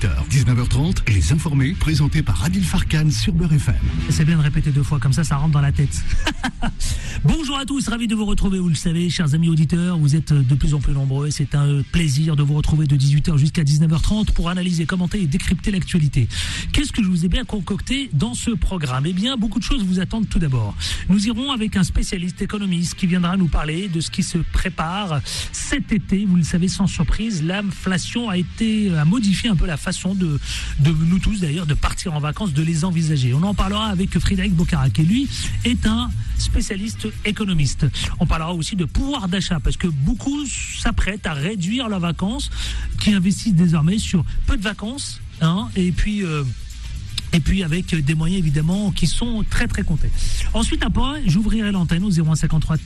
auditeurs. 0.00 0.24
19h30, 0.30 1.12
Les 1.12 1.32
Informés, 1.32 1.72
présentés 1.72 2.22
par 2.22 2.44
Adil 2.44 2.64
Farkan 2.64 3.10
sur 3.10 3.32
Beurre 3.32 3.52
FM. 3.52 3.74
C'est 4.08 4.24
bien 4.24 4.36
de 4.36 4.42
répéter 4.42 4.70
deux 4.70 4.82
fois, 4.82 4.98
comme 4.98 5.12
ça, 5.12 5.24
ça 5.24 5.36
rentre 5.36 5.52
dans 5.52 5.60
la 5.60 5.72
tête. 5.72 6.02
Bonjour 7.24 7.58
à 7.58 7.66
tous, 7.66 7.88
ravi 7.88 8.06
de 8.06 8.14
vous 8.14 8.24
retrouver, 8.24 8.58
vous 8.58 8.68
le 8.68 8.74
savez, 8.74 9.10
chers 9.10 9.34
amis 9.34 9.48
auditeurs, 9.48 9.98
vous 9.98 10.16
êtes 10.16 10.32
de 10.32 10.54
plus 10.54 10.74
en 10.74 10.80
plus 10.80 10.94
nombreux, 10.94 11.30
c'est 11.30 11.54
un 11.54 11.82
plaisir 11.92 12.36
de 12.36 12.42
vous 12.42 12.54
retrouver 12.54 12.86
de 12.86 12.96
18h 12.96 13.36
jusqu'à 13.36 13.62
19h30 13.62 14.32
pour 14.32 14.48
analyser, 14.48 14.86
commenter 14.86 15.20
et 15.20 15.26
décrypter 15.26 15.70
l'actualité. 15.70 16.28
Qu'est-ce 16.72 16.92
que 16.92 17.02
je 17.02 17.08
vous 17.08 17.24
ai 17.24 17.28
bien 17.28 17.44
concocté 17.44 18.08
dans 18.12 18.34
ce 18.34 18.52
programme? 18.52 19.04
Eh 19.06 19.12
bien, 19.12 19.36
beaucoup 19.36 19.58
de 19.58 19.64
choses 19.64 19.84
vous 19.84 20.00
attendent 20.00 20.28
tout 20.28 20.38
d'abord. 20.38 20.74
Nous 21.08 21.26
irons 21.26 21.50
avec 21.50 21.76
un 21.76 21.84
spécialiste 21.84 22.40
économiste 22.40 22.94
qui 22.94 23.06
viendra 23.06 23.36
nous 23.36 23.48
parler 23.48 23.88
de 23.88 24.00
ce 24.00 24.10
qui 24.10 24.22
se 24.22 24.38
prépare 24.38 25.20
cet 25.52 25.92
été. 25.92 26.24
Vous 26.24 26.36
le 26.36 26.44
savez, 26.44 26.68
sans 26.68 26.86
surprise, 26.86 27.42
l'inflation 27.42 28.30
a 28.30 28.38
été 28.38 28.90
a 28.96 29.04
modifié 29.04 29.50
un 29.50 29.56
peu 29.56 29.66
la 29.66 29.76
de, 29.90 30.38
de 30.80 30.90
nous 30.90 31.18
tous 31.18 31.40
d'ailleurs 31.40 31.66
de 31.66 31.74
partir 31.74 32.14
en 32.14 32.20
vacances, 32.20 32.52
de 32.52 32.62
les 32.62 32.84
envisager. 32.84 33.34
On 33.34 33.42
en 33.42 33.54
parlera 33.54 33.86
avec 33.86 34.18
Frédéric 34.18 34.54
Bocara, 34.54 34.90
qui 34.90 35.02
lui 35.02 35.28
est 35.64 35.86
un 35.86 36.10
spécialiste 36.38 37.08
économiste. 37.24 37.86
On 38.18 38.26
parlera 38.26 38.54
aussi 38.54 38.76
de 38.76 38.84
pouvoir 38.84 39.28
d'achat, 39.28 39.60
parce 39.60 39.76
que 39.76 39.88
beaucoup 39.88 40.44
s'apprêtent 40.80 41.26
à 41.26 41.34
réduire 41.34 41.88
leurs 41.88 42.00
vacances, 42.00 42.50
qui 43.00 43.12
investissent 43.12 43.54
désormais 43.54 43.98
sur 43.98 44.24
peu 44.46 44.56
de 44.56 44.62
vacances, 44.62 45.20
hein, 45.40 45.68
et 45.76 45.92
puis... 45.92 46.24
Euh, 46.24 46.44
et 47.32 47.38
puis 47.38 47.62
avec 47.62 47.94
des 47.94 48.14
moyens 48.16 48.40
évidemment 48.40 48.90
qui 48.90 49.06
sont 49.06 49.44
très 49.48 49.68
très 49.68 49.84
comptés. 49.84 50.10
Ensuite 50.52 50.82
après, 50.82 51.22
j'ouvrirai 51.26 51.70
l'antenne 51.70 52.02
au 52.02 52.10
0153 52.10 52.76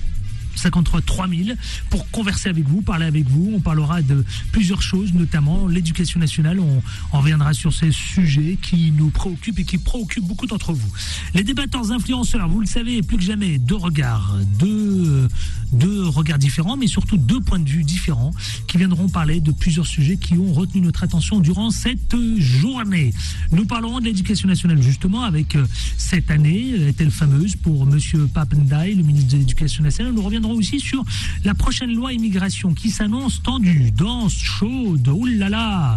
53 0.55 1.01
3000 1.03 1.57
pour 1.91 2.11
converser 2.11 2.49
avec 2.49 2.67
vous, 2.67 2.83
parler 2.83 3.07
avec 3.07 3.29
vous. 3.29 3.53
On 3.55 3.61
parlera 3.61 4.03
de 4.03 4.25
plusieurs 4.53 4.83
choses, 4.83 5.13
notamment 5.15 5.67
l'éducation 5.67 6.21
nationale. 6.21 6.61
On, 6.61 6.83
reviendra 7.13 7.55
sur 7.55 7.73
ces 7.73 7.93
sujets 7.93 8.59
qui 8.61 8.91
nous 8.91 9.09
préoccupent 9.09 9.61
et 9.61 9.65
qui 9.65 9.79
préoccupent 9.79 10.27
beaucoup 10.27 10.47
d'entre 10.47 10.73
vous. 10.73 10.93
Les 11.33 11.45
débatteurs 11.45 11.93
influenceurs, 11.93 12.49
vous 12.49 12.61
le 12.61 12.67
savez, 12.67 13.03
plus 13.03 13.17
que 13.17 13.23
jamais, 13.23 13.59
deux 13.59 13.77
regards, 13.77 14.37
deux, 14.59 15.29
deux 15.73 16.09
regards 16.09 16.39
différents, 16.39 16.77
mais 16.77 16.89
surtout 16.89 17.17
deux 17.17 17.41
points 17.41 17.61
de 17.61 17.69
vue 17.69 17.85
différents 17.85 18.33
qui 18.67 18.79
viendront 18.79 19.09
parler 19.09 19.41
de 19.41 19.53
plusieurs 19.53 19.87
sujets 19.87 20.17
qui 20.17 20.35
ont 20.35 20.53
retenu 20.53 20.81
notre 20.81 21.05
attention 21.05 21.39
durant 21.39 21.71
cette 21.71 22.17
journée. 22.39 23.13
Nous 23.53 23.65
parlerons 23.65 24.01
de 24.01 24.05
l'éducation 24.05 24.49
nationale 24.49 24.83
justement 24.83 25.23
avec 25.23 25.57
cette 25.97 26.31
année, 26.31 26.71
est-elle 26.89 27.11
fameuse 27.11 27.57
pour 27.57 27.87
Monsieur 27.87 28.27
Papendai, 28.27 28.95
le 28.95 29.03
ministre 29.03 29.33
de 29.33 29.39
l'Éducation 29.39 29.83
nationale. 29.83 30.13
Nous 30.13 30.23
reviendrons 30.23 30.44
aussi 30.51 30.81
sur 30.81 31.05
la 31.45 31.55
prochaine 31.55 31.95
loi 31.95 32.13
immigration 32.13 32.75
qui 32.75 32.91
s'annonce 32.91 33.43
tendue, 33.43 33.91
dense, 33.91 34.37
chaude, 34.37 35.09
oulala, 35.09 35.97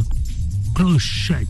clochette. 0.74 1.48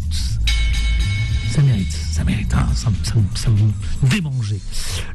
Ça 1.50 1.62
mérite, 1.62 1.92
ça 1.92 2.24
mérite, 2.24 2.54
hein, 2.54 2.68
ça, 2.76 2.92
ça, 3.04 3.14
ça 3.36 3.50
vous 3.50 3.74
démanger. 4.08 4.60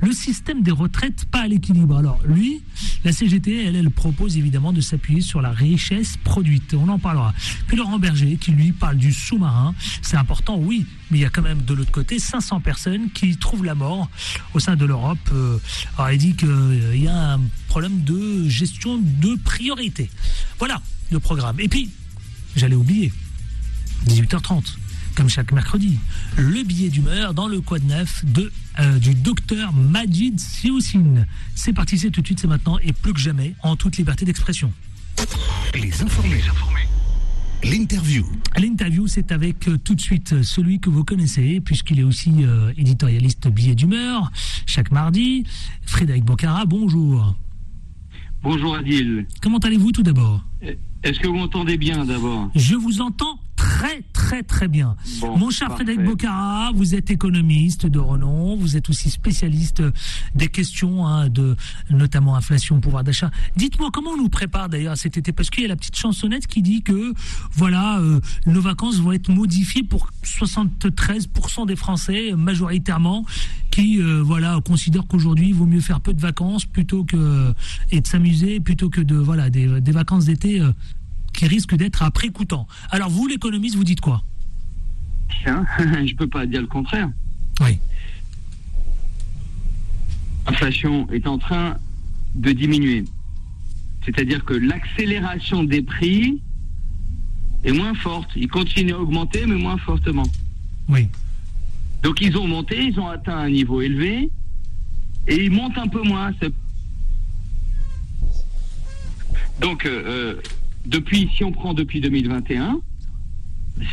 Le 0.01 0.13
système 0.13 0.63
des 0.63 0.71
retraites 0.71 1.25
pas 1.27 1.43
à 1.43 1.49
l'équilibre. 1.49 1.97
Alors 1.97 2.21
lui, 2.25 2.63
la 3.05 3.13
CGT, 3.13 3.67
elle, 3.67 3.77
elle 3.77 3.91
propose 3.91 4.37
évidemment 4.37 4.73
de 4.73 4.81
s'appuyer 4.81 5.21
sur 5.21 5.41
la 5.43 5.51
richesse 5.51 6.17
produite. 6.25 6.75
On 6.75 6.89
en 6.89 6.99
parlera. 6.99 7.35
Puis 7.67 7.77
Laurent 7.77 7.99
Berger, 7.99 8.37
qui 8.37 8.53
lui 8.53 8.73
parle 8.73 8.97
du 8.97 9.13
sous-marin. 9.13 9.75
C'est 10.01 10.17
important, 10.17 10.57
oui, 10.59 10.87
mais 11.11 11.19
il 11.19 11.21
y 11.21 11.25
a 11.25 11.31
quand 11.31 11.43
même 11.43 11.63
de 11.63 11.75
l'autre 11.75 11.93
côté 11.93 12.19
500 12.19 12.61
personnes 12.61 13.11
qui 13.11 13.37
trouvent 13.37 13.65
la 13.65 13.75
mort 13.75 14.09
au 14.55 14.61
sein 14.61 14.75
de 14.75 14.85
l'Europe. 14.85 15.19
Euh, 15.33 15.59
alors 15.99 16.11
il 16.13 16.19
dit 16.19 16.35
qu'il 16.35 16.49
euh, 16.49 16.97
y 16.97 17.09
a 17.09 17.35
un 17.35 17.41
problème 17.69 18.03
de 18.03 18.49
gestion 18.49 18.99
de 18.99 19.37
priorité. 19.37 20.11
Voilà 20.59 20.81
le 21.11 21.21
programme. 21.21 21.61
Et 21.61 21.69
puis, 21.69 21.91
j'allais 22.57 22.75
oublier, 22.75 23.13
18h30 24.09 24.82
comme 25.15 25.29
chaque 25.29 25.53
mercredi, 25.53 25.99
le 26.37 26.63
billet 26.65 26.89
d'humeur 26.89 27.35
dans 27.35 27.49
le 27.49 27.61
quad 27.61 27.85
neuf 27.85 28.25
de, 28.25 28.51
euh, 28.79 28.99
du 28.99 29.15
docteur 29.15 29.73
Majid 29.73 30.39
Sioussine. 30.39 31.27
C'est 31.55 31.73
parti, 31.73 31.99
c'est 31.99 32.11
tout 32.11 32.21
de 32.21 32.27
suite, 32.27 32.41
c'est 32.41 32.47
maintenant 32.47 32.79
et 32.79 32.93
plus 32.93 33.13
que 33.13 33.21
jamais 33.21 33.55
en 33.63 33.77
toute 33.77 33.97
liberté 33.97 34.25
d'expression. 34.25 34.73
Les 35.75 36.03
informés. 36.03 36.37
Les 36.37 36.49
informés. 36.49 36.89
L'interview. 37.65 38.27
L'interview, 38.59 39.07
c'est 39.07 39.31
avec 39.31 39.69
euh, 39.69 39.79
tout 39.79 39.95
de 39.95 40.01
suite 40.01 40.43
celui 40.43 40.81
que 40.81 40.91
vous 40.91 41.05
connaissez, 41.05 41.61
puisqu'il 41.61 42.01
est 42.01 42.05
aussi 42.05 42.33
euh, 42.41 42.73
éditorialiste 42.77 43.49
billet 43.49 43.75
d'humeur, 43.75 44.33
chaque 44.67 44.91
mardi. 44.91 45.45
Frédéric 45.87 46.25
Bocara, 46.25 46.67
bonjour. 46.67 47.37
Bonjour 48.43 48.75
Adil. 48.75 49.27
Comment 49.41 49.59
allez-vous 49.59 49.93
tout 49.93 50.03
d'abord? 50.03 50.45
Est-ce 51.03 51.19
que 51.19 51.27
vous 51.27 51.35
m'entendez 51.35 51.77
bien 51.77 52.05
d'abord 52.05 52.51
Je 52.55 52.75
vous 52.75 53.01
entends 53.01 53.39
très 53.57 54.03
très 54.13 54.43
très 54.43 54.69
bien. 54.69 54.97
Bon, 55.21 55.37
Mon 55.37 55.51
cher 55.51 55.69
parfait. 55.69 55.85
Frédéric 55.85 56.09
Bocara, 56.09 56.71
vous 56.75 56.95
êtes 56.95 57.11
économiste 57.11 57.87
de 57.87 57.99
renom, 57.99 58.57
vous 58.57 58.77
êtes 58.77 58.89
aussi 58.89 59.11
spécialiste 59.11 59.83
des 60.35 60.49
questions 60.49 61.07
hein, 61.07 61.29
de 61.29 61.57
notamment 61.91 62.37
inflation, 62.37 62.81
pouvoir 62.81 63.05
d'achat. 63.05 63.31
Dites-moi 63.57 63.91
comment 63.93 64.11
on 64.11 64.17
nous 64.17 64.29
prépare 64.29 64.69
d'ailleurs 64.69 64.97
cet 64.97 65.17
été? 65.17 65.33
Parce 65.33 65.51
qu'il 65.51 65.63
y 65.63 65.67
a 65.67 65.69
la 65.69 65.77
petite 65.77 65.97
chansonnette 65.97 66.47
qui 66.47 66.63
dit 66.63 66.83
que 66.83 67.13
voilà 67.53 67.99
euh, 67.99 68.21
nos 68.47 68.61
vacances 68.61 68.99
vont 69.01 69.13
être 69.13 69.29
modifiées 69.29 69.83
pour 69.83 70.09
73% 70.25 71.67
des 71.67 71.77
Français 71.77 72.33
majoritairement 72.37 73.25
qui 73.73 74.01
euh, 74.01 74.23
voilà 74.23 74.61
considèrent 74.65 75.07
qu'aujourd'hui 75.09 75.49
il 75.49 75.55
vaut 75.55 75.67
mieux 75.67 75.81
faire 75.81 76.01
peu 76.01 76.13
de 76.13 76.21
vacances 76.21 76.67
plutôt 76.67 77.05
que 77.05 77.53
et 77.91 78.01
de 78.01 78.07
s'amuser 78.07 78.61
plutôt 78.61 78.91
que 78.91 79.01
de 79.01 79.17
voilà 79.17 79.51
des, 79.51 79.81
des 79.81 79.93
vacances 79.93 80.27
d'été 80.27 80.61
euh, 80.61 80.71
qui 81.33 81.47
risquent 81.47 81.75
d'être 81.75 82.03
après 82.03 82.29
coûtant. 82.29 82.69
Alors 82.91 83.09
vous 83.09 83.27
l'économiste 83.27 83.75
vous 83.75 83.85
dites 83.85 84.03
quoi? 84.03 84.23
Tiens, 85.43 85.65
je 86.07 86.15
peux 86.15 86.29
pas 86.29 86.47
dire 86.47 86.61
le 86.61 86.67
contraire. 86.67 87.11
Oui. 87.61 87.79
L'inflation 90.47 91.11
est 91.11 91.27
en 91.27 91.39
train 91.39 91.77
de 92.35 92.53
diminuer. 92.53 93.05
C'est-à-dire 94.05 94.45
que 94.45 94.55
l'accélération 94.55 95.65
des 95.65 95.81
prix 95.81 96.43
est 97.65 97.73
moins 97.73 97.95
forte. 97.95 98.29
Ils 98.37 98.49
continuent 98.49 98.95
à 98.95 98.99
augmenter, 98.99 99.47
mais 99.47 99.55
moins 99.55 99.79
fortement. 99.79 100.27
Oui. 100.89 101.09
Donc 102.03 102.21
ils 102.21 102.37
ont 102.37 102.47
monté, 102.47 102.83
ils 102.85 102.99
ont 102.99 103.09
atteint 103.09 103.37
un 103.37 103.51
niveau 103.51 103.81
élevé, 103.81 104.31
et 105.29 105.45
ils 105.45 105.51
montent 105.51 105.79
un 105.79 105.89
peu 105.89 106.03
moins. 106.03 106.33
Donc, 109.61 109.87
euh, 109.87 110.03
euh, 110.07 110.43
depuis, 110.87 111.31
si 111.37 111.45
on 111.45 111.53
prend 111.53 111.75
depuis 111.75 112.01
2021, 112.01 112.81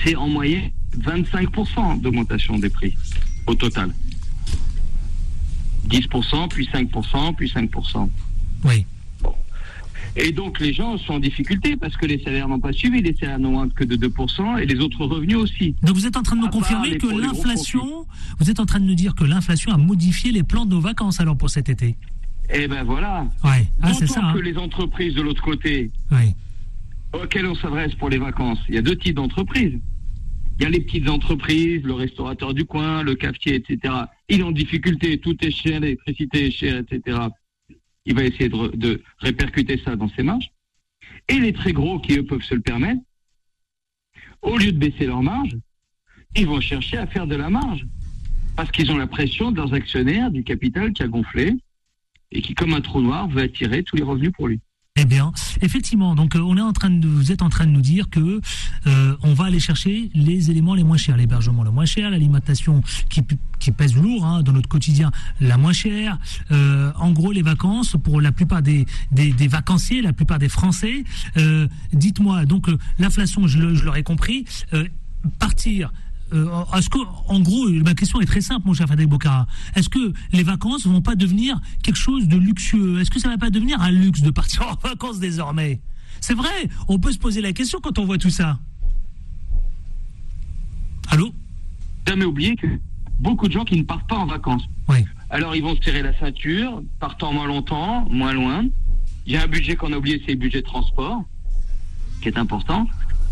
c'est 0.03 0.16
en 0.16 0.28
moyenne 0.28 0.72
25% 0.97 2.02
d'augmentation 2.02 2.58
des 2.58 2.70
prix 2.70 2.96
au 3.46 3.56
total. 3.56 3.94
10%, 5.88 6.47
puis 6.50 6.68
5%, 6.72 7.36
puis 7.36 7.52
5%. 7.52 8.09
Oui. 8.66 8.86
Et 10.16 10.31
donc 10.31 10.59
les 10.59 10.74
gens 10.74 10.97
sont 10.97 11.14
en 11.14 11.20
difficulté 11.20 11.75
parce 11.75 11.96
que 11.96 12.06
les 12.06 12.22
salaires 12.24 12.47
n'ont 12.47 12.59
pas 12.59 12.74
suivi, 12.74 13.02
les 13.02 13.16
salaires 13.16 13.40
n'ont 13.40 13.70
que 13.70 13.84
de 13.84 13.96
2% 13.96 14.59
et 14.62 14.66
les 14.66 14.80
autres 14.80 15.06
revenus 15.06 15.38
aussi. 15.38 15.75
Donc 15.84 15.96
vous 15.96 16.06
êtes 16.06 16.18
en 16.18 16.24
train 16.24 16.36
de 16.36 16.42
nous 16.42 16.50
confirmer 16.50 16.97
que 16.97 17.08
l'inflation, 17.08 18.06
vous 18.40 18.50
êtes 18.50 18.59
en 18.59 18.66
train 18.66 18.80
de 18.80 18.86
nous 18.86 18.96
dire 18.96 19.16
que 19.16 19.24
l'inflation 19.24 19.72
a 19.72 19.78
modifié 19.78 20.31
les 20.31 20.44
plans 20.44 20.66
de 20.66 20.72
nos 20.72 20.81
vacances 20.81 21.20
alors 21.20 21.38
pour 21.38 21.50
cet 21.50 21.70
été. 21.70 21.96
Et 22.52 22.68
ben 22.68 22.84
voilà. 22.84 23.28
Ouais. 23.44 23.68
Ah 23.81 23.94
c'est 23.94 24.08
ça. 24.08 24.22
hein. 24.24 24.34
que 24.34 24.40
les 24.40 24.58
entreprises 24.58 25.14
de 25.14 25.22
l'autre 25.22 25.42
côté, 25.44 25.92
auxquelles 27.14 27.46
on 27.46 27.56
s'adresse 27.56 27.94
pour 27.96 28.09
les 28.09 28.18
vacances, 28.18 28.59
il 28.68 28.76
y 28.76 28.78
a 28.78 28.81
deux 28.81 28.96
types 28.96 29.16
d'entreprises. 29.16 29.80
Il 30.59 30.64
y 30.64 30.66
a 30.66 30.70
les 30.70 30.81
petites 30.81 31.08
entreprises, 31.08 31.81
le 31.84 31.94
restaurateur 31.94 32.53
du 32.53 32.66
coin, 32.66 33.02
le 33.03 33.16
cafetier, 33.16 33.56
etc. 33.56 33.94
Il 34.28 34.41
est 34.41 34.44
en 34.44 34.52
difficulté, 34.52 35.18
tout 35.20 35.38
est 35.46 35.52
cher, 35.52 35.80
l'électricité 35.80 36.47
est 36.47 36.52
chère, 36.52 36.80
etc. 36.80 37.18
Il 38.05 38.15
va 38.15 38.23
essayer 38.23 38.49
de, 38.49 39.01
répercuter 39.19 39.79
ça 39.83 39.95
dans 39.95 40.09
ses 40.09 40.23
marges. 40.23 40.51
Et 41.27 41.39
les 41.39 41.53
très 41.53 41.73
gros 41.73 41.99
qui, 41.99 42.17
eux, 42.17 42.25
peuvent 42.25 42.41
se 42.41 42.55
le 42.55 42.61
permettre, 42.61 43.01
au 44.41 44.57
lieu 44.57 44.71
de 44.71 44.77
baisser 44.77 45.05
leur 45.05 45.21
marge, 45.21 45.55
ils 46.35 46.47
vont 46.47 46.61
chercher 46.61 46.97
à 46.97 47.07
faire 47.07 47.28
de 47.28 47.35
la 47.35 47.49
marge. 47.49 47.85
Parce 48.55 48.72
qu'ils 48.72 48.91
ont 48.91 48.97
la 48.97 49.07
pression 49.07 49.51
de 49.51 49.57
leurs 49.57 49.73
actionnaires, 49.73 50.31
du 50.31 50.43
capital 50.43 50.93
qui 50.93 51.03
a 51.03 51.07
gonflé, 51.07 51.55
et 52.31 52.41
qui, 52.41 52.55
comme 52.55 52.73
un 52.73 52.81
trou 52.81 53.01
noir, 53.01 53.28
veut 53.28 53.41
attirer 53.41 53.84
tous 53.84 53.96
les 53.96 54.03
revenus 54.03 54.31
pour 54.31 54.47
lui. 54.47 54.59
Eh 55.01 55.05
bien, 55.05 55.31
effectivement, 55.61 56.13
donc 56.13 56.35
euh, 56.35 56.40
on 56.40 56.57
est 56.57 56.61
en 56.61 56.73
train 56.73 56.90
de, 56.90 57.07
vous 57.07 57.31
êtes 57.31 57.41
en 57.41 57.47
train 57.47 57.66
de 57.66 57.72
nous 57.72 57.79
dire 57.79 58.09
que 58.09 58.41
euh, 58.85 59.16
on 59.23 59.34
va 59.34 59.46
aller 59.46 59.61
chercher 59.61 60.11
les 60.13 60.51
éléments 60.51 60.75
les 60.75 60.84
moins 60.84 60.97
chers, 60.97 61.16
l'hébergement 61.16 61.63
le 61.63 61.72
moins 61.72 61.85
cher, 61.85 62.09
l'alimentation 62.09 62.84
qui, 63.09 63.23
qui 63.59 63.72
pèse 63.72 63.96
lourd 63.96 64.25
hein, 64.25 64.43
dans 64.43 64.51
notre 64.51 64.67
quotidien, 64.67 65.11
la 65.40 65.55
moins 65.55 65.72
chère. 65.72 66.19
Euh, 66.51 66.91
en 66.97 67.11
gros, 67.11 67.31
les 67.31 67.43
vacances 67.43 67.96
pour 68.03 68.19
la 68.19 68.34
plupart 68.34 68.61
des, 68.61 68.85
des, 69.13 69.47
vacanciers, 69.47 70.01
la 70.01 70.11
plupart 70.11 70.37
des 70.37 70.49
Français. 70.49 71.05
Dites-moi, 71.93 72.45
donc 72.45 72.67
l'inflation, 72.97 73.47
je, 73.47 73.57
l'aurais 73.57 74.03
compris, 74.03 74.43
partir. 75.40 75.93
Euh, 76.34 76.64
est-ce 76.78 76.90
que, 76.90 76.99
en 77.28 77.40
gros, 77.40 77.70
ma 77.70 77.93
question 77.93 78.22
est 78.22 78.26
très 78.26 78.41
simple, 78.41 78.67
mon 78.67 78.73
cher 78.73 78.87
Frédéric 78.87 79.09
Bocara. 79.09 79.47
Est-ce 79.76 79.90
que 79.90 80.14
les 80.31 80.43
vacances 80.43 80.85
vont 80.85 81.02
pas 81.02 81.16
devenir 81.16 81.59
quelque 81.84 81.97
chose 81.97 82.28
de 82.28 82.37
luxueux? 82.37 82.99
Est-ce 82.99 83.09
que 83.09 83.20
ça 83.20 83.29
va 83.29 83.37
pas 83.37 83.49
devenir 83.49 83.81
un 83.81 83.91
luxe 83.91 84.22
de 84.22 84.31
partir 84.31 84.67
en 84.84 84.87
vacances 84.87 85.20
désormais? 85.20 85.81
C'est 86.22 86.35
vrai, 86.35 86.70
on 86.87 86.99
peut 86.99 87.11
se 87.11 87.17
poser 87.17 87.41
la 87.41 87.53
question 87.53 87.79
quand 87.81 87.97
on 87.97 88.05
voit 88.05 88.17
tout 88.17 88.29
ça. 88.29 88.59
Allô? 91.09 91.34
Jamais 92.08 92.26
oublier 92.26 92.55
que 92.55 92.67
beaucoup 93.20 93.47
de 93.47 93.53
gens 93.53 93.66
qui 93.66 93.78
ne 93.78 93.84
partent 93.84 94.08
pas 94.08 94.17
en 94.17 94.26
vacances. 94.26 94.64
Oui. 94.87 95.05
Alors 95.29 95.55
ils 95.55 95.61
vont 95.61 95.76
se 95.76 95.84
serrer 95.84 96.02
la 96.02 96.17
ceinture, 96.20 96.81
partant 96.99 97.34
moins 97.34 97.47
longtemps, 97.47 98.08
moins 98.09 98.34
loin. 98.34 98.66
Il 99.26 99.34
y 99.34 99.37
a 99.37 99.43
un 99.43 99.47
budget 99.47 99.76
qu'on 99.76 99.93
a 99.93 99.97
oublié, 99.97 100.22
c'est 100.26 100.34
le 100.34 100.40
budget 100.40 100.61
de 100.61 100.66
transport, 100.66 101.23
qui 102.22 102.29
est 102.29 102.37
important. 102.37 102.87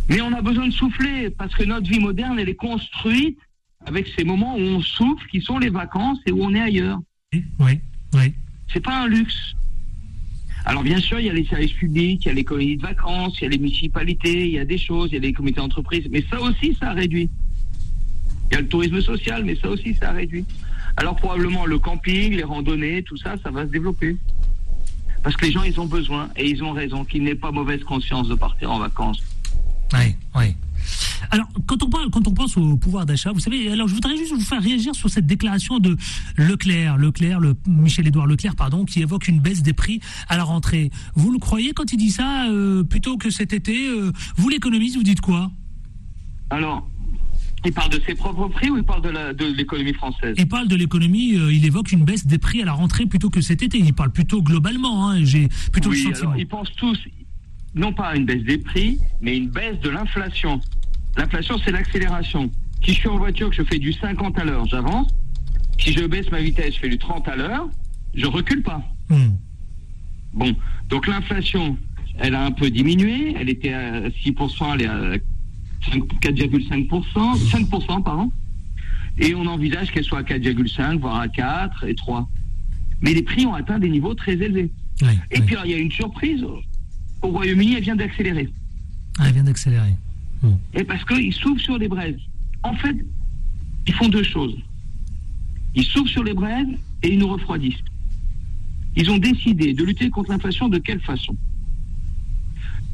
Mais 0.09 0.21
on 0.21 0.31
a 0.33 0.41
besoin 0.41 0.67
de 0.67 0.73
souffler, 0.73 1.29
parce 1.29 1.53
que 1.53 1.63
notre 1.63 1.89
vie 1.89 1.99
moderne, 1.99 2.39
elle 2.39 2.49
est 2.49 2.55
construite 2.55 3.37
avec 3.85 4.07
ces 4.17 4.23
moments 4.23 4.55
où 4.55 4.59
on 4.59 4.81
souffle, 4.81 5.25
qui 5.29 5.41
sont 5.41 5.59
les 5.59 5.69
vacances 5.69 6.19
et 6.25 6.31
où 6.31 6.43
on 6.43 6.53
est 6.53 6.61
ailleurs. 6.61 6.99
Oui, 7.33 7.79
oui. 8.13 8.33
C'est 8.71 8.79
pas 8.79 9.03
un 9.03 9.07
luxe. 9.07 9.55
Alors 10.65 10.83
bien 10.83 10.99
sûr, 10.99 11.19
il 11.19 11.27
y 11.27 11.29
a 11.29 11.33
les 11.33 11.45
services 11.45 11.71
publics, 11.73 12.25
il 12.25 12.27
y 12.27 12.31
a 12.31 12.33
les 12.33 12.43
colonies 12.43 12.75
de 12.75 12.81
vacances, 12.81 13.39
il 13.39 13.43
y 13.43 13.47
a 13.47 13.49
les 13.49 13.57
municipalités, 13.57 14.47
il 14.47 14.51
y 14.51 14.59
a 14.59 14.65
des 14.65 14.77
choses, 14.77 15.09
il 15.11 15.15
y 15.15 15.17
a 15.17 15.21
les 15.21 15.31
comités 15.31 15.61
d'entreprise, 15.61 16.05
mais 16.11 16.23
ça 16.29 16.41
aussi, 16.41 16.75
ça 16.77 16.89
a 16.89 16.93
réduit. 16.93 17.29
Il 18.49 18.55
y 18.55 18.57
a 18.57 18.61
le 18.61 18.67
tourisme 18.67 18.99
social, 19.01 19.45
mais 19.45 19.55
ça 19.55 19.69
aussi, 19.69 19.93
ça 19.93 20.09
a 20.09 20.11
réduit. 20.11 20.45
Alors 20.97 21.15
probablement 21.15 21.65
le 21.65 21.79
camping, 21.79 22.33
les 22.33 22.43
randonnées, 22.43 23.03
tout 23.03 23.15
ça, 23.15 23.35
ça 23.41 23.49
va 23.49 23.65
se 23.65 23.71
développer. 23.71 24.17
Parce 25.23 25.37
que 25.37 25.45
les 25.45 25.51
gens, 25.51 25.63
ils 25.63 25.79
ont 25.79 25.85
besoin, 25.85 26.29
et 26.35 26.49
ils 26.49 26.63
ont 26.63 26.71
raison, 26.71 27.05
qu'il 27.05 27.23
n'ait 27.23 27.35
pas 27.35 27.51
mauvaise 27.51 27.83
conscience 27.83 28.27
de 28.27 28.35
partir 28.35 28.71
en 28.71 28.79
vacances. 28.79 29.21
Oui, 29.93 30.15
oui. 30.35 30.55
Alors, 31.31 31.47
quand 31.65 31.83
on, 31.83 31.89
parle, 31.89 32.09
quand 32.09 32.27
on 32.27 32.33
pense 32.33 32.55
au 32.57 32.77
pouvoir 32.77 33.05
d'achat, 33.05 33.31
vous 33.31 33.39
savez, 33.39 33.71
alors 33.71 33.87
je 33.87 33.93
voudrais 33.93 34.15
juste 34.15 34.33
vous 34.33 34.39
faire 34.39 34.61
réagir 34.61 34.95
sur 34.95 35.09
cette 35.09 35.25
déclaration 35.25 35.79
de 35.79 35.97
Leclerc, 36.37 36.97
Leclerc, 36.97 37.39
le, 37.39 37.55
Michel-Édouard 37.67 38.27
Leclerc, 38.27 38.55
pardon, 38.55 38.85
qui 38.85 39.01
évoque 39.01 39.27
une 39.27 39.39
baisse 39.39 39.61
des 39.61 39.73
prix 39.73 39.99
à 40.29 40.37
la 40.37 40.43
rentrée. 40.43 40.91
Vous 41.15 41.31
le 41.31 41.39
croyez 41.39 41.73
quand 41.73 41.91
il 41.91 41.97
dit 41.97 42.11
ça, 42.11 42.47
euh, 42.49 42.83
plutôt 42.83 43.17
que 43.17 43.29
cet 43.29 43.53
été 43.53 43.87
euh, 43.87 44.11
Vous, 44.37 44.49
l'économiste, 44.49 44.95
vous 44.95 45.03
dites 45.03 45.21
quoi? 45.21 45.51
Alors, 46.49 46.87
il 47.65 47.73
parle 47.73 47.89
de 47.89 47.99
ses 48.05 48.15
propres 48.15 48.47
prix 48.47 48.69
ou 48.69 48.77
il 48.77 48.83
parle 48.83 49.01
de 49.01 49.45
l'économie 49.45 49.93
française? 49.93 50.35
Il 50.37 50.47
parle 50.47 50.67
de 50.67 50.75
l'économie, 50.75 51.35
euh, 51.35 51.51
il 51.51 51.65
évoque 51.65 51.91
une 51.91 52.05
baisse 52.05 52.25
des 52.25 52.37
prix 52.37 52.61
à 52.61 52.65
la 52.65 52.73
rentrée 52.73 53.05
plutôt 53.05 53.29
que 53.29 53.41
cet 53.41 53.61
été. 53.61 53.77
Il 53.77 53.93
parle 53.93 54.11
plutôt 54.11 54.41
globalement, 54.41 55.09
hein, 55.09 55.23
j'ai 55.25 55.49
plutôt 55.71 55.89
oui, 55.89 55.97
le 55.97 56.13
sentiment. 56.13 56.29
Alors, 56.29 56.39
ils 56.39 56.47
pensent 56.47 56.71
tous, 56.77 56.97
non 57.75 57.93
pas 57.93 58.15
une 58.15 58.25
baisse 58.25 58.43
des 58.43 58.57
prix, 58.57 58.99
mais 59.21 59.37
une 59.37 59.49
baisse 59.49 59.79
de 59.79 59.89
l'inflation. 59.89 60.59
L'inflation, 61.17 61.57
c'est 61.63 61.71
l'accélération. 61.71 62.51
Si 62.83 62.93
je 62.93 62.99
suis 62.99 63.09
en 63.09 63.17
voiture, 63.17 63.49
que 63.49 63.55
je 63.55 63.63
fais 63.63 63.79
du 63.79 63.93
50 63.93 64.37
à 64.39 64.43
l'heure, 64.45 64.65
j'avance. 64.65 65.07
Si 65.79 65.91
je 65.93 66.05
baisse 66.05 66.29
ma 66.31 66.41
vitesse, 66.41 66.75
je 66.75 66.79
fais 66.79 66.89
du 66.89 66.97
30 66.97 67.27
à 67.27 67.35
l'heure, 67.35 67.69
je 68.15 68.25
recule 68.25 68.63
pas. 68.63 68.81
Hmm. 69.09 69.29
Bon, 70.33 70.55
donc 70.89 71.07
l'inflation, 71.07 71.77
elle 72.19 72.35
a 72.35 72.43
un 72.45 72.51
peu 72.51 72.69
diminué. 72.69 73.35
Elle 73.39 73.49
était 73.49 73.73
à 73.73 74.09
6%, 74.09 74.73
elle 74.75 74.81
est 74.81 74.87
à 74.87 75.17
4,5%, 76.21 77.49
5%, 77.49 78.03
pardon. 78.03 78.31
Et 79.19 79.33
on 79.33 79.45
envisage 79.45 79.91
qu'elle 79.91 80.03
soit 80.03 80.19
à 80.19 80.23
4,5, 80.23 80.99
voire 80.99 81.19
à 81.19 81.27
4 81.27 81.85
et 81.87 81.95
3. 81.95 82.27
Mais 83.01 83.13
les 83.13 83.23
prix 83.23 83.45
ont 83.45 83.53
atteint 83.53 83.79
des 83.79 83.89
niveaux 83.89 84.13
très 84.13 84.33
élevés. 84.33 84.71
Oui, 85.01 85.07
Et 85.31 85.39
oui. 85.39 85.45
puis, 85.45 85.55
alors, 85.55 85.65
il 85.65 85.71
y 85.71 85.75
a 85.75 85.77
une 85.79 85.91
surprise. 85.91 86.43
Au 87.21 87.29
Royaume-Uni, 87.29 87.75
elle 87.75 87.83
vient 87.83 87.95
d'accélérer. 87.95 88.49
Ah, 89.19 89.27
elle 89.27 89.33
vient 89.33 89.43
d'accélérer. 89.43 89.95
Et 90.73 90.83
parce 90.83 91.03
qu'ils 91.05 91.33
soufflent 91.33 91.61
sur 91.61 91.77
les 91.77 91.87
braises. 91.87 92.19
En 92.63 92.73
fait, 92.75 92.95
ils 93.87 93.93
font 93.93 94.07
deux 94.07 94.23
choses. 94.23 94.55
Ils 95.75 95.83
soufflent 95.83 96.09
sur 96.09 96.23
les 96.23 96.33
braises 96.33 96.67
et 97.03 97.13
ils 97.13 97.19
nous 97.19 97.27
refroidissent. 97.27 97.83
Ils 98.95 99.09
ont 99.09 99.17
décidé 99.17 99.73
de 99.73 99.83
lutter 99.83 100.09
contre 100.09 100.31
l'inflation 100.31 100.69
de 100.69 100.77
quelle 100.77 101.01
façon? 101.01 101.35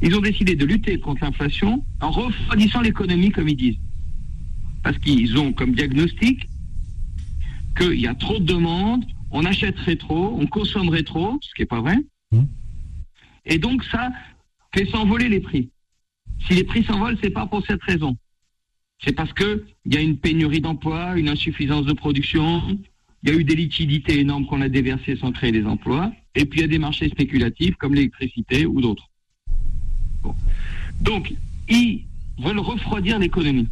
Ils 0.02 0.14
ont 0.14 0.20
décidé 0.20 0.54
de 0.54 0.64
lutter 0.64 0.98
contre 0.98 1.24
l'inflation 1.24 1.82
en 2.00 2.10
refroidissant 2.10 2.80
l'économie, 2.80 3.30
comme 3.30 3.48
ils 3.48 3.56
disent. 3.56 3.78
Parce 4.82 4.98
qu'ils 4.98 5.38
ont 5.38 5.52
comme 5.52 5.74
diagnostic 5.74 6.48
qu'il 7.76 8.00
y 8.00 8.06
a 8.06 8.14
trop 8.14 8.38
de 8.38 8.44
demandes, 8.44 9.04
on 9.30 9.44
achèterait 9.44 9.96
trop, 9.96 10.36
on 10.38 10.46
consommerait 10.46 11.02
trop, 11.02 11.38
ce 11.40 11.54
qui 11.54 11.62
n'est 11.62 11.66
pas 11.66 11.80
vrai. 11.80 11.96
Mhm. 12.32 12.46
Et 13.46 13.58
donc 13.58 13.84
ça 13.84 14.10
fait 14.74 14.86
s'envoler 14.86 15.28
les 15.28 15.40
prix. 15.40 15.70
Si 16.46 16.54
les 16.54 16.64
prix 16.64 16.84
s'envolent, 16.84 17.18
c'est 17.22 17.30
pas 17.30 17.46
pour 17.46 17.64
cette 17.66 17.82
raison. 17.82 18.16
C'est 19.02 19.12
parce 19.12 19.32
que 19.32 19.64
il 19.84 19.94
y 19.94 19.96
a 19.98 20.00
une 20.00 20.16
pénurie 20.16 20.60
d'emplois, 20.60 21.16
une 21.16 21.28
insuffisance 21.28 21.84
de 21.84 21.92
production, 21.92 22.62
il 23.22 23.30
y 23.30 23.32
a 23.32 23.38
eu 23.38 23.44
des 23.44 23.54
liquidités 23.54 24.20
énormes 24.20 24.46
qu'on 24.46 24.60
a 24.60 24.68
déversées 24.68 25.16
sans 25.16 25.32
créer 25.32 25.52
des 25.52 25.64
emplois, 25.64 26.12
et 26.34 26.44
puis 26.44 26.60
il 26.60 26.62
y 26.62 26.64
a 26.64 26.68
des 26.68 26.78
marchés 26.78 27.08
spéculatifs 27.08 27.74
comme 27.76 27.94
l'électricité 27.94 28.66
ou 28.66 28.80
d'autres. 28.80 29.08
Donc, 31.00 31.34
ils 31.68 32.04
veulent 32.38 32.58
refroidir 32.58 33.18
l'économie. 33.18 33.68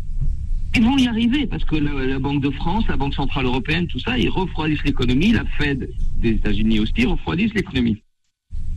Ils 0.75 0.83
vont 0.83 0.97
y 0.97 1.07
arriver 1.07 1.47
parce 1.47 1.65
que 1.65 1.77
la, 1.77 1.93
la 2.07 2.19
Banque 2.19 2.43
de 2.43 2.51
France, 2.51 2.87
la 2.89 2.97
Banque 2.97 3.15
Centrale 3.15 3.45
Européenne, 3.45 3.87
tout 3.87 3.99
ça, 3.99 4.19
ils 4.19 4.31
refroidissent 4.31 4.85
l'économie, 4.85 5.33
la 5.33 5.45
Fed 5.45 5.91
des 6.19 6.31
États-Unis 6.31 6.81
aussi 6.81 7.05
refroidissent 7.05 7.55
l'économie. 7.55 8.03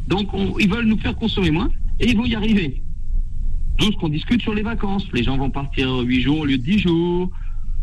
Donc, 0.07 0.33
on- 0.33 0.57
ils 0.59 0.69
veulent 0.69 0.85
nous 0.85 0.97
faire 0.99 1.15
consommer 1.15 1.51
moins 1.51 1.69
et 1.99 2.09
ils 2.09 2.17
vont 2.17 2.25
y 2.25 2.35
arriver. 2.35 2.81
D'où 3.77 3.85
ce 3.91 3.97
qu'on 3.97 4.09
discute 4.09 4.41
sur 4.41 4.53
les 4.53 4.61
vacances. 4.61 5.05
Les 5.13 5.23
gens 5.23 5.37
vont 5.37 5.49
partir 5.49 5.89
8 5.99 6.21
jours 6.21 6.39
au 6.39 6.45
lieu 6.45 6.57
de 6.57 6.63
10 6.63 6.79
jours, 6.79 7.29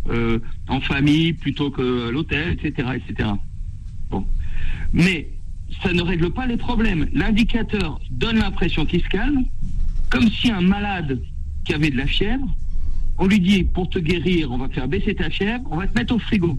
euh, 0.09 0.39
en 0.69 0.81
famille 0.81 1.33
plutôt 1.35 1.71
que 1.71 2.09
l'hôtel, 2.11 2.59
etc., 2.63 2.89
etc. 2.97 3.29
Bon. 4.11 4.27
Mais 4.93 5.29
ça 5.83 5.93
ne 5.93 6.03
règle 6.03 6.31
pas 6.31 6.47
les 6.47 6.57
problèmes. 6.57 7.09
L'indicateur 7.13 8.01
donne 8.11 8.37
l'impression 8.39 8.85
qu'il 8.87 9.03
se 9.03 9.09
calme, 9.09 9.45
comme 10.11 10.29
si 10.29 10.51
un 10.51 10.61
malade 10.63 11.21
qui 11.65 11.75
avait 11.75 11.91
de 11.91 11.97
la 11.97 12.07
fièvre, 12.07 12.47
on 13.19 13.27
lui 13.27 13.41
dit 13.41 13.65
pour 13.65 13.89
te 13.91 13.99
guérir, 13.99 14.51
on 14.51 14.59
va 14.59 14.69
faire 14.69 14.89
baisser 14.89 15.15
ta 15.15 15.29
fièvre, 15.31 15.65
on 15.71 15.77
va 15.77 15.87
te 15.87 15.99
mettre 15.99 16.15
au 16.15 16.19
frigo. 16.19 16.59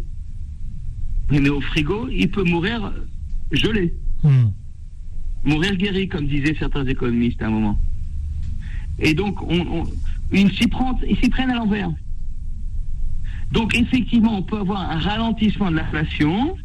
Mais 1.31 1.50
au 1.50 1.62
frigo, 1.62 2.07
il 2.10 2.30
peut 2.30 2.44
mourir 2.44 2.94
gelé 3.51 3.94
Hmm. 4.24 4.51
Mourir 5.45 5.75
guéri, 5.75 6.07
comme 6.07 6.28
disaient 6.28 6.56
certains 6.57 6.86
économistes 6.86 7.42
à 7.42 7.48
un 7.48 7.51
moment. 7.51 7.80
Et 9.00 9.13
donc, 9.13 9.42
on, 9.44 9.60
on- 9.81 9.84
ils 10.31 10.51
s'y 10.54 10.68
prennent, 10.68 11.51
à 11.51 11.56
l'envers. 11.56 11.92
Donc, 13.51 13.75
effectivement, 13.75 14.38
on 14.38 14.44
peut 14.44 14.57
avoir 14.57 14.90
un 14.90 14.98
ralentissement 15.00 15.69
de 15.69 15.75
l'inflation, 15.75 16.56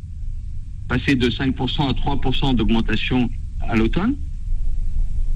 passer 0.88 1.16
de 1.16 1.28
5% 1.28 1.88
à 1.88 1.92
3% 1.92 2.54
d'augmentation 2.54 3.28
à 3.60 3.76
l'automne. 3.76 4.14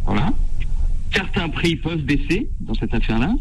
Voilà. 0.04 0.32
Certains 1.14 1.48
prix 1.50 1.76
peuvent 1.76 2.02
baisser 2.02 2.48
dans 2.60 2.74
cette 2.74 2.94
affaire-là, 2.94 3.34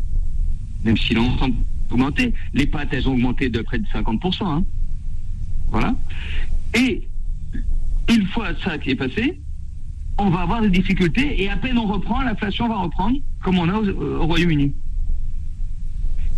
même 0.83 0.97
si 0.97 1.13
l'ensemble 1.13 1.55
peut 1.87 1.93
augmenter. 1.95 2.33
Les 2.53 2.65
pâtes, 2.65 2.89
elles 2.91 3.07
ont 3.07 3.13
augmenté 3.13 3.49
de 3.49 3.61
près 3.61 3.79
de 3.79 3.85
50%. 3.87 4.45
hein. 4.45 4.63
Voilà. 5.69 5.95
Et 6.73 7.07
une 8.09 8.25
fois 8.27 8.49
ça 8.61 8.77
qui 8.77 8.89
est 8.89 8.95
passé, 8.95 9.39
on 10.21 10.29
va 10.29 10.41
avoir 10.41 10.61
des 10.61 10.69
difficultés 10.69 11.41
et 11.41 11.49
à 11.49 11.57
peine 11.57 11.77
on 11.77 11.87
reprend, 11.87 12.21
l'inflation 12.21 12.67
va 12.67 12.77
reprendre 12.77 13.17
comme 13.43 13.57
on 13.57 13.67
a 13.67 13.73
au, 13.73 13.87
au 13.89 14.25
Royaume-Uni. 14.25 14.73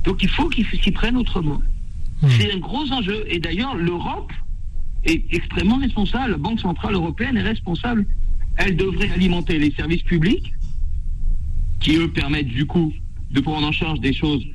Donc 0.04 0.22
il 0.22 0.30
faut 0.30 0.50
qu'ils 0.50 0.66
s'y 0.66 0.92
prennent 0.92 1.18
autrement. 1.18 1.62
Hmm. 2.22 2.28
C'est 2.38 2.54
un 2.54 2.60
gros 2.60 2.92
enjeu. 2.92 3.25
Et 3.28 3.40
d'ailleurs, 3.40 3.75
l'Europe 3.75 4.32
est 5.04 5.24
extrêmement 5.34 5.78
responsable. 5.78 6.32
La 6.32 6.38
Banque 6.38 6.60
Centrale 6.60 6.94
Européenne 6.94 7.38
est 7.38 7.44
responsable. 7.44 8.06
Elle 8.58 8.75
devrait 8.75 9.12
alimenter 9.12 9.60
les 9.60 9.72
services 9.72 10.04
publics 10.04 10.54
qui, 11.80 11.96
eux, 11.98 12.10
permettent 12.12 12.48
du 12.48 12.66
coup 12.66 12.94
de 13.32 13.42
prendre 13.42 13.68
en 13.68 13.72
charge 13.72 14.00
des 14.00 14.13
choses 14.13 14.46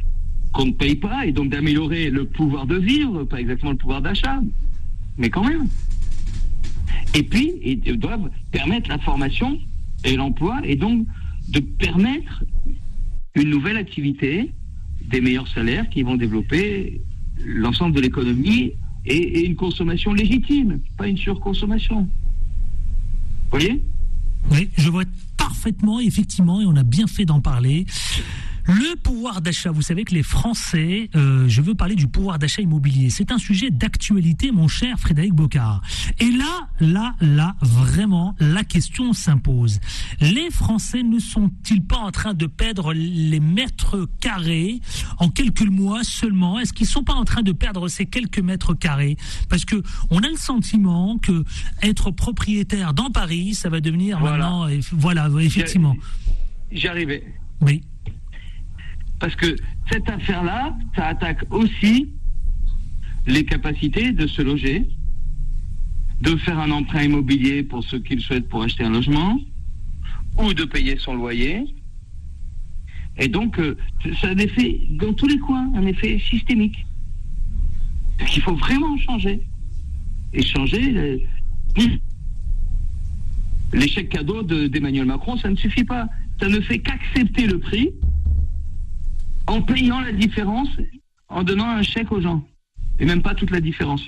qu'on 0.52 0.66
ne 0.66 0.73
paye 0.73 0.97
pas 0.97 1.26
et 1.26 1.32
donc 1.32 1.50
d'améliorer 1.50 2.11
le 2.11 2.25
pouvoir 2.25 2.66
de 2.66 2.76
vivre, 2.76 3.25
pas 3.25 3.40
exactement 3.40 3.73
le 3.73 3.76
pouvoir 3.76 4.00
d'achat, 4.00 4.40
mais 5.18 5.28
quand 5.28 5.44
même. 5.44 5.68
Et 7.14 7.22
puis, 7.22 7.52
ils 7.62 7.98
doivent 7.98 8.30
permettre 8.50 8.88
la 8.88 8.98
formation 8.98 9.58
et 10.04 10.16
l'emploi 10.16 10.60
et 10.64 10.76
donc 10.76 11.06
de 11.48 11.60
permettre 11.60 12.44
une 13.34 13.50
nouvelle 13.50 13.76
activité, 13.76 14.52
des 15.04 15.20
meilleurs 15.20 15.48
salaires 15.48 15.88
qui 15.88 16.02
vont 16.02 16.16
développer 16.16 17.00
l'ensemble 17.44 17.94
de 17.94 18.00
l'économie 18.00 18.72
et, 19.06 19.46
une 19.46 19.56
consommation 19.56 20.12
légitime, 20.12 20.80
pas 20.96 21.08
une 21.08 21.16
surconsommation. 21.16 22.02
Vous 22.02 23.58
voyez? 23.58 23.82
Oui, 24.50 24.68
je 24.76 24.90
vois 24.90 25.04
parfaitement, 25.36 26.00
effectivement, 26.00 26.60
et 26.60 26.66
on 26.66 26.76
a 26.76 26.82
bien 26.82 27.06
fait 27.06 27.24
d'en 27.24 27.40
parler. 27.40 27.86
Le 28.68 28.96
pouvoir 28.96 29.40
d'achat, 29.40 29.70
vous 29.70 29.80
savez 29.80 30.04
que 30.04 30.12
les 30.14 30.22
Français, 30.22 31.08
euh, 31.16 31.48
je 31.48 31.62
veux 31.62 31.75
parler 31.75 31.94
du 31.94 32.06
pouvoir 32.06 32.38
d'achat 32.38 32.60
immobilier. 32.60 33.08
C'est 33.08 33.32
un 33.32 33.38
sujet 33.38 33.70
d'actualité, 33.70 34.52
mon 34.52 34.68
cher 34.68 35.00
Frédéric 35.00 35.32
Bocard. 35.32 35.80
Et 36.20 36.30
là, 36.30 36.68
là, 36.78 37.14
là, 37.22 37.56
vraiment, 37.62 38.34
la 38.38 38.64
question 38.64 39.14
s'impose. 39.14 39.80
Les 40.20 40.50
Français 40.50 41.02
ne 41.02 41.18
sont-ils 41.18 41.82
pas 41.82 41.96
en 41.96 42.10
train 42.10 42.34
de 42.34 42.44
perdre 42.44 42.92
les 42.92 43.40
mètres 43.40 44.06
carrés 44.20 44.80
en 45.18 45.30
quelques 45.30 45.62
mois 45.62 46.04
seulement? 46.04 46.58
Est-ce 46.58 46.75
qu'ils 46.75 46.87
sont 46.87 47.04
pas 47.04 47.14
en 47.14 47.25
train 47.25 47.40
de 47.42 47.52
perdre 47.52 47.88
ces 47.88 48.04
quelques 48.04 48.40
mètres 48.40 48.75
carrés? 48.75 49.16
Parce 49.48 49.64
que 49.64 49.82
on 50.10 50.18
a 50.18 50.28
le 50.28 50.37
sentiment 50.37 51.16
que 51.16 51.42
être 51.82 52.10
propriétaire 52.10 52.92
dans 52.92 53.10
Paris, 53.10 53.54
ça 53.54 53.70
va 53.70 53.80
devenir 53.80 54.20
Voilà. 54.20 54.50
maintenant, 54.50 54.68
voilà, 54.92 55.30
effectivement. 55.40 55.96
J'y 56.70 56.87
arrivais. 56.87 57.25
Oui. 57.62 57.82
Parce 59.20 59.34
que 59.34 59.56
cette 59.90 60.08
affaire-là, 60.08 60.76
ça 60.94 61.06
attaque 61.06 61.44
aussi 61.50 62.10
les 63.26 63.44
capacités 63.44 64.12
de 64.12 64.26
se 64.26 64.42
loger, 64.42 64.88
de 66.20 66.37
faire 66.37 66.58
un 66.58 66.70
emprunt 66.70 67.02
immobilier 67.02 67.62
pour 67.62 67.82
ceux 67.84 67.98
qui 67.98 68.14
le 68.14 68.20
souhaitent 68.20 68.48
pour 68.48 68.62
acheter 68.62 68.84
un 68.84 68.90
logement, 68.90 69.38
ou 70.38 70.54
de 70.54 70.64
payer 70.64 70.96
son 70.98 71.14
loyer. 71.14 71.64
Et 73.18 73.28
donc, 73.28 73.58
euh, 73.58 73.76
c'est 74.20 74.28
un 74.28 74.38
effet 74.38 74.80
dans 74.92 75.12
tous 75.12 75.26
les 75.26 75.38
coins, 75.38 75.72
un 75.75 75.87
effet 75.87 76.18
systémique. 76.30 76.87
Donc, 78.20 78.37
il 78.37 78.42
faut 78.42 78.54
vraiment 78.54 78.96
changer. 78.98 79.40
Et 80.32 80.42
changer. 80.42 80.96
euh, 80.96 81.18
L'échec 83.72 84.08
cadeau 84.08 84.42
de- 84.42 84.66
d'Emmanuel 84.66 85.04
Macron, 85.04 85.37
ça 85.37 85.50
ne 85.50 85.56
suffit 85.56 85.84
pas. 85.84 86.08
Ça 86.40 86.48
ne 86.48 86.60
fait 86.60 86.78
qu'accepter 86.78 87.46
le 87.46 87.58
prix 87.58 87.90
en 89.49 89.62
payant 89.62 90.00
la 90.00 90.12
différence, 90.12 90.69
en 91.28 91.43
donnant 91.43 91.69
un 91.69 91.83
chèque 91.83 92.12
aux 92.12 92.21
gens. 92.21 92.47
Et 93.00 93.07
même 93.07 93.23
pas 93.23 93.35
toute 93.35 93.50
la 93.50 93.61
différence. 93.61 94.02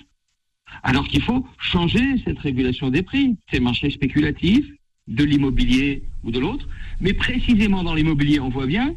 Alors 0.83 1.09
qu'il 1.09 1.23
faut 1.23 1.47
changer 1.59 2.19
cette 2.25 2.39
régulation 2.39 2.91
des 2.91 3.03
prix, 3.03 3.37
ces 3.51 3.59
marchés 3.59 3.91
spéculatifs, 3.91 4.67
de 5.09 5.25
l'immobilier 5.25 6.05
ou 6.23 6.31
de 6.31 6.39
l'autre. 6.39 6.69
Mais 7.01 7.15
précisément 7.15 7.83
dans 7.83 7.95
l'immobilier, 7.95 8.39
on 8.39 8.51
voit 8.51 8.67
bien, 8.67 8.95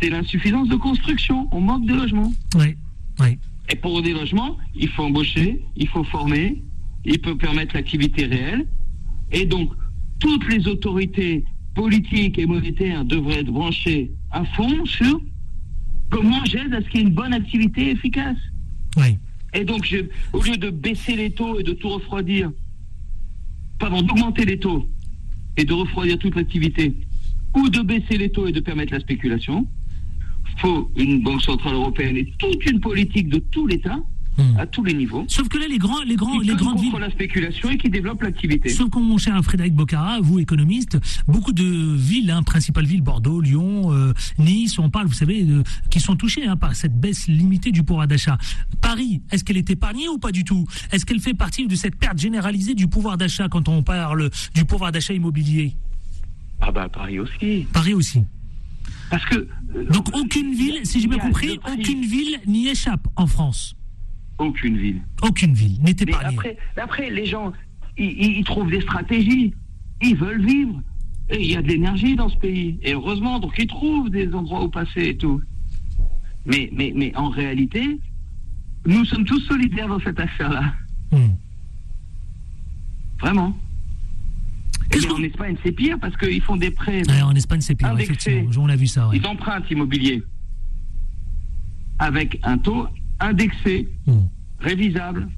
c'est 0.00 0.10
l'insuffisance 0.10 0.68
de 0.68 0.76
construction. 0.76 1.48
On 1.52 1.60
manque 1.60 1.86
de 1.86 1.94
logements. 1.94 2.32
Oui, 2.56 2.74
oui. 3.20 3.38
Et 3.68 3.76
pour 3.76 4.02
des 4.02 4.12
logements, 4.12 4.56
il 4.74 4.88
faut 4.88 5.04
embaucher, 5.04 5.62
il 5.76 5.88
faut 5.88 6.04
former, 6.04 6.62
il 7.04 7.20
peut 7.20 7.36
permettre 7.36 7.74
l'activité 7.74 8.26
réelle. 8.26 8.66
Et 9.30 9.44
donc, 9.44 9.70
toutes 10.18 10.48
les 10.52 10.66
autorités 10.66 11.44
politiques 11.74 12.38
et 12.38 12.46
monétaires 12.46 13.04
devraient 13.04 13.40
être 13.40 13.52
branchées 13.52 14.10
à 14.30 14.44
fond 14.44 14.84
sur 14.84 15.20
comment 16.12 16.44
j'aide 16.44 16.72
à 16.74 16.80
ce 16.82 16.88
qu'il 16.88 17.00
y 17.00 17.02
ait 17.02 17.06
une 17.08 17.14
bonne 17.14 17.32
activité 17.32 17.90
efficace. 17.90 18.36
oui. 18.96 19.16
Et 19.54 19.64
donc, 19.64 19.84
je- 19.84 20.06
au 20.32 20.42
lieu 20.42 20.56
de 20.56 20.70
baisser 20.70 21.14
les 21.14 21.30
taux 21.30 21.58
et 21.60 21.62
de 21.62 21.72
tout 21.72 21.90
refroidir, 21.90 22.50
pardon, 23.78 24.00
d'augmenter 24.00 24.46
les 24.46 24.58
taux 24.58 24.88
et 25.58 25.64
de 25.66 25.74
refroidir 25.74 26.18
toute 26.18 26.34
l'activité, 26.36 26.94
ou 27.54 27.68
de 27.68 27.80
baisser 27.82 28.16
les 28.16 28.30
taux 28.30 28.46
et 28.46 28.52
de 28.52 28.60
permettre 28.60 28.94
la 28.94 29.00
spéculation, 29.00 29.66
faut 30.56 30.90
une 30.96 31.22
banque 31.22 31.42
centrale 31.42 31.74
européenne 31.74 32.16
et 32.16 32.32
toute 32.38 32.64
une 32.64 32.80
politique 32.80 33.28
de 33.28 33.38
tout 33.50 33.66
l'État 33.66 33.98
Hmm. 34.38 34.56
à 34.58 34.66
tous 34.66 34.82
les 34.82 34.94
niveaux 34.94 35.26
Sauf 35.28 35.48
que 35.48 35.58
là, 35.58 35.66
les 35.68 35.76
grands, 35.76 36.02
les 36.04 36.16
grands, 36.16 36.38
qui 36.38 36.46
les 36.46 36.54
grandes 36.54 36.80
villes. 36.80 36.92
la 36.98 37.10
spéculation 37.10 37.68
et 37.68 37.76
qui 37.76 37.90
développe 37.90 38.22
l'activité. 38.22 38.70
Sauf 38.70 38.88
que 38.88 38.98
mon 38.98 39.18
cher 39.18 39.38
Frédéric 39.44 39.74
Bocara, 39.74 40.20
vous 40.22 40.38
économiste, 40.38 40.98
beaucoup 41.28 41.52
de 41.52 41.62
villes, 41.96 42.30
hein, 42.30 42.42
principales 42.42 42.86
villes, 42.86 43.02
Bordeaux, 43.02 43.42
Lyon, 43.42 43.92
euh, 43.92 44.14
Nice, 44.38 44.78
on 44.78 44.88
parle, 44.88 45.06
vous 45.06 45.12
savez, 45.12 45.42
de- 45.42 45.62
qui 45.90 46.00
sont 46.00 46.16
touchées 46.16 46.46
hein, 46.46 46.56
par 46.56 46.74
cette 46.74 46.98
baisse 46.98 47.28
limitée 47.28 47.72
du 47.72 47.82
pouvoir 47.82 48.08
d'achat. 48.08 48.38
Paris, 48.80 49.20
est-ce 49.30 49.44
qu'elle 49.44 49.58
est 49.58 49.68
épargnée 49.68 50.08
ou 50.08 50.16
pas 50.18 50.32
du 50.32 50.44
tout? 50.44 50.66
Est-ce 50.92 51.04
qu'elle 51.04 51.20
fait 51.20 51.34
partie 51.34 51.66
de 51.66 51.74
cette 51.74 51.96
perte 51.96 52.18
généralisée 52.18 52.74
du 52.74 52.88
pouvoir 52.88 53.18
d'achat 53.18 53.48
quand 53.48 53.68
on 53.68 53.82
parle 53.82 54.30
du 54.54 54.64
pouvoir 54.64 54.92
d'achat 54.92 55.12
immobilier? 55.12 55.74
Ah 56.62 56.72
bah 56.72 56.88
Paris 56.88 57.18
aussi. 57.18 57.66
Paris 57.72 57.92
aussi. 57.92 58.22
Parce 59.10 59.24
que 59.26 59.34
euh, 59.76 59.84
Donc 59.90 60.08
aucune 60.16 60.54
ville, 60.54 60.80
si 60.84 61.00
j'ai 61.00 61.06
bien 61.08 61.18
compris, 61.18 61.58
aucune 61.70 62.02
ville 62.02 62.38
n'y 62.46 62.68
échappe 62.68 63.06
en 63.16 63.26
France. 63.26 63.76
Aucune 64.44 64.76
ville. 64.76 65.02
Aucune 65.22 65.54
ville 65.54 65.78
épargnée. 65.88 66.28
après, 66.28 66.56
après, 66.76 67.10
les 67.10 67.26
gens, 67.26 67.52
ils, 67.96 68.44
trouvent 68.44 68.70
des 68.70 68.80
stratégies. 68.80 69.54
Ils 70.00 70.16
veulent 70.16 70.44
vivre. 70.44 70.80
Et 71.30 71.40
il 71.40 71.50
y 71.50 71.56
a 71.56 71.62
de 71.62 71.68
l'énergie 71.68 72.16
dans 72.16 72.28
ce 72.28 72.36
pays. 72.36 72.78
Et 72.82 72.92
heureusement, 72.94 73.38
donc 73.38 73.52
ils 73.58 73.66
trouvent 73.66 74.10
des 74.10 74.32
endroits 74.34 74.64
où 74.64 74.68
passer 74.68 75.08
et 75.08 75.16
tout. 75.16 75.40
Mais, 76.44 76.68
mais, 76.72 76.92
mais 76.94 77.14
en 77.16 77.30
réalité, 77.30 77.98
nous 78.86 79.04
sommes 79.04 79.24
tous 79.24 79.40
solidaires 79.40 79.88
dans 79.88 80.00
cette 80.00 80.18
affaire-là. 80.18 80.74
Hmm. 81.12 81.34
Vraiment. 83.20 83.56
Et 84.94 85.10
en 85.10 85.22
Espagne, 85.22 85.56
c'est 85.64 85.72
pire 85.72 85.98
parce 86.00 86.16
qu'ils 86.16 86.42
font 86.42 86.56
des 86.56 86.70
prêts. 86.70 87.02
Ouais, 87.08 87.22
en 87.22 87.34
Espagne, 87.34 87.60
c'est 87.60 87.74
pire, 87.74 87.96
effectivement. 87.98 88.50
On 88.58 88.68
a 88.68 88.76
vu 88.76 88.86
ça. 88.86 89.08
ouais. 89.08 89.16
Ils 89.16 89.26
empruntent 89.26 89.70
immobilier 89.70 90.22
avec 91.98 92.38
un 92.42 92.58
taux 92.58 92.88
indexé, 93.22 93.88
Hmm. 94.06 94.20
révisable. 94.60 95.28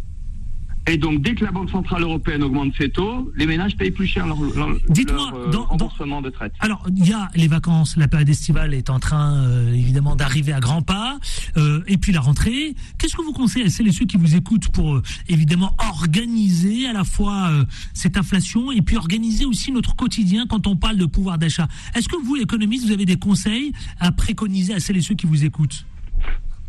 Et 0.87 0.99
donc, 0.99 1.23
dès 1.23 1.35
que 1.35 1.43
la 1.43 1.51
Banque 1.51 1.71
Centrale 1.71 2.03
Européenne 2.03 2.43
augmente 2.43 2.75
ses 2.77 2.91
taux, 2.91 3.33
les 3.37 3.47
ménages 3.47 3.75
payent 3.75 3.91
plus 3.91 4.07
cher 4.07 4.27
leur, 4.27 4.39
leur, 4.39 4.69
Dites-moi, 4.91 5.31
leur, 5.31 5.35
euh, 5.41 5.47
dans- 5.47 5.61
dans- 5.61 5.65
remboursement 5.69 6.21
de 6.21 6.29
traite. 6.29 6.53
Alors, 6.61 6.87
il 6.95 7.09
y 7.09 7.13
a 7.15 7.31
les 7.35 7.49
vacances, 7.49 7.97
la 7.97 8.07
période 8.07 8.29
estivale 8.29 8.75
est 8.75 8.91
en 8.91 8.99
train, 9.01 9.35
euh, 9.47 9.73
évidemment, 9.73 10.15
d'arriver 10.15 10.53
à 10.53 10.61
grands 10.61 10.83
pas, 10.83 11.19
euh, 11.57 11.81
et 11.87 11.97
puis 11.97 12.13
la 12.13 12.21
rentrée. 12.21 12.75
Qu'est-ce 12.99 13.17
que 13.17 13.23
vous 13.23 13.33
conseillez? 13.33 13.65
À 13.65 13.71
celles 13.71 13.89
et 13.89 13.93
ceux 13.93 14.05
qui 14.05 14.19
vous 14.19 14.37
écoutent 14.37 14.69
pour, 14.69 15.01
évidemment, 15.27 15.75
organiser 15.79 16.87
à 16.87 16.93
la 16.93 17.05
fois 17.05 17.51
cette 17.95 18.19
inflation 18.19 18.71
et 18.71 18.83
puis 18.83 18.99
organiser 18.99 19.47
aussi 19.47 19.73
notre 19.73 19.97
quotidien 19.97 20.45
quand 20.47 20.67
on 20.67 20.77
parle 20.77 20.99
de 20.99 21.07
pouvoir 21.07 21.39
d'achat 21.39 21.67
Est-ce 21.95 22.11
que 22.11 22.17
vous, 22.23 22.37
économistes, 22.37 22.85
vous 22.85 22.93
avez 22.93 23.07
des 23.07 23.17
conseils 23.17 23.73
à 24.01 24.13
préconiser 24.13 24.75
à 24.75 24.81
celles 24.81 24.99
et 24.99 25.01
ceux 25.01 25.15
qui 25.15 25.25
vous 25.27 25.47
écoutent? 25.47 25.87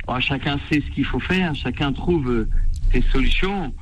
Oh, 0.08 0.20
chacun 0.20 0.60
sait 0.70 0.82
ce 0.82 0.92
qu'il 0.94 1.06
faut 1.06 1.20
faire, 1.20 1.56
chacun 1.56 1.92
trouve 1.92 2.30
euh, 2.30 2.50
ses 2.92 3.02
solutions. 3.12 3.74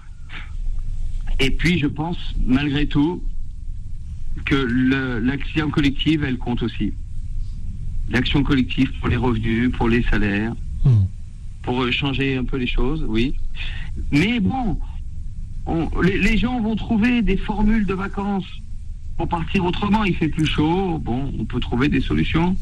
Et 1.40 1.52
puis, 1.52 1.78
je 1.80 1.88
pense, 1.88 2.18
malgré 2.46 2.88
tout, 2.88 3.22
que 4.46 4.56
l'action 5.22 5.70
collective, 5.70 6.24
elle 6.24 6.38
compte 6.38 6.64
aussi. 6.64 6.94
L'action 8.10 8.44
collective 8.44 8.92
pour 9.00 9.10
les 9.10 9.16
revenus, 9.18 9.72
pour 9.72 9.90
les 9.90 10.04
salaires, 10.04 10.54
Hmm. 10.86 11.06
pour 11.62 11.82
euh, 11.84 11.92
changer 11.92 12.36
un 12.36 12.44
peu 12.44 12.58
les 12.58 12.68
choses, 12.68 13.06
oui. 13.08 13.34
Mais 14.12 14.42
bon, 14.42 14.78
on- 15.66 15.90
les, 16.02 16.18
les 16.20 16.38
gens 16.38 16.60
vont 16.60 16.76
trouver 16.76 17.22
des 17.22 17.38
formules 17.38 17.86
de 17.86 17.94
vacances 17.94 18.46
pour 19.18 19.30
partir 19.30 19.64
autrement. 19.64 20.04
Il 20.04 20.14
fait 20.16 20.28
plus 20.28 20.46
chaud, 20.46 20.98
bon, 21.00 21.32
on 21.40 21.46
peut 21.46 21.62
trouver 21.62 21.88
des 21.88 22.02
solutions. 22.02 22.58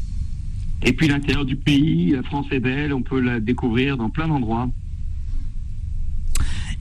Et 0.84 0.92
puis 0.92 1.08
l'intérieur 1.08 1.44
du 1.44 1.56
pays, 1.56 2.10
la 2.10 2.22
France 2.22 2.46
est 2.50 2.60
belle, 2.60 2.92
on 2.92 3.02
peut 3.02 3.20
la 3.20 3.40
découvrir 3.40 3.96
dans 3.96 4.10
plein 4.10 4.26
d'endroits. 4.28 4.68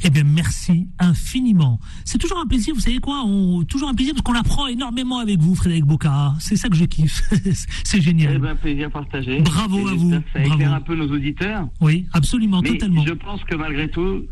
Eh 0.04 0.10
bien, 0.10 0.24
merci 0.24 0.88
infiniment. 0.98 1.80
C'est 2.06 2.18
toujours 2.18 2.40
un 2.40 2.48
plaisir, 2.48 2.74
vous 2.74 2.80
savez 2.80 2.98
quoi 2.98 3.22
on, 3.24 3.64
Toujours 3.66 3.88
un 3.88 3.94
plaisir 3.94 4.16
parce 4.16 4.24
qu'on 4.24 4.34
apprend 4.34 4.66
énormément 4.66 5.20
avec 5.20 5.40
vous, 5.40 5.54
Frédéric 5.54 5.86
Bocara. 5.86 6.36
C'est 6.40 6.56
ça 6.56 6.70
que 6.70 6.76
je 6.76 6.86
kiffe. 6.86 7.22
C'est 7.84 8.00
Eh 8.00 8.02
génial. 8.02 8.40
ben, 8.40 8.56
plaisir 8.56 8.90
partagé. 8.90 9.42
Bravo 9.42 9.88
à 9.88 9.94
vous, 9.94 10.10
Ça 10.34 10.40
éclaire 10.42 10.58
bravo. 10.58 10.74
un 10.74 10.82
peu 10.82 10.96
nos 10.96 11.08
auditeurs. 11.14 11.68
Oui, 11.82 12.08
absolument, 12.14 12.62
Mais 12.64 12.70
totalement. 12.70 13.06
je 13.06 13.14
pense 13.14 13.44
que 13.44 13.56
malgré 13.56 13.92
tout, 13.92 14.24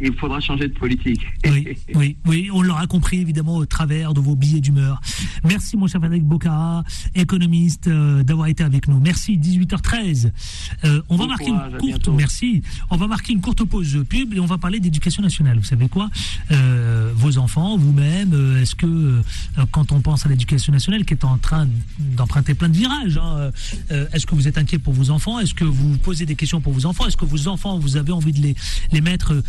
il 0.00 0.12
faudra 0.14 0.40
changer 0.40 0.68
de 0.68 0.74
politique. 0.74 1.20
Oui, 1.44 1.76
oui, 1.94 2.16
oui, 2.26 2.50
on 2.52 2.62
l'aura 2.62 2.86
compris 2.86 3.20
évidemment 3.20 3.56
au 3.56 3.66
travers 3.66 4.14
de 4.14 4.20
vos 4.20 4.34
billets 4.34 4.60
d'humeur. 4.60 5.00
Merci 5.44 5.76
mon 5.76 5.86
cher 5.86 6.00
Frédéric 6.00 6.24
Bocara, 6.24 6.84
économiste, 7.14 7.88
euh, 7.88 8.22
d'avoir 8.22 8.48
été 8.48 8.62
avec 8.64 8.88
nous. 8.88 9.00
Merci, 9.00 9.38
18h13. 9.38 10.32
Euh, 10.84 11.02
on 11.08 11.16
va 11.16 11.26
marquer 11.26 11.46
courage, 11.46 11.72
une 11.72 11.78
courte, 11.78 12.08
merci. 12.08 12.62
On 12.90 12.96
va 12.96 13.06
marquer 13.06 13.32
une 13.32 13.40
courte 13.40 13.64
pause 13.64 14.04
pub 14.08 14.34
et 14.34 14.40
on 14.40 14.46
va 14.46 14.58
parler 14.58 14.80
d'éducation 14.80 15.22
nationale. 15.22 15.58
Vous 15.58 15.64
savez 15.64 15.88
quoi 15.88 16.10
Euh, 16.50 17.12
Vos 17.14 17.38
enfants, 17.38 17.76
vous-même, 17.78 18.58
est-ce 18.60 18.74
que 18.74 19.22
quand 19.70 19.92
on 19.92 20.00
pense 20.00 20.26
à 20.26 20.28
l'éducation 20.28 20.72
nationale 20.72 21.04
qui 21.04 21.14
est 21.14 21.24
en 21.24 21.38
train 21.38 21.66
d'emprunter 21.98 22.54
plein 22.54 22.68
de 22.68 22.76
virages, 22.76 23.16
hein, 23.16 23.50
est-ce 24.12 24.26
que 24.26 24.34
vous 24.34 24.48
êtes 24.48 24.58
inquiet 24.58 24.78
pour 24.78 24.92
vos 24.92 25.10
enfants? 25.10 25.40
Est-ce 25.40 25.54
que 25.54 25.64
vous 25.64 25.96
posez 25.98 26.26
des 26.26 26.34
questions 26.34 26.60
pour 26.60 26.72
vos 26.72 26.86
enfants? 26.86 27.06
Est-ce 27.06 27.16
que 27.16 27.24
vos 27.24 27.48
enfants, 27.48 27.78
vous 27.78 27.96
avez 27.96 28.12
envie 28.12 28.32
de 28.32 28.40
les, 28.40 28.54
les 28.92 29.00
mettre 29.00 29.32
euh, 29.32 29.42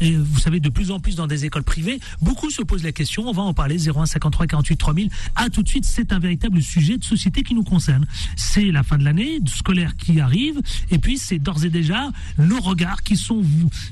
et 0.00 0.16
vous 0.16 0.38
savez, 0.38 0.60
de 0.60 0.68
plus 0.68 0.90
en 0.90 1.00
plus 1.00 1.16
dans 1.16 1.26
des 1.26 1.44
écoles 1.44 1.62
privées 1.62 2.00
Beaucoup 2.20 2.50
se 2.50 2.62
posent 2.62 2.82
la 2.82 2.92
question, 2.92 3.28
on 3.28 3.32
va 3.32 3.42
en 3.42 3.54
parler, 3.54 3.76
01 3.88 4.06
53 4.06 4.46
48 4.46 4.76
3000. 4.76 5.10
À 5.36 5.48
tout 5.48 5.62
de 5.62 5.68
suite, 5.68 5.84
c'est 5.84 6.12
un 6.12 6.18
véritable 6.18 6.62
sujet 6.62 6.98
de 6.98 7.04
société 7.04 7.42
qui 7.42 7.54
nous 7.54 7.64
concerne. 7.64 8.06
C'est 8.36 8.70
la 8.70 8.82
fin 8.82 8.98
de 8.98 9.04
l'année 9.04 9.38
scolaire 9.46 9.96
qui 9.96 10.20
arrive, 10.20 10.60
et 10.90 10.98
puis 10.98 11.18
c'est 11.18 11.38
d'ores 11.38 11.64
et 11.64 11.70
déjà 11.70 12.10
nos 12.38 12.60
regards 12.60 13.02
qui 13.02 13.16
sont 13.16 13.42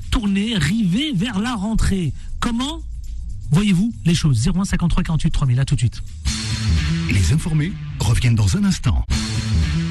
tournés, 0.09 0.57
rivés 0.57 1.11
vers 1.13 1.39
la 1.39 1.55
rentrée. 1.55 2.13
Comment 2.39 2.81
voyez-vous 3.51 3.93
les 4.05 4.15
choses 4.15 4.47
01 4.47 4.65
53 4.65 5.03
48 5.03 5.31
3000, 5.31 5.59
à 5.59 5.65
tout 5.65 5.75
de 5.75 5.81
suite. 5.81 6.01
Les 7.11 7.33
informés 7.33 7.73
reviennent 7.99 8.35
dans 8.35 8.57
un 8.57 8.63
instant. 8.63 9.05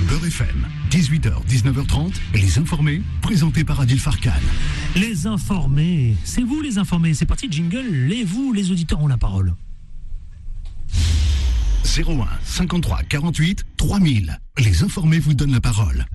Beurre 0.09 0.27
FM, 0.27 0.67
18h, 0.91 1.47
19h30, 1.49 2.13
les 2.35 2.59
informés, 2.59 3.03
présentés 3.21 3.65
par 3.65 3.81
Adil 3.81 4.01
Farkan. 4.01 4.33
Les 4.97 5.27
informés, 5.27 6.17
c'est 6.25 6.43
vous 6.43 6.61
les 6.61 6.79
informés, 6.79 7.15
c'est 7.15 7.27
parti, 7.27 7.47
jingle, 7.51 8.11
et 8.13 8.25
vous 8.25 8.53
les 8.53 8.71
auditeurs 8.71 9.01
ont 9.01 9.07
la 9.07 9.19
parole. 9.19 9.55
01 11.85 12.27
53 12.45 13.03
48 13.05 13.65
3000. 13.77 14.39
Les 14.59 14.83
informés 14.83 15.19
vous 15.19 15.35
donnent 15.35 15.53
la 15.53 15.61
parole. 15.61 16.07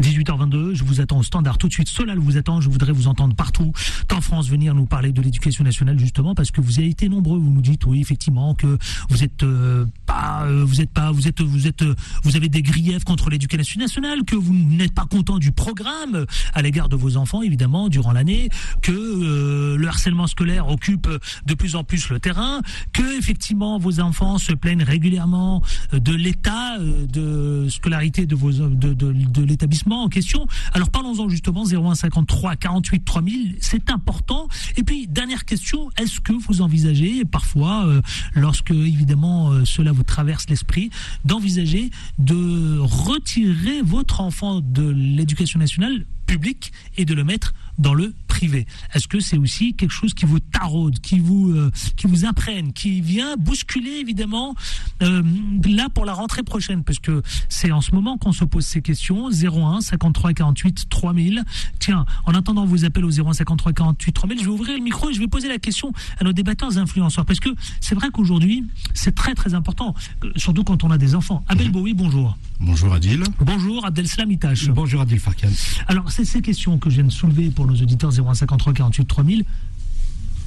18h22, 0.00 0.74
je 0.74 0.84
vous 0.84 1.00
attends 1.00 1.18
au 1.18 1.22
standard 1.22 1.58
tout 1.58 1.68
de 1.68 1.72
suite. 1.72 1.88
Solal 1.88 2.18
vous 2.18 2.36
attend, 2.36 2.60
je 2.60 2.68
voudrais 2.68 2.92
vous 2.92 3.08
entendre 3.08 3.34
partout 3.34 3.72
en 4.12 4.20
France 4.20 4.48
venir 4.48 4.74
nous 4.74 4.86
parler 4.86 5.12
de 5.12 5.20
l'éducation 5.20 5.64
nationale 5.64 5.98
justement 5.98 6.34
parce 6.34 6.50
que 6.50 6.60
vous 6.60 6.78
avez 6.78 6.88
été 6.88 7.08
nombreux. 7.08 7.38
Vous 7.38 7.50
nous 7.50 7.60
dites 7.60 7.86
oui 7.86 8.00
effectivement 8.00 8.54
que 8.54 8.78
vous 9.08 9.24
êtes 9.24 9.42
euh, 9.42 9.84
pas, 10.06 10.44
euh, 10.44 10.64
vous 10.66 10.80
êtes 10.80 10.90
pas, 10.90 11.12
vous 11.12 11.28
êtes, 11.28 11.40
vous 11.40 11.66
êtes, 11.66 11.84
vous 12.22 12.36
avez 12.36 12.48
des 12.48 12.62
griefs 12.62 13.04
contre 13.04 13.30
l'éducation 13.30 13.80
nationale, 13.80 14.24
que 14.24 14.36
vous 14.36 14.54
n'êtes 14.54 14.94
pas 14.94 15.06
content 15.06 15.38
du 15.38 15.52
programme 15.52 16.26
à 16.54 16.62
l'égard 16.62 16.88
de 16.88 16.96
vos 16.96 17.16
enfants 17.16 17.42
évidemment 17.42 17.88
durant 17.88 18.12
l'année, 18.12 18.48
que 18.82 18.92
euh, 18.92 19.76
le 19.76 19.88
harcèlement 19.88 20.26
scolaire 20.26 20.68
occupe 20.68 21.08
de 21.46 21.54
plus 21.54 21.76
en 21.76 21.84
plus 21.84 22.08
le 22.10 22.20
terrain, 22.20 22.60
que 22.92 23.18
effectivement 23.18 23.78
vos 23.78 24.00
enfants 24.00 24.38
se 24.38 24.52
plaignent 24.52 24.84
régulièrement 24.84 25.62
de 25.92 26.12
l'état 26.12 26.78
de 26.78 27.66
scolarité 27.68 28.26
de 28.26 28.34
vos 28.34 28.52
de, 28.52 28.94
de, 28.94 29.12
de 29.12 29.42
l'établissement 29.42 29.85
en 29.94 30.08
question. 30.08 30.46
Alors 30.72 30.90
parlons-en 30.90 31.28
justement 31.28 31.64
0153 31.64 32.56
48 32.56 33.04
3000, 33.04 33.56
c'est 33.60 33.90
important. 33.90 34.48
Et 34.76 34.82
puis 34.82 35.06
dernière 35.06 35.44
question, 35.44 35.90
est-ce 35.98 36.20
que 36.20 36.32
vous 36.32 36.62
envisagez 36.62 37.24
parfois, 37.24 37.86
euh, 37.86 38.02
lorsque 38.34 38.70
évidemment 38.70 39.50
euh, 39.50 39.64
cela 39.64 39.92
vous 39.92 40.02
traverse 40.02 40.48
l'esprit, 40.48 40.90
d'envisager 41.24 41.90
de 42.18 42.78
retirer 42.80 43.82
votre 43.82 44.20
enfant 44.20 44.60
de 44.60 44.88
l'éducation 44.88 45.58
nationale 45.58 46.04
publique 46.26 46.72
et 46.96 47.04
de 47.04 47.14
le 47.14 47.24
mettre 47.24 47.54
dans 47.78 47.94
le 47.94 48.14
privé. 48.26 48.66
Est-ce 48.94 49.08
que 49.08 49.20
c'est 49.20 49.38
aussi 49.38 49.74
quelque 49.74 49.92
chose 49.92 50.14
qui 50.14 50.26
vous 50.26 50.40
taraude, 50.40 51.00
qui 51.00 51.18
vous 51.18 51.52
euh, 51.52 51.70
qui 51.96 52.06
vous 52.06 52.24
imprègne, 52.24 52.72
qui 52.72 53.00
vient 53.00 53.36
bousculer 53.36 53.98
évidemment 54.00 54.54
euh, 55.02 55.22
là 55.64 55.88
pour 55.92 56.04
la 56.04 56.12
rentrée 56.12 56.42
prochaine? 56.42 56.84
Parce 56.84 56.98
que 56.98 57.22
c'est 57.48 57.72
en 57.72 57.80
ce 57.80 57.94
moment 57.94 58.18
qu'on 58.18 58.32
se 58.32 58.44
pose 58.44 58.64
ces 58.64 58.82
questions 58.82 59.28
01 59.30 59.80
53 59.80 60.32
48 60.32 60.88
3000. 60.88 61.44
Tiens, 61.78 62.04
en 62.26 62.32
attendant 62.32 62.66
vos 62.66 62.84
appels 62.84 63.04
au 63.04 63.10
01 63.10 63.32
53 63.32 63.72
48 63.72 64.12
3000, 64.12 64.38
je 64.38 64.44
vais 64.44 64.50
ouvrir 64.50 64.76
le 64.76 64.82
micro 64.82 65.10
et 65.10 65.14
je 65.14 65.20
vais 65.20 65.28
poser 65.28 65.48
la 65.48 65.58
question 65.58 65.92
à 66.18 66.24
nos 66.24 66.32
débatteurs 66.32 66.78
influenceurs 66.78 67.24
parce 67.24 67.40
que 67.40 67.50
c'est 67.80 67.94
vrai 67.94 68.10
qu'aujourd'hui, 68.12 68.64
c'est 68.94 69.14
très 69.14 69.34
très 69.34 69.54
important 69.54 69.94
surtout 70.36 70.64
quand 70.64 70.84
on 70.84 70.90
a 70.90 70.98
des 70.98 71.14
enfants. 71.14 71.44
Abel 71.48 71.70
Bowie, 71.70 71.94
bonjour. 71.94 72.36
Bonjour 72.60 72.94
Adil. 72.94 73.22
Bonjour 73.40 73.84
Abdel 73.84 74.06
Itache. 74.30 74.68
Bonjour 74.70 75.02
Adil 75.02 75.20
Farkan. 75.20 75.48
Alors, 75.88 76.10
c'est 76.10 76.24
ces 76.24 76.40
questions 76.40 76.78
que 76.78 76.88
je 76.88 76.96
viens 76.96 77.04
de 77.04 77.12
soulever 77.12 77.50
pour 77.50 77.66
nos 77.66 77.74
auditeurs 77.74 78.18
0153 78.34 78.74
48 78.74 79.06
3000 79.06 79.44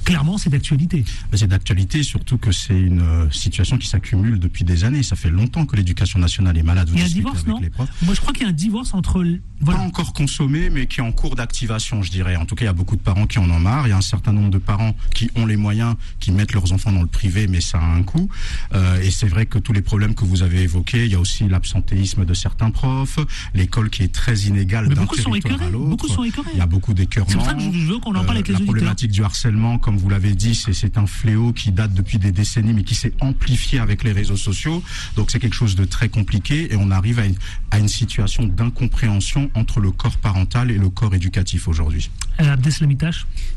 clairement, 0.04 0.38
c'est 0.38 0.50
d'actualité. 0.50 1.04
C'est 1.32 1.46
d'actualité, 1.46 2.02
surtout 2.02 2.38
que 2.38 2.52
c'est 2.52 2.78
une 2.78 3.00
euh, 3.00 3.30
situation 3.30 3.78
qui 3.78 3.86
s'accumule 3.86 4.38
depuis 4.38 4.64
des 4.64 4.84
années. 4.84 5.02
Ça 5.02 5.16
fait 5.16 5.30
longtemps 5.30 5.66
que 5.66 5.76
l'éducation 5.76 6.18
nationale 6.18 6.56
est 6.58 6.62
malade. 6.62 6.88
il 6.92 6.98
y 6.98 7.02
a 7.02 7.06
un 7.06 7.08
divorce, 7.08 7.46
non 7.46 7.60
Moi, 8.02 8.14
je 8.14 8.20
crois 8.20 8.32
qu'il 8.32 8.42
y 8.42 8.46
a 8.46 8.48
un 8.48 8.52
divorce 8.52 8.94
entre. 8.94 9.24
Pas 9.64 9.76
encore 9.76 10.14
consommé, 10.14 10.70
mais 10.70 10.86
qui 10.86 11.00
est 11.00 11.02
en 11.02 11.12
cours 11.12 11.36
d'activation, 11.36 12.02
je 12.02 12.10
dirais. 12.10 12.36
En 12.36 12.46
tout 12.46 12.54
cas, 12.54 12.64
il 12.64 12.68
y 12.68 12.70
a 12.70 12.74
beaucoup 12.74 12.96
de 12.96 13.02
parents 13.02 13.26
qui 13.26 13.38
en 13.38 13.50
ont 13.50 13.58
marre. 13.58 13.86
Il 13.86 13.90
y 13.90 13.92
a 13.92 13.96
un 13.96 14.00
certain 14.00 14.32
nombre 14.32 14.50
de 14.50 14.58
parents 14.58 14.96
qui 15.14 15.30
ont 15.36 15.44
les 15.44 15.56
moyens, 15.56 15.96
qui 16.18 16.32
mettent 16.32 16.54
leurs 16.54 16.72
enfants 16.72 16.92
dans 16.92 17.02
le 17.02 17.06
privé, 17.06 17.46
mais 17.46 17.60
ça 17.60 17.78
a 17.78 17.84
un 17.84 18.02
coût. 18.02 18.28
Euh, 18.74 19.00
et 19.02 19.10
c'est 19.10 19.26
vrai 19.26 19.44
que 19.44 19.58
tous 19.58 19.74
les 19.74 19.82
problèmes 19.82 20.14
que 20.14 20.24
vous 20.24 20.42
avez 20.42 20.62
évoqués, 20.62 21.04
il 21.04 21.12
y 21.12 21.14
a 21.14 21.20
aussi 21.20 21.46
l'absentéisme 21.46 22.24
de 22.24 22.34
certains 22.34 22.70
profs, 22.70 23.18
l'école 23.54 23.90
qui 23.90 24.02
est 24.02 24.12
très 24.12 24.34
inégale 24.40 24.88
d'un 24.88 25.06
territoire 25.06 25.62
à 25.62 25.68
l'autre. 25.68 25.90
Beaucoup 25.90 26.08
sont 26.08 26.24
écœurés. 26.24 26.50
Il 26.54 26.58
y 26.58 26.62
a 26.62 26.66
beaucoup 26.66 26.94
d'écœurements. 26.94 27.30
C'est 27.30 27.36
pour 27.36 27.46
ça 27.46 27.54
que 27.54 27.60
je 27.60 27.86
veux 27.86 27.98
qu'on 27.98 28.14
en 28.14 28.24
parle 28.24 28.38
avec 28.38 28.48
les 28.48 28.54
euh, 28.54 28.58
La 28.58 28.64
problématique 28.64 29.10
du 29.10 29.22
harcèlement, 29.22 29.78
comme 29.90 29.98
vous 29.98 30.08
l'avez 30.08 30.36
dit, 30.36 30.54
c'est 30.54 30.98
un 30.98 31.06
fléau 31.08 31.52
qui 31.52 31.72
date 31.72 31.92
depuis 31.92 32.20
des 32.20 32.30
décennies, 32.30 32.74
mais 32.74 32.84
qui 32.84 32.94
s'est 32.94 33.12
amplifié 33.18 33.80
avec 33.80 34.04
les 34.04 34.12
réseaux 34.12 34.36
sociaux. 34.36 34.84
Donc 35.16 35.32
c'est 35.32 35.40
quelque 35.40 35.56
chose 35.56 35.74
de 35.74 35.84
très 35.84 36.08
compliqué 36.08 36.72
et 36.72 36.76
on 36.76 36.92
arrive 36.92 37.18
à 37.18 37.26
une, 37.26 37.34
à 37.72 37.80
une 37.80 37.88
situation 37.88 38.44
d'incompréhension 38.44 39.50
entre 39.56 39.80
le 39.80 39.90
corps 39.90 40.16
parental 40.18 40.70
et 40.70 40.78
le 40.78 40.90
corps 40.90 41.12
éducatif 41.12 41.66
aujourd'hui. 41.66 42.08
Euh, 42.40 42.54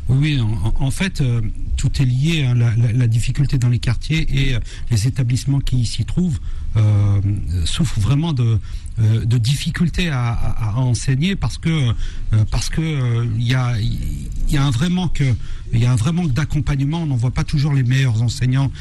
oui, 0.09 0.41
en, 0.41 0.73
en 0.79 0.89
fait, 0.89 1.21
euh, 1.21 1.39
tout 1.77 2.01
est 2.01 2.05
lié. 2.05 2.45
Hein, 2.45 2.55
la, 2.55 2.75
la, 2.77 2.93
la, 2.93 3.07
difficulté 3.07 3.59
dans 3.59 3.69
les 3.69 3.77
quartiers 3.77 4.25
et 4.29 4.55
euh, 4.55 4.59
les 4.89 5.05
établissements 5.05 5.59
qui 5.59 5.85
s'y 5.85 6.03
trouvent 6.03 6.39
euh, 6.75 7.21
souffrent 7.65 7.99
vraiment 7.99 8.33
de, 8.33 8.57
euh, 8.99 9.25
de 9.25 9.37
difficultés 9.37 10.09
à, 10.09 10.29
à, 10.31 10.69
à, 10.69 10.75
enseigner 10.77 11.35
parce 11.35 11.59
que 11.59 11.69
euh, 11.69 12.45
parce 12.49 12.69
que 12.69 13.27
il 13.37 13.47
y 13.47 13.53
a 13.53 13.79
il 13.79 14.29
y 14.49 14.57
a 14.57 14.65
un 14.65 14.71
vrai 14.71 14.89
manque 14.89 15.23
il 15.71 15.79
y 15.79 15.85
a 15.85 15.91
un 15.91 15.95
vrai 15.95 16.11
d'accompagnement. 16.29 17.03
On 17.03 17.05
n'en 17.07 17.15
voit 17.15 17.31
pas 17.31 17.43
toujours 17.43 17.73
les 17.73 17.83
meilleurs 17.83 18.21
enseignants 18.21 18.71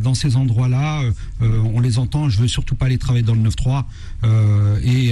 dans 0.00 0.14
ces 0.14 0.36
endroits-là. 0.36 1.02
on 1.40 1.80
les 1.80 1.98
entend. 1.98 2.28
Je 2.28 2.40
veux 2.40 2.46
surtout 2.46 2.76
pas 2.76 2.86
aller 2.86 2.98
travailler 2.98 3.24
dans 3.24 3.34
le 3.34 3.40
9-3 3.50 3.84
et, 4.82 5.10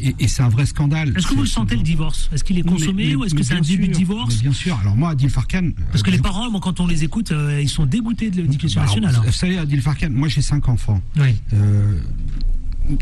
et, 0.00 0.14
et 0.18 0.28
c'est 0.28 0.42
un 0.42 0.48
vrai 0.48 0.66
scandale. 0.66 1.14
Est-ce 1.16 1.26
que 1.26 1.34
vous 1.34 1.42
le 1.42 1.46
sentez 1.46 1.76
le 1.76 1.82
divorce? 1.82 2.28
Est-ce 2.32 2.44
qu'il 2.44 2.58
est 2.58 2.62
consommé 2.62 3.04
mais, 3.04 3.08
mais, 3.10 3.14
ou 3.16 3.24
est-ce 3.24 3.34
que 3.34 3.42
c'est 3.42 3.54
un 3.54 3.60
début 3.60 3.88
de 3.88 3.92
divorce? 3.92 4.40
Bien 4.40 4.52
sûr. 4.52 4.78
Alors 4.80 4.96
moi, 4.96 5.10
Adil 5.10 5.30
Farkan. 5.30 5.70
Parce 5.90 6.02
que 6.02 6.10
les 6.10 6.18
parents, 6.18 6.50
quand 6.60 6.80
on 6.80 6.86
les 6.86 7.04
écoute, 7.04 7.32
ils 7.60 7.68
sont 7.68 7.86
dégoûtés 7.86 8.30
de 8.30 8.42
l'éducation 8.42 8.80
bah, 8.80 8.86
nationale. 8.86 9.14
Vous 9.24 9.32
savez, 9.32 9.58
Adil 9.58 9.80
Farkan, 9.80 10.10
moi 10.10 10.28
j'ai 10.28 10.42
cinq 10.42 10.68
enfants. 10.68 11.00
Oui. 11.16 11.34
Euh, 11.54 11.98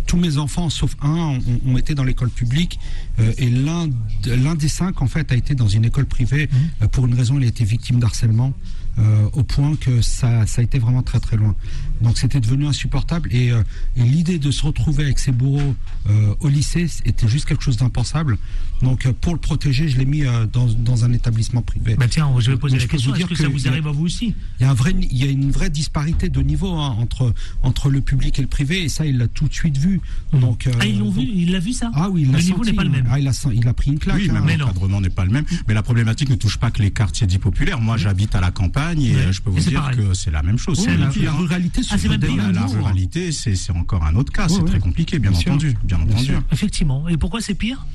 tous 0.07 0.19
mes 0.19 0.37
enfants, 0.37 0.69
sauf 0.69 0.95
un, 1.01 1.09
ont, 1.09 1.41
ont 1.67 1.79
été 1.79 1.95
dans 1.95 2.05
l'école 2.05 2.29
publique 2.29 2.79
euh, 3.19 3.33
et 3.39 3.49
l'un 3.49 3.89
l'un 4.27 4.55
des 4.55 4.69
cinq 4.69 5.01
en 5.01 5.07
fait 5.07 5.33
a 5.33 5.35
été 5.35 5.55
dans 5.55 5.69
une 5.69 5.87
école 5.87 6.05
privée 6.05 6.49
mmh. 6.53 6.57
euh, 6.85 6.89
pour 6.89 7.07
une 7.07 7.15
raison, 7.15 7.39
il 7.39 7.45
a 7.45 7.49
été 7.49 7.65
victime 7.65 7.99
d'harcèlement 7.99 8.53
euh, 8.99 9.29
au 9.33 9.43
point 9.43 9.77
que 9.77 10.03
ça, 10.03 10.47
ça 10.47 10.61
a 10.61 10.65
été 10.65 10.79
vraiment 10.79 11.03
très 11.03 11.19
très 11.19 11.39
loin. 11.39 11.55
Donc 12.01 12.19
c'était 12.19 12.41
devenu 12.41 12.67
insupportable 12.67 13.29
et, 13.33 13.51
euh, 13.51 13.63
et 13.97 14.03
l'idée 14.03 14.39
de 14.39 14.51
se 14.51 14.65
retrouver 14.65 15.05
avec 15.05 15.19
ses 15.19 15.33
bourreaux 15.33 15.75
euh, 16.09 16.35
au 16.41 16.49
lycée 16.49 16.87
était 17.05 17.29
juste 17.29 17.47
quelque 17.47 17.63
chose 17.63 17.77
d'impensable. 17.77 18.39
Donc 18.83 19.11
pour 19.21 19.35
le 19.35 19.39
protéger, 19.39 19.89
je 19.89 19.99
l'ai 19.99 20.07
mis 20.07 20.23
dans, 20.53 20.67
dans, 20.67 21.05
un 21.05 21.13
établissement 21.13 21.61
privé. 21.61 21.97
Bah 21.97 22.07
tiens, 22.09 22.31
je 22.39 22.51
vais 22.51 22.57
poser 22.57 22.79
Donc, 22.79 22.83
la 22.83 22.89
question. 22.89 23.15
Est-ce 23.15 23.25
que, 23.25 23.29
que, 23.29 23.35
ça 23.35 23.49
vous 23.49 23.69
arrive 23.69 23.87
à 23.87 23.91
vous 23.91 24.05
aussi 24.05 24.35
Il 24.59 24.63
y 24.63 24.67
a 24.67 24.71
un 24.71 24.75
vrai, 24.75 24.95
il 24.99 25.17
y 25.17 25.25
a 25.25 25.31
une 25.31 25.51
vraie 25.51 25.69
disparité 25.69 26.31
de 26.31 26.41
niveau 26.41 26.73
hein, 26.73 26.97
entre 26.99 27.35
entre 27.63 27.91
le 27.91 28.01
public 28.01 28.39
et 28.39 28.43
le 28.43 28.49
privé 28.49 28.85
et 28.85 28.89
ça 28.89 29.05
il 29.05 29.19
l'a 29.19 29.29
tout 29.29 29.49
de 29.49 29.53
suite 29.53 29.77
vu. 29.77 30.01
Donc 30.33 30.67
ah 30.81 30.87
ils 30.87 30.99
l'ont 30.99 31.11
vu, 31.11 31.23
il 31.23 31.53
l'a 31.53 31.59
vu 31.59 31.75
ça 31.75 31.91
Ah 31.95 32.09
oui, 32.09 32.23
il 32.23 32.33
le 32.33 32.39
niveau 32.39 32.65
n'est 32.65 32.73
pas 32.73 32.85
le 32.85 32.91
même. 32.91 33.07
Ah, 33.11 33.19
il 33.19 33.29
a 33.29 33.33
il 33.53 33.69
a 33.69 33.75
pris 33.75 33.91
une 33.91 33.99
claque. 33.99 34.17
Oui, 34.17 34.31
hein. 34.31 34.57
l'encadrement 34.59 35.01
n'est 35.01 35.11
pas 35.11 35.25
le 35.25 35.31
même. 35.31 35.45
Mais 35.69 35.75
la 35.75 35.83
problématique 35.83 36.31
ne 36.31 36.37
touche 36.37 36.59
pas 36.59 36.71
que 36.71 36.83
les 36.83 36.91
quartiers 36.91 37.27
dits 37.27 37.39
populaires. 37.39 37.81
Moi, 37.81 37.97
j'habite 37.97 38.35
à 38.35 38.41
la 38.41 38.51
campagne 38.51 39.03
et 39.03 39.33
je 39.33 39.41
peux 39.41 39.51
vous 39.51 39.59
dire 39.61 39.81
pareil. 39.81 39.97
que 39.97 40.15
c'est 40.15 40.31
la 40.31 40.43
même 40.43 40.59
chose. 40.59 40.85
Oui, 40.87 40.97
la, 40.97 41.11
la, 41.25 41.33
ruralité, 41.33 41.83
ah, 41.91 41.97
la, 41.97 42.17
la, 42.17 42.53
la 42.53 42.67
ruralité, 42.67 43.33
c'est 43.33 43.55
encore 43.73 44.05
un 44.05 44.15
autre 44.15 44.33
cas. 44.33 44.49
c'est 44.49 44.65
très 44.65 44.79
compliqué, 44.79 45.19
bien, 45.19 45.31
bien 45.31 45.41
entendu, 45.41 45.77
bien, 45.85 45.99
bien 45.99 46.07
entendu. 46.07 46.27
Sûr. 46.27 46.43
Effectivement. 46.53 47.09
Et 47.09 47.17
pourquoi 47.17 47.41
c'est 47.41 47.55
pire? 47.55 47.87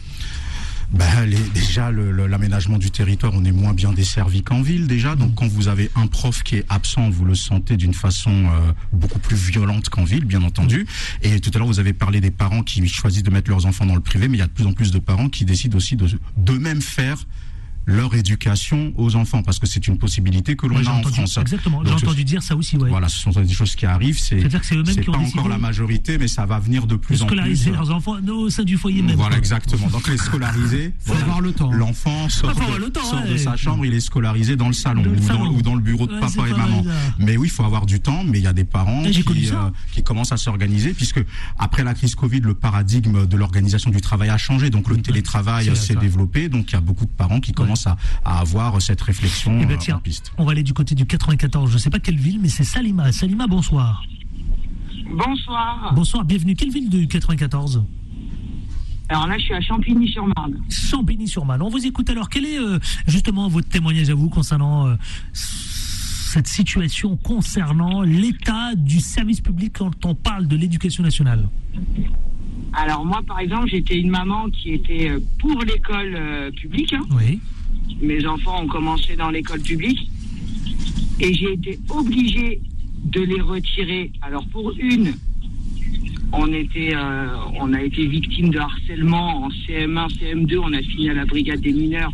Ben, 0.91 1.25
les, 1.25 1.37
déjà, 1.53 1.91
l'aménagement 1.91 2.77
du 2.77 2.91
territoire, 2.91 3.33
on 3.35 3.43
est 3.43 3.51
moins 3.51 3.73
bien 3.73 3.91
desservi 3.91 4.43
qu'en 4.43 4.61
ville 4.61 4.87
déjà. 4.87 5.15
Donc, 5.15 5.33
quand 5.35 5.47
vous 5.47 5.67
avez 5.67 5.89
un 5.95 6.07
prof 6.07 6.43
qui 6.43 6.57
est 6.57 6.65
absent, 6.69 7.09
vous 7.09 7.25
le 7.25 7.33
sentez 7.35 7.75
d'une 7.75 7.93
façon 7.93 8.31
euh, 8.31 8.71
beaucoup 8.93 9.19
plus 9.19 9.35
violente 9.35 9.89
qu'en 9.89 10.03
ville, 10.03 10.25
bien 10.25 10.43
entendu. 10.43 10.85
Et 11.23 11.39
tout 11.39 11.51
à 11.53 11.57
l'heure, 11.57 11.67
vous 11.67 11.79
avez 11.79 11.93
parlé 11.93 12.21
des 12.21 12.31
parents 12.31 12.61
qui 12.61 12.87
choisissent 12.87 13.23
de 13.23 13.31
mettre 13.31 13.49
leurs 13.49 13.65
enfants 13.65 13.85
dans 13.85 13.95
le 13.95 14.01
privé, 14.01 14.27
mais 14.27 14.37
il 14.37 14.41
y 14.41 14.43
a 14.43 14.47
de 14.47 14.51
plus 14.51 14.67
en 14.67 14.73
plus 14.73 14.91
de 14.91 14.99
parents 14.99 15.29
qui 15.29 15.43
décident 15.43 15.75
aussi 15.75 15.95
de 15.95 16.07
d'eux-mêmes 16.37 16.81
faire 16.81 17.17
leur 17.85 18.15
éducation 18.15 18.93
aux 18.97 19.15
enfants, 19.15 19.43
parce 19.43 19.59
que 19.59 19.67
c'est 19.67 19.87
une 19.87 19.97
possibilité 19.97 20.55
que 20.55 20.65
l'on 20.65 20.77
ouais, 20.77 20.87
a 20.87 20.91
en 20.91 20.99
entendu, 20.99 21.15
France. 21.15 21.37
Exactement, 21.37 21.83
j'ai 21.85 21.91
entendu 21.91 22.23
dire 22.23 22.41
ça 22.41 22.55
aussi. 22.55 22.77
Ouais. 22.77 22.89
Voilà, 22.89 23.09
ce 23.09 23.19
sont 23.19 23.29
des 23.29 23.53
choses 23.53 23.75
qui 23.75 23.85
arrivent. 23.85 24.19
C'est 24.19 24.41
pas 25.05 25.17
encore 25.17 25.47
la 25.47 25.57
majorité, 25.57 26.17
mais 26.17 26.27
ça 26.27 26.45
va 26.45 26.59
venir 26.59 26.87
de 26.87 26.95
plus 26.95 27.21
en 27.21 27.27
plus. 27.27 27.35
Scolariser 27.35 27.71
leurs 27.71 27.91
enfants 27.91 28.15
au 28.27 28.49
sein 28.49 28.63
du 28.63 28.77
foyer 28.77 29.01
même. 29.01 29.15
Voilà, 29.15 29.37
exactement. 29.37 29.87
Donc 29.87 30.07
les 30.07 30.17
scolariser. 30.17 30.93
faut 30.99 31.11
voilà. 31.11 31.23
avoir 31.23 31.41
le 31.41 31.51
temps. 31.51 31.71
L'enfant 31.71 32.29
sort, 32.29 32.53
de, 32.53 32.89
temps, 32.89 33.03
sort 33.03 33.23
ouais. 33.23 33.33
de 33.33 33.37
sa 33.37 33.55
chambre, 33.55 33.85
il 33.85 33.93
est 33.93 33.99
scolarisé 33.99 34.55
dans 34.55 34.67
le 34.67 34.73
salon, 34.73 35.03
le 35.03 35.11
ou, 35.11 35.21
salon. 35.21 35.45
Dans, 35.45 35.51
ou, 35.51 35.61
Dans, 35.61 35.75
le 35.75 35.81
bureau 35.81 36.07
de 36.07 36.19
papa 36.19 36.47
et 36.47 36.51
maman. 36.51 36.83
Mais 37.19 37.37
oui, 37.37 37.47
il 37.47 37.51
faut 37.51 37.63
avoir 37.63 37.85
du 37.85 37.99
temps, 37.99 38.23
mais 38.23 38.39
il 38.39 38.43
y 38.43 38.47
a 38.47 38.53
des 38.53 38.63
parents 38.63 39.03
qui, 39.03 39.23
euh, 39.51 39.69
qui 39.91 40.03
commencent 40.03 40.31
à 40.31 40.37
s'organiser, 40.37 40.93
puisque 40.93 41.23
après 41.57 41.83
la 41.83 41.93
crise 41.93 42.15
Covid, 42.15 42.39
le 42.39 42.53
paradigme 42.53 43.25
de 43.25 43.37
l'organisation 43.37 43.91
du 43.91 44.01
travail 44.01 44.29
a 44.29 44.37
changé, 44.37 44.69
donc 44.69 44.89
le 44.89 45.01
télétravail 45.01 45.75
s'est 45.75 45.95
développé, 45.95 46.49
donc 46.49 46.71
il 46.71 46.73
y 46.73 46.77
a 46.77 46.81
beaucoup 46.81 47.05
de 47.05 47.11
parents 47.11 47.39
qui 47.39 47.51
commencent 47.51 47.74
à, 47.87 47.97
à 48.23 48.39
avoir 48.39 48.81
cette 48.81 49.01
réflexion 49.01 49.59
eh 49.61 49.65
ben 49.65 49.77
tiens, 49.77 50.01
on 50.37 50.45
va 50.45 50.51
aller 50.51 50.63
du 50.63 50.73
côté 50.73 50.95
du 50.95 51.05
94. 51.05 51.69
Je 51.69 51.75
ne 51.75 51.79
sais 51.79 51.89
pas 51.89 51.99
quelle 51.99 52.17
ville, 52.17 52.39
mais 52.41 52.49
c'est 52.49 52.63
Salima. 52.63 53.11
Salima, 53.11 53.47
bonsoir. 53.47 54.03
Bonsoir. 55.11 55.93
Bonsoir, 55.95 56.25
bienvenue. 56.25 56.55
Quelle 56.55 56.71
ville 56.71 56.89
du 56.89 57.07
94 57.07 57.83
alors 59.07 59.27
là, 59.27 59.37
je 59.37 59.43
suis 59.43 59.53
à 59.53 59.61
Champigny-sur-Marne. 59.61 60.63
Champigny-sur-Marne. 60.67 61.61
On 61.61 61.69
vous 61.69 61.85
écoute 61.85 62.09
alors. 62.09 62.27
Quel 62.27 62.43
est 62.43 62.57
euh, 62.57 62.79
justement 63.05 63.47
votre 63.49 63.69
témoignage 63.69 64.09
à 64.09 64.15
vous 64.15 64.29
concernant 64.29 64.87
euh, 64.87 64.95
cette 65.31 66.47
situation 66.47 67.15
concernant 67.15 68.01
l'état 68.01 68.73
du 68.75 68.99
service 68.99 69.41
public 69.41 69.73
quand 69.77 70.05
on 70.05 70.15
parle 70.15 70.47
de 70.47 70.55
l'éducation 70.55 71.03
nationale? 71.03 71.47
Alors 72.73 73.05
moi, 73.05 73.21
par 73.25 73.39
exemple, 73.39 73.67
j'étais 73.69 73.97
une 73.97 74.09
maman 74.09 74.49
qui 74.49 74.73
était 74.73 75.09
euh, 75.09 75.19
pour 75.39 75.61
l'école 75.63 76.13
euh, 76.15 76.51
publique. 76.51 76.93
Hein. 76.93 77.03
Oui 77.11 77.39
mes 78.01 78.25
enfants 78.25 78.63
ont 78.63 78.67
commencé 78.67 79.15
dans 79.15 79.29
l'école 79.29 79.61
publique 79.61 80.09
et 81.19 81.33
j'ai 81.33 81.53
été 81.53 81.79
obligée 81.89 82.61
de 83.05 83.21
les 83.21 83.41
retirer. 83.41 84.11
Alors 84.21 84.45
pour 84.47 84.73
une, 84.77 85.13
on 86.33 86.51
était, 86.51 86.93
euh, 86.93 87.27
on 87.59 87.73
a 87.73 87.81
été 87.81 88.05
victime 88.07 88.49
de 88.49 88.59
harcèlement 88.59 89.45
en 89.45 89.49
CM1, 89.49 90.09
CM2. 90.17 90.57
On 90.57 90.73
a 90.73 90.81
fini 90.81 91.09
à 91.09 91.13
la 91.13 91.25
brigade 91.25 91.61
des 91.61 91.73
mineurs. 91.73 92.11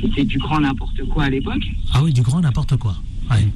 C'était 0.00 0.24
du 0.24 0.38
grand 0.38 0.60
n'importe 0.60 1.04
quoi 1.08 1.24
à 1.24 1.30
l'époque. 1.30 1.64
Ah 1.92 2.02
oui, 2.02 2.12
du 2.12 2.22
grand 2.22 2.40
n'importe 2.40 2.76
quoi. 2.76 2.94
Ouais. 3.30 3.46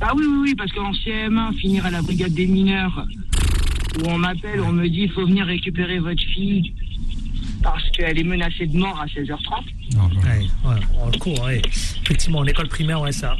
Ah 0.00 0.12
oui, 0.16 0.24
oui, 0.26 0.38
oui, 0.42 0.54
parce 0.54 0.72
qu'en 0.72 0.92
CM1, 0.92 1.54
finir 1.54 1.84
à 1.84 1.90
la 1.90 2.02
brigade 2.02 2.32
des 2.32 2.46
mineurs, 2.46 3.06
où 3.98 4.08
on 4.08 4.18
m'appelle, 4.18 4.60
on 4.60 4.72
me 4.72 4.88
dit 4.88 5.02
il 5.02 5.10
faut 5.10 5.26
venir 5.26 5.46
récupérer 5.46 5.98
votre 5.98 6.22
fille 6.22 6.72
parce 7.62 7.88
qu'elle 7.90 8.18
est 8.18 8.24
menacée 8.24 8.66
de 8.66 8.76
mort 8.78 8.98
à 9.00 9.06
16h30. 9.06 9.64
Ouais, 9.96 10.46
ouais, 10.64 10.80
en 11.02 11.10
cours, 11.18 11.40
ouais. 11.44 11.60
Effectivement, 12.04 12.38
en 12.38 12.44
école 12.46 12.68
primaire, 12.68 13.00
ouais, 13.00 13.12
ça, 13.12 13.36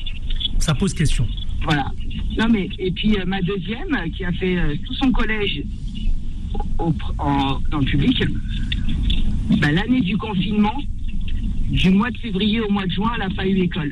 ça 0.58 0.74
pose 0.74 0.94
question. 0.94 1.26
Voilà. 1.62 1.86
Non 2.38 2.46
mais 2.48 2.68
et 2.78 2.92
puis 2.92 3.16
euh, 3.18 3.24
ma 3.26 3.40
deuxième 3.42 3.92
euh, 3.94 4.08
qui 4.16 4.24
a 4.24 4.30
fait 4.32 4.56
euh, 4.56 4.76
tout 4.86 4.94
son 4.94 5.10
collège 5.10 5.62
au- 6.78 6.94
en- 7.18 7.58
dans 7.70 7.78
le 7.80 7.84
public, 7.84 8.22
bah, 9.60 9.72
l'année 9.72 10.00
du 10.02 10.16
confinement, 10.16 10.80
du 11.68 11.90
mois 11.90 12.10
de 12.12 12.18
février 12.18 12.60
au 12.60 12.70
mois 12.70 12.86
de 12.86 12.92
juin, 12.92 13.10
elle 13.14 13.28
n'a 13.28 13.34
pas 13.34 13.44
eu 13.46 13.58
école. 13.58 13.90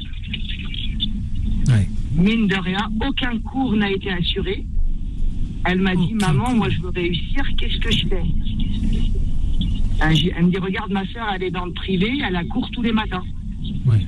Ouais. 1.68 1.88
Mine 2.14 2.46
de 2.46 2.54
rien, 2.56 2.88
aucun 3.06 3.36
cours 3.40 3.72
n'a 3.76 3.90
été 3.90 4.10
assuré. 4.12 4.64
Elle 5.64 5.80
m'a 5.80 5.96
dit 5.96 6.14
maman, 6.14 6.54
moi 6.54 6.68
je 6.70 6.80
veux 6.80 6.90
réussir, 6.90 7.42
qu'est-ce 7.58 7.78
que 7.80 7.90
je 7.90 8.06
fais? 8.06 8.22
Ah, 8.22 9.25
Elle 10.00 10.44
me 10.46 10.50
dit 10.50 10.58
regarde 10.58 10.90
ma 10.92 11.06
soeur, 11.06 11.26
elle 11.34 11.42
est 11.44 11.50
dans 11.50 11.64
le 11.66 11.72
privé, 11.72 12.20
elle 12.26 12.36
a 12.36 12.44
cours 12.44 12.70
tous 12.70 12.82
les 12.82 12.92
matins 12.92 13.22
Ouais. 13.86 14.06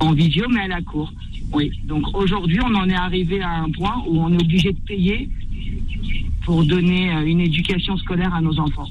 en 0.00 0.12
visio, 0.12 0.46
mais 0.48 0.60
à 0.62 0.68
la 0.68 0.82
cour. 0.82 1.12
Oui. 1.52 1.70
Donc 1.84 2.04
aujourd'hui, 2.14 2.58
on 2.64 2.74
en 2.74 2.88
est 2.88 2.94
arrivé 2.94 3.40
à 3.42 3.60
un 3.62 3.70
point 3.70 4.02
où 4.08 4.18
on 4.20 4.32
est 4.32 4.40
obligé 4.42 4.72
de 4.72 4.80
payer 4.80 5.28
pour 6.44 6.64
donner 6.64 7.14
euh, 7.14 7.24
une 7.26 7.40
éducation 7.40 7.96
scolaire 7.98 8.34
à 8.34 8.40
nos 8.40 8.58
enfants. 8.58 8.88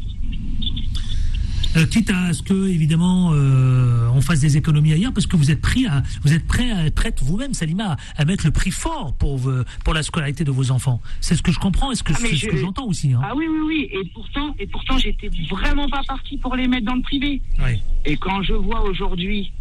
Euh, 1.76 1.86
quitte 1.86 2.10
à 2.12 2.34
ce 2.34 2.44
que, 2.44 2.68
évidemment, 2.68 3.32
euh, 3.34 4.08
on 4.14 4.22
fasse 4.22 4.40
des 4.40 4.58
économies 4.58 4.94
ailleurs, 4.94 5.14
parce 5.14 5.28
que 5.28 5.36
vous 5.36 5.52
êtes 5.52 5.62
pris 5.62 5.86
à, 5.88 6.04
vous 6.24 6.34
êtes 6.34 6.46
prêt 6.46 6.72
à 6.72 6.86
être 6.86 7.24
vous-même, 7.24 7.54
Salima, 7.54 7.98
à, 8.16 8.26
mettre 8.26 8.46
le 8.46 8.52
prix 8.52 8.72
fort 8.72 9.14
pour, 9.18 9.52
pour 9.84 9.94
la 9.94 10.04
scolarité 10.04 10.44
de 10.44 10.52
vos 10.52 10.72
enfants. 10.72 11.02
C'est 11.22 11.36
ce 11.36 11.42
que 11.42 11.52
je 11.52 11.60
comprends 11.60 11.92
et 11.92 11.96
ce 11.96 12.04
que, 12.04 12.14
Ah, 12.14 12.18
c'est 12.20 12.36
ce 12.36 12.48
que 12.48 12.58
j'entends 12.58 12.86
aussi. 12.86 13.14
Hein. 13.14 13.22
Ah 13.24 13.34
oui, 13.36 13.46
oui, 13.50 13.60
oui. 13.66 13.90
Et 13.92 14.10
pourtant, 14.14 14.56
et 14.60 14.68
pourtant, 14.68 14.98
j'étais 14.98 15.30
vraiment 15.50 15.88
pas 15.90 16.02
partie 16.08 16.38
pour 16.38 16.56
les 16.56 16.68
mettre 16.68 16.86
dans 16.86 16.96
le 16.96 17.02
privé. 17.02 17.42
Ouais. 17.62 17.80
Et 18.06 18.18
quand 18.18 18.42
je 18.44 18.54
vois 18.54 18.84
aujourd'hui 18.84 19.52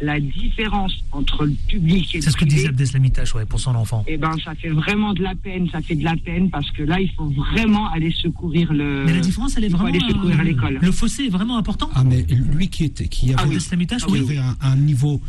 la 0.00 0.18
différence 0.18 0.92
entre 1.12 1.44
le 1.44 1.52
public 1.68 2.14
et 2.14 2.18
le 2.18 2.22
C'est 2.22 2.30
ce 2.30 2.36
que 2.36 2.44
disait 2.44 2.68
Abdeslamitache 2.68 3.34
ouais, 3.34 3.44
pour 3.46 3.60
son 3.60 3.74
enfant. 3.76 4.04
eh 4.08 4.16
ben, 4.16 4.32
ça 4.44 4.54
fait 4.54 4.70
vraiment 4.70 5.12
de 5.14 5.22
la 5.22 5.34
peine. 5.34 5.68
Ça 5.70 5.80
fait 5.80 5.94
de 5.94 6.02
la 6.04 6.16
peine 6.16 6.50
parce 6.50 6.70
que 6.72 6.82
là, 6.82 7.00
il 7.00 7.10
faut 7.10 7.28
vraiment 7.30 7.88
aller 7.90 8.10
secourir 8.10 8.72
le. 8.72 9.04
Mais 9.06 9.12
la 9.14 9.20
différence, 9.20 9.56
elle 9.56 9.64
est 9.64 9.66
il 9.68 9.70
faut 9.72 9.78
vraiment. 9.78 9.94
aller 9.98 10.12
secourir 10.12 10.40
euh, 10.40 10.42
l'école. 10.42 10.78
le 10.80 10.92
fossé 10.92 11.24
est 11.24 11.28
vraiment 11.28 11.56
important. 11.56 11.88
Ah, 11.94 12.02
mais 12.04 12.22
lui 12.22 12.68
qui, 12.68 12.84
était, 12.84 13.06
qui 13.08 13.26
avait, 13.26 13.34
Ah 13.38 13.42
oui. 13.46 13.54
Abdeslamitache, 13.54 14.02
Ah 14.04 14.10
oui, 14.10 14.24
qui 14.24 14.30
avait 14.30 14.38
un, 14.38 14.56
un 14.60 14.76
niveau 14.76 15.20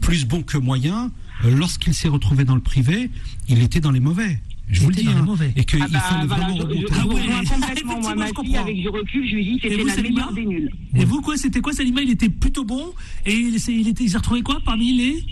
plus 0.00 0.26
bon 0.26 0.42
que 0.42 0.58
moyen, 0.58 1.10
lorsqu'il 1.44 1.94
s'est 1.94 2.08
retrouvé 2.08 2.44
dans 2.44 2.54
le 2.54 2.60
privé, 2.60 3.10
il 3.48 3.62
était 3.62 3.80
dans 3.80 3.90
les 3.92 4.00
mauvais. 4.00 4.40
Je 4.72 4.80
vous 4.82 4.88
le 4.90 4.94
dis. 4.94 5.08
hein. 5.08 5.22
mauvais. 5.22 5.52
Et 5.56 5.64
qu'il 5.64 5.80
Ah 5.82 5.86
bah, 5.90 5.98
fallait 6.00 6.26
voilà, 6.26 6.44
vraiment 6.44 6.56
je, 6.70 6.76
je, 6.80 6.86
Ah 6.92 7.02
vous 7.02 7.08
ouais, 7.10 7.20
complètement. 7.20 7.34
Moi, 7.34 7.42
effectivement, 7.72 8.00
ma 8.00 8.14
je 8.14 8.24
fille, 8.26 8.32
comprends. 8.34 8.60
avec 8.62 8.76
du 8.80 8.88
recul, 8.88 9.28
je 9.28 9.34
lui 9.34 9.44
dis 9.44 9.58
c'était 9.62 9.84
la 9.84 9.92
Salima 9.92 10.08
meilleure 10.14 10.32
des 10.32 10.46
nuls. 10.46 10.70
Et 10.96 11.04
vous, 11.04 11.20
quoi, 11.20 11.36
c'était 11.36 11.60
quoi, 11.60 11.72
Salima 11.72 12.02
Il 12.02 12.10
était 12.10 12.28
plutôt 12.28 12.64
bon? 12.64 12.92
Et 13.26 13.32
il, 13.34 13.58
s'est- 13.60 13.74
il, 13.74 13.88
était, 13.88 14.04
il 14.04 14.10
s'est 14.10 14.18
retrouvé 14.18 14.42
quoi 14.42 14.60
parmi 14.64 14.92
les? 14.96 15.24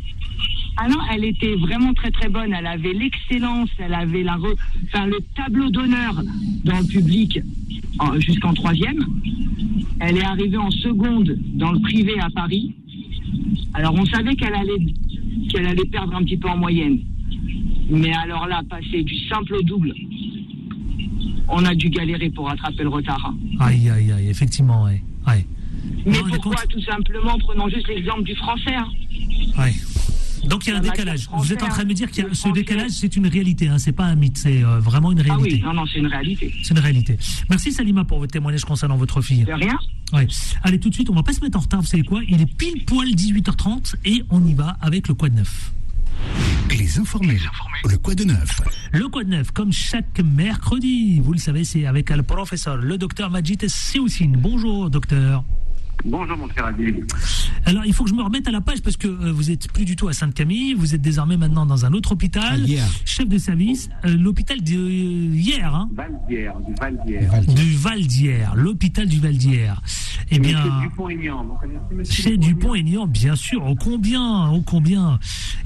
Ah 0.76 0.88
non, 0.88 0.98
elle 1.12 1.24
était 1.24 1.54
vraiment 1.56 1.92
très 1.94 2.10
très 2.10 2.28
bonne. 2.28 2.52
Elle 2.52 2.66
avait 2.66 2.92
l'excellence, 2.92 3.68
elle 3.78 3.94
avait 3.94 4.22
la 4.22 4.36
re- 4.36 4.54
enfin, 4.86 5.06
le 5.06 5.18
tableau 5.36 5.70
d'honneur 5.70 6.22
dans 6.64 6.78
le 6.78 6.84
public 6.86 7.40
en- 7.98 8.18
jusqu'en 8.20 8.54
troisième. 8.54 9.04
Elle 10.00 10.18
est 10.18 10.24
arrivée 10.24 10.56
en 10.56 10.70
seconde 10.70 11.36
dans 11.54 11.72
le 11.72 11.80
privé 11.80 12.14
à 12.20 12.30
Paris. 12.30 12.74
Alors 13.74 13.94
on 13.94 14.04
savait 14.06 14.36
qu'elle 14.36 14.54
allait 14.54 14.94
qu'elle 15.50 15.66
allait 15.66 15.84
perdre 15.86 16.14
un 16.14 16.22
petit 16.22 16.36
peu 16.36 16.48
en 16.48 16.56
moyenne. 16.56 16.98
Mais 17.90 18.12
alors 18.14 18.46
là, 18.46 18.62
passer 18.68 19.02
du 19.02 19.14
simple 19.28 19.54
au 19.54 19.62
double, 19.62 19.94
on 21.48 21.64
a 21.64 21.74
dû 21.74 21.88
galérer 21.88 22.30
pour 22.30 22.46
rattraper 22.48 22.82
le 22.82 22.88
retard. 22.90 23.24
hein. 23.32 23.36
Aïe, 23.60 23.88
aïe, 23.88 24.12
aïe, 24.12 24.28
effectivement, 24.28 24.84
ouais. 24.84 25.02
ouais. 25.26 25.46
Mais 26.04 26.12
Non, 26.12 26.24
pourquoi 26.28 26.56
Tout 26.68 26.82
simplement, 26.82 27.38
prenons 27.38 27.68
juste 27.68 27.88
l'exemple 27.88 28.22
du 28.24 28.34
français. 28.36 28.74
hein. 28.74 28.88
Ouais. 29.58 29.72
Donc 30.46 30.66
il 30.66 30.70
y 30.70 30.72
a 30.72 30.76
un 30.76 30.82
La 30.82 30.90
décalage. 30.90 31.28
Vous 31.36 31.52
êtes 31.52 31.62
en 31.62 31.68
train 31.68 31.82
de 31.82 31.88
me 31.88 31.94
dire 31.94 32.06
le 32.08 32.14
ce 32.14 32.40
français. 32.40 32.52
décalage, 32.52 32.90
c'est 32.92 33.16
une 33.16 33.26
réalité, 33.26 33.66
hein, 33.68 33.78
c'est 33.78 33.92
pas 33.92 34.04
un 34.04 34.14
mythe, 34.14 34.38
c'est 34.38 34.62
euh, 34.62 34.78
vraiment 34.78 35.10
une 35.10 35.18
Ah 35.20 35.22
oui, 35.36 35.42
réalité. 35.42 35.62
non, 35.66 35.72
non, 35.74 35.84
c'est 35.92 35.98
une 35.98 36.06
réalité. 36.06 36.52
C'est 36.62 36.74
une 36.74 36.78
réalité. 36.80 37.16
Merci 37.50 37.72
Salima 37.72 38.04
pour 38.04 38.20
votre 38.20 38.32
témoignage 38.32 38.64
concernant 38.64 38.96
votre 38.96 39.20
fille. 39.20 39.44
De 39.44 39.52
rien. 39.52 39.76
Ouais. 40.12 40.28
Allez, 40.62 40.78
tout 40.78 40.90
de 40.90 40.94
suite, 40.94 41.10
on 41.10 41.14
va 41.14 41.22
pas 41.24 41.32
se 41.32 41.40
mettre 41.40 41.58
en 41.58 41.62
retard, 41.62 41.80
vous 41.80 41.86
savez 41.86 42.04
quoi? 42.04 42.20
Il 42.28 42.40
est 42.40 42.56
pile 42.56 42.84
poil 42.84 43.08
18h30 43.08 43.96
et 44.04 44.22
on 44.30 44.44
y 44.46 44.54
va 44.54 44.76
avec 44.80 45.08
le 45.08 45.14
Quad 45.14 45.34
Neuf. 45.34 45.72
Les 46.70 46.98
informés. 46.98 47.38
Le 47.88 47.96
quoi 47.98 48.14
de 48.14 48.24
neuf 48.24 48.60
Le 48.92 49.08
Quad 49.08 49.28
Neuf, 49.28 49.50
comme 49.52 49.72
chaque 49.72 50.20
mercredi, 50.20 51.20
vous 51.20 51.32
le 51.32 51.38
savez, 51.38 51.64
c'est 51.64 51.86
avec 51.86 52.10
le 52.10 52.22
professeur, 52.22 52.76
le 52.76 52.98
docteur 52.98 53.30
Majid 53.30 53.68
Sioussine. 53.68 54.36
Bonjour, 54.36 54.90
docteur. 54.90 55.44
Bonjour 56.04 56.36
mon 56.38 56.48
cher 56.54 56.64
Adil. 56.66 57.04
Alors, 57.64 57.84
il 57.84 57.92
faut 57.92 58.04
que 58.04 58.10
je 58.10 58.14
me 58.14 58.22
remette 58.22 58.46
à 58.48 58.50
la 58.50 58.60
page 58.60 58.80
parce 58.82 58.96
que 58.96 59.08
euh, 59.08 59.32
vous 59.32 59.50
êtes 59.50 59.70
plus 59.72 59.84
du 59.84 59.96
tout 59.96 60.08
à 60.08 60.12
Sainte-Camille, 60.12 60.74
vous 60.74 60.94
êtes 60.94 61.02
désormais 61.02 61.36
maintenant 61.36 61.66
dans 61.66 61.84
un 61.84 61.92
autre 61.92 62.12
hôpital, 62.12 62.60
Hier. 62.66 62.86
chef 63.04 63.28
de 63.28 63.36
service, 63.36 63.90
euh, 64.04 64.16
l'hôpital 64.16 64.62
de 64.62 64.72
hier, 64.72 65.74
hein, 65.74 65.88
Valdière, 65.92 66.54
du 66.60 66.72
Valdière. 66.80 67.30
Val- 67.30 68.06
du 68.06 68.62
l'hôpital 68.62 69.08
du 69.08 69.18
Val 69.18 69.36
d'Hier. 69.36 69.74
Eh 70.30 70.38
bien, 70.38 70.62
chez 72.04 72.36
Dupont-Aignan, 72.36 73.06
bien 73.06 73.34
sûr, 73.34 73.64
ô 73.66 73.74
combien, 73.74 74.48
ô 74.50 74.62
combien? 74.62 75.18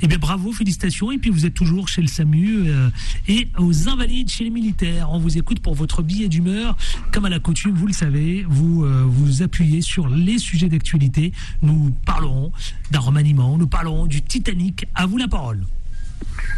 Eh 0.03 0.07
bien, 0.07 0.19
bravo, 0.19 0.53
félicitations. 0.53 1.11
Et 1.13 1.19
puis, 1.19 1.31
vous 1.31 1.47
êtes 1.47 1.55
toujours 1.55 1.89
chez 1.89 2.01
le 2.01 2.07
SAMU 2.09 2.65
euh, 2.67 2.89
et 3.29 3.49
aux 3.59 3.89
Invalides, 3.89 4.31
chez 4.31 4.45
les 4.45 4.51
militaires. 4.51 5.11
On 5.13 5.19
vous 5.19 5.37
écoute 5.37 5.61
pour 5.61 5.75
votre 5.75 6.03
billet 6.03 6.29
d'humeur. 6.29 6.77
Comme 7.13 7.25
à 7.25 7.29
la 7.29 7.39
coutume, 7.41 7.73
vous 7.73 7.87
le 7.89 7.93
savez, 7.93 8.45
vous 8.49 8.85
euh, 8.85 9.05
vous 9.07 9.43
appuyez 9.43 9.81
sur 9.83 10.09
les 10.09 10.22
sujets 10.39 10.69
d'actualité. 10.69 11.33
Nous 11.63 11.93
parlerons 12.07 12.53
d'un 12.91 13.01
remaniement, 13.01 13.57
nous 13.59 13.67
parlerons 13.67 14.07
du 14.07 14.23
Titanic. 14.23 14.87
À 14.95 15.07
vous 15.07 15.19
la 15.19 15.29
parole. 15.29 15.61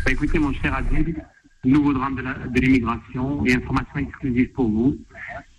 Bah, 0.05 0.13
écoutez, 0.13 0.39
mon 0.39 0.53
cher 0.55 0.75
Adil, 0.75 1.15
nouveau 1.65 1.93
drame 1.93 2.17
de 2.17 2.61
l'immigration 2.61 3.45
et 3.47 3.55
information 3.55 3.97
exclusive 3.99 4.53
pour 4.53 4.69
vous. 4.69 4.97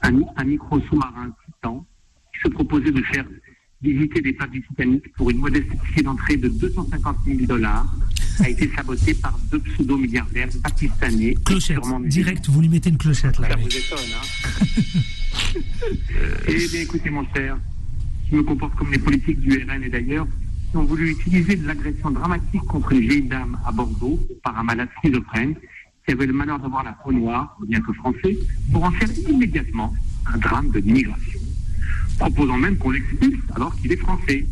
Un, 0.01 0.21
un 0.37 0.43
micro 0.43 0.79
sous-marin 0.81 1.33
Titan 1.45 1.85
qui 2.33 2.41
se 2.41 2.49
proposait 2.49 2.91
de 2.91 3.01
faire 3.03 3.25
visiter 3.81 4.21
des 4.21 4.33
plages 4.33 4.49
du 4.49 4.61
Titanic 4.67 5.13
pour 5.13 5.29
une 5.29 5.37
modeste 5.37 5.69
ticket 5.87 6.03
d'entrée 6.03 6.37
de 6.37 6.47
250 6.47 7.17
000 7.25 7.45
dollars 7.45 7.85
a 8.43 8.49
été 8.49 8.69
saboté 8.75 9.13
par 9.13 9.37
deux 9.51 9.59
pseudo-milliardaires 9.59 10.49
pakistanais. 10.63 11.35
Clochette, 11.45 11.79
direct, 12.05 12.49
vous 12.49 12.61
lui 12.61 12.69
mettez 12.69 12.89
une 12.89 12.97
clochette 12.97 13.39
là. 13.39 13.49
Ça 13.49 13.55
oui. 13.57 13.63
vous 13.63 13.77
étonne, 13.77 13.99
hein 14.15 15.01
Eh 16.47 16.67
bien, 16.71 16.81
écoutez, 16.81 17.09
mon 17.09 17.25
cher, 17.33 17.57
je 18.29 18.35
me 18.35 18.43
comporte 18.43 18.75
comme 18.75 18.91
les 18.91 18.97
politiques 18.97 19.39
du 19.39 19.63
RN 19.63 19.83
et 19.83 19.89
d'ailleurs, 19.89 20.27
qui 20.71 20.77
ont 20.77 20.83
voulu 20.83 21.11
utiliser 21.11 21.55
de 21.55 21.67
l'agression 21.67 22.11
dramatique 22.11 22.63
contre 22.63 22.91
une 22.91 23.01
vieille 23.01 23.21
dame 23.23 23.57
à 23.65 23.71
Bordeaux 23.71 24.19
par 24.43 24.57
un 24.57 24.63
malade 24.63 24.89
schizophrène 24.97 25.55
qui 26.05 26.13
avait 26.13 26.25
le 26.25 26.33
malheur 26.33 26.59
d'avoir 26.59 26.83
la 26.83 26.93
peau 26.93 27.11
noire, 27.11 27.57
bien 27.67 27.81
que 27.81 27.93
français, 27.93 28.37
pour 28.71 28.83
en 28.83 28.91
faire 28.91 29.09
immédiatement 29.29 29.93
un 30.31 30.37
drame 30.37 30.69
de 30.71 30.79
l'immigration, 30.79 31.39
proposant 32.19 32.57
même 32.57 32.77
qu'on 32.77 32.91
l'expulse 32.91 33.39
alors 33.55 33.75
qu'il 33.75 33.91
est 33.91 33.97
français. 33.97 34.45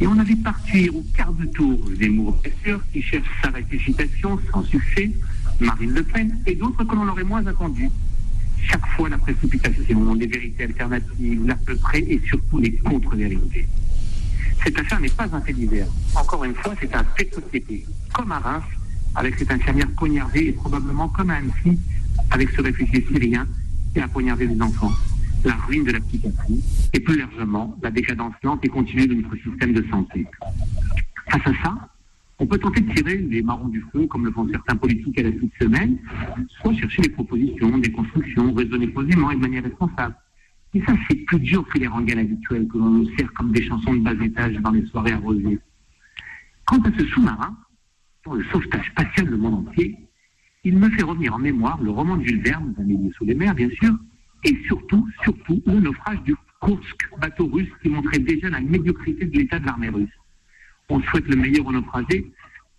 Et 0.00 0.06
on 0.06 0.18
a 0.18 0.24
vu 0.24 0.36
partir 0.36 0.96
au 0.96 1.04
quart 1.14 1.32
de 1.32 1.44
tour 1.46 1.78
bien 1.98 2.52
sûr, 2.64 2.80
qui 2.92 3.02
cherche 3.02 3.28
sa 3.42 3.50
rectification 3.50 4.38
sans 4.52 4.62
succès, 4.64 5.10
Marine 5.60 5.92
Le 5.92 6.02
Pen 6.02 6.38
et 6.46 6.54
d'autres 6.54 6.84
que 6.84 6.94
l'on 6.94 7.08
aurait 7.08 7.24
moins 7.24 7.46
attendus. 7.46 7.90
Chaque 8.70 8.86
fois 8.94 9.08
la 9.08 9.18
précipitation, 9.18 10.14
les 10.14 10.26
vérités 10.28 10.62
alternatives, 10.62 11.44
l'à 11.44 11.56
peu 11.56 11.74
près 11.74 11.98
et 12.00 12.20
surtout 12.24 12.58
les 12.58 12.72
contre-vérités. 12.76 13.66
Cette 14.62 14.78
affaire 14.78 15.00
n'est 15.00 15.08
pas 15.08 15.28
un 15.32 15.40
fait 15.40 15.52
divers. 15.52 15.88
Encore 16.14 16.44
une 16.44 16.54
fois, 16.54 16.74
c'est 16.80 16.94
un 16.94 17.02
fait 17.16 17.24
de 17.24 17.42
société. 17.42 17.84
Comme 18.14 18.30
à 18.30 18.38
Reims, 18.38 18.62
avec 19.16 19.36
cette 19.36 19.50
infirmière 19.50 19.90
poignardée 19.96 20.46
et 20.46 20.52
probablement 20.52 21.08
comme 21.08 21.30
à 21.30 21.36
Annecy, 21.36 21.80
avec 22.30 22.50
ce 22.50 22.62
réfugié 22.62 23.04
syrien 23.10 23.44
qui 23.92 24.00
a 24.00 24.06
poignardé 24.06 24.46
des 24.46 24.62
enfants. 24.62 24.92
La 25.44 25.54
ruine 25.66 25.82
de 25.82 25.90
la 25.90 26.00
psychiatrie 26.00 26.62
et 26.92 27.00
plus 27.00 27.18
largement 27.18 27.76
la 27.82 27.90
décadence 27.90 28.34
lente 28.44 28.64
et 28.64 28.68
continue 28.68 29.08
de 29.08 29.14
notre 29.14 29.34
système 29.36 29.72
de 29.72 29.84
santé. 29.90 30.26
Face 31.28 31.46
à 31.46 31.62
ça, 31.64 31.89
on 32.40 32.46
peut 32.46 32.58
tenter 32.58 32.80
de 32.80 32.92
tirer 32.94 33.18
les 33.18 33.42
marrons 33.42 33.68
du 33.68 33.84
feu, 33.92 34.06
comme 34.06 34.24
le 34.24 34.32
font 34.32 34.48
certains 34.48 34.74
politiques 34.74 35.18
à 35.18 35.24
la 35.24 35.32
toute 35.32 35.52
semaine, 35.60 35.98
soit 36.60 36.74
chercher 36.74 37.02
des 37.02 37.10
propositions, 37.10 37.78
des 37.78 37.92
constructions, 37.92 38.52
raisonner 38.54 38.88
posément 38.88 39.30
et 39.30 39.36
de 39.36 39.40
manière 39.40 39.62
responsable. 39.62 40.16
Et 40.72 40.80
ça, 40.82 40.94
c'est 41.06 41.16
plus 41.26 41.38
dur 41.40 41.66
que 41.68 41.78
les 41.78 41.86
rengaines 41.86 42.20
habituelles 42.20 42.66
que 42.66 42.78
l'on 42.78 42.90
nous 42.90 43.16
sert 43.16 43.30
comme 43.34 43.52
des 43.52 43.62
chansons 43.62 43.92
de 43.92 44.00
bas 44.00 44.14
étage 44.24 44.54
dans 44.54 44.70
les 44.70 44.86
soirées 44.86 45.12
arrosées. 45.12 45.58
Quant 46.64 46.80
à 46.80 46.90
ce 46.98 47.04
sous-marin, 47.08 47.56
dont 48.24 48.34
le 48.34 48.44
sauvetage 48.44 48.90
passionne 48.94 49.28
le 49.28 49.36
monde 49.36 49.68
entier, 49.68 49.98
il 50.64 50.78
me 50.78 50.88
fait 50.90 51.02
revenir 51.02 51.34
en 51.34 51.38
mémoire 51.38 51.80
le 51.82 51.90
roman 51.90 52.16
de 52.16 52.24
Jules 52.24 52.42
Verne, 52.42 52.74
Un 52.78 52.84
milieu 52.84 53.12
sous 53.12 53.24
les 53.26 53.34
mers, 53.34 53.54
bien 53.54 53.68
sûr, 53.70 53.94
et 54.44 54.56
surtout, 54.66 55.06
surtout, 55.24 55.62
le 55.66 55.80
naufrage 55.80 56.22
du 56.22 56.34
Kursk, 56.62 57.10
bateau 57.20 57.48
russe 57.48 57.68
qui 57.82 57.90
montrait 57.90 58.18
déjà 58.18 58.48
la 58.48 58.60
médiocrité 58.60 59.26
de 59.26 59.36
l'état 59.36 59.58
de 59.58 59.66
l'armée 59.66 59.90
russe. 59.90 60.19
On 60.90 61.00
souhaite 61.02 61.28
le 61.28 61.36
meilleur 61.36 61.66
aux 61.66 61.72
naufragés, 61.72 62.30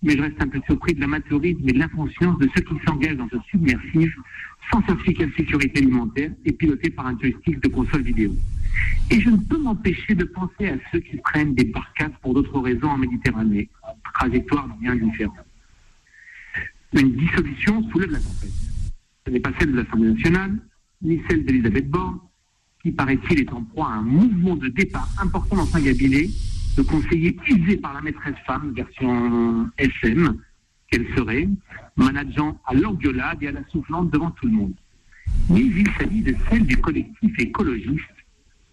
mais 0.03 0.17
je 0.17 0.21
reste 0.21 0.41
un 0.41 0.47
peu 0.47 0.59
surpris 0.65 0.93
de 0.93 0.99
l'amateurisme 0.99 1.67
et 1.67 1.71
de 1.71 1.79
l'inconscience 1.79 2.37
de 2.39 2.49
ceux 2.53 2.61
qui 2.61 2.75
s'engagent 2.85 3.15
dans 3.15 3.29
ce 3.29 3.37
submersif 3.49 4.13
sans 4.71 4.85
certificat 4.85 5.25
de 5.25 5.31
sécurité 5.31 5.79
alimentaire 5.79 6.31
et 6.45 6.51
piloté 6.51 6.89
par 6.89 7.07
un 7.07 7.17
joystick 7.17 7.61
de 7.61 7.69
console 7.69 8.03
vidéo. 8.03 8.35
Et 9.09 9.19
je 9.19 9.29
ne 9.29 9.37
peux 9.37 9.57
m'empêcher 9.57 10.13
de 10.13 10.25
penser 10.25 10.67
à 10.67 10.77
ceux 10.91 10.99
qui 10.99 11.17
prennent 11.17 11.55
des 11.55 11.65
barcades 11.65 12.13
pour 12.21 12.33
d'autres 12.33 12.59
raisons 12.59 12.89
en 12.89 12.97
Méditerranée, 12.97 13.69
trajectoire 14.13 14.67
bien 14.79 14.95
différente. 14.95 15.35
Une 16.93 17.15
dissolution 17.15 17.89
soulève 17.89 18.11
la 18.11 18.19
tempête. 18.19 18.51
Ce 19.25 19.31
n'est 19.31 19.39
pas 19.39 19.51
celle 19.57 19.71
de 19.71 19.77
l'Assemblée 19.77 20.13
nationale, 20.13 20.57
ni 21.01 21.21
celle 21.29 21.45
d'Elisabeth 21.45 21.89
Borne, 21.89 22.19
qui 22.81 22.91
paraît-il 22.91 23.39
est 23.39 23.53
en 23.53 23.63
proie 23.63 23.87
à 23.87 23.95
un 23.95 24.01
mouvement 24.01 24.55
de 24.55 24.67
départ 24.67 25.09
important 25.21 25.55
dans 25.55 25.65
saint 25.65 25.81
cabinet, 25.81 26.27
de 26.77 26.81
conseiller 26.83 27.37
usé 27.47 27.77
par 27.77 27.93
la 27.93 28.01
maîtresse 28.01 28.35
femme, 28.45 28.73
version 28.73 29.69
SM, 29.77 30.37
qu'elle 30.89 31.07
serait, 31.15 31.47
manageant 31.95 32.59
à 32.65 32.73
l'engueulade 32.73 33.41
et 33.41 33.47
à 33.47 33.51
la 33.51 33.63
soufflante 33.69 34.11
devant 34.11 34.31
tout 34.31 34.47
le 34.47 34.53
monde. 34.53 34.73
Mais 35.49 35.61
il 35.61 35.89
s'agit 35.97 36.21
de 36.21 36.35
celle 36.49 36.65
du 36.65 36.77
collectif 36.77 37.39
écologiste, 37.39 38.03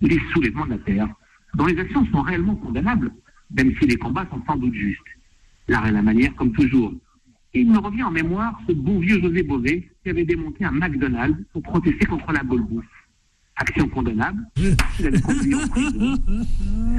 les 0.01 0.19
soulèvements 0.33 0.67
de 0.67 0.71
la 0.71 0.79
Terre, 0.79 1.09
dont 1.55 1.67
les 1.67 1.79
actions 1.79 2.07
sont 2.07 2.23
réellement 2.23 2.57
condamnables, 2.57 3.13
même 3.51 3.75
si 3.79 3.87
les 3.87 3.97
combats 3.97 4.27
sont 4.31 4.43
sans 4.47 4.57
doute 4.57 4.75
justes. 4.75 5.03
L'art 5.67 5.87
et 5.87 5.93
la 5.93 6.03
manière, 6.03 6.35
comme 6.35 6.53
toujours. 6.53 6.93
Et 7.55 7.61
il 7.61 7.71
me 7.71 7.79
revient 7.79 8.03
en 8.03 8.11
mémoire 8.11 8.61
ce 8.67 8.73
bon 8.73 8.99
vieux 8.99 9.21
José 9.21 9.43
Bové 9.43 9.91
qui 10.03 10.11
avait 10.11 10.25
démonté 10.25 10.65
un 10.65 10.71
McDonald's 10.71 11.39
pour 11.53 11.63
protester 11.63 12.07
contre 12.07 12.33
la 12.33 12.43
boule 12.43 12.63
bouffe 12.63 12.98
action 13.59 13.89
condamnable, 13.89 14.41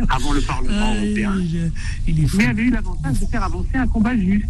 avant 0.09 0.33
le 0.33 0.41
Parlement 0.41 0.93
européen, 0.93 1.33
mais 2.37 2.45
avait 2.45 2.63
eu 2.63 2.69
l'avantage 2.69 3.19
de 3.19 3.25
faire 3.25 3.43
avancer 3.43 3.75
un 3.75 3.87
combat 3.87 4.17
juste. 4.17 4.45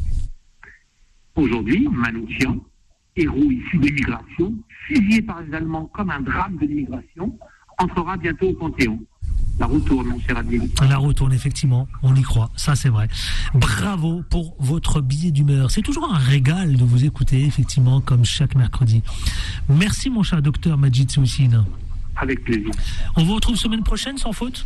Aujourd'hui, 1.36 1.88
Manouchian, 1.92 2.58
héros 3.16 3.52
issu 3.52 3.78
d'immigration, 3.78 4.54
fusillé 4.88 5.22
par 5.22 5.42
les 5.42 5.54
Allemands 5.54 5.86
comme 5.94 6.10
un 6.10 6.22
drame 6.22 6.58
de 6.58 6.66
l'immigration, 6.66 7.38
entrera 7.78 8.18
bientôt 8.18 8.50
au 8.50 8.54
Panthéon. 8.54 9.00
La 9.60 9.66
roue 9.66 9.80
tourne, 9.82 10.08
mon 10.08 10.20
cher 10.22 10.38
Adil. 10.38 10.70
La 10.82 10.98
roue 10.98 11.12
tourne, 11.14 11.34
effectivement. 11.34 11.86
On 12.02 12.16
y 12.16 12.22
croit. 12.22 12.50
Ça, 12.56 12.76
c'est 12.76 12.88
vrai. 12.88 13.10
Bravo 13.54 14.24
pour 14.30 14.56
votre 14.60 15.02
billet 15.02 15.32
d'humeur. 15.32 15.70
C'est 15.70 15.82
toujours 15.82 16.10
un 16.14 16.18
régal 16.18 16.78
de 16.78 16.84
vous 16.86 17.04
écouter, 17.04 17.44
effectivement, 17.44 18.00
comme 18.00 18.24
chaque 18.24 18.56
mercredi. 18.56 19.04
Merci, 19.68 20.10
mon 20.10 20.24
cher 20.24 20.42
docteur 20.42 20.78
Majid 20.78 21.12
Soussine. 21.12 21.66
Avec 22.20 22.44
plaisir. 22.44 22.72
On 23.16 23.24
vous 23.24 23.36
retrouve 23.36 23.56
semaine 23.56 23.84
prochaine 23.84 24.18
sans 24.18 24.34
faute? 24.34 24.66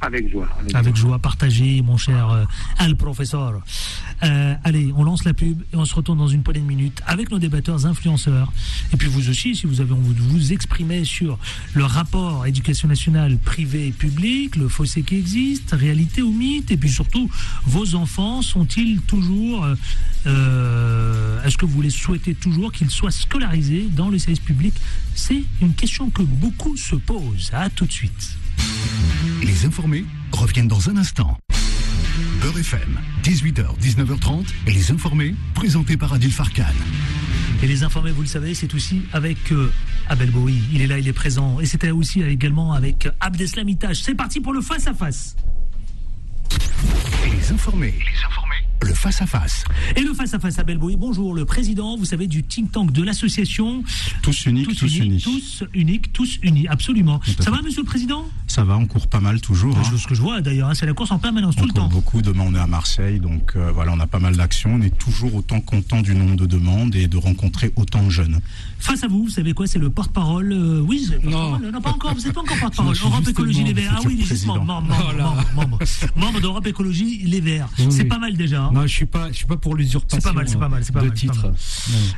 Avec 0.00 0.30
joie. 0.30 0.48
Avec, 0.74 0.96
joie. 0.96 1.18
partagée, 1.18 1.82
mon 1.82 1.96
cher 1.96 2.30
euh, 2.30 2.44
Al 2.78 2.96
Professeur. 2.96 3.60
Euh, 4.22 4.54
allez, 4.64 4.92
on 4.96 5.04
lance 5.04 5.24
la 5.24 5.34
pub 5.34 5.62
et 5.72 5.76
on 5.76 5.84
se 5.84 5.94
retourne 5.94 6.18
dans 6.18 6.28
une 6.28 6.42
poignée 6.42 6.60
de 6.60 6.66
minutes 6.66 7.02
avec 7.06 7.30
nos 7.30 7.38
débatteurs 7.38 7.86
influenceurs. 7.86 8.52
Et 8.92 8.96
puis 8.96 9.08
vous 9.08 9.28
aussi, 9.28 9.54
si 9.56 9.66
vous 9.66 9.80
avez 9.80 9.92
envie 9.92 10.14
de 10.14 10.20
vous 10.20 10.52
exprimer 10.52 11.04
sur 11.04 11.38
le 11.74 11.84
rapport 11.84 12.46
éducation 12.46 12.88
nationale 12.88 13.38
privé 13.38 13.92
public, 13.92 14.56
le 14.56 14.68
fossé 14.68 15.02
qui 15.02 15.16
existe, 15.16 15.72
réalité 15.72 16.22
ou 16.22 16.32
mythe, 16.32 16.70
et 16.70 16.76
puis 16.76 16.90
surtout, 16.90 17.30
vos 17.64 17.94
enfants 17.94 18.42
sont-ils 18.42 19.00
toujours... 19.02 19.66
Euh, 20.26 21.44
est-ce 21.44 21.56
que 21.56 21.66
vous 21.66 21.80
les 21.80 21.90
souhaitez 21.90 22.34
toujours 22.34 22.72
qu'ils 22.72 22.90
soient 22.90 23.10
scolarisés 23.10 23.88
dans 23.90 24.08
le 24.08 24.18
service 24.18 24.40
public? 24.40 24.74
C'est 25.14 25.42
une 25.60 25.74
question 25.74 26.10
que 26.10 26.22
beaucoup 26.22 26.76
se 26.76 26.96
posent. 26.96 27.50
À 27.52 27.70
tout 27.70 27.86
de 27.86 27.92
suite. 27.92 28.37
Les 29.42 29.64
informés 29.66 30.04
reviennent 30.32 30.68
dans 30.68 30.88
un 30.90 30.96
instant. 30.96 31.36
Beurre 32.40 32.58
FM, 32.58 32.98
18h, 33.22 33.78
19h30, 33.80 34.46
et 34.66 34.72
les 34.72 34.90
informés, 34.90 35.34
présentés 35.54 35.96
par 35.96 36.12
Adil 36.12 36.32
Farkan. 36.32 36.64
Et 37.62 37.66
les 37.66 37.82
informés, 37.82 38.12
vous 38.12 38.22
le 38.22 38.28
savez, 38.28 38.54
c'est 38.54 38.72
aussi 38.74 39.02
avec 39.12 39.50
euh, 39.50 39.72
Abel 40.08 40.30
Bowie. 40.30 40.60
Il 40.72 40.80
est 40.80 40.86
là, 40.86 40.98
il 40.98 41.08
est 41.08 41.12
présent. 41.12 41.58
Et 41.60 41.66
c'était 41.66 41.90
aussi 41.90 42.22
également 42.22 42.72
avec 42.72 43.08
Abdeslam 43.20 43.68
C'est 43.94 44.14
parti 44.14 44.40
pour 44.40 44.52
le 44.52 44.60
face-à-face. 44.60 45.36
Et 47.26 47.30
les 47.30 47.52
informés, 47.52 47.94
les 47.98 48.24
informés 48.24 48.48
le 48.82 48.94
face-à-face. 48.94 49.64
Et 49.96 50.02
le 50.02 50.14
face-à-face 50.14 50.58
à 50.58 50.64
Belbouy. 50.64 50.96
Bonjour, 50.96 51.34
le 51.34 51.44
président, 51.44 51.96
vous 51.96 52.04
savez, 52.04 52.26
du 52.26 52.42
think 52.42 52.72
tank 52.72 52.92
de 52.92 53.02
l'association. 53.02 53.82
Tous 54.22 54.46
uniques, 54.46 54.76
tous, 54.76 54.98
unis. 54.98 55.20
Tous 55.22 55.64
uniques, 55.74 56.12
tous 56.12 56.38
unis, 56.42 56.68
absolument. 56.68 57.20
Ça 57.40 57.50
va, 57.50 57.60
monsieur 57.62 57.82
le 57.82 57.86
président? 57.86 58.28
Ça 58.58 58.64
va, 58.64 58.76
on 58.76 58.86
court 58.86 59.06
pas 59.06 59.20
mal 59.20 59.40
toujours. 59.40 59.78
Hein. 59.78 59.96
Ce 59.96 60.08
que 60.08 60.16
je 60.16 60.20
vois 60.20 60.40
d'ailleurs, 60.40 60.70
hein, 60.70 60.74
c'est 60.74 60.84
la 60.84 60.92
course 60.92 61.12
en 61.12 61.20
permanence 61.20 61.54
tout 61.54 61.64
le 61.64 61.72
temps. 61.72 61.86
beaucoup. 61.86 62.22
Demain, 62.22 62.42
on 62.44 62.54
est 62.56 62.58
à 62.58 62.66
Marseille, 62.66 63.20
donc 63.20 63.52
euh, 63.54 63.70
voilà, 63.72 63.92
on 63.92 64.00
a 64.00 64.08
pas 64.08 64.18
mal 64.18 64.36
d'actions. 64.36 64.74
On 64.74 64.80
est 64.82 64.98
toujours 64.98 65.32
autant 65.36 65.60
content 65.60 66.00
du 66.00 66.12
nombre 66.12 66.34
de 66.34 66.44
demandes 66.44 66.96
et 66.96 67.06
de 67.06 67.16
rencontrer 67.16 67.72
autant 67.76 68.02
de 68.02 68.10
jeunes. 68.10 68.40
Face 68.80 69.04
à 69.04 69.06
vous, 69.06 69.24
vous 69.24 69.28
savez 69.28 69.52
quoi 69.54 69.68
C'est 69.68 69.78
le 69.78 69.90
porte-parole. 69.90 70.50
Euh, 70.52 70.80
oui, 70.80 71.08
non. 71.22 71.56
non, 71.60 71.80
pas 71.80 71.90
encore. 71.90 72.14
Vous 72.14 72.22
n'êtes 72.22 72.32
pas 72.32 72.40
encore 72.40 72.58
porte-parole. 72.58 72.96
Europe 73.00 73.28
Écologie 73.28 73.62
Les 73.62 73.72
Verts. 73.72 73.94
Ah 73.96 74.00
oui, 74.04 74.24
justement, 74.24 74.56
membre, 74.56 74.88
membre, 75.54 75.78
membre, 76.16 76.40
d'Europe 76.40 76.66
Écologie 76.66 77.18
Les 77.26 77.40
Verts. 77.40 77.68
c'est 77.90 78.06
pas 78.06 78.18
mal 78.18 78.36
déjà. 78.36 78.64
Hein. 78.64 78.70
Non, 78.74 78.82
je 78.82 78.92
suis 78.92 79.06
pas, 79.06 79.28
je 79.28 79.36
suis 79.36 79.46
pas 79.46 79.56
pour 79.56 79.76
l'usurpation. 79.76 80.18
C'est 80.20 80.28
pas 80.28 80.32
mal, 80.32 80.48
c'est 80.48 80.58
pas 80.58 80.68
mal, 80.68 80.84
c'est 80.84 80.92
pas 80.92 81.02
de 81.02 81.10
titre. 81.10 81.52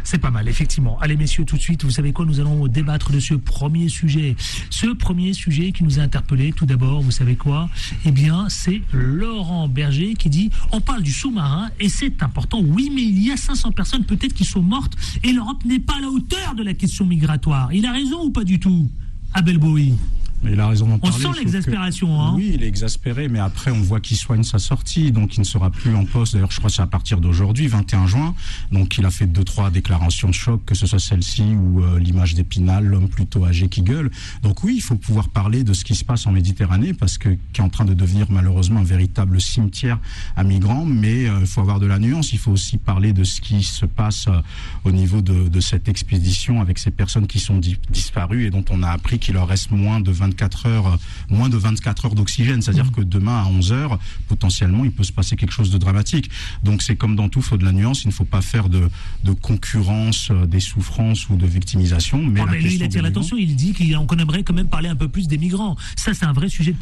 C'est 0.04 0.18
pas 0.18 0.30
mal, 0.30 0.48
effectivement. 0.48 0.98
Allez, 1.00 1.16
messieurs, 1.16 1.44
tout 1.44 1.56
de 1.56 1.62
suite, 1.62 1.84
vous 1.84 1.90
savez 1.90 2.14
quoi 2.14 2.24
Nous 2.24 2.40
allons 2.40 2.66
débattre 2.66 3.12
de 3.12 3.20
ce 3.20 3.34
premier 3.34 3.90
sujet. 3.90 4.36
Ce 4.70 4.86
premier 4.86 5.34
sujet 5.34 5.72
qui 5.72 5.84
nous 5.84 5.98
a 5.98 6.08
Tout 6.30 6.64
d'abord, 6.64 7.02
vous 7.02 7.10
savez 7.10 7.34
quoi? 7.34 7.68
Eh 8.04 8.12
bien, 8.12 8.48
c'est 8.48 8.82
Laurent 8.92 9.66
Berger 9.66 10.14
qui 10.14 10.30
dit 10.30 10.50
on 10.70 10.80
parle 10.80 11.02
du 11.02 11.10
sous-marin 11.10 11.70
et 11.80 11.88
c'est 11.88 12.22
important. 12.22 12.60
Oui, 12.64 12.88
mais 12.94 13.02
il 13.02 13.20
y 13.20 13.32
a 13.32 13.36
500 13.36 13.72
personnes 13.72 14.04
peut-être 14.04 14.32
qui 14.32 14.44
sont 14.44 14.62
mortes 14.62 14.96
et 15.24 15.32
l'Europe 15.32 15.64
n'est 15.64 15.80
pas 15.80 15.96
à 15.96 16.00
la 16.00 16.08
hauteur 16.08 16.54
de 16.54 16.62
la 16.62 16.72
question 16.72 17.04
migratoire. 17.04 17.72
Il 17.72 17.84
a 17.84 17.90
raison 17.90 18.26
ou 18.26 18.30
pas 18.30 18.44
du 18.44 18.60
tout 18.60 18.88
Abel 19.34 19.58
Bowie? 19.58 19.94
Il 20.44 20.58
a 20.58 20.68
raison 20.68 20.86
d'en 20.86 20.98
parler. 20.98 21.26
On 21.26 21.32
sent 21.32 21.38
l'exaspération. 21.38 22.20
Hein 22.20 22.32
oui, 22.36 22.52
il 22.54 22.62
est 22.62 22.68
exaspéré, 22.68 23.28
mais 23.28 23.38
après, 23.38 23.70
on 23.70 23.80
voit 23.80 24.00
qu'il 24.00 24.16
soigne 24.16 24.42
sa 24.42 24.58
sortie, 24.58 25.12
donc 25.12 25.36
il 25.36 25.40
ne 25.40 25.44
sera 25.44 25.70
plus 25.70 25.94
en 25.94 26.04
poste. 26.04 26.32
D'ailleurs, 26.32 26.50
je 26.50 26.58
crois 26.58 26.70
que 26.70 26.76
c'est 26.76 26.82
à 26.82 26.86
partir 26.86 27.20
d'aujourd'hui, 27.20 27.66
21 27.66 28.06
juin. 28.06 28.34
Donc, 28.72 28.96
il 28.98 29.04
a 29.04 29.10
fait 29.10 29.26
deux, 29.26 29.44
trois 29.44 29.70
déclarations 29.70 30.28
de 30.28 30.34
choc, 30.34 30.64
que 30.64 30.74
ce 30.74 30.86
soit 30.86 30.98
celle-ci 30.98 31.42
ou 31.42 31.82
euh, 31.82 31.98
l'image 31.98 32.34
d'Épinal, 32.34 32.84
l'homme 32.84 33.08
plutôt 33.08 33.44
âgé 33.44 33.68
qui 33.68 33.82
gueule. 33.82 34.10
Donc, 34.42 34.64
oui, 34.64 34.74
il 34.76 34.80
faut 34.82 34.96
pouvoir 34.96 35.28
parler 35.28 35.62
de 35.62 35.72
ce 35.74 35.84
qui 35.84 35.94
se 35.94 36.04
passe 36.04 36.26
en 36.26 36.32
Méditerranée, 36.32 36.94
parce 36.94 37.18
que 37.18 37.28
qui 37.52 37.60
est 37.60 37.64
en 37.64 37.68
train 37.68 37.84
de 37.84 37.94
devenir 37.94 38.26
malheureusement 38.30 38.80
un 38.80 38.84
véritable 38.84 39.40
cimetière 39.40 39.98
à 40.36 40.44
migrants. 40.44 40.86
Mais 40.86 41.28
euh, 41.28 41.40
il 41.40 41.46
faut 41.46 41.60
avoir 41.60 41.80
de 41.80 41.86
la 41.86 41.98
nuance. 41.98 42.32
Il 42.32 42.38
faut 42.38 42.52
aussi 42.52 42.78
parler 42.78 43.12
de 43.12 43.24
ce 43.24 43.40
qui 43.40 43.62
se 43.62 43.84
passe 43.84 44.26
euh, 44.28 44.40
au 44.84 44.92
niveau 44.92 45.20
de, 45.20 45.48
de, 45.48 45.60
cette 45.60 45.88
expédition 45.88 46.60
avec 46.60 46.78
ces 46.78 46.90
personnes 46.90 47.26
qui 47.26 47.38
sont 47.38 47.60
disparues 47.90 48.46
et 48.46 48.50
dont 48.50 48.64
on 48.70 48.82
a 48.82 48.88
appris 48.88 49.18
qu'il 49.18 49.34
leur 49.34 49.46
reste 49.46 49.70
moins 49.70 50.00
de 50.00 50.10
20 50.10 50.29
24 50.30 50.66
heures, 50.66 50.98
moins 51.28 51.48
de 51.48 51.56
24 51.56 52.06
heures 52.06 52.14
d'oxygène. 52.14 52.62
C'est-à-dire 52.62 52.86
mmh. 52.86 52.92
que 52.92 53.00
demain 53.02 53.42
à 53.42 53.46
11 53.46 53.72
heures, 53.72 53.98
potentiellement, 54.28 54.84
il 54.84 54.92
peut 54.92 55.04
se 55.04 55.12
passer 55.12 55.36
quelque 55.36 55.52
chose 55.52 55.70
de 55.70 55.78
dramatique. 55.78 56.30
Donc 56.64 56.82
c'est 56.82 56.96
comme 56.96 57.16
dans 57.16 57.28
tout, 57.28 57.40
il 57.40 57.44
faut 57.44 57.56
de 57.56 57.64
la 57.64 57.72
nuance. 57.72 58.04
Il 58.04 58.08
ne 58.08 58.12
faut 58.12 58.24
pas 58.24 58.42
faire 58.42 58.68
de, 58.68 58.88
de 59.24 59.32
concurrence 59.32 60.30
euh, 60.30 60.46
des 60.46 60.60
souffrances 60.60 61.28
ou 61.28 61.36
de 61.36 61.46
victimisation. 61.46 62.18
Mais, 62.18 62.40
oh, 62.42 62.46
lui, 62.46 62.74
il 62.74 62.82
attire 62.82 63.02
l'attention. 63.02 63.36
Il 63.36 63.56
dit 63.56 63.74
qu'on 63.74 64.16
aimerait 64.16 64.42
quand 64.42 64.54
même 64.54 64.68
parler 64.68 64.88
un 64.88 64.96
peu 64.96 65.08
plus 65.08 65.28
des 65.28 65.38
migrants. 65.38 65.76
Ça, 65.96 66.14
c'est 66.14 66.24
un 66.24 66.32
vrai 66.32 66.48
sujet 66.48 66.74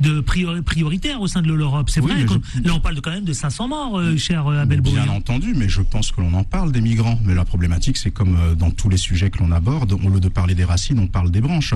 de, 0.00 0.10
de 0.14 0.20
prioritaire 0.60 1.20
au 1.20 1.26
sein 1.26 1.42
de 1.42 1.52
l'Europe. 1.52 1.90
C'est 1.90 2.00
vrai. 2.00 2.24
Là, 2.64 2.74
on 2.74 2.80
parle 2.80 2.94
de, 2.96 3.00
quand 3.00 3.10
même 3.10 3.24
de 3.24 3.32
500 3.32 3.68
morts, 3.68 3.98
euh, 3.98 4.16
cher 4.16 4.46
euh, 4.46 4.62
Abel 4.62 4.80
Bien 4.80 5.08
entendu, 5.08 5.54
mais 5.56 5.68
je 5.68 5.80
pense 5.80 6.10
que 6.10 6.20
l'on 6.20 6.34
en 6.34 6.44
parle 6.44 6.72
des 6.72 6.80
migrants. 6.80 7.18
Mais 7.24 7.34
la 7.34 7.44
problématique, 7.44 7.96
c'est 7.96 8.10
comme 8.10 8.36
dans 8.56 8.70
tous 8.70 8.88
les 8.88 8.96
sujets 8.96 9.30
que 9.30 9.38
l'on 9.38 9.52
aborde, 9.52 9.92
au 9.92 10.08
lieu 10.08 10.20
de 10.20 10.28
parler 10.28 10.54
des 10.54 10.64
racines, 10.64 10.98
on 10.98 11.06
parle 11.06 11.30
des 11.30 11.40
branches. 11.40 11.74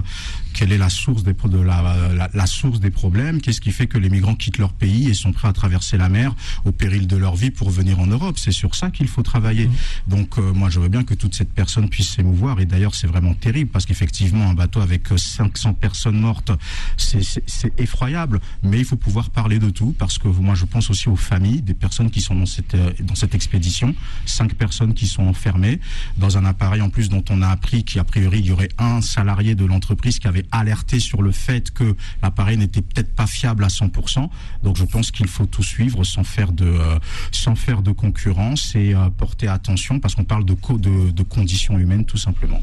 Quelle 0.53 0.73
est 0.73 0.79
la 0.79 0.91
source 0.91 1.16
des, 1.23 1.33
de 1.35 1.59
la, 1.59 2.29
la, 2.33 2.47
source 2.47 2.81
des 2.81 2.91
problèmes, 2.91 3.41
qu'est-ce 3.41 3.61
qui 3.61 3.73
fait 3.73 3.87
que 3.87 3.99
les 3.99 4.09
migrants 4.11 4.35
quittent 4.35 4.59
leur 4.59 4.73
pays 4.73 5.09
et 5.09 5.15
sont 5.15 5.33
prêts 5.33 5.49
à 5.49 5.53
traverser 5.53 5.97
la 5.97 6.09
mer 6.09 6.35
au 6.65 6.73
péril 6.73 7.07
de 7.07 7.17
leur 7.17 7.37
vie 7.37 7.51
pour 7.51 7.71
venir 7.71 7.99
en 8.01 8.07
Europe? 8.07 8.39
C'est 8.39 8.53
sur 8.53 8.75
ça 8.75 8.91
qu'il 8.91 9.09
faut 9.09 9.23
travailler. 9.23 9.67
Mmh. 9.67 9.75
Donc 10.09 10.39
euh, 10.39 10.53
moi 10.53 10.71
je 10.71 10.81
veux 10.81 10.89
bien 10.89 11.05
que 11.05 11.15
toute 11.15 11.35
cette 11.35 11.53
personne 11.53 11.89
puisse 11.89 12.11
s'émouvoir 12.11 12.61
et 12.61 12.67
d'ailleurs 12.67 12.95
c'est 12.95 13.07
vraiment 13.07 13.35
terrible 13.35 13.71
parce 13.71 13.87
qu'effectivement 13.87 14.49
un 14.49 14.55
bateau 14.55 14.81
avec 14.81 15.09
500 15.17 15.69
euh, 15.69 15.73
personnes 15.73 16.19
mortes, 16.19 16.53
c'est 16.97 17.73
effroyable, 17.79 18.41
mais 18.63 18.79
il 18.79 18.85
faut 18.85 18.97
pouvoir 18.97 19.31
parler 19.31 19.59
de 19.59 19.71
tout 19.71 19.95
parce 19.99 20.19
que 20.19 20.29
moi 20.29 20.55
je 20.55 20.65
pense 20.65 20.91
aussi 20.91 21.09
aux 21.09 21.17
familles 21.17 21.63
des 21.63 21.75
personnes 21.75 22.11
qui 22.11 22.21
sont 22.21 22.35
dans 22.35 22.47
cette, 22.47 22.75
euh, 22.75 22.93
dans 23.01 23.15
cette 23.15 23.35
expédition, 23.35 23.95
cinq 24.25 24.55
personnes 24.55 24.95
qui 24.95 25.07
sont 25.07 25.25
enfermées 25.25 25.81
dans 26.17 26.39
un 26.39 26.45
appareil 26.45 26.81
en 26.81 26.91
plus 26.91 27.09
dont 27.09 27.25
on 27.31 27.43
a 27.43 27.49
appris 27.49 27.85
qu'a 27.85 28.05
priori 28.05 28.41
il 28.41 28.47
y 28.47 28.53
aurait 28.53 28.69
un 28.79 29.01
salarié 29.01 29.55
de 29.55 29.65
l'entreprise 29.65 30.19
qui 30.19 30.29
avait 30.29 30.47
alerté 30.53 31.01
sur 31.07 31.23
le 31.23 31.33
fait 31.33 31.71
que 31.71 31.89
l'appareil 32.23 32.57
n'était 32.59 32.83
peut-être 32.83 33.13
pas 33.15 33.27
fiable 33.27 33.63
à 33.65 33.69
100%. 33.69 34.29
Donc 34.65 34.77
je 34.77 34.85
pense 34.85 35.11
qu'il 35.11 35.29
faut 35.29 35.47
tout 35.47 35.63
suivre 35.63 36.05
sans 36.05 36.25
faire 36.25 36.51
de 36.53 36.67
euh, 36.67 36.99
sans 37.33 37.55
faire 37.55 37.81
de 37.83 37.93
concurrence 37.93 38.75
et 38.75 38.95
euh, 38.95 39.09
porter 39.23 39.49
attention 39.49 40.01
parce 40.01 40.15
qu'on 40.17 40.25
parle 40.35 40.45
de, 40.45 40.55
co- 40.55 40.79
de 40.79 40.97
de 41.11 41.23
conditions 41.37 41.79
humaines 41.79 42.05
tout 42.05 42.19
simplement. 42.29 42.61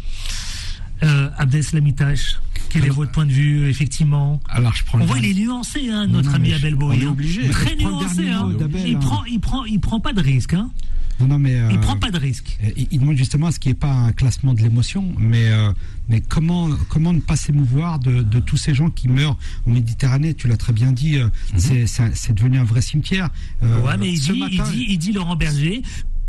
Euh, 1.04 1.30
quel 2.70 2.86
est 2.86 2.90
votre 2.90 3.12
point 3.12 3.26
de 3.26 3.32
vue, 3.32 3.70
effectivement 3.70 4.40
Alors, 4.50 4.74
je 4.74 4.84
prends 4.84 5.00
On 5.00 5.06
voit, 5.06 5.20
il 5.20 5.26
est 5.26 5.44
nuancé, 5.44 5.90
hein, 5.90 6.08
notre 6.08 6.30
non, 6.30 6.36
ami 6.36 6.54
Abel 6.54 6.76
Bowie. 6.76 7.02
est 7.02 7.06
hein. 7.06 7.10
obligé. 7.12 7.50
Très 7.50 7.76
nuancé, 7.76 8.30
hein. 8.30 8.50
Il 8.86 8.98
prend, 8.98 9.24
il 9.26 9.40
prend, 9.40 9.66
il 9.66 9.80
prend 9.80 10.00
pas 10.00 10.14
de 10.14 10.22
risque, 10.22 10.54
hein. 10.54 10.70
Non, 11.20 11.28
non, 11.28 11.40
mais, 11.40 11.52
Il 11.70 11.78
euh, 11.78 11.80
prend 11.80 11.96
pas 11.96 12.10
de 12.10 12.18
risque. 12.18 12.58
Euh, 12.64 12.70
Il 12.76 12.88
il 12.90 13.00
demande 13.00 13.18
justement 13.18 13.48
à 13.48 13.52
ce 13.52 13.60
qu'il 13.60 13.70
n'y 13.70 13.74
ait 13.74 13.80
pas 13.80 13.92
un 13.94 14.12
classement 14.14 14.56
de 14.56 14.62
l'émotion, 14.62 15.14
mais, 15.20 15.50
euh, 15.50 15.72
mais 16.10 16.22
comment, 16.22 16.70
comment 16.90 17.14
ne 17.14 17.20
pas 17.20 17.36
s'émouvoir 17.36 18.00
de, 18.00 18.24
de 18.24 18.40
tous 18.40 18.58
ces 18.58 18.74
gens 18.74 18.90
qui 18.90 19.08
meurent 19.08 19.38
en 19.68 19.70
Méditerranée? 19.72 20.34
Tu 20.34 20.48
l'as 20.48 20.58
très 20.58 20.74
bien 20.74 20.92
dit, 20.92 21.18
euh, 21.18 21.28
c'est- 21.56 22.34
devenu 22.34 22.58
un 22.58 22.64
vrai 22.64 22.82
cimetière. 22.82 23.30
Mhm. 23.62 23.82
ouais, 23.84 23.98
mais 24.00 24.10
il 24.10 24.18
ce 24.20 24.32
dit, 24.34 24.40
matin- 24.40 24.54
il 24.72 24.78
dit, 24.78 24.86
il 24.90 24.98
dit 24.98 25.12
Laurent 25.12 25.36
Berger, 25.36 25.84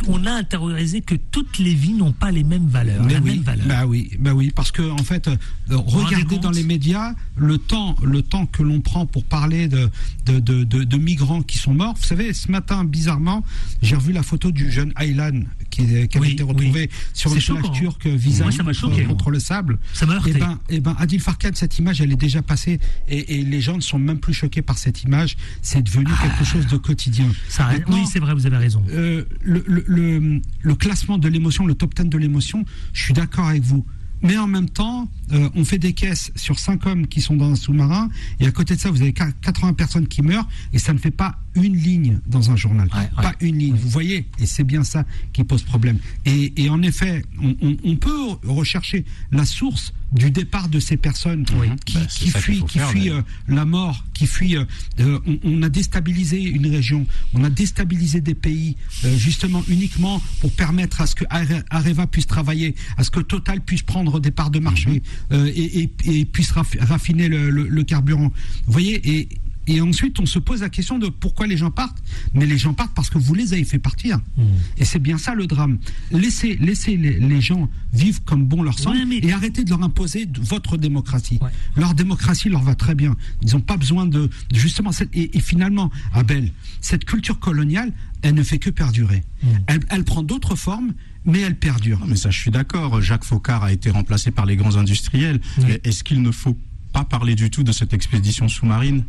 on 0.09 0.27
a 0.27 0.33
intériorisé 0.33 1.01
que 1.01 1.15
toutes 1.15 1.59
les 1.59 1.75
vies 1.75 1.93
n'ont 1.95 2.13
pas 2.13 2.31
les 2.31 2.45
mêmes 2.45 2.67
valeurs, 2.67 3.03
Mais 3.05 3.15
la 3.15 3.21
oui, 3.21 3.31
même 3.37 3.43
valeur. 3.43 3.67
bah 3.67 3.87
oui, 3.87 4.11
bah 4.19 4.35
oui, 4.35 4.53
parce 4.55 4.71
que 4.73 4.83
en 4.83 4.99
fait, 5.05 5.29
euh, 5.29 5.37
regardez 5.71 6.39
dans 6.39 6.51
les 6.51 6.65
médias 6.65 7.15
le 7.37 7.59
temps, 7.59 7.97
le 8.03 8.23
temps 8.23 8.47
que 8.47 8.63
l'on 8.63 8.81
prend 8.81 9.07
pour 9.07 9.25
parler 9.25 9.69
de 9.69 9.89
de, 10.27 10.41
de, 10.41 10.65
de- 10.65 10.85
de 10.85 10.97
migrants 10.97 11.43
qui 11.43 11.59
sont 11.59 11.75
morts. 11.75 11.95
Vous 11.97 12.07
savez, 12.07 12.33
ce 12.33 12.51
matin, 12.51 12.85
bizarrement, 12.85 13.45
j'ai 13.83 13.97
revu 13.97 14.13
la 14.13 14.23
photo 14.23 14.51
du 14.51 14.71
jeune 14.71 14.93
Aylan 14.97 15.43
qui, 15.75 15.83
Oui, 15.83 16.09
avait 16.19 16.33
été 16.33 16.43
retrouvé 16.43 16.81
oui. 16.83 16.89
sur 17.13 17.31
choquant, 17.41 17.61
plage 17.61 17.77
hein. 17.77 17.79
turc 17.81 18.07
vis-à-vis 18.07 18.43
Moi, 18.43 18.53
ça 18.53 18.63
m'a 18.63 19.05
contre, 19.07 19.31
le 19.31 19.39
sable. 19.41 19.79
Ça 19.93 20.07
m'a 20.07 20.15
heurté. 20.15 20.33
Eh 20.35 20.39
ben, 20.39 20.59
eh 20.69 20.81
ben, 20.81 20.97
Adil 20.99 21.21
Farkan, 21.21 21.51
cette 21.55 21.79
image, 21.79 22.01
elle 22.01 22.13
est 22.13 22.17
déjà 22.17 22.43
passée 22.43 22.81
et, 23.09 23.39
et 23.39 23.43
les 23.45 23.61
gens 23.61 23.77
ne 23.77 23.81
sont 23.83 23.99
même 23.99 24.19
plus 24.19 24.35
choqués 24.35 24.63
par 24.63 24.79
cette 24.79 25.03
image. 25.03 25.37
C'est 25.63 25.83
devenu 25.83 26.07
quelque 26.23 26.45
chose 26.45 26.67
de 26.67 26.77
quotidien. 26.77 27.27
Ça, 27.49 27.67
Maintenant, 27.67 27.97
oui, 27.97 28.05
c'est 28.11 28.19
vrai, 28.21 28.35
vous 28.35 28.47
avez 28.47 28.57
raison. 28.57 28.83
euh, 28.91 29.25
le, 29.43 29.65
le, 29.67 29.85
le, 29.87 30.41
le 30.63 30.75
classement 30.75 31.19
de 31.19 31.29
l'émotion, 31.29 31.67
le 31.67 31.75
top 31.75 31.95
10 31.95 32.05
de 32.09 32.19
l'émotion, 32.19 32.65
je 32.93 33.03
suis 33.05 33.15
d'accord 33.15 33.49
avec 33.49 33.63
vous. 33.63 33.85
Mais 34.25 34.37
en 34.39 34.47
même 34.49 34.69
temps, 34.71 35.07
euh, 35.33 35.49
on 35.55 35.65
fait 35.65 35.79
des 35.79 35.93
caisses 35.93 36.33
sur 36.35 36.59
5 36.59 36.85
hommes 36.87 37.07
qui 37.07 37.21
sont 37.21 37.37
dans 37.37 37.51
un 37.53 37.57
sous-marin, 37.57 38.09
et 38.41 38.47
à 38.47 38.51
côté 38.51 38.75
de 38.75 38.81
ça, 38.81 38.91
vous 38.91 39.03
avez 39.03 39.13
80 39.13 39.75
personnes 39.75 40.09
qui 40.09 40.23
meurent, 40.23 40.49
et 40.73 40.79
ça 40.79 40.93
ne 40.95 40.99
fait 40.99 41.11
pas 41.11 41.39
une 41.55 41.77
ligne 41.77 42.19
dans 42.27 42.51
un 42.51 42.57
journal. 42.57 42.89
Ouais, 42.93 43.01
ouais. 43.01 43.23
Pas 43.23 43.35
une 43.41 43.59
ligne, 43.59 43.75
vous 43.77 43.89
voyez, 43.91 44.27
et 44.41 44.47
c'est 44.47 44.65
bien 44.65 44.83
ça 44.83 45.05
qui 45.35 45.45
pose 45.45 45.63
problème. 45.63 45.99
Et, 46.25 46.53
et 46.57 46.71
en 46.71 46.83
effet, 46.83 47.23
on, 47.41 47.55
on- 47.63 47.77
on 47.85 47.97
peut 47.97 48.19
rechercher 48.45 49.05
la 49.31 49.45
source 49.45 49.93
du 50.15 50.31
départ 50.31 50.69
de 50.69 50.79
ces 50.81 50.97
personnes 50.97 51.45
Oui. 51.59 51.69
qui, 51.85 51.95
Bah, 51.99 52.07
qui 52.09 52.31
fuient, 52.31 52.63
qui 52.65 52.79
faire, 52.79 52.89
fuient 52.91 53.11
euh, 53.11 53.21
la 53.49 53.65
mort, 53.65 54.05
qui 54.15 54.27
fuient. 54.27 54.57
euh, 54.57 54.65
euh, 55.01 55.19
on, 55.27 55.39
on 55.43 55.63
a 55.63 55.69
déstabilisé 55.69 56.41
une 56.41 56.67
région, 56.69 57.07
on 57.35 57.43
a 57.45 57.51
déstabilisé 57.51 58.21
des 58.21 58.35
pays, 58.35 58.77
justement 59.17 59.63
uniquement 59.69 60.23
pour 60.41 60.53
permettre 60.53 61.01
à 61.01 61.07
ce 61.07 61.15
que 61.15 61.25
Are- 61.31 61.63
Areva 61.71 62.07
puisse 62.07 62.27
travailler, 62.27 62.75
à 62.97 63.05
ce 63.05 63.11
que 63.11 63.21
Total 63.21 63.61
puisse 63.61 63.83
prendre 63.83 64.21
des 64.21 64.31
parts 64.31 64.51
de 64.51 64.61
marché 64.61 65.03
euh, 65.33 65.51
et, 65.55 65.83
et- 66.07 66.21
et 66.21 66.25
puisse 66.25 66.53
raf- 66.53 66.79
raffiner 66.81 67.29
le, 67.29 67.51
le- 67.51 67.69
le 67.69 67.83
carburant. 67.83 68.33
Vous 68.67 68.73
voyez 68.73 69.19
et 69.19 69.29
et 69.67 69.81
ensuite, 69.81 70.21
on 70.21 70.27
se 70.27 70.39
pose 70.39 70.61
la 70.61 70.69
question 70.69 70.99
de 70.99 71.09
pourquoi 71.09 71.47
les 71.47 71.57
gens 71.57 71.71
partent. 71.71 72.03
Mais 72.35 72.47
les 72.47 72.59
gens 72.59 72.75
partent 72.75 72.95
parce 72.95 73.11
que 73.11 73.19
vous 73.19 73.35
les 73.35 73.53
avez 73.53 73.65
fait 73.65 73.79
partir. 73.79 74.21
Et 74.79 74.85
c'est 74.85 74.99
bien 74.99 75.19
ça 75.19 75.35
le 75.35 75.47
drame. 75.47 75.79
Laissez, 76.11 76.57
laissez 76.57 76.97
les, 76.97 77.19
les 77.19 77.41
gens 77.41 77.69
vivre 77.93 78.21
comme 78.25 78.45
bon 78.47 78.63
leur 78.63 78.79
semble 78.79 78.97
Ouais, 78.99 79.05
mais- 79.07 79.19
et 79.19 79.33
arrêtez 79.33 79.65
de 79.65 79.71
leur 79.71 79.83
imposer 79.83 80.29
votre 80.41 80.77
démocratie. 80.77 81.39
Ouais. 81.41 81.51
Leur 81.77 81.95
démocratie 81.95 82.49
leur 82.49 82.63
va 82.63 82.75
très 82.75 82.95
bien. 82.95 83.17
Ils 83.43 83.53
n'ont 83.53 83.61
pas 83.61 83.77
besoin 83.77 84.07
de, 84.07 84.29
justement 84.53 84.93
cette, 84.93 85.11
et, 85.15 85.37
et 85.37 85.41
finalement, 85.41 85.91
Abel, 86.13 86.51
cette 86.81 87.05
culture 87.05 87.39
coloniale, 87.39 87.93
elle 88.23 88.35
ne 88.35 88.43
fait 88.43 88.59
que 88.59 88.71
perdurer. 88.71 89.23
Elle, 89.67 89.81
elle 89.91 90.05
prend 90.05 90.23
d'autres 90.23 90.57
formes, 90.57 90.95
mais 91.27 91.41
elle 91.41 91.57
perdure. 91.57 92.01
Non, 92.01 92.07
mais 92.07 92.17
ça, 92.17 92.31
je 92.31 92.39
suis 92.39 92.51
d'accord. 92.51 93.01
Jacques 93.03 93.25
Faucard 93.25 93.63
a 93.65 93.73
été 93.73 93.91
remplacé 93.91 94.31
par 94.31 94.47
les 94.47 94.57
grands 94.57 94.77
industriels. 94.77 95.41
Oui. 95.59 95.79
Est-ce 95.85 96.05
qu'il 96.05 96.23
ne 96.23 96.31
faut 96.31 96.57
pas 96.93 97.05
parler 97.05 97.35
du 97.35 97.51
tout 97.51 97.63
de 97.65 97.73
cette 97.73 97.93
expédition 97.93 98.49
sous-marine? 98.49 99.05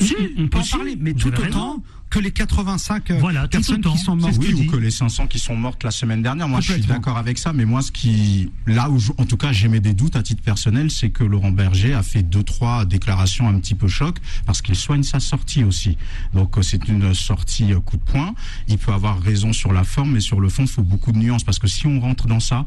Si, 0.00 0.14
on 0.38 0.48
peut 0.48 0.58
en 0.58 0.62
parler, 0.64 0.96
mais 1.00 1.14
tout 1.14 1.28
autant 1.28 1.42
raison. 1.42 1.82
que 2.10 2.18
les 2.18 2.30
85 2.30 3.10
euh, 3.10 3.18
Voilà, 3.18 3.48
personnes 3.48 3.80
qui 3.80 3.98
sont 3.98 4.16
mortes. 4.16 4.36
Oui, 4.38 4.52
ou 4.66 4.70
que 4.70 4.76
les 4.76 4.90
500 4.90 5.26
qui 5.26 5.38
sont 5.38 5.56
mortes 5.56 5.82
la 5.84 5.90
semaine 5.90 6.22
dernière. 6.22 6.48
Moi, 6.48 6.60
je 6.60 6.72
suis 6.74 6.82
d'accord 6.82 7.16
avec 7.18 7.38
ça. 7.38 7.52
Mais 7.52 7.64
moi, 7.64 7.82
ce 7.82 7.90
qui, 7.92 8.50
là 8.66 8.90
où, 8.90 8.98
je- 8.98 9.12
en 9.18 9.24
tout 9.24 9.36
cas, 9.36 9.52
j'émets 9.52 9.80
des 9.80 9.92
doutes 9.92 10.16
à 10.16 10.22
titre 10.22 10.42
personnel, 10.42 10.90
c'est 10.90 11.10
que 11.10 11.24
Laurent 11.24 11.50
Berger 11.50 11.94
a 11.94 12.02
fait 12.02 12.22
deux, 12.22 12.42
trois 12.42 12.84
déclarations 12.84 13.48
un 13.48 13.58
petit 13.58 13.74
peu 13.74 13.88
choc 13.88 14.18
parce 14.46 14.62
qu'il 14.62 14.76
soigne 14.76 15.02
sa 15.02 15.20
sortie 15.20 15.64
aussi. 15.64 15.96
Donc, 16.34 16.56
euh, 16.58 16.62
c'est 16.62 16.86
une 16.88 17.12
sortie 17.14 17.72
euh, 17.72 17.80
coup 17.80 17.96
de 17.96 18.02
poing. 18.02 18.34
Il 18.68 18.78
peut 18.78 18.92
avoir 18.92 19.20
raison 19.20 19.52
sur 19.52 19.72
la 19.72 19.84
forme, 19.84 20.12
mais 20.12 20.20
sur 20.20 20.40
le 20.40 20.48
fond, 20.48 20.62
il 20.62 20.68
faut 20.68 20.82
beaucoup 20.82 21.12
de 21.12 21.18
nuances 21.18 21.44
parce 21.44 21.58
que 21.58 21.66
si 21.66 21.86
on 21.86 22.00
rentre 22.00 22.26
dans 22.26 22.40
ça, 22.40 22.64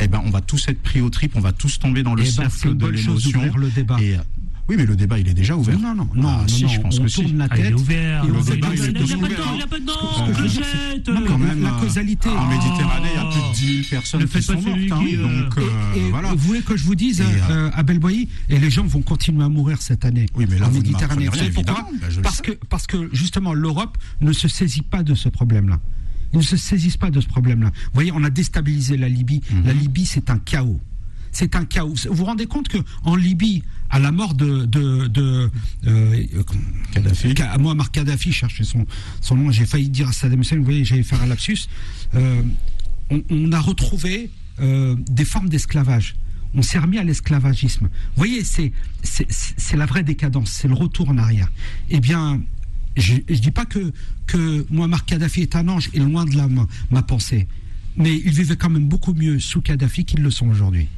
eh 0.00 0.08
ben, 0.08 0.20
on 0.26 0.30
va 0.30 0.42
tous 0.42 0.68
être 0.68 0.82
pris 0.82 1.00
au 1.00 1.08
trip, 1.08 1.32
on 1.36 1.40
va 1.40 1.52
tous 1.52 1.78
tomber 1.78 2.02
dans 2.02 2.14
le 2.14 2.20
Eh 2.22 2.26
ben, 2.26 2.30
c'est 2.30 2.36
cercle 2.50 2.68
une 2.68 2.74
de 2.78 2.86
l'émotion. 2.88 3.40
le 3.56 3.70
débat. 3.70 3.96
Et, 4.00 4.16
oui, 4.68 4.74
mais 4.76 4.84
le 4.86 4.96
débat, 4.96 5.18
il 5.18 5.28
est 5.28 5.34
déjà 5.34 5.56
ouvert. 5.56 5.78
Non, 5.78 5.94
non, 5.94 6.08
non, 6.14 6.28
Ah, 6.28 6.40
non, 6.42 6.48
si, 6.48 6.62
non, 6.64 6.68
je 6.70 6.80
pense 6.80 6.98
on 6.98 7.02
que 7.04 7.08
si. 7.08 7.22
tourne 7.22 7.38
la 7.38 7.46
Ah, 7.50 7.56
il 7.56 7.60
est 7.60 7.68
tête. 7.68 7.74
ouvert. 7.78 8.24
et 8.24 8.26
le 8.28 8.42
débat, 8.42 8.68
il 8.74 8.82
est 8.84 9.00
ouvert. 9.02 9.18
il 9.56 9.62
a 9.62 9.66
pas 9.66 9.78
de 9.78 9.84
dents, 9.84 9.94
je 10.48 11.26
Quand 11.26 11.38
même, 11.38 11.62
la 11.62 11.74
euh, 11.74 11.80
causalité. 11.80 12.28
En 12.28 12.36
Ah. 12.38 12.48
Méditerranée, 12.48 13.08
il 13.14 13.16
y 13.16 13.18
a 13.18 13.30
plus 13.30 13.40
de 13.40 13.54
10 13.54 13.66
000 13.74 13.86
personnes 13.90 14.20
Ne 14.22 14.26
qui 14.26 14.42
sont 14.42 14.52
mortes. 14.54 14.66
hein. 14.90 15.00
euh, 15.02 15.48
euh, 15.58 16.08
voilà. 16.10 16.30
vous 16.32 16.38
voulez 16.38 16.62
que 16.62 16.76
je 16.76 16.84
vous 16.84 16.94
dise, 16.94 17.22
à 17.74 17.82
Belboyer, 17.82 18.28
et 18.48 18.58
les 18.58 18.70
gens 18.70 18.84
vont 18.84 19.02
continuer 19.02 19.44
à 19.44 19.48
mourir 19.48 19.80
cette 19.82 20.04
année 20.04 20.26
Oui, 20.34 20.46
mais 20.48 20.58
là, 20.58 20.68
en 20.68 20.70
Méditerranée. 20.72 21.28
Vous 21.28 21.36
savez 21.36 21.50
pourquoi. 21.50 21.88
Ben, 22.00 22.22
parce, 22.22 22.40
que, 22.40 22.52
parce 22.68 22.86
que 22.86 23.08
justement, 23.12 23.54
l'Europe 23.54 23.96
ne 24.20 24.32
se 24.32 24.48
saisit 24.48 24.82
pas 24.82 25.02
de 25.02 25.14
ce 25.14 25.28
problème-là. 25.28 25.78
Ils 26.32 26.38
ne 26.38 26.42
se 26.42 26.56
saisissent 26.56 26.96
pas 26.96 27.10
de 27.10 27.20
ce 27.20 27.26
problème-là. 27.28 27.70
Vous 27.74 27.90
voyez, 27.94 28.10
on 28.12 28.24
a 28.24 28.30
déstabilisé 28.30 28.96
la 28.96 29.08
Libye. 29.08 29.40
Mhm. 29.50 29.64
La 29.64 29.72
Libye, 29.72 30.06
c'est 30.06 30.28
un 30.28 30.38
chaos. 30.38 30.80
C'est 31.32 31.54
un 31.54 31.64
chaos. 31.64 31.94
Vous 32.08 32.14
vous 32.16 32.24
rendez 32.24 32.46
compte 32.46 32.68
que 32.68 32.78
en 33.04 33.14
Libye, 33.14 33.62
à 33.90 33.98
la 33.98 34.12
mort 34.12 34.34
de, 34.34 34.64
de, 34.64 35.06
de 35.06 35.50
euh, 35.86 36.24
Kadhafi. 36.92 37.34
Ka- 37.34 37.56
Muammar 37.58 37.90
Kadhafi, 37.90 38.32
je 38.32 38.36
cherchais 38.38 38.64
son, 38.64 38.86
son 39.20 39.36
nom, 39.36 39.50
j'ai 39.50 39.66
failli 39.66 39.88
dire 39.88 40.08
à 40.08 40.12
Saddam 40.12 40.40
Hussein, 40.40 40.56
vous 40.56 40.64
voyez, 40.64 40.84
j'allais 40.84 41.02
faire 41.02 41.22
un 41.22 41.26
lapsus. 41.26 41.68
Euh, 42.14 42.42
on, 43.10 43.22
on 43.30 43.52
a 43.52 43.60
retrouvé 43.60 44.30
euh, 44.60 44.96
des 45.08 45.24
formes 45.24 45.48
d'esclavage. 45.48 46.16
On 46.54 46.62
s'est 46.62 46.78
remis 46.78 46.98
à 46.98 47.04
l'esclavagisme. 47.04 47.84
Vous 47.84 48.16
voyez, 48.16 48.42
c'est 48.44 48.72
la 49.76 49.86
vraie 49.86 50.02
décadence, 50.02 50.50
c'est 50.50 50.68
le 50.68 50.74
retour 50.74 51.08
en 51.10 51.18
arrière. 51.18 51.50
Eh 51.90 52.00
bien, 52.00 52.40
je 52.96 53.14
ne 53.14 53.34
dis 53.36 53.50
pas 53.50 53.66
que, 53.66 53.92
que 54.26 54.64
Muammar 54.70 55.04
Kadhafi 55.04 55.42
est 55.42 55.54
un 55.54 55.68
ange, 55.68 55.90
et 55.92 55.98
loin 55.98 56.24
de 56.24 56.34
là 56.36 56.48
ma, 56.48 56.66
ma 56.90 57.02
pensée. 57.02 57.46
Mais 57.98 58.14
ils 58.16 58.30
vivaient 58.32 58.56
quand 58.56 58.70
même 58.70 58.88
beaucoup 58.88 59.12
mieux 59.14 59.38
sous 59.38 59.60
Kadhafi 59.60 60.04
qu'ils 60.04 60.22
le 60.22 60.30
sont 60.30 60.48
aujourd'hui. 60.48 60.88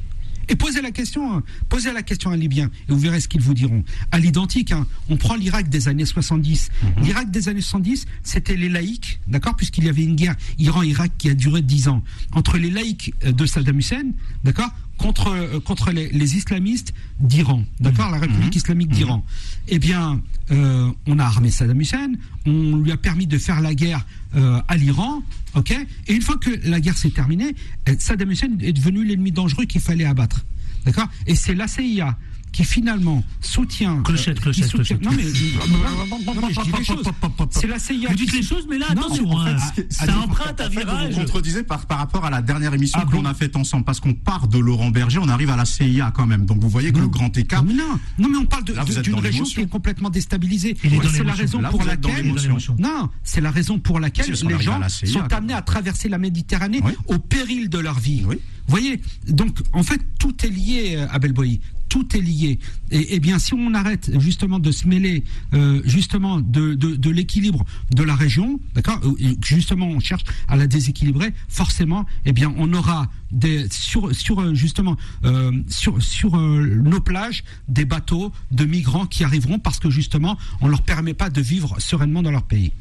Et 0.49 0.55
posez 0.55 0.81
la 0.81 0.91
question, 0.91 1.31
hein, 1.31 1.43
posez 1.69 1.93
la 1.93 2.01
question 2.01 2.31
à 2.31 2.33
un 2.33 2.37
Libyen 2.37 2.71
et 2.89 2.91
vous 2.91 2.97
verrez 2.97 3.21
ce 3.21 3.27
qu'ils 3.27 3.41
vous 3.41 3.53
diront. 3.53 3.83
À 4.11 4.17
l'identique, 4.17 4.71
hein, 4.71 4.87
on 5.07 5.15
prend 5.15 5.35
l'Irak 5.35 5.69
des 5.69 5.87
années 5.87 6.05
70. 6.05 6.69
L'Irak 7.03 7.29
des 7.29 7.49
années 7.49 7.61
70, 7.61 8.07
c'était 8.23 8.55
les 8.55 8.67
laïcs, 8.67 9.19
d'accord, 9.27 9.55
puisqu'il 9.55 9.83
y 9.83 9.89
avait 9.89 10.03
une 10.03 10.15
guerre 10.15 10.35
Iran-Irak 10.57 11.11
qui 11.19 11.29
a 11.29 11.35
duré 11.35 11.61
10 11.61 11.89
ans 11.89 12.03
entre 12.31 12.57
les 12.57 12.71
laïcs 12.71 13.13
euh, 13.23 13.31
de 13.31 13.45
Saddam 13.45 13.77
Hussein, 13.77 14.11
d'accord, 14.43 14.71
contre 14.99 15.29
euh, 15.29 15.59
contre 15.59 15.91
les, 15.91 16.09
les 16.09 16.35
islamistes 16.35 16.93
d'Iran, 17.19 17.63
d'accord, 17.79 18.11
la 18.11 18.19
République 18.19 18.55
islamique 18.55 18.89
d'Iran. 18.89 19.25
Eh 19.67 19.79
bien, 19.79 20.21
euh, 20.51 20.91
on 21.07 21.17
a 21.17 21.23
armé 21.23 21.49
Saddam 21.49 21.79
Hussein, 21.81 22.11
on 22.45 22.77
lui 22.77 22.91
a 22.91 22.97
permis 22.97 23.25
de 23.25 23.37
faire 23.37 23.61
la 23.61 23.73
guerre 23.73 24.05
euh, 24.35 24.61
à 24.67 24.77
l'Iran, 24.77 25.23
ok. 25.55 25.75
Et 26.07 26.13
une 26.13 26.21
fois 26.21 26.37
que 26.37 26.51
la 26.69 26.79
guerre 26.79 26.97
s'est 26.97 27.09
terminée, 27.09 27.55
Saddam 27.97 28.29
Hussein 28.29 28.57
est 28.59 28.73
devenu 28.73 29.03
l'ennemi 29.03 29.31
dangereux 29.31 29.65
qu'il 29.65 29.81
fallait 29.81 30.05
abattre, 30.05 30.45
d'accord. 30.85 31.07
Et 31.25 31.35
c'est 31.35 31.55
la 31.55 31.67
CIA 31.67 32.17
qui 32.51 32.63
finalement 32.63 33.23
soutient. 33.41 34.01
Clochette, 34.03 34.35
qui 34.37 34.41
clochette, 34.41 34.65
soutient- 34.69 34.97
clochette. 34.97 35.01
Non 35.03 35.11
mais, 35.11 35.23
non, 36.35 36.41
mais 36.47 36.53
je 36.53 36.61
dis 36.61 36.71
les 36.77 36.83
choses. 36.83 37.05
C'est 37.51 37.67
la 37.67 37.79
CIA. 37.79 38.09
Vous 38.09 38.15
dites 38.15 38.29
qui 38.31 38.37
les 38.37 38.43
choses, 38.43 38.65
mais 38.69 38.77
là, 38.77 38.87
Non, 38.95 39.03
attention, 39.03 39.39
hein, 39.39 39.55
ça 39.89 40.17
emprunte 40.17 40.59
un 40.61 40.67
En 40.67 40.69
fait, 40.69 40.79
vous 40.83 40.87
virage. 40.87 41.13
vous 41.13 41.19
contredisez 41.19 41.63
par, 41.63 41.85
par 41.85 41.97
rapport 41.99 42.25
à 42.25 42.29
la 42.29 42.41
dernière 42.41 42.73
émission 42.73 42.99
Ah 43.01 43.05
que 43.05 43.13
l'on 43.15 43.25
a 43.25 43.33
faite 43.33 43.55
ensemble, 43.55 43.83
parce 43.85 43.99
qu'on 43.99 44.13
part 44.13 44.47
de 44.47 44.57
Laurent 44.59 44.89
Berger, 44.89 45.19
on 45.19 45.29
arrive 45.29 45.49
à 45.49 45.55
la 45.55 45.65
CIA 45.65 46.11
quand 46.15 46.25
même. 46.25 46.45
Donc 46.45 46.59
vous 46.59 46.69
voyez 46.69 46.91
que 46.91 46.97
Non. 46.97 47.03
le 47.03 47.09
grand 47.09 47.35
écart. 47.37 47.63
Mais 47.63 47.73
non, 47.73 47.99
non, 48.17 48.29
mais 48.29 48.37
on 48.37 48.45
parle 48.45 48.63
vous 48.65 49.01
d'une 49.01 49.15
région 49.15 49.43
qui 49.43 49.61
est 49.61 49.67
complètement 49.67 50.09
déstabilisée. 50.09 50.75
C'est 50.81 51.23
la 51.23 51.33
raison 51.33 51.61
Là, 51.61 51.69
pour 51.69 51.81
vous 51.81 51.87
laquelle. 51.87 52.33
Non, 52.77 53.09
c'est 53.23 53.41
la 53.41 53.51
raison 53.51 53.79
pour 53.79 53.99
laquelle 53.99 54.25
les 54.31 54.53
à 54.53 54.59
gens 54.59 54.79
sont 55.05 55.33
amenés 55.33 55.53
à 55.53 55.61
traverser 55.61 56.09
la 56.09 56.17
Méditerranée 56.17 56.81
au 57.07 57.19
péril 57.19 57.69
de 57.69 57.79
leur 57.79 57.99
vie. 57.99 58.23
Oui. 58.27 58.37
voyez, 58.67 59.01
donc 59.27 59.57
en 59.73 59.83
fait 59.83 59.99
tout 60.19 60.35
est 60.45 60.49
lié, 60.49 60.93
euh, 60.97 61.07
Abel 61.11 61.33
Boy. 61.33 61.59
Tout 61.89 62.15
est 62.15 62.21
lié. 62.21 62.59
Et, 62.91 63.15
et, 63.15 63.19
bien, 63.19 63.39
si 63.39 63.53
on 63.53 63.73
arrête 63.73 64.11
justement 64.19 64.59
de 64.59 64.71
se 64.71 64.87
mêler 64.87 65.23
euh, 65.53 65.81
justement 65.85 66.39
de, 66.39 66.75
de, 66.75 66.95
de 66.95 67.09
l'équilibre 67.09 67.65
de 67.91 68.03
la 68.03 68.15
région, 68.15 68.59
d'accord, 68.75 68.99
euh, 69.03 69.35
justement 69.43 69.87
on 69.87 69.99
cherche 69.99 70.23
à 70.47 70.55
la 70.55 70.67
déséquilibrer, 70.67 71.33
forcément, 71.47 72.05
eh 72.25 72.31
bien, 72.31 72.53
on 72.57 72.71
aura 72.73 73.09
des 73.31 73.67
sur 73.69 74.15
sur 74.15 74.39
euh, 74.41 74.53
justement 74.53 74.97
euh, 75.23 75.51
sur 75.67 76.01
sur 76.01 76.35
euh, 76.37 76.65
nos 76.83 76.99
plages 77.01 77.43
des 77.67 77.85
bateaux 77.85 78.31
de 78.51 78.65
migrants 78.65 79.05
qui 79.05 79.23
arriveront 79.23 79.59
parce 79.59 79.79
que 79.79 79.89
justement 79.89 80.37
on 80.61 80.67
leur 80.67 80.81
permet 80.83 81.13
pas 81.13 81.29
de 81.29 81.41
vivre 81.41 81.75
sereinement 81.79 82.21
dans 82.23 82.31
leur 82.31 82.43
pays. 82.43 82.71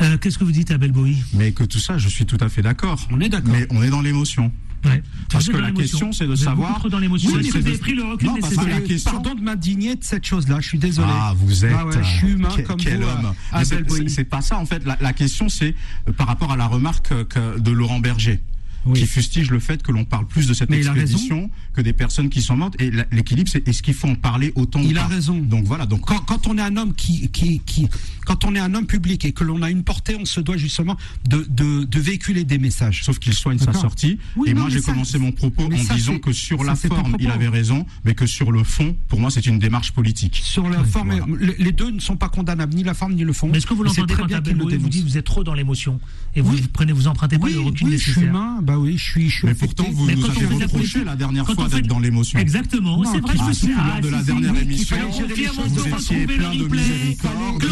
Euh, 0.00 0.18
Qu'est-ce 0.18 0.38
que 0.38 0.44
vous 0.44 0.52
dites, 0.52 0.70
Abel 0.72 0.90
Bowie? 0.92 1.22
Mais 1.34 1.52
que 1.52 1.62
tout 1.64 1.78
ça, 1.78 1.98
je 1.98 2.08
suis 2.08 2.26
tout 2.26 2.38
à 2.40 2.48
fait 2.48 2.62
d'accord. 2.62 3.06
On 3.10 3.20
est 3.20 3.28
d'accord. 3.28 3.52
Mais 3.52 3.66
on 3.70 3.82
est 3.82 3.90
dans 3.90 4.02
l'émotion. 4.02 4.52
Ouais. 4.84 5.02
Parce 5.30 5.48
que 5.48 5.56
la 5.56 5.70
question, 5.72 6.12
c'est 6.12 6.26
de 6.26 6.34
savoir- 6.34 6.88
dans 6.88 6.98
l'émotion. 6.98 7.30
Oui, 7.34 7.48
vous 7.48 7.56
avez 7.56 7.78
pris 7.78 7.94
le 7.94 8.04
recul 8.04 8.28
Non, 8.28 8.36
parce 8.40 8.54
que 8.54 8.64
la 8.68 8.80
question- 8.80 9.12
Pardon 9.12 9.34
de 9.34 9.40
m'indigner 9.40 9.96
de 9.96 10.04
cette 10.04 10.24
chose-là, 10.26 10.58
je 10.60 10.68
suis 10.68 10.78
désolé. 10.78 11.08
Ah, 11.10 11.32
vous 11.36 11.64
êtes. 11.64 11.72
Ah 11.76 11.86
ouais, 11.86 11.92
je 12.02 12.08
suis 12.18 12.28
humain 12.32 12.48
que- 12.54 12.62
comme 12.62 12.76
quel 12.76 13.02
vous, 13.02 13.08
homme. 13.08 13.32
euh, 13.54 13.64
c'est- 14.08 14.24
pas 14.24 14.40
ça 14.40 14.58
en 14.58 14.66
fait. 14.66 14.84
La, 14.84 14.96
la 15.00 15.12
question 15.12 15.48
c'est 15.48 15.74
euh, 16.08 16.12
par 16.12 16.26
rapport 16.26 16.52
à 16.52 16.56
la 16.56 16.66
remarque 16.66 17.12
euh, 17.12 17.24
que- 17.24 17.58
de 17.58 17.70
Laurent 17.70 18.00
Berger. 18.00 18.40
Oui. 18.86 19.00
Qui 19.00 19.06
fustige 19.06 19.50
le 19.50 19.60
fait 19.60 19.82
que 19.82 19.92
l'on 19.92 20.04
parle 20.04 20.26
plus 20.26 20.46
de 20.46 20.54
cette 20.54 20.68
Mais 20.70 20.78
expédition 20.78 21.50
que 21.72 21.80
des 21.80 21.92
personnes 21.92 22.28
qui 22.28 22.42
sont 22.42 22.56
mortes. 22.56 22.74
Et 22.80 22.90
l'équilibre, 23.12 23.48
c'est 23.50 23.66
est-ce 23.66 23.82
qu'il 23.82 23.94
faut 23.94 24.08
en 24.08 24.14
parler 24.14 24.52
autant 24.56 24.80
ou 24.80 24.84
Il 24.84 24.98
a 24.98 25.02
pas 25.02 25.08
raison. 25.08 25.38
Donc 25.38 25.64
voilà. 25.64 25.86
Donc 25.86 26.02
quand, 26.02 26.18
quand 26.18 26.46
on 26.46 26.58
est 26.58 26.62
un 26.62 26.76
homme 26.76 26.94
qui, 26.94 27.28
qui, 27.30 27.60
qui 27.60 27.88
quand 28.26 28.44
on 28.44 28.54
est 28.54 28.58
un 28.58 28.74
homme 28.74 28.86
public 28.86 29.24
et 29.24 29.32
que 29.32 29.44
l'on 29.44 29.62
a 29.62 29.70
une 29.70 29.84
portée, 29.84 30.16
on 30.20 30.24
se 30.24 30.40
doit 30.40 30.56
justement 30.56 30.96
de, 31.28 31.46
de, 31.48 31.84
de 31.84 32.00
véhiculer 32.00 32.44
des 32.44 32.58
messages. 32.58 33.04
Sauf 33.04 33.18
qu'il 33.18 33.34
soigne 33.34 33.58
sa 33.58 33.72
sortie. 33.72 34.18
Oui, 34.36 34.50
et 34.50 34.54
non, 34.54 34.62
moi, 34.62 34.70
j'ai 34.70 34.80
commencé 34.80 35.18
mon 35.18 35.32
propos 35.32 35.64
en 35.72 35.76
ça, 35.84 35.94
disant 35.94 36.18
que 36.18 36.32
sur 36.32 36.58
ça, 36.60 36.64
la 36.66 36.74
forme, 36.74 37.16
il 37.18 37.30
avait 37.30 37.48
raison, 37.48 37.86
mais 38.04 38.14
que 38.14 38.26
sur 38.26 38.52
le 38.52 38.64
fond, 38.64 38.96
pour 39.08 39.20
moi, 39.20 39.30
c'est 39.30 39.46
une 39.46 39.58
démarche 39.58 39.92
politique. 39.92 40.40
Sur 40.44 40.68
la 40.68 40.84
forme, 40.84 41.14
voilà. 41.26 41.52
les, 41.58 41.72
deux 41.72 41.90
ne 41.90 42.00
sont 42.00 42.16
pas 42.16 42.28
condamnables, 42.28 42.74
ni 42.74 42.82
la 42.82 42.94
forme 42.94 43.14
ni 43.14 43.24
le 43.24 43.32
fond. 43.32 43.48
Mais 43.50 43.58
est-ce 43.58 43.66
que 43.66 43.74
vous 43.74 43.82
l'entendez 43.82 44.12
très 44.12 44.22
quand 44.22 44.28
bien 44.28 44.40
qu'il 44.40 44.56
le 44.56 44.76
vous 44.78 44.88
dit 44.88 45.02
vous 45.02 45.16
êtes 45.18 45.24
trop 45.24 45.44
dans 45.44 45.54
l'émotion 45.54 46.00
et 46.34 46.40
vous 46.40 46.52
Oui. 46.52 46.64
prenez, 46.72 46.92
vous 46.92 47.06
empruntez 47.06 47.38
pas 47.38 47.46
Oui, 47.46 47.54
le 47.54 47.60
recul 47.60 47.88
nécessaire. 47.88 48.22
humain, 48.24 48.58
bah 48.62 48.73
oui, 48.78 48.96
je 48.98 49.02
suis, 49.04 49.28
je 49.30 49.36
suis 49.38 49.46
Mais 49.46 49.54
pourtant, 49.54 49.84
vous 49.90 50.04
Mais 50.06 50.14
nous 50.14 50.24
avez 50.24 50.64
reproché 50.64 51.04
la 51.04 51.16
dernière 51.16 51.46
fois 51.46 51.68
d'être 51.68 51.86
dans 51.86 51.98
l'émotion. 51.98 52.38
Exactement, 52.38 53.02
c'est 53.04 53.20
vrai, 53.20 53.34
je 53.36 53.42
Ah, 53.42 53.48
me 53.48 53.52
suis 53.52 53.66
souvenir 53.68 54.00
de 54.02 54.08
la 54.08 54.22
dernière 54.22 54.54
si, 54.54 54.62
émission, 54.62 54.96
il 55.08 55.22
fallait 55.22 55.44
vous 55.68 55.88
étiez 55.88 56.26
plein 56.26 56.54
le 56.54 56.68
de 56.68 56.74
miséricorde 56.74 57.64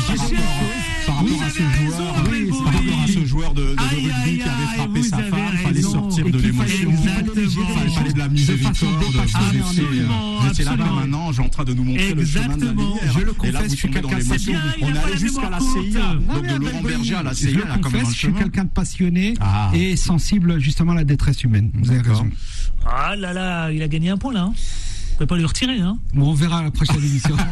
par 1.06 1.16
rapport, 1.16 1.42
à 1.42 1.50
ce 1.50 1.58
joueur, 1.58 2.14
par 2.64 2.72
rapport 2.72 3.02
à 3.02 3.06
ce 3.08 3.24
joueur 3.26 3.54
de, 3.54 3.62
rugby 3.62 4.38
qui 4.38 4.42
avait 4.42 4.76
frappé 4.76 5.02
sa 5.02 5.18
femme, 5.18 5.56
fallait 5.62 5.74
raison. 5.76 5.92
sortir 5.92 6.24
de 6.24 6.30
fallait 6.30 6.46
l'émotion, 6.48 6.92
il 7.86 7.92
fallait 7.92 8.12
de 8.12 8.18
la 8.18 8.28
miséricorde, 8.28 8.76
vous 9.02 9.22
étiez, 9.22 10.64
là 10.64 10.72
absolument. 10.72 10.96
maintenant, 10.96 11.32
j'ai 11.32 11.42
en 11.42 11.48
train 11.48 11.64
de 11.64 11.74
nous 11.74 11.84
montrer 11.84 12.14
le 12.14 12.24
chemin 12.24 12.56
de 12.56 12.64
la 12.64 12.70
lumière. 12.72 13.12
Je 13.12 13.20
le 13.20 13.32
Et 13.44 13.52
là, 13.52 13.58
confesse, 13.60 13.70
vous 13.70 13.74
je 13.74 13.76
suis 13.76 13.90
quelqu'un 13.90 14.18
de 14.18 14.22
il 14.22 14.54
a 14.54 14.58
On 14.82 14.86
allait 14.88 15.10
la 15.10 15.16
jusqu'à 15.16 15.50
la 15.50 15.60
CIA, 15.60 16.14
donc 16.14 16.46
de 16.46 16.64
Laurent 16.64 16.82
Berger 16.82 17.14
à 17.14 17.22
la 17.22 17.34
CIA, 17.34 17.50
là, 17.66 17.78
quand 17.82 17.90
même 17.90 18.06
un 18.06 18.10
je 18.10 18.16
suis 18.16 18.32
quelqu'un 18.32 18.64
de 18.64 18.70
passionné 18.70 19.34
Ah. 19.40 19.70
et 19.74 19.96
sensible 19.96 20.58
justement 20.60 20.91
la 20.94 21.04
détresse 21.04 21.42
humaine. 21.44 21.70
Vous 21.74 21.90
avez 21.90 22.00
raison. 22.00 22.28
Ah 22.86 23.14
là 23.16 23.32
là, 23.32 23.70
il 23.70 23.82
a 23.82 23.88
gagné 23.88 24.10
un 24.10 24.18
point 24.18 24.32
là. 24.32 24.42
Hein. 24.42 24.52
Vous 24.54 25.16
pouvez 25.16 25.26
pas 25.26 25.36
lui 25.36 25.44
retirer. 25.44 25.78
Hein. 25.80 25.98
Bon, 26.14 26.30
on 26.30 26.34
verra 26.34 26.58
à 26.58 26.62
la 26.62 26.70
prochaine 26.70 26.96
émission. 26.96 27.36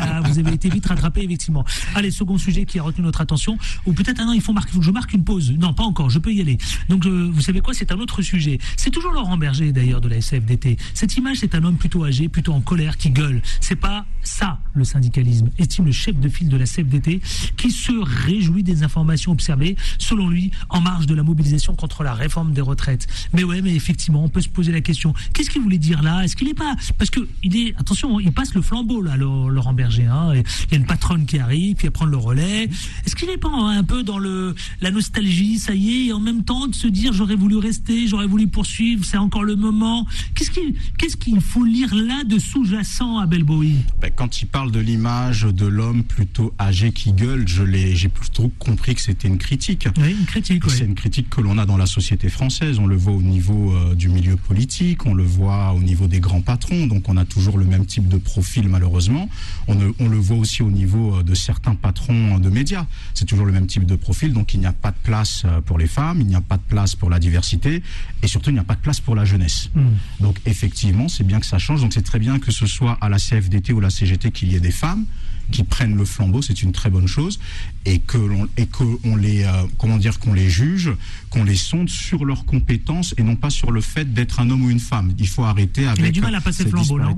Ah, 0.00 0.20
vous 0.42 0.48
avez 0.48 0.56
été 0.56 0.68
vite 0.68 0.86
rattrapé, 0.86 1.22
effectivement. 1.22 1.64
Allez, 1.94 2.10
second 2.10 2.38
sujet 2.38 2.64
qui 2.64 2.78
a 2.78 2.82
retenu 2.82 3.04
notre 3.04 3.20
attention. 3.20 3.58
Ou 3.86 3.92
peut-être, 3.92 4.18
ah 4.20 4.24
non, 4.24 4.32
il 4.32 4.40
faut, 4.40 4.52
marquer, 4.52 4.76
que 4.76 4.84
je 4.84 4.90
marque 4.90 5.12
une 5.12 5.24
pause. 5.24 5.52
Non, 5.58 5.74
pas 5.74 5.84
encore, 5.84 6.10
je 6.10 6.18
peux 6.18 6.32
y 6.32 6.40
aller. 6.40 6.58
Donc, 6.88 7.06
euh, 7.06 7.30
vous 7.32 7.40
savez 7.40 7.60
quoi, 7.60 7.74
c'est 7.74 7.92
un 7.92 7.98
autre 7.98 8.22
sujet. 8.22 8.58
C'est 8.76 8.90
toujours 8.90 9.12
Laurent 9.12 9.36
Berger, 9.36 9.72
d'ailleurs, 9.72 10.00
de 10.00 10.08
la 10.08 10.16
SFDT. 10.16 10.76
Cette 10.94 11.16
image, 11.16 11.38
c'est 11.38 11.54
un 11.54 11.64
homme 11.64 11.76
plutôt 11.76 12.04
âgé, 12.04 12.28
plutôt 12.28 12.52
en 12.52 12.60
colère, 12.60 12.96
qui 12.96 13.10
gueule. 13.10 13.42
C'est 13.60 13.76
pas 13.76 14.06
ça, 14.22 14.58
le 14.74 14.84
syndicalisme, 14.84 15.48
estime 15.58 15.86
le 15.86 15.92
chef 15.92 16.18
de 16.18 16.28
file 16.28 16.48
de 16.48 16.56
la 16.56 16.66
CFDT, 16.66 17.20
qui 17.56 17.70
se 17.70 17.92
réjouit 18.26 18.62
des 18.62 18.82
informations 18.82 19.32
observées, 19.32 19.76
selon 19.98 20.28
lui, 20.28 20.50
en 20.68 20.80
marge 20.80 21.06
de 21.06 21.14
la 21.14 21.22
mobilisation 21.22 21.74
contre 21.74 22.02
la 22.02 22.14
réforme 22.14 22.52
des 22.52 22.60
retraites. 22.60 23.06
Mais 23.32 23.44
ouais, 23.44 23.62
mais 23.62 23.74
effectivement, 23.74 24.22
on 24.24 24.28
peut 24.28 24.40
se 24.40 24.48
poser 24.48 24.72
la 24.72 24.80
question. 24.80 25.14
Qu'est-ce 25.32 25.50
qu'il 25.50 25.62
voulait 25.62 25.78
dire 25.78 26.02
là? 26.02 26.22
Est-ce 26.24 26.36
qu'il 26.36 26.48
est 26.48 26.54
pas 26.54 26.74
parce 26.98 27.10
que 27.10 27.20
il 27.42 27.56
est 27.56 27.74
attention, 27.76 28.20
il 28.20 28.32
passe 28.32 28.54
le 28.54 28.62
flambeau 28.62 29.02
là, 29.02 29.16
Laurent 29.16 29.72
Berger. 29.72 30.06
Hein, 30.06 30.27
il 30.34 30.72
y 30.72 30.74
a 30.74 30.78
une 30.78 30.86
patronne 30.86 31.26
qui 31.26 31.38
arrive, 31.38 31.76
qui 31.76 31.86
va 31.86 31.90
prendre 31.90 32.10
le 32.10 32.16
relais. 32.16 32.64
Est-ce 33.06 33.16
qu'il 33.16 33.28
n'est 33.28 33.36
pas 33.38 33.48
un 33.50 33.82
peu 33.84 34.02
dans 34.02 34.18
le 34.18 34.54
la 34.80 34.90
nostalgie, 34.90 35.58
ça 35.58 35.74
y 35.74 35.90
est, 35.90 36.06
et 36.06 36.12
en 36.12 36.20
même 36.20 36.44
temps 36.44 36.66
de 36.66 36.74
se 36.74 36.86
dire 36.88 37.12
j'aurais 37.12 37.36
voulu 37.36 37.56
rester, 37.56 38.06
j'aurais 38.06 38.26
voulu 38.26 38.48
poursuivre, 38.48 39.04
c'est 39.04 39.16
encore 39.16 39.44
le 39.44 39.56
moment. 39.56 40.06
Qu'est-ce 40.34 40.50
qu'il 40.50 40.74
qu'est-ce 40.98 41.16
qu'il 41.16 41.40
faut 41.40 41.64
lire 41.64 41.94
là 41.94 42.24
de 42.24 42.38
sous-jacent 42.38 43.18
à 43.18 43.26
Bowie? 43.26 43.76
Ben, 44.00 44.10
quand 44.14 44.42
il 44.42 44.46
parle 44.46 44.70
de 44.72 44.80
l'image 44.80 45.42
de 45.42 45.66
l'homme 45.66 46.04
plutôt 46.04 46.52
âgé 46.60 46.92
qui 46.92 47.12
gueule, 47.12 47.46
je 47.46 47.62
l'ai, 47.62 47.94
j'ai 47.96 48.08
plutôt 48.08 48.50
compris 48.58 48.94
que 48.94 49.00
c'était 49.00 49.28
une 49.28 49.38
critique. 49.38 49.86
Oui, 49.98 50.16
une 50.18 50.26
critique. 50.26 50.62
C'est 50.68 50.84
une 50.84 50.94
critique 50.94 51.30
que 51.30 51.40
l'on 51.40 51.58
a 51.58 51.66
dans 51.66 51.76
la 51.76 51.86
société 51.86 52.28
française. 52.28 52.78
On 52.78 52.86
le 52.86 52.96
voit 52.96 53.12
au 53.12 53.22
niveau 53.22 53.72
euh, 53.74 53.94
du 53.94 54.08
milieu 54.08 54.36
politique, 54.36 55.06
on 55.06 55.14
le 55.14 55.22
voit 55.24 55.72
au 55.72 55.80
niveau 55.80 56.06
des 56.06 56.20
grands 56.20 56.40
patrons. 56.42 56.86
Donc 56.86 57.08
on 57.08 57.16
a 57.16 57.24
toujours 57.24 57.58
le 57.58 57.64
même 57.64 57.86
type 57.86 58.08
de 58.08 58.18
profil 58.18 58.68
malheureusement. 58.68 59.28
On, 59.66 59.74
ne- 59.74 59.92
on 59.98 60.07
le 60.08 60.16
voit 60.16 60.36
aussi 60.36 60.62
au 60.62 60.70
niveau 60.70 61.16
euh, 61.16 61.22
de 61.22 61.34
certains 61.34 61.74
patrons 61.74 62.36
euh, 62.36 62.38
de 62.38 62.50
médias. 62.50 62.86
C'est 63.14 63.24
toujours 63.24 63.46
le 63.46 63.52
même 63.52 63.66
type 63.66 63.86
de 63.86 63.96
profil. 63.96 64.32
Donc 64.32 64.54
il 64.54 64.60
n'y 64.60 64.66
a 64.66 64.72
pas 64.72 64.90
de 64.90 64.96
place 65.02 65.42
euh, 65.44 65.60
pour 65.60 65.78
les 65.78 65.86
femmes, 65.86 66.20
il 66.20 66.26
n'y 66.26 66.34
a 66.34 66.40
pas 66.40 66.56
de 66.56 66.62
place 66.62 66.94
pour 66.94 67.10
la 67.10 67.18
diversité 67.18 67.82
et 68.22 68.26
surtout 68.26 68.50
il 68.50 68.54
n'y 68.54 68.58
a 68.58 68.64
pas 68.64 68.74
de 68.74 68.80
place 68.80 69.00
pour 69.00 69.14
la 69.14 69.24
jeunesse. 69.24 69.70
Hmm. 69.74 69.94
Donc 70.20 70.36
effectivement, 70.46 71.08
c'est 71.08 71.24
bien 71.24 71.40
que 71.40 71.46
ça 71.46 71.58
change. 71.58 71.80
Donc 71.80 71.92
c'est 71.92 72.02
très 72.02 72.18
bien 72.18 72.38
que 72.38 72.50
ce 72.50 72.66
soit 72.66 72.98
à 73.00 73.08
la 73.08 73.18
CFDT 73.18 73.72
ou 73.72 73.80
la 73.80 73.90
CGT 73.90 74.30
qu'il 74.30 74.52
y 74.52 74.56
ait 74.56 74.60
des 74.60 74.70
femmes 74.70 75.04
qui 75.50 75.64
prennent 75.64 75.96
le 75.96 76.04
flambeau, 76.04 76.42
c'est 76.42 76.62
une 76.62 76.72
très 76.72 76.90
bonne 76.90 77.06
chose, 77.06 77.38
et 77.84 77.98
que 77.98 78.18
l'on 78.18 78.48
et 78.56 78.66
que 78.66 78.84
on 79.04 79.16
les 79.16 79.44
euh, 79.44 79.64
comment 79.78 79.96
dire 79.96 80.18
qu'on 80.18 80.32
les 80.32 80.50
juge, 80.50 80.90
qu'on 81.30 81.44
les 81.44 81.56
sonde 81.56 81.88
sur 81.88 82.24
leurs 82.24 82.44
compétences 82.44 83.14
et 83.18 83.22
non 83.22 83.36
pas 83.36 83.50
sur 83.50 83.70
le 83.70 83.80
fait 83.80 84.12
d'être 84.12 84.40
un 84.40 84.50
homme 84.50 84.64
ou 84.64 84.70
une 84.70 84.80
femme. 84.80 85.12
Il 85.18 85.28
faut 85.28 85.44
arrêter 85.44 85.86
avec. 85.86 86.12
du 86.12 86.20
mal 86.20 86.34
à 86.34 86.40
passer 86.40 86.64
le 86.64 86.70
flambeau, 86.70 86.98
non. 86.98 87.16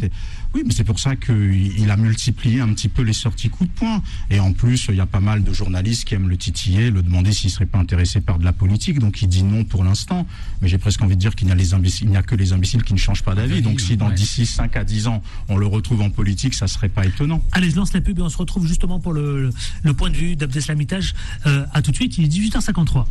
Oui, 0.53 0.63
mais 0.67 0.73
c'est 0.73 0.85
pour 0.85 0.99
ça 0.99 1.15
qu'il 1.15 1.79
il 1.79 1.91
a 1.91 1.97
multiplié 1.97 2.61
un 2.61 2.73
petit 2.73 2.89
peu 2.89 3.03
les 3.03 3.13
sorties 3.13 3.51
coup 3.51 3.65
de 3.65 3.71
poing. 3.71 4.03
Et 4.31 4.41
en 4.41 4.53
plus, 4.53 4.87
il 4.89 4.97
y 4.97 5.01
a 5.01 5.07
pas 5.07 5.21
mal 5.21 5.45
de 5.45 5.53
journalistes 5.53 6.05
qui 6.05 6.15
aiment 6.15 6.29
le 6.29 6.37
titiller, 6.37 6.91
le 6.91 7.03
demander 7.03 7.33
s'il 7.33 7.51
serait 7.51 7.67
pas 7.67 7.79
intéressé 7.79 8.21
par 8.21 8.39
de 8.39 8.45
la 8.45 8.53
politique. 8.53 8.99
Donc 8.99 9.23
il 9.23 9.29
dit 9.29 9.45
non 9.45 9.65
pour 9.65 9.85
l'instant. 9.85 10.27
Mais 10.61 10.69
j'ai 10.69 10.79
presque 10.79 11.03
envie 11.03 11.15
de 11.15 11.21
dire 11.21 11.37
qu'il 11.37 11.47
n'y 11.47 11.53
a 11.53 11.57
les 11.57 11.75
imbéciles, 11.75 12.09
il 12.09 12.11
n'y 12.11 12.17
a 12.17 12.23
que 12.23 12.35
les 12.35 12.53
imbéciles 12.53 12.83
qui 12.83 12.95
ne 12.95 12.99
changent 12.99 13.23
pas 13.23 13.35
d'avis. 13.35 13.63
Donc 13.63 13.81
si 13.81 13.97
dans 13.97 14.09
ouais. 14.09 14.15
d'ici 14.15 14.47
5 14.47 14.77
à 14.77 14.85
10 14.85 15.07
ans, 15.07 15.23
on 15.49 15.57
le 15.57 15.67
retrouve 15.67 16.03
en 16.03 16.11
politique, 16.11 16.55
ça 16.55 16.67
serait 16.67 16.89
pas 16.89 17.07
étonnant. 17.07 17.43
Allez, 17.53 17.71
je 17.71 17.77
lance 17.77 17.93
la 17.93 18.01
pub 18.01 18.20
on 18.23 18.29
se 18.29 18.39
retrouve 18.39 18.67
justement 18.67 19.01
pour 19.01 19.13
le 19.13 19.51
point 19.97 20.11
de 20.11 20.17
vue 20.17 20.37
d'Abdeslamitage. 20.37 21.15
Euh, 21.47 21.65
à 21.73 21.83
tout 21.83 21.91
de 21.91 21.97
suite, 21.97 22.19
il 22.19 22.25
est 22.25 22.29
18h53. 22.29 23.07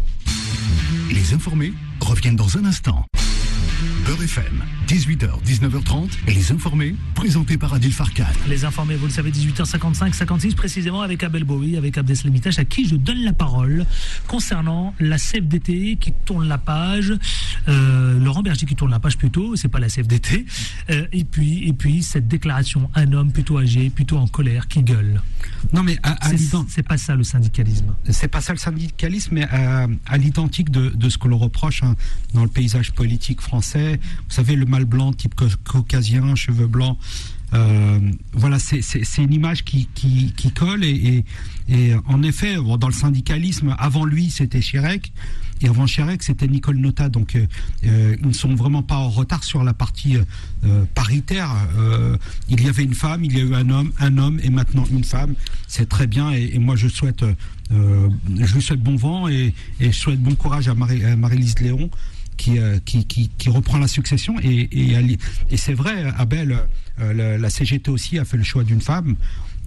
Les 1.12 1.34
informés 1.34 1.74
reviennent 2.01 2.36
dans 2.36 2.57
un 2.57 2.66
instant. 2.66 3.05
Beurre 4.10 4.24
FM, 4.24 4.64
18h, 4.88 5.30
19h30, 5.45 6.10
et 6.26 6.34
les 6.34 6.51
informés, 6.51 6.95
présentés 7.14 7.60
par 7.60 7.76
Adil 7.76 7.93
Farkan. 7.93 8.26
Les 8.47 8.66
informés, 8.66 8.95
vous 8.95 9.05
le 9.05 9.12
savez, 9.12 9.30
18h55, 9.30 10.14
56 10.14 10.55
précisément 10.55 11.01
avec 11.01 11.22
Abel 11.24 11.43
Bowie, 11.43 11.78
avec 11.78 11.95
Abdeslamitash, 11.95 12.57
à 12.57 12.66
qui 12.66 12.88
je 12.88 12.95
donne 12.95 13.24
la 13.24 13.34
parole 13.34 13.86
concernant 14.26 14.95
la 14.99 15.20
CFDT 15.20 15.97
qui 16.01 16.12
tourne 16.26 16.47
la 16.47 16.57
page, 16.57 17.14
euh, 17.68 18.20
Laurent 18.20 18.41
Berger 18.41 18.66
qui 18.66 18.76
tourne 18.76 18.89
la 18.89 18.99
page 18.99 19.16
plutôt, 19.16 19.55
c'est 19.55 19.68
pas 19.68 19.80
la 19.80 19.89
CFDT, 19.89 20.47
euh, 20.89 21.05
et 21.12 21.24
puis 21.24 21.68
et 21.68 21.74
puis 21.74 22.01
cette 22.01 22.28
déclaration, 22.28 22.89
un 22.95 23.14
homme 23.14 23.32
plutôt 23.32 23.60
âgé, 23.60 23.91
plutôt 23.91 24.18
en 24.18 24.28
colère, 24.28 24.68
qui 24.68 24.82
gueule. 24.82 25.22
Non, 25.72 25.84
mais 25.84 25.99
à, 26.01 26.30
à 26.30 26.32
C'est 26.68 26.82
pas 26.82 26.97
ça 26.97 27.16
le 27.16 27.24
syndicalisme. 27.24 27.93
c'est 28.10 28.28
pas 28.28 28.41
ça 28.41 28.53
le 28.53 28.60
syndicalisme, 28.60 29.36
mais 29.36 29.43
à, 29.43 29.86
à 30.07 30.18
l'identique 30.18 30.72
de, 30.72 30.89
de 30.89 31.10
ce 31.10 31.20
que 31.20 31.28
l'on 31.28 31.38
reproche 31.38 31.84
hein, 31.84 31.95
dans 32.34 32.41
le 32.41 32.49
paysage 32.49 32.91
politique 32.93 33.41
français. 33.41 33.98
Vous 34.27 34.33
savez, 34.35 34.55
le 34.55 34.65
mâle 34.65 34.85
blanc, 34.85 35.13
type 35.13 35.35
cau- 35.35 35.45
caucasien, 35.63 36.35
cheveux 36.35 36.67
blancs. 36.67 36.97
euh, 37.55 37.99
voilà, 38.33 38.59
c'est- 38.59 39.17
une 39.17 39.33
image 39.33 39.63
qui, 39.63 39.87
colle 40.55 40.83
et, 40.83 41.25
et 41.67 41.93
en 42.05 42.21
effet, 42.21 42.57
dans 42.79 42.87
le 42.87 42.93
syndicalisme, 42.93 43.75
avant 43.79 44.05
lui, 44.05 44.29
c'était 44.29 44.61
Chirec. 44.61 45.11
Et 45.61 45.67
avant 45.67 45.87
Chirec, 45.87 46.21
c'était 46.23 46.47
Nicole 46.47 46.77
Nota. 46.77 47.09
Donc, 47.09 47.35
euh, 47.35 47.45
euh, 47.85 48.15
ils 48.21 48.27
ne 48.27 48.33
sont 48.33 48.53
vraiment 48.55 48.81
pas 48.83 48.95
en 48.97 49.09
retard 49.09 49.43
sur 49.43 49.63
la 49.63 49.73
partie 49.73 50.15
euh, 50.15 50.23
euh, 50.63 50.85
paritaire. 50.95 51.51
Euh, 51.77 52.15
il 52.49 52.61
y 52.63 52.69
avait 52.69 52.83
une 52.83 52.93
femme, 52.93 53.25
il 53.25 53.35
y 53.35 53.41
a 53.41 53.43
eu 53.43 53.53
un 53.55 53.69
homme, 53.69 53.91
un 53.99 54.17
homme 54.19 54.39
et 54.43 54.49
maintenant 54.51 54.85
une 54.91 55.03
femme. 55.03 55.33
C'est 55.67 55.89
très 55.89 56.05
bien. 56.07 56.31
Et, 56.31 56.57
moi, 56.59 56.75
je 56.77 56.87
souhaite, 56.87 57.23
euh, 57.23 58.09
je 58.39 58.53
lui 58.53 58.61
souhaite 58.61 58.81
bon 58.81 58.95
vent 58.95 59.27
et, 59.27 59.53
je 59.81 59.91
souhaite 59.91 60.21
bon 60.21 60.35
courage 60.35 60.67
à 60.69 60.75
Marie-Lise 60.75 61.59
Léon. 61.59 61.89
Qui, 62.39 62.57
euh, 62.57 62.79
qui, 62.85 63.03
qui, 63.05 63.27
qui 63.37 63.49
reprend 63.49 63.77
la 63.79 63.89
succession. 63.89 64.35
Et, 64.41 64.61
et, 64.71 64.91
elle- 64.93 65.17
et 65.51 65.57
c'est 65.57 65.73
vrai 65.73 66.05
Abel 66.17 66.57
euh, 67.01 67.13
la, 67.13 67.37
la 67.37 67.49
CGT 67.49 67.91
aussi 67.91 68.17
a 68.17 68.23
fait 68.23 68.37
le 68.37 68.43
choix 68.43 68.63
d'une 68.63 68.79
femme. 68.81 69.15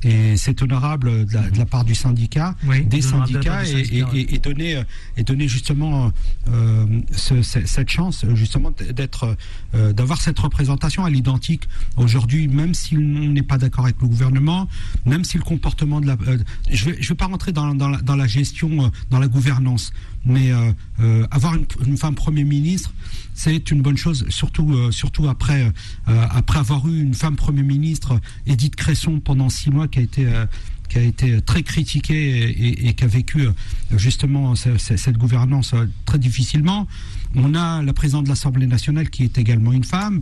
Et 0.05 0.37
c'est 0.37 0.61
honorable 0.63 1.27
de 1.27 1.35
la, 1.35 1.49
de 1.49 1.59
la, 1.59 1.65
part 1.65 1.85
du 1.85 1.95
syndicat, 1.95 2.57
Oui, 2.67 2.83
des 2.85 3.03
syndicats, 3.03 3.41
part 3.53 3.63
du 3.63 3.71
et, 3.71 3.85
syndicat, 3.85 4.09
et- 4.15 4.21
et- 4.21 4.35
et 4.35 4.39
donner, 4.39 4.77
euh, 4.77 4.83
et 5.17 5.23
donner 5.23 5.47
justement 5.47 6.11
euh, 6.49 6.87
ce- 7.13 7.43
ce- 7.43 7.65
cette 7.67 7.89
chance, 7.89 8.25
justement, 8.35 8.73
d'être, 8.73 9.37
euh, 9.77 9.93
d'avoir 9.93 10.21
cette 10.21 10.41
représentation 10.41 11.05
à 11.05 11.11
l'identique 11.11 11.69
aujourd'hui, 11.97 12.49
même 12.49 12.75
si 12.75 12.97
on 12.97 13.01
n'est 13.37 13.43
pas 13.53 13.59
d'accord 13.59 13.85
avec 13.85 14.01
le 14.03 14.09
gouvernement, 14.09 14.67
même 15.07 15.23
si 15.25 15.37
le 15.39 15.45
comportement 15.45 16.01
de 16.01 16.07
la, 16.09 16.17
euh, 16.27 16.39
je 16.69 16.87
vais, 16.87 16.97
je 17.01 17.09
vais 17.11 17.15
pas 17.15 17.27
rentrer 17.27 17.53
dans, 17.53 17.73
dans, 17.77 17.89
la, 17.91 18.01
dans 18.01 18.17
la 18.17 18.27
gestion, 18.27 18.91
dans 19.11 19.21
la 19.21 19.29
gouvernance, 19.29 19.93
mais 20.25 20.53
euh, 20.53 20.73
euh, 21.01 21.27
avoir 21.31 21.55
une, 21.55 21.97
femme 21.97 22.15
premier 22.15 22.45
ministre, 22.45 22.93
c'est 23.35 23.71
une 23.71 23.83
bonne 23.83 23.97
chose, 23.97 24.25
surtout, 24.29 24.73
euh, 24.73 24.91
surtout 24.93 25.29
après, 25.29 25.73
après 26.07 26.59
avoir 26.59 26.87
eu 26.89 27.01
une 27.01 27.15
femme 27.15 27.37
premier 27.37 27.63
ministre, 27.63 28.21
Edith 28.47 28.77
Cresson, 28.77 29.21
pendant 29.21 29.49
six 29.49 29.71
mois, 29.71 29.89
qui 29.89 29.99
a 29.99 30.03
été 30.03 30.27
qui 30.89 30.99
a 30.99 31.03
été 31.03 31.41
très 31.41 31.63
critiquée 31.63 32.87
et, 32.87 32.93
qui 32.93 33.05
a 33.05 33.07
vécu 33.07 33.47
justement 33.97 34.55
ce- 34.55 34.77
ce- 34.77 34.99
cette 34.99 35.17
gouvernance 35.17 35.75
très 36.05 36.19
difficilement. 36.19 36.87
On 37.35 37.55
a 37.55 37.83
la 37.83 37.93
présidente 37.95 38.25
de 38.25 38.29
l'Assemblée 38.29 38.67
nationale 38.67 39.09
qui 39.09 39.23
est 39.25 39.39
également 39.39 39.73
une 39.73 39.85
femme. 39.85 40.21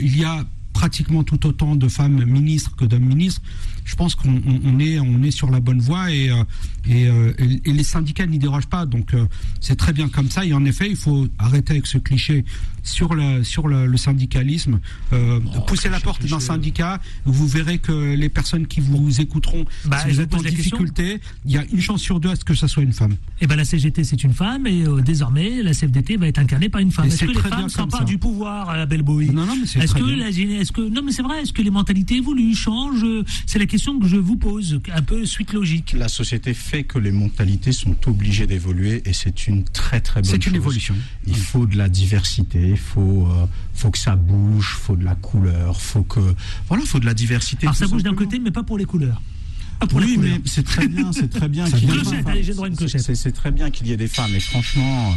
Il 0.00 0.16
y 0.18 0.24
a 0.24 0.46
pratiquement 0.72 1.24
tout 1.24 1.44
autant 1.46 1.76
de 1.76 1.88
femmes 1.88 2.24
ministres 2.24 2.74
que 2.74 2.86
d'hommes 2.86 3.04
ministres. 3.04 3.42
Je 3.84 3.96
pense 3.96 4.14
qu'on 4.14 4.30
on- 4.30 4.60
on 4.64 4.78
est, 4.78 4.98
on 4.98 5.22
est 5.22 5.30
sur 5.30 5.50
la 5.50 5.60
bonne 5.60 5.80
voie 5.80 6.10
et, 6.10 6.30
et, 6.88 7.06
euh, 7.08 7.32
et- 7.38 7.70
et 7.70 7.72
les 7.72 7.82
syndicats 7.84 8.26
n'y 8.26 8.38
dérogent 8.38 8.66
pas. 8.68 8.86
Donc 8.86 9.14
euh, 9.14 9.26
c'est 9.60 9.76
très 9.76 9.92
bien 9.92 10.08
comme 10.08 10.30
ça. 10.30 10.44
Et 10.44 10.52
en 10.52 10.64
effet, 10.64 10.88
il 10.88 10.96
faut 10.96 11.28
arrêter 11.38 11.72
avec 11.74 11.86
ce 11.86 11.98
cliché 11.98 12.44
sur 12.82 13.14
le, 13.14 13.44
sur 13.44 13.68
le, 13.68 13.86
le 13.86 13.96
syndicalisme. 13.96 14.80
Euh, 15.12 15.40
pousser 15.66 15.88
la 15.88 16.00
porte 16.00 16.24
d'un 16.26 16.40
syndicat, 16.40 17.00
vous 17.24 17.46
verrez 17.46 17.78
que 17.78 18.14
les 18.14 18.28
personnes 18.28 18.66
qui 18.66 18.80
vous 18.80 19.20
écouteront, 19.20 19.64
Bah, 19.84 19.98
si 19.98 20.08
vous 20.08 20.14
vous 20.14 20.20
êtes 20.22 20.34
en 20.34 20.40
difficulté, 20.42 21.20
il 21.44 21.52
y 21.52 21.58
a 21.58 21.64
une 21.72 21.80
chance 21.80 22.00
sur 22.00 22.20
deux 22.20 22.30
à 22.30 22.36
ce 22.36 22.44
que 22.44 22.54
ça 22.54 22.68
soit 22.68 22.82
une 22.82 22.92
femme. 22.92 23.16
Eh 23.40 23.46
ben 23.46 23.56
la 23.56 23.64
CGT 23.64 24.04
c'est 24.04 24.24
une 24.24 24.32
femme 24.32 24.66
et 24.66 24.84
euh, 24.86 25.00
désormais 25.02 25.62
la 25.62 25.72
CFDT 25.72 26.16
va 26.16 26.28
être 26.28 26.38
incarnée 26.38 26.68
par 26.68 26.80
une 26.80 26.92
femme. 26.92 27.04
Et 27.06 27.08
Est-ce 27.08 27.18
c'est 27.18 27.26
que 27.26 27.32
les 27.32 27.38
très 27.38 27.48
femmes 27.50 27.58
bien 27.60 27.68
s'emparent 27.68 28.04
du 28.04 28.18
pouvoir 28.18 28.70
à 28.70 28.76
la 28.76 28.86
belle 28.86 29.02
Bowie 29.02 29.30
Non, 29.30 29.44
non, 29.46 29.54
mais 29.60 29.66
c'est 29.66 29.80
que 29.80 30.02
bien. 30.02 30.16
la 30.16 30.30
gén- 30.30 30.58
est-ce 30.60 30.72
que 30.72 30.80
non 30.80 31.02
mais 31.04 31.12
c'est 31.12 31.22
vrai 31.22 31.42
est-ce 31.42 31.52
que 31.52 31.62
les 31.62 31.70
mentalités 31.70 32.16
évoluent 32.16 32.54
changent? 32.54 33.04
C'est 33.46 33.58
la 33.58 33.66
question 33.66 33.98
que 34.00 34.06
je 34.08 34.16
vous 34.16 34.36
pose 34.36 34.80
un 34.94 35.02
peu 35.02 35.24
suite 35.26 35.52
logique. 35.52 35.94
La 35.96 36.08
société 36.08 36.54
fait 36.54 36.77
que 36.84 36.98
les 36.98 37.10
mentalités 37.12 37.72
sont 37.72 37.96
obligées 38.08 38.46
d'évoluer 38.46 39.02
et 39.04 39.12
c'est 39.12 39.46
une 39.46 39.64
très 39.64 40.00
très 40.00 40.20
bonne 40.20 40.30
chose. 40.30 40.40
C'est 40.42 40.50
une 40.50 40.56
évolution. 40.56 40.94
Il 41.26 41.36
faut 41.36 41.66
de 41.66 41.76
la 41.76 41.88
diversité, 41.88 42.70
il 42.70 42.78
faut, 42.78 43.26
euh, 43.26 43.46
faut 43.74 43.90
que 43.90 43.98
ça 43.98 44.16
bouge, 44.16 44.76
faut 44.80 44.96
de 44.96 45.04
la 45.04 45.14
couleur, 45.14 45.80
faut 45.80 46.02
que 46.02 46.20
voilà, 46.68 46.84
faut 46.84 47.00
de 47.00 47.06
la 47.06 47.14
diversité. 47.14 47.66
Alors 47.66 47.76
ça 47.76 47.86
bouge 47.86 48.02
d'un 48.02 48.14
côté 48.14 48.38
mais 48.38 48.50
pas 48.50 48.62
pour 48.62 48.78
les 48.78 48.84
couleurs. 48.84 49.20
Pas 49.80 49.86
pour 49.86 50.00
oui, 50.00 50.18
mais 50.20 50.40
c'est 50.44 50.64
très 50.64 50.88
bien, 50.88 51.12
c'est 51.12 51.28
très 51.28 51.48
bien 51.48 51.64
qu'il 51.70 51.88
C'est- 53.14 53.32
très 53.32 53.50
bien 53.52 53.70
qu'il 53.70 53.86
y 53.86 53.92
ait 53.92 53.96
des 53.96 54.08
femmes. 54.08 54.34
Et 54.34 54.40
franchement, 54.40 55.14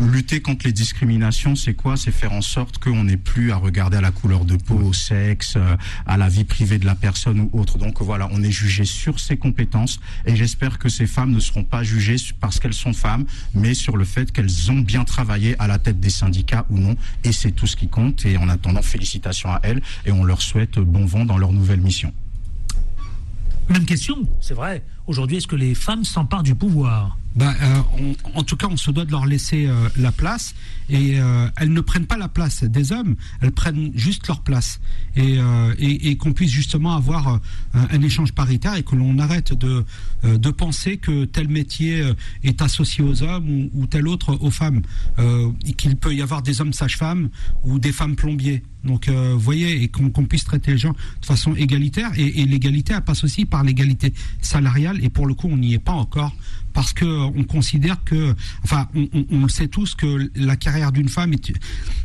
lutter 0.00 0.40
contre 0.40 0.66
les 0.66 0.72
discriminations, 0.72 1.56
c'est 1.56 1.74
quoi? 1.74 1.96
C'est 1.96 2.12
faire 2.12 2.32
en 2.32 2.40
sorte 2.40 2.78
qu'on 2.78 3.02
n'ait 3.04 3.16
plus 3.16 3.50
à 3.50 3.56
regarder 3.56 3.96
à 3.96 4.00
la 4.00 4.12
couleur 4.12 4.44
de 4.44 4.56
peau, 4.56 4.76
au 4.76 4.92
sexe, 4.92 5.54
euh, 5.56 5.76
à 6.06 6.16
la 6.16 6.28
vie 6.28 6.44
privée 6.44 6.78
de 6.78 6.86
la 6.86 6.94
personne 6.94 7.40
ou 7.52 7.58
autre. 7.60 7.78
Donc 7.78 8.00
voilà, 8.00 8.28
on 8.30 8.42
est 8.44 8.50
jugé 8.52 8.84
sur 8.84 9.18
ses 9.18 9.36
compétences. 9.36 9.98
Et 10.26 10.36
j'espère 10.36 10.78
que 10.78 10.88
ces 10.88 11.06
femmes 11.06 11.32
ne 11.32 11.40
seront 11.40 11.64
pas 11.64 11.82
jugées 11.82 12.16
parce 12.40 12.60
qu'elles 12.60 12.74
sont 12.74 12.92
femmes, 12.92 13.24
mais 13.54 13.74
sur 13.74 13.96
le 13.96 14.04
fait 14.04 14.30
qu'elles 14.30 14.70
ont 14.70 14.80
bien 14.80 15.02
travaillé 15.04 15.56
à 15.58 15.66
la 15.66 15.78
tête 15.80 15.98
des 15.98 16.10
syndicats 16.10 16.64
ou 16.70 16.78
non. 16.78 16.94
Et 17.24 17.32
c'est 17.32 17.50
tout 17.52 17.66
ce 17.66 17.74
qui 17.76 17.88
compte. 17.88 18.24
Et 18.24 18.36
en 18.36 18.48
attendant, 18.48 18.82
félicitations 18.82 19.50
à 19.50 19.60
elles 19.64 19.82
et 20.06 20.12
on 20.12 20.22
leur 20.22 20.42
souhaite 20.42 20.78
bon 20.78 21.06
vent 21.06 21.24
dans 21.24 21.38
leur 21.38 21.52
nouvelle 21.52 21.80
mission. 21.80 22.12
Même 23.68 23.86
question, 23.86 24.28
c'est 24.40 24.54
vrai. 24.54 24.84
Aujourd'hui 25.06 25.38
est-ce 25.38 25.46
que 25.46 25.56
les 25.56 25.74
femmes 25.74 26.04
s'emparent 26.04 26.42
du 26.42 26.54
pouvoir? 26.54 27.16
Bah, 27.34 27.52
euh, 27.62 28.12
en 28.34 28.42
tout 28.44 28.56
cas, 28.56 28.68
on 28.70 28.76
se 28.76 28.90
doit 28.90 29.04
de 29.04 29.10
leur 29.10 29.26
laisser 29.26 29.66
euh, 29.66 29.88
la 29.96 30.12
place. 30.12 30.54
Et 30.88 31.18
euh, 31.18 31.48
elles 31.56 31.72
ne 31.72 31.80
prennent 31.80 32.06
pas 32.06 32.16
la 32.16 32.28
place 32.28 32.62
des 32.62 32.92
hommes, 32.92 33.16
elles 33.40 33.52
prennent 33.52 33.90
juste 33.94 34.28
leur 34.28 34.42
place 34.42 34.80
et, 35.16 35.38
euh, 35.38 35.74
et, 35.78 36.10
et 36.10 36.16
qu'on 36.16 36.32
puisse 36.32 36.50
justement 36.50 36.94
avoir 36.96 37.28
euh, 37.28 37.38
un, 37.74 37.86
un 37.98 38.02
échange 38.02 38.32
paritaire 38.32 38.74
et 38.76 38.82
que 38.82 38.96
l'on 38.96 39.18
arrête 39.18 39.52
de, 39.52 39.84
euh, 40.24 40.38
de 40.38 40.50
penser 40.50 40.96
que 40.96 41.24
tel 41.24 41.48
métier 41.48 42.12
est 42.42 42.62
associé 42.62 43.02
aux 43.04 43.22
hommes 43.22 43.48
ou, 43.48 43.70
ou 43.82 43.86
tel 43.86 44.08
autre 44.08 44.36
aux 44.40 44.50
femmes, 44.50 44.82
qu'il 45.76 45.96
peut 45.96 46.14
y 46.14 46.22
avoir 46.22 46.42
des 46.42 46.60
hommes 46.60 46.72
sages-femmes 46.72 47.28
ou 47.64 47.78
des 47.78 47.92
femmes 47.92 48.16
plombiers. 48.16 48.62
Donc, 48.84 49.08
vous 49.08 49.40
voyez, 49.40 49.82
et 49.82 49.88
qu'on 49.88 50.10
qu'on 50.10 50.26
puisse 50.26 50.44
traiter 50.44 50.72
les 50.72 50.78
gens 50.78 50.92
de 50.92 51.26
façon 51.26 51.54
égalitaire. 51.56 52.10
Et, 52.16 52.42
et 52.42 52.44
l'égalité, 52.44 52.92
elle 52.94 53.00
passe 53.00 53.24
aussi 53.24 53.46
par 53.46 53.64
l'égalité 53.64 54.12
salariale. 54.42 55.02
Et 55.02 55.08
pour 55.08 55.26
le 55.26 55.32
coup, 55.32 55.48
on 55.50 55.56
n'y 55.56 55.72
est 55.72 55.78
pas 55.78 55.92
encore 55.92 56.34
parce 56.74 56.92
que 56.92 57.04
on 57.06 57.44
considère 57.44 58.02
que, 58.04 58.34
enfin, 58.64 58.88
on, 58.94 59.08
on- 59.14 59.26
on 59.30 59.42
le 59.44 59.48
sait 59.48 59.68
tous 59.68 59.94
que 59.94 60.30
la 60.34 60.56
carrière 60.56 60.92
d'une 60.92 61.08
femme 61.08 61.32
est, 61.32 61.52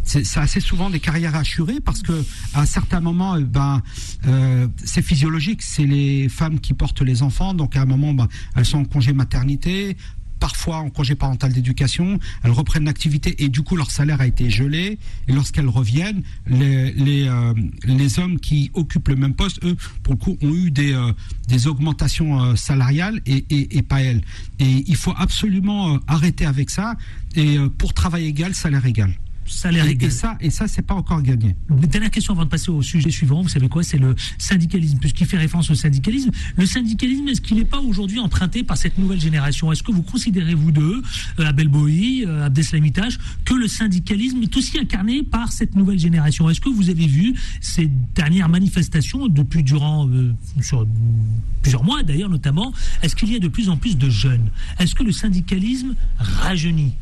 c'est 0.03 0.23
c'est 0.25 0.39
assez 0.39 0.59
souvent 0.61 0.89
des 0.89 0.99
carrières 0.99 1.35
assurées 1.35 1.79
parce 1.83 2.01
que 2.01 2.23
à 2.53 2.65
certains 2.65 2.98
moments, 2.99 3.35
eh 3.35 3.43
ben, 3.43 3.81
euh, 4.27 4.67
c'est 4.83 5.01
physiologique. 5.01 5.61
C'est 5.61 5.85
les 5.85 6.29
femmes 6.29 6.59
qui 6.59 6.73
portent 6.73 7.01
les 7.01 7.23
enfants, 7.23 7.53
donc 7.53 7.75
à 7.75 7.81
un 7.81 7.85
moment, 7.85 8.13
ben, 8.13 8.27
elles 8.55 8.65
sont 8.65 8.79
en 8.79 8.85
congé 8.85 9.13
maternité 9.13 9.97
parfois 10.39 10.77
en 10.77 10.89
congé 10.89 11.15
parental 11.15 11.51
d'éducation, 11.51 12.17
elles 12.43 12.51
reprennent 12.51 12.85
l'activité 12.85 13.43
et 13.43 13.49
du 13.49 13.61
coup 13.61 13.75
leur 13.75 13.91
salaire 13.91 14.21
a 14.21 14.25
été 14.25 14.49
gelé. 14.49 14.97
Et 15.27 15.33
lorsqu'elles 15.33 15.67
reviennent, 15.67 16.23
les, 16.47 16.93
les, 16.93 17.27
euh, 17.27 17.53
les 17.83 18.19
hommes 18.19 18.39
qui 18.39 18.71
occupent 18.73 19.09
le 19.09 19.17
même 19.17 19.33
poste, 19.33 19.59
eux, 19.65 19.75
pour 20.01 20.13
le 20.13 20.19
coup, 20.19 20.37
ont 20.41 20.53
eu 20.53 20.71
des, 20.71 20.93
euh, 20.93 21.11
des 21.49 21.67
augmentations 21.67 22.55
salariales 22.55 23.19
et, 23.25 23.43
et, 23.49 23.81
pas 23.81 24.01
elles. 24.01 24.21
Et 24.59 24.85
il 24.87 24.95
faut 24.95 25.13
absolument 25.17 25.99
arrêter 26.07 26.45
avec 26.45 26.69
ça. 26.69 26.95
Et 27.35 27.57
pour 27.77 27.93
travail 27.93 28.25
égal, 28.25 28.55
salaire 28.55 28.85
égal. 28.85 29.13
Salaire 29.49 29.85
Et, 29.87 30.09
ça, 30.09 30.37
et 30.39 30.49
ça, 30.49 30.67
c'est 30.67 30.81
pas 30.81 30.93
encore 30.93 31.21
gagné. 31.21 31.55
Dernière 31.69 32.11
question 32.11 32.33
avant 32.33 32.45
de 32.45 32.49
passer 32.49 32.69
au 32.69 32.81
sujet 32.81 33.09
suivant. 33.09 33.41
Vous 33.41 33.49
savez 33.49 33.67
quoi 33.67 33.83
C'est 33.83 33.97
le 33.97 34.15
syndicalisme. 34.37 34.99
Puisqu'il 34.99 35.25
fait 35.25 35.37
référence 35.37 35.69
au 35.69 35.75
syndicalisme, 35.75 36.29
le 36.55 36.65
syndicalisme, 36.65 37.27
est-ce 37.27 37.41
qu'il 37.41 37.57
n'est 37.57 37.65
pas 37.65 37.79
aujourd'hui 37.79 38.19
emprunté 38.19 38.63
par 38.63 38.77
cette 38.77 38.97
nouvelle 38.97 39.19
génération? 39.19 39.71
Est-ce 39.71 39.83
que 39.83 39.91
vous 39.91 40.03
considérez, 40.03 40.53
vous 40.53 40.71
deux, 40.71 41.01
euh, 41.39 41.45
Abel 41.45 41.67
Bohi, 41.67 42.25
euh, 42.25 42.45
Abdeslamitash, 42.45 43.17
que 43.43 43.53
le 43.53 43.67
syndicalisme 43.67 44.41
est 44.43 44.55
aussi 44.55 44.77
incarné 44.79 45.23
par 45.23 45.51
cette 45.51 45.75
nouvelle 45.75 45.99
génération? 45.99 46.49
Est-ce 46.49 46.61
que 46.61 46.69
vous 46.69 46.89
avez 46.89 47.07
vu 47.07 47.33
ces 47.59 47.89
dernières 48.15 48.49
manifestations 48.49 49.27
depuis 49.27 49.63
durant 49.63 50.07
euh, 50.07 50.33
sur 50.61 50.85
plusieurs 51.61 51.83
mois 51.83 52.03
d'ailleurs 52.03 52.29
notamment 52.29 52.71
Est-ce 53.01 53.15
qu'il 53.15 53.31
y 53.31 53.35
a 53.35 53.39
de 53.39 53.47
plus 53.47 53.69
en 53.69 53.77
plus 53.77 53.97
de 53.97 54.09
jeunes? 54.09 54.49
Est-ce 54.79 54.95
que 54.95 55.03
le 55.03 55.11
syndicalisme 55.11 55.95
rajeunit? 56.17 56.93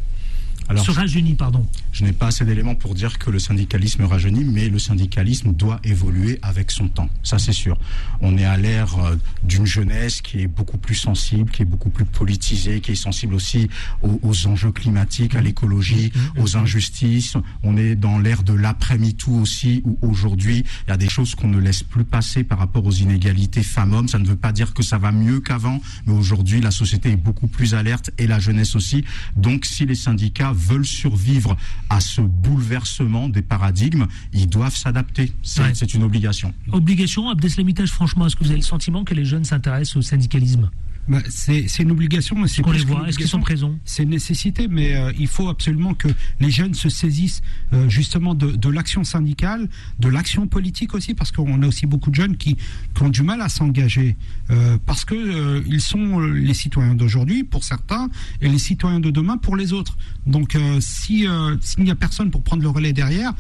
Alors, 0.70 0.86
Se 0.86 0.92
rajeunit, 0.92 1.36
pardon. 1.36 1.66
Je 1.94 2.04
n'ai 2.04 2.12
pas 2.12 2.28
assez 2.28 2.44
d'éléments 2.44 2.76
pour 2.76 2.94
dire 2.94 3.18
que 3.20 3.30
le 3.30 3.40
syndicalisme 3.40 4.04
rajeunit, 4.04 4.44
mais 4.44 4.68
le 4.68 4.80
syndicalisme 4.80 5.54
doit 5.54 5.80
évoluer 5.84 6.40
avec 6.42 6.72
son 6.72 6.90
temps. 6.90 7.10
Ça, 7.24 7.40
c'est 7.40 7.54
sûr. 7.54 7.78
On 8.22 8.38
est 8.38 8.46
à 8.46 8.58
l'ère 8.58 8.98
euh, 9.00 9.16
d'une 9.44 9.66
jeunesse 9.66 10.22
qui 10.22 10.42
est 10.42 10.48
beaucoup 10.48 10.78
plus 10.78 10.96
sensible, 10.96 11.50
qui 11.52 11.62
est 11.62 11.66
beaucoup 11.66 11.90
plus 11.90 12.06
politisée, 12.06 12.82
qui 12.82 12.92
est 12.92 12.96
sensible 12.96 13.34
aussi 13.34 13.70
aux, 14.02 14.20
aux 14.22 14.48
enjeux 14.48 14.72
climatiques, 14.72 15.36
à 15.36 15.42
l'écologie, 15.42 16.12
aux 16.38 16.58
injustices. 16.58 17.38
On 17.64 17.78
est 17.78 17.96
dans 17.96 18.20
l'ère 18.20 18.44
de 18.44 18.54
l'après-MeToo 18.54 19.32
aussi, 19.32 19.82
où 19.86 19.98
aujourd'hui, 20.02 20.66
il 20.86 20.90
y 20.90 20.94
a 20.94 20.98
des 20.98 21.10
choses 21.10 21.34
qu'on 21.34 21.48
ne 21.48 21.60
laisse 21.60 21.84
plus 21.84 22.04
passer 22.04 22.44
par 22.44 22.60
rapport 22.60 22.86
aux 22.86 22.92
inégalités 22.92 23.64
femmes-hommes. 23.64 24.10
Ça 24.10 24.20
ne 24.20 24.26
veut 24.26 24.36
pas 24.36 24.52
dire 24.52 24.74
que 24.74 24.84
ça 24.84 24.98
va 24.98 25.14
mieux 25.14 25.40
qu'avant, 25.40 25.82
mais 26.06 26.14
aujourd'hui, 26.14 26.60
la 26.60 26.72
société 26.72 27.12
est 27.12 27.16
beaucoup 27.16 27.48
plus 27.48 27.74
alerte 27.74 28.12
et 28.18 28.28
la 28.28 28.40
jeunesse 28.40 28.76
aussi. 28.76 29.06
Donc, 29.38 29.66
si 29.66 29.86
les 29.86 29.96
syndicats 29.96 30.54
veulent 30.58 30.86
survivre 30.86 31.56
à 31.90 32.00
ce 32.00 32.22
bouleversement 32.22 33.30
des 33.30 33.42
paradigmes, 33.42 34.08
ils 34.34 34.48
doivent 34.48 34.76
s'adapter. 34.76 35.32
C'est 35.44 35.62
Ouais. 35.62 35.74
une 35.94 36.04
obligation. 36.04 36.54
Obligation, 36.72 37.30
Abdeslamitage, 37.30 37.90
franchement, 37.92 38.26
est-ce 38.28 38.36
que 38.36 38.44
vous 38.44 38.50
avez 38.50 38.60
le 38.60 38.66
sentiment 38.66 39.04
que 39.04 39.14
les 39.14 39.26
jeunes 39.26 39.46
s'intéressent 39.46 39.98
au 39.98 40.02
syndicalisme? 40.02 40.70
Bah, 41.08 41.20
c'est 41.30 41.66
une 41.80 41.92
obligation. 41.92 42.36
mais 42.38 42.48
c'est 42.48 42.62
Qu'on 42.62 42.72
les 42.72 42.84
voit 42.84 43.08
Est-ce 43.08 43.18
qu'ils 43.18 43.28
sont 43.28 43.40
présents 43.40 43.76
C'est 43.86 44.04
une 44.04 44.10
nécessité, 44.10 44.68
mais 44.68 44.96
euh, 44.96 45.12
il 45.18 45.28
faut 45.28 45.48
absolument 45.48 45.94
que 45.94 46.10
les 46.40 46.52
jeunes 46.52 46.74
se 46.74 46.90
saisissent 46.90 47.42
euh, 47.74 47.88
justement 47.88 48.36
de, 48.36 48.52
de 48.52 48.70
l'action 48.70 49.04
syndicale, 49.04 49.70
de 50.00 50.10
l'action 50.10 50.48
politique 50.48 50.94
aussi, 50.94 51.14
parce 51.14 51.32
qu'on 51.32 51.62
a 51.62 51.68
aussi 51.68 51.86
beaucoup 51.86 52.10
de 52.10 52.16
jeunes 52.16 52.36
qui, 52.36 52.56
qui 52.94 53.04
ont 53.04 53.10
du 53.10 53.24
mal 53.24 53.42
à 53.42 53.50
s'engager, 53.50 54.18
euh, 54.52 54.78
parce 54.86 55.06
que 55.06 55.64
ils 55.66 55.82
sont 55.82 56.20
les 56.20 56.54
citoyens 56.54 56.96
d'aujourd'hui 56.96 57.44
pour 57.44 57.64
certains 57.64 58.10
et 58.42 58.50
les 58.50 58.60
citoyens 58.60 59.00
de 59.00 59.10
demain 59.10 59.38
pour 59.38 59.56
les 59.56 59.74
autres. 59.74 59.98
Donc, 60.26 60.58
si 60.80 61.26
s'il 61.62 61.84
n'y 61.84 61.92
a 61.92 61.96
personne 61.96 62.32
pour 62.32 62.44
prendre 62.44 62.62
le 62.64 62.70
relais 62.70 62.94
derrière, 62.94 63.34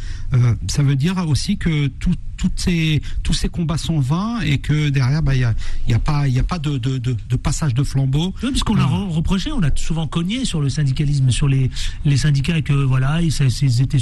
ça 0.67 0.83
veut 0.83 0.95
dire 0.95 1.17
aussi 1.27 1.57
que 1.57 1.87
tout, 1.87 2.13
toutes 2.37 2.59
ces, 2.59 3.01
tous 3.23 3.33
ces 3.33 3.49
combats 3.49 3.77
sont 3.77 3.99
vains 3.99 4.39
et 4.41 4.59
que 4.59 4.89
derrière, 4.89 5.21
bah, 5.21 5.35
il 5.35 5.39
n'y 5.39 5.43
a, 5.43 5.53
y 5.87 5.93
a 5.93 5.99
pas, 5.99 6.27
y 6.27 6.39
a 6.39 6.43
pas 6.43 6.59
de, 6.59 6.77
de, 6.77 6.97
de, 6.97 7.15
de 7.27 7.35
passage 7.57 7.73
de 7.73 7.83
flambeau. 7.83 8.33
Oui, 8.43 8.49
parce 8.51 8.63
qu'on 8.63 8.77
a 8.77 8.85
re- 8.85 9.09
reproché, 9.09 9.51
on 9.51 9.63
a 9.63 9.71
souvent 9.75 10.05
cogné 10.05 10.45
sur 10.45 10.61
le 10.61 10.69
syndicalisme, 10.69 11.31
sur 11.31 11.47
les, 11.47 11.71
les 12.05 12.17
syndicats 12.17 12.61
que 12.61 12.73
voilà, 12.73 13.19
ils 13.21 13.81
étaient 13.81 13.97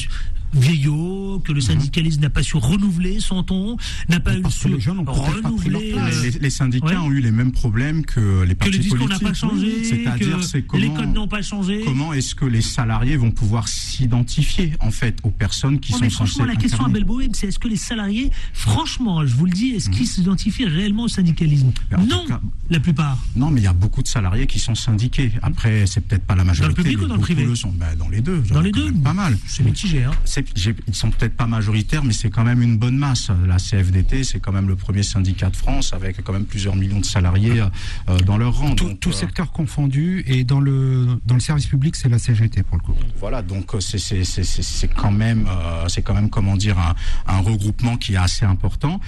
vieillot, 0.56 1.40
que 1.44 1.52
le 1.52 1.60
Mhm. 1.60 1.62
syndicalisme 1.62 2.22
n'a 2.22 2.30
pas 2.30 2.44
su 2.44 2.58
renouveler 2.58 3.20
son 3.20 3.44
ton, 3.44 3.78
n'a 4.10 4.20
pas 4.20 4.36
eu 4.36 4.42
que 4.42 4.50
su 4.52 4.70
les 4.70 4.80
jeunes 4.80 5.00
ont 5.00 5.06
peut-être 5.06 5.42
pas 5.42 5.52
pris 5.52 5.70
leur 5.70 5.82
renouveler. 5.82 5.92
place. 5.92 6.16
euh, 6.18 6.22
Les, 6.24 6.32
les 6.40 6.50
syndicats 6.50 6.88
ouais. 6.88 6.96
ont 6.98 7.12
eu 7.12 7.20
les 7.22 7.32
mêmes 7.32 7.52
problèmes 7.52 8.06
que 8.06 8.44
les 8.44 8.54
que 8.54 8.60
partis 8.60 8.74
le 8.74 8.80
discours 8.80 9.00
n'a 9.10 9.20
politiques. 9.20 9.28
pas 9.28 9.34
changé, 9.34 9.66
Oui, 9.80 9.86
C'est-à-dire, 9.86 10.44
c'est 10.44 10.62
que 10.64 10.78
les 10.78 10.88
comment, 10.88 11.00
codes 11.02 11.14
n'ont 11.14 11.28
pas 11.28 11.42
changé. 11.42 11.82
comment 11.86 12.14
est-ce 12.14 12.36
que 12.36 12.46
les 12.46 12.62
salariés 12.62 13.18
vont 13.18 13.32
pouvoir 13.32 13.68
s'identifier 13.68 14.74
en 14.80 14.92
fait 14.92 15.18
aux 15.24 15.30
personnes 15.32 15.80
qui 15.80 15.92
Non, 15.92 15.98
sont 16.00 16.04
mais 16.04 16.10
franchement, 16.10 16.44
censées 16.46 16.48
la 16.48 16.56
question 16.56 16.86
à. 16.86 16.90
Belboïm, 16.90 17.34
c'est 17.34 17.48
est-ce 17.48 17.60
que 17.60 17.68
les 17.68 17.76
salariés, 17.76 18.32
franchement, 18.54 19.26
je 19.26 19.36
vous 19.36 19.46
le 19.46 19.52
dis, 19.52 19.70
est-ce 19.70 19.90
qu'ils 19.90 20.08
s'identifient 20.08 20.66
réellement 20.66 21.04
au 21.04 21.08
syndicalisme 21.08 21.72
Non, 22.08 22.26
cas- 22.28 22.42
la 22.70 22.80
plupart. 22.80 23.18
Non, 23.36 23.50
mais 23.52 23.62
il 23.62 23.64
y 23.64 23.68
a 23.68 23.74
beaucoup 23.74 24.02
de 24.02 24.08
salariés 24.08 24.48
qui 24.48 24.60
sont 24.60 24.76
syndiqués. 24.76 25.32
Après, 25.42 25.86
c'est 25.86 26.02
peut-être 26.02 26.26
pas 26.26 26.36
la 26.36 26.44
majorité. 26.44 26.76
public 26.76 26.98
mais 27.00 27.06
ou 27.06 27.08
dans 27.08 27.16
le 27.16 27.22
privé 27.22 27.46
le 27.46 27.56
sont. 27.56 27.72
Ben, 27.72 27.96
Dans 27.98 28.10
les 28.10 28.22
deux. 28.22 28.40
Dans 28.52 28.62
les 28.62 28.72
deux 28.72 28.92
Pas 28.92 29.14
mal. 29.14 29.38
C'est 29.48 29.64
mitigé, 29.64 30.04
hein. 30.04 30.12
C'est- 30.26 30.45
j'ai- 30.56 30.76
Ils 30.88 30.96
sont 30.96 31.10
peut-être 31.12 31.36
pas 31.36 31.48
majoritaires, 31.48 32.04
mais 32.04 32.14
c'est 32.14 32.30
quand 32.30 32.44
même 32.44 32.62
une 32.62 32.78
bonne 32.78 32.98
masse. 32.98 33.30
La 33.48 33.58
CFDT, 33.60 34.24
c'est 34.24 34.40
quand 34.40 34.52
même 34.52 34.68
le 34.68 34.76
premier 34.76 35.04
syndicat 35.04 35.50
de 35.50 35.56
France, 35.56 35.94
avec 35.94 36.22
quand 36.24 36.34
même 36.34 36.46
plusieurs 36.46 36.76
millions 36.76 37.00
de 37.00 37.06
salariés 37.06 37.62
euh, 38.10 38.18
dans 38.20 38.38
leur 38.38 38.56
rang. 38.58 38.76
Tout, 38.76 38.90
Donc, 38.90 39.00
tout 39.00 39.10
euh, 39.10 39.14
secteur 39.14 39.52
confondu 39.52 40.24
et 40.28 40.44
dans 40.44 40.60
le 40.60 41.20
dans 41.26 41.36
le 41.36 41.40
service 41.42 41.66
public 41.68 41.96
c'est 41.96 42.10
la 42.10 42.20
CGT 42.20 42.64
pour 42.64 42.78
le 42.78 42.84
coup. 42.84 42.96
Voilà, 43.20 43.42
donc 43.42 43.74
euh, 43.76 43.80
c'est 43.80 43.98
c'est 44.00 44.24
c'est 44.24 44.44
c'est 44.44 44.64
c'est 44.64 44.88
quand 44.88 45.12
même 45.12 45.48
euh, 45.50 45.88
c'est 45.88 46.02
quand 46.02 46.14
même 46.14 46.30
comment 46.30 46.56
dire 46.58 46.78
un, 46.78 46.96
un 47.28 47.40
regroupement 47.40 47.98
qui 47.98 48.14
est 48.14 48.18
assez 48.18 48.46
important. 48.46 49.00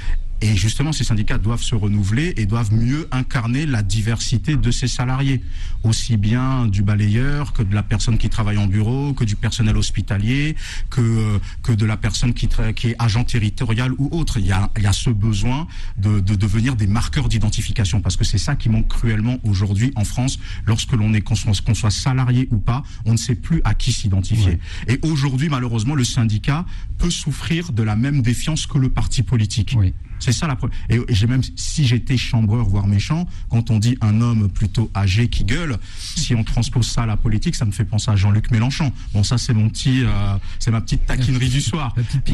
Et 0.41 0.55
justement, 0.55 0.91
ces 0.91 1.03
syndicats 1.03 1.37
doivent 1.37 1.63
se 1.63 1.73
renouveler 1.73 2.33
et 2.37 2.45
doivent 2.45 2.73
mieux 2.73 3.07
incarner 3.11 3.65
la 3.65 3.81
diversité 3.81 4.55
de 4.55 4.71
ces 4.71 4.87
salariés, 4.87 5.41
aussi 5.83 6.15
bien 6.15 6.67
du 6.67 6.83
balayeur 6.83 7.53
que 7.53 7.63
de 7.63 7.73
la 7.73 7.83
personne 7.83 8.17
qui 8.17 8.29
travaille 8.29 8.57
en 8.57 8.67
bureau, 8.67 9.13
que 9.13 9.23
du 9.23 9.35
personnel 9.35 9.75
hospitalier, 9.77 10.55
que 10.89 11.01
euh, 11.01 11.39
que 11.63 11.71
de 11.71 11.85
la 11.85 11.97
personne 11.97 12.33
qui 12.33 12.45
est 12.45 12.95
agent 12.99 13.23
territorial 13.23 13.91
ou 13.97 14.09
autre. 14.11 14.37
Il 14.37 14.45
y 14.45 14.51
a 14.51 14.69
il 14.77 14.83
y 14.83 14.87
a 14.87 14.93
ce 14.93 15.09
besoin 15.09 15.67
de 15.97 16.19
de 16.19 16.35
devenir 16.35 16.75
des 16.75 16.87
marqueurs 16.87 17.29
d'identification 17.29 18.01
parce 18.01 18.15
que 18.15 18.23
c'est 18.23 18.37
ça 18.37 18.55
qui 18.55 18.69
manque 18.69 18.87
cruellement 18.87 19.37
aujourd'hui 19.43 19.91
en 19.95 20.03
France. 20.03 20.39
Lorsque 20.65 20.93
l'on 20.93 21.13
est 21.13 21.21
qu'on 21.21 21.35
soit, 21.35 21.59
qu'on 21.61 21.73
soit 21.73 21.91
salarié 21.91 22.47
ou 22.51 22.57
pas, 22.57 22.83
on 23.05 23.13
ne 23.13 23.17
sait 23.17 23.35
plus 23.35 23.61
à 23.63 23.73
qui 23.73 23.91
s'identifier. 23.91 24.59
Et 24.87 24.99
aujourd'hui, 25.01 25.49
malheureusement, 25.49 25.95
le 25.95 26.03
syndicat 26.03 26.65
peut 26.97 27.09
souffrir 27.09 27.71
de 27.71 27.83
la 27.83 27.95
même 27.95 28.21
défiance 28.21 28.67
que 28.67 28.77
le 28.77 28.89
parti 28.89 29.23
politique. 29.23 29.75
Oui. 29.77 29.93
C'est 30.19 30.31
ça 30.31 30.47
la 30.47 30.55
pro- 30.55 30.69
Et, 30.89 30.99
j'ai 31.09 31.27
même, 31.27 31.41
si 31.55 31.85
j'étais 31.85 32.17
chambreur, 32.17 32.65
voire 32.67 32.87
méchant, 32.87 33.27
quand 33.49 33.69
on 33.69 33.79
dit 33.79 33.97
un 34.01 34.21
homme 34.21 34.49
plutôt 34.49 34.89
âgé 34.95 35.27
qui 35.29 35.43
gueule, 35.43 35.77
si 35.97 36.33
on 36.35 36.43
transpose 36.43 36.87
ça 36.87 37.03
à 37.03 37.05
la 37.05 37.17
politique, 37.17 37.55
ça 37.55 37.65
me 37.65 37.71
fait 37.71 37.85
penser 37.85 38.11
à 38.11 38.15
Jean-Luc 38.15 38.51
Mélenchon. 38.51 38.91
Bon, 39.13 39.23
ça 39.23 39.37
c'est 39.37 39.53
mon 39.53 39.69
petit, 39.69 40.03
euh, 40.03 40.35
c'est 40.59 40.71
ma 40.71 40.81
petite 40.81 41.05
taquinerie 41.05 41.49
du 41.49 41.61
soir. 41.61 41.93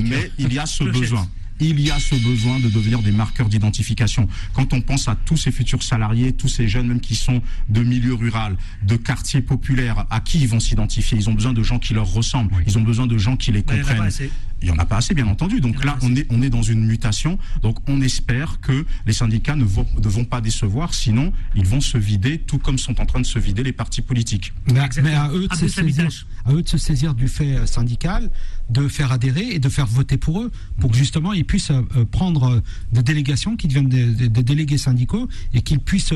Mais 0.10 0.32
il 0.40 0.54
y 0.54 0.60
a 0.60 0.66
ce 0.66 0.84
besoin. 1.02 1.28
Il 1.60 1.80
y 1.80 1.92
a 1.92 2.00
ce 2.00 2.16
besoin 2.16 2.60
de 2.60 2.70
devenir 2.70 3.02
des 3.02 3.12
marqueurs 3.12 3.50
d'identification. 3.50 4.28
Quand 4.54 4.74
on 4.74 4.82
pense 4.82 5.08
à 5.08 5.16
tous 5.16 5.38
ces 5.38 5.52
futurs 5.52 5.84
salariés, 5.84 6.34
tous 6.34 6.48
ces 6.48 6.68
jeunes 6.68 6.88
même 6.88 7.00
qui 7.00 7.16
sont 7.16 7.42
de 7.70 7.82
milieu 7.82 8.14
rural, 8.14 8.58
de 8.84 8.96
quartiers 8.96 9.42
populaires, 9.42 10.06
à 10.10 10.20
qui 10.20 10.40
ils 10.40 10.48
vont 10.48 10.60
s'identifier? 10.60 11.18
Ils 11.18 11.30
ont 11.30 11.34
besoin 11.34 11.54
de 11.54 11.64
gens 11.64 11.80
qui 11.80 11.94
leur 11.94 12.08
ressemblent. 12.08 12.54
Ils 12.68 12.78
ont 12.78 12.82
besoin 12.82 13.08
de 13.08 13.18
gens 13.18 13.38
qui 13.38 13.52
les 13.52 13.64
Mais 13.68 13.76
il 13.76 13.80
y 13.80 13.82
en 13.82 13.84
a 13.84 13.86
pas 13.86 13.94
comprennent. 13.94 14.08
assez. 14.08 14.32
Il 14.62 14.70
y 14.70 14.72
en 14.72 14.78
a 14.78 14.86
pas 14.86 14.98
assez, 14.98 15.14
bien 15.14 15.28
entendu. 15.28 15.60
Donc 15.60 15.84
là, 15.84 15.98
on 16.02 16.16
est, 16.16 16.26
on 16.30 16.42
est 16.42 16.50
dans 16.50 16.62
une 16.62 16.86
mutation. 16.86 17.38
Donc 17.62 17.78
on 17.88 18.02
espère 18.02 18.62
que 18.62 18.86
les 19.06 19.12
syndicats 19.12 19.58
ne 19.58 19.66
vont, 19.66 19.86
ne 20.02 20.08
vont 20.08 20.24
pas 20.24 20.40
décevoir, 20.40 20.94
sinon 20.94 21.34
ils 21.54 21.66
vont 21.66 21.82
se 21.82 21.98
vider, 21.98 22.38
tout 22.38 22.60
comme 22.60 22.78
sont 22.78 23.02
en 23.02 23.06
train 23.06 23.20
de 23.20 23.26
se 23.26 23.40
vider 23.40 23.62
les 23.64 23.74
partis 23.74 24.02
politiques. 24.02 24.54
Mais, 24.72 24.80
mais 25.04 25.16
à 25.16 25.30
eux 25.34 25.50
de 25.50 25.56
se 25.56 25.68
saisir, 25.68 26.08
à 26.46 26.54
eux 26.54 26.62
de 26.62 26.70
se 26.70 26.78
saisir 26.78 27.14
du 27.14 27.28
fait 27.28 27.58
euh, 27.58 27.66
syndical, 27.66 28.32
de 28.70 28.88
faire 28.88 29.12
adhérer 29.12 29.50
et 29.52 29.60
de 29.60 29.68
faire 29.68 29.86
voter 29.86 30.18
pour 30.18 30.42
eux, 30.42 30.52
pour 30.80 30.92
que 30.92 30.98
justement 30.98 31.34
ils 31.34 31.43
puissent 31.44 31.72
euh, 31.72 31.82
euh, 31.98 32.06
prendre 32.06 32.44
euh, 32.44 32.62
des 32.92 33.04
délégations 33.04 33.56
qui 33.56 33.68
deviennent 33.68 33.90
des, 33.90 34.30
délégués 34.30 34.78
syndicaux 34.78 35.28
et 35.54 35.62
qu'ils 35.62 35.80
puissent 35.80 36.14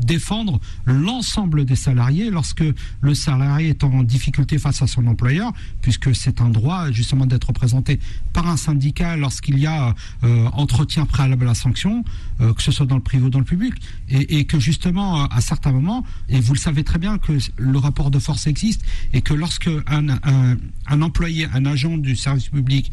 défendre 0.00 0.60
l'ensemble 0.86 1.64
des 1.64 1.76
salariés 1.76 2.30
lorsque 2.30 2.64
le 3.00 3.14
salarié 3.14 3.70
est 3.70 3.84
en 3.84 4.02
difficulté 4.02 4.58
face 4.58 4.82
à 4.82 4.86
son 4.86 5.06
employeur, 5.06 5.52
puisque 5.82 6.14
c'est 6.14 6.40
un 6.40 6.48
droit 6.48 6.90
justement 6.90 7.26
d'être 7.26 7.48
représenté 7.48 8.00
par 8.32 8.48
un 8.48 8.56
syndicat 8.56 9.16
lorsqu'il 9.16 9.58
y 9.58 9.66
a 9.66 9.94
entretien 10.52 11.06
préalable 11.06 11.44
à 11.44 11.48
la 11.48 11.54
sanction, 11.54 12.04
que 12.38 12.62
ce 12.62 12.72
soit 12.72 12.86
dans 12.86 12.96
le 12.96 13.02
privé 13.02 13.24
ou 13.26 13.30
dans 13.30 13.38
le 13.38 13.44
public, 13.44 13.74
et, 14.08 14.44
que 14.46 14.58
justement 14.58 15.24
à 15.26 15.40
certains 15.40 15.72
moments, 15.72 16.04
et 16.28 16.40
vous 16.40 16.54
le 16.54 16.58
savez 16.58 16.84
très 16.84 16.98
bien 16.98 17.18
que 17.18 17.32
le 17.56 17.78
rapport 17.78 18.10
de 18.10 18.18
force 18.18 18.46
existe 18.46 18.84
et 19.12 19.22
que 19.22 19.34
lorsque 19.34 19.70
un, 19.86 21.02
employé, 21.02 21.46
un 21.52 21.66
agent 21.66 21.98
du 21.98 22.16
service 22.16 22.48
public 22.48 22.90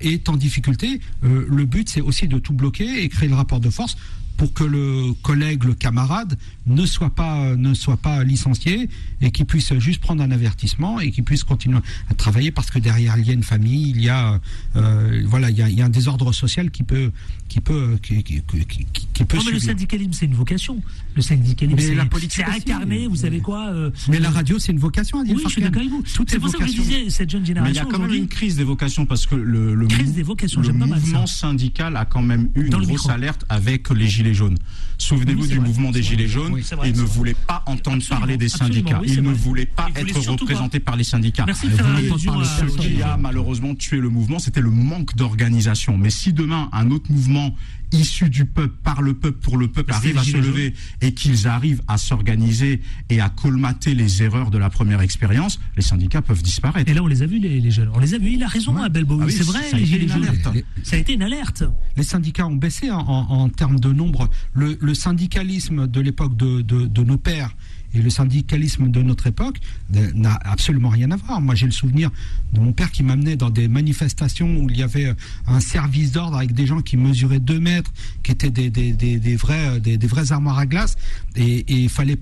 est 0.00 0.28
en 0.28 0.36
difficulté, 0.36 0.77
euh, 0.84 1.46
le 1.48 1.64
but 1.64 1.88
c'est 1.88 2.00
aussi 2.00 2.28
de 2.28 2.38
tout 2.38 2.52
bloquer 2.52 3.02
et 3.02 3.08
créer 3.08 3.28
le 3.28 3.34
rapport 3.34 3.60
de 3.60 3.70
force 3.70 3.96
pour 4.36 4.52
que 4.54 4.64
le 4.64 5.12
collègue, 5.22 5.64
le 5.64 5.74
camarade 5.74 6.38
ne 6.68 6.86
soit 6.86 7.10
pas 7.10 7.56
ne 7.56 7.74
soit 7.74 7.96
pas 7.96 8.22
licencié 8.24 8.88
et 9.20 9.30
qu'il 9.30 9.46
puisse 9.46 9.72
juste 9.78 10.00
prendre 10.00 10.22
un 10.22 10.30
avertissement 10.30 11.00
et 11.00 11.10
qu'il 11.10 11.24
puisse 11.24 11.44
continuer 11.44 11.78
à 12.10 12.14
travailler 12.14 12.50
parce 12.50 12.70
que 12.70 12.78
derrière 12.78 13.16
il 13.18 13.26
y 13.26 13.30
a 13.30 13.34
une 13.34 13.42
famille, 13.42 13.90
il 13.90 14.00
y 14.02 14.08
a 14.08 14.40
euh, 14.76 15.22
voilà 15.26 15.50
il 15.50 15.56
y 15.58 15.62
a, 15.62 15.68
il 15.68 15.78
y 15.78 15.82
a 15.82 15.86
un 15.86 15.88
désordre 15.90 16.32
social 16.32 16.70
qui 16.70 16.82
peut 16.82 17.10
qui 17.48 17.60
peut 17.60 17.98
qui, 18.02 18.22
qui, 18.22 18.42
qui- 18.42 18.64
qui- 18.66 18.86
qui 19.12 19.24
peut 19.24 19.36
Non, 19.38 19.42
mais 19.46 19.52
le 19.52 19.58
syndicalisme, 19.58 20.12
c'est 20.12 20.26
une 20.26 20.34
vocation. 20.34 20.80
Le 21.16 21.22
syndicalisme, 21.22 21.78
c'est 21.80 21.94
la 21.94 22.04
politique 22.06 22.44
c'est 22.46 22.48
aussi. 22.48 22.60
incarné, 22.70 23.06
vous 23.08 23.16
savez 23.16 23.40
quoi 23.40 23.68
euh, 23.68 23.90
Mais 24.08 24.20
la 24.20 24.30
radio 24.30 24.58
c'est 24.58 24.70
une 24.72 24.78
vocation. 24.78 25.22
Oui, 25.26 25.34
je 25.42 25.48
suis 25.48 25.62
d'accord 25.62 25.80
avec 25.80 25.90
vous. 25.90 26.02
C'est 26.06 26.34
est 26.34 26.38
pour 26.38 26.48
ça 26.50 26.58
que 26.58 26.66
je 26.66 26.70
vocation. 26.76 26.82
disais, 26.84 27.10
cette 27.10 27.30
jeune 27.30 27.40
Mais 27.42 27.46
il 27.48 27.50
y 27.50 27.54
génération 27.54 27.88
a 27.88 27.90
quand 27.92 27.98
même 27.98 28.14
une 28.14 28.28
crise 28.28 28.56
des 28.56 28.64
vocations 28.64 29.06
parce 29.06 29.26
que 29.26 29.34
le, 29.34 29.74
le, 29.74 29.86
Crise 29.88 30.12
des 30.14 30.22
vocations, 30.22 30.60
le 30.60 30.66
j'aime 30.66 30.78
pas 30.78 30.86
mal 30.86 31.00
ça. 31.00 31.06
mouvement 31.06 31.26
syndical 31.26 31.96
a 31.96 32.04
quand 32.04 32.22
même 32.22 32.50
eu 32.54 32.64
une 32.64 32.70
Dans 32.70 32.78
le 32.78 32.84
grosse 32.86 33.02
micro. 33.04 33.10
alerte 33.10 33.44
avec 33.48 33.88
les 33.90 34.06
Gilets 34.06 34.34
jaunes. 34.34 34.58
Souvenez-vous 34.98 35.42
Oui, 35.42 35.48
du 35.48 35.56
vrai. 35.58 35.66
mouvement 35.66 35.90
des 35.90 36.02
Gilets 36.02 36.28
jaunes. 36.28 36.57
Oui, 36.58 36.76
vrai, 36.76 36.90
Ils 36.90 36.96
ne 36.96 37.02
voulaient 37.02 37.34
pas 37.34 37.62
entendre 37.66 37.96
Absolument, 37.96 38.20
parler 38.20 38.36
des 38.36 38.48
syndicats. 38.48 38.98
oui, 39.00 39.12
Ils 39.12 39.22
ne 39.22 39.32
voulaient 39.32 39.66
pas 39.66 39.88
Ils 39.96 40.10
être 40.10 40.30
représentés 40.30 40.80
par 40.80 40.96
les 40.96 41.04
syndicats. 41.04 41.44
Merci 41.46 41.68
Ce 41.70 42.76
qui 42.76 43.02
a 43.02 43.16
malheureusement 43.16 43.74
tué 43.74 43.98
le 43.98 44.08
mouvement, 44.08 44.38
c'était 44.38 44.60
le 44.60 44.70
manque 44.70 45.14
d'organisation. 45.14 45.96
Mais 45.96 46.10
si 46.10 46.32
demain 46.32 46.68
un 46.72 46.90
autre 46.90 47.10
mouvement 47.10 47.54
issu 47.92 48.28
du 48.30 48.44
peuple, 48.44 48.74
par 48.82 49.02
le 49.02 49.14
peuple, 49.14 49.38
pour 49.38 49.56
le 49.56 49.68
peuple, 49.68 49.92
c'est 49.92 49.96
arrive 49.96 50.14
les 50.14 50.20
à 50.20 50.24
se 50.24 50.36
lever 50.36 50.74
et 51.00 51.12
qu'ils 51.14 51.46
arrivent 51.48 51.82
à 51.88 51.96
s'organiser 51.98 52.80
et 53.10 53.20
à 53.20 53.28
colmater 53.28 53.94
les 53.94 54.22
erreurs 54.22 54.50
de 54.50 54.58
la 54.58 54.70
première 54.70 55.00
expérience, 55.00 55.58
les 55.76 55.82
syndicats 55.82 56.22
peuvent 56.22 56.42
disparaître. 56.42 56.90
Et 56.90 56.94
là, 56.94 57.02
on 57.02 57.06
les 57.06 57.22
a 57.22 57.26
vus, 57.26 57.38
les, 57.38 57.60
les 57.60 57.70
jeunes. 57.70 57.90
On 57.94 57.98
les 58.00 58.14
a 58.14 58.18
vus. 58.18 58.30
Il 58.32 58.42
a 58.42 58.48
raison, 58.48 58.74
Ouais. 58.74 58.82
Abel. 58.84 59.04
Ah 59.08 59.14
oui, 59.14 59.32
c'est 59.32 59.44
vrai, 59.44 59.62
ça 59.70 59.76
a 59.76 59.80
les 59.80 59.94
été 59.94 60.04
une 60.04 60.10
alerte. 60.10 60.48
Les- 60.54 60.64
Ça 60.82 60.96
a 60.96 60.98
été 60.98 61.12
une 61.14 61.22
alerte. 61.22 61.64
les 61.96 62.02
syndicats 62.02 62.46
ont 62.46 62.56
baissé 62.56 62.90
en, 62.90 62.98
en- 62.98 63.26
en 63.30 63.48
termes 63.48 63.80
de 63.80 63.92
nombre. 63.92 64.28
Le, 64.52 64.76
le 64.80 64.94
syndicalisme 64.94 65.86
de 65.86 66.00
l'époque 66.00 66.36
de, 66.36 66.60
de- 66.62 66.86
de 66.86 67.02
nos 67.02 67.16
pères 67.18 67.56
et 67.98 68.02
le 68.02 68.10
syndicalisme 68.10 68.88
de 68.88 69.02
notre 69.02 69.26
époque 69.26 69.58
n'a 69.90 70.38
absolument 70.44 70.88
rien 70.88 71.10
à 71.10 71.16
voir. 71.16 71.40
Moi, 71.40 71.54
j'ai 71.54 71.66
le 71.66 71.72
souvenir 71.72 72.10
de 72.52 72.60
mon 72.60 72.72
père 72.72 72.90
qui 72.90 73.02
m'amenait 73.02 73.36
dans 73.36 73.50
des 73.50 73.68
manifestations 73.68 74.58
où 74.58 74.70
il 74.70 74.78
y 74.78 74.82
avait 74.82 75.06
euh, 75.06 75.14
un 75.46 75.60
service 75.60 76.12
d'ordre 76.12 76.36
avec 76.36 76.52
des 76.52 76.66
gens 76.66 76.80
qui 76.80 76.96
mesuraient 76.96 77.40
2 77.40 77.60
mètres, 77.60 77.92
qui 78.22 78.32
étaient 78.32 78.50
des, 78.50 78.70
des, 78.70 78.92
des, 78.92 79.36
vrais, 79.36 79.76
euh, 79.76 79.78
des, 79.80 80.06
vrais 80.06 80.32
armoires 80.32 80.58
à 80.58 80.66
glace, 80.66 80.96
et 81.36 81.64
il 81.68 81.88
fallait 81.88 82.18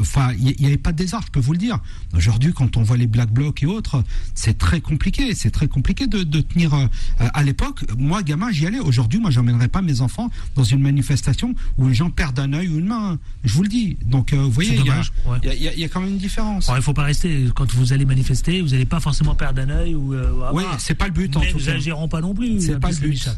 Enfin, 0.00 0.32
il 0.38 0.54
n'y 0.60 0.66
avait 0.66 0.76
pas 0.76 0.92
de 0.92 0.98
désordre, 0.98 1.26
je 1.26 1.32
peux 1.32 1.40
vous 1.40 1.52
le 1.52 1.58
dire. 1.58 1.78
Aujourd'hui, 2.14 2.52
quand 2.52 2.76
on 2.76 2.82
voit 2.82 2.96
les 2.96 3.06
Black 3.06 3.30
Blocs 3.30 3.62
et 3.62 3.66
autres, 3.66 4.02
c'est 4.34 4.58
très 4.58 4.80
compliqué. 4.80 5.34
C'est 5.34 5.50
très 5.50 5.68
compliqué 5.68 6.06
de, 6.06 6.22
de 6.22 6.40
tenir. 6.40 6.74
euh, 6.74 6.86
à 7.18 7.42
l'époque, 7.42 7.84
moi, 7.98 8.22
gamin, 8.22 8.50
j'y 8.52 8.66
allais. 8.66 8.78
Aujourd'hui, 8.80 9.18
moi, 9.20 9.30
j'emmènerais 9.30 9.68
pas 9.68 9.82
mes 9.82 10.00
enfants 10.00 10.30
dans 10.54 10.64
une 10.64 10.80
manifestation 10.80 11.54
où 11.78 11.88
les 11.88 11.94
gens 11.94 12.10
perdent 12.10 12.38
un 12.40 12.52
œil 12.52 12.68
ou 12.68 12.78
une 12.78 12.86
main. 12.86 13.18
Je 13.44 13.52
vous 13.54 13.62
le 13.62 13.68
dis. 13.68 13.96
Donc, 14.06 14.32
euh, 14.32 14.36
vous 14.42 14.50
voyez, 14.50 14.74
il 14.74 14.86
y, 14.86 14.90
a- 14.90 15.00
ouais. 15.30 15.56
y 15.58 15.80
y 15.80 15.84
y 15.84 15.88
quand 15.88 16.00
même 16.00 16.10
une 16.10 16.18
différence. 16.18 16.70
Il 16.74 16.82
faut 16.82 16.94
pas 16.94 17.04
rester. 17.04 17.46
Quand 17.54 17.70
vous 17.74 17.92
allez 17.92 18.04
manifester, 18.04 18.60
vous 18.60 18.68
n'allez 18.70 18.84
pas 18.86 19.00
forcément 19.00 19.34
perdre 19.34 19.60
un 19.62 19.70
œil 19.70 19.94
ou. 19.94 20.14
euh, 20.14 20.30
Oui, 20.52 20.62
avoir. 20.64 20.80
c'est 20.80 20.94
pas 20.94 21.06
le 21.06 21.12
but 21.12 21.36
en 21.36 21.40
Mais 21.40 21.50
tout 21.52 21.58
nous 21.58 21.64
n'agirons 21.66 22.08
pas 22.08 22.20
non 22.20 22.34
plus. 22.34 22.60
C'est 22.60 22.78
pas 22.80 22.90
le 22.90 22.96
but. 22.96 23.28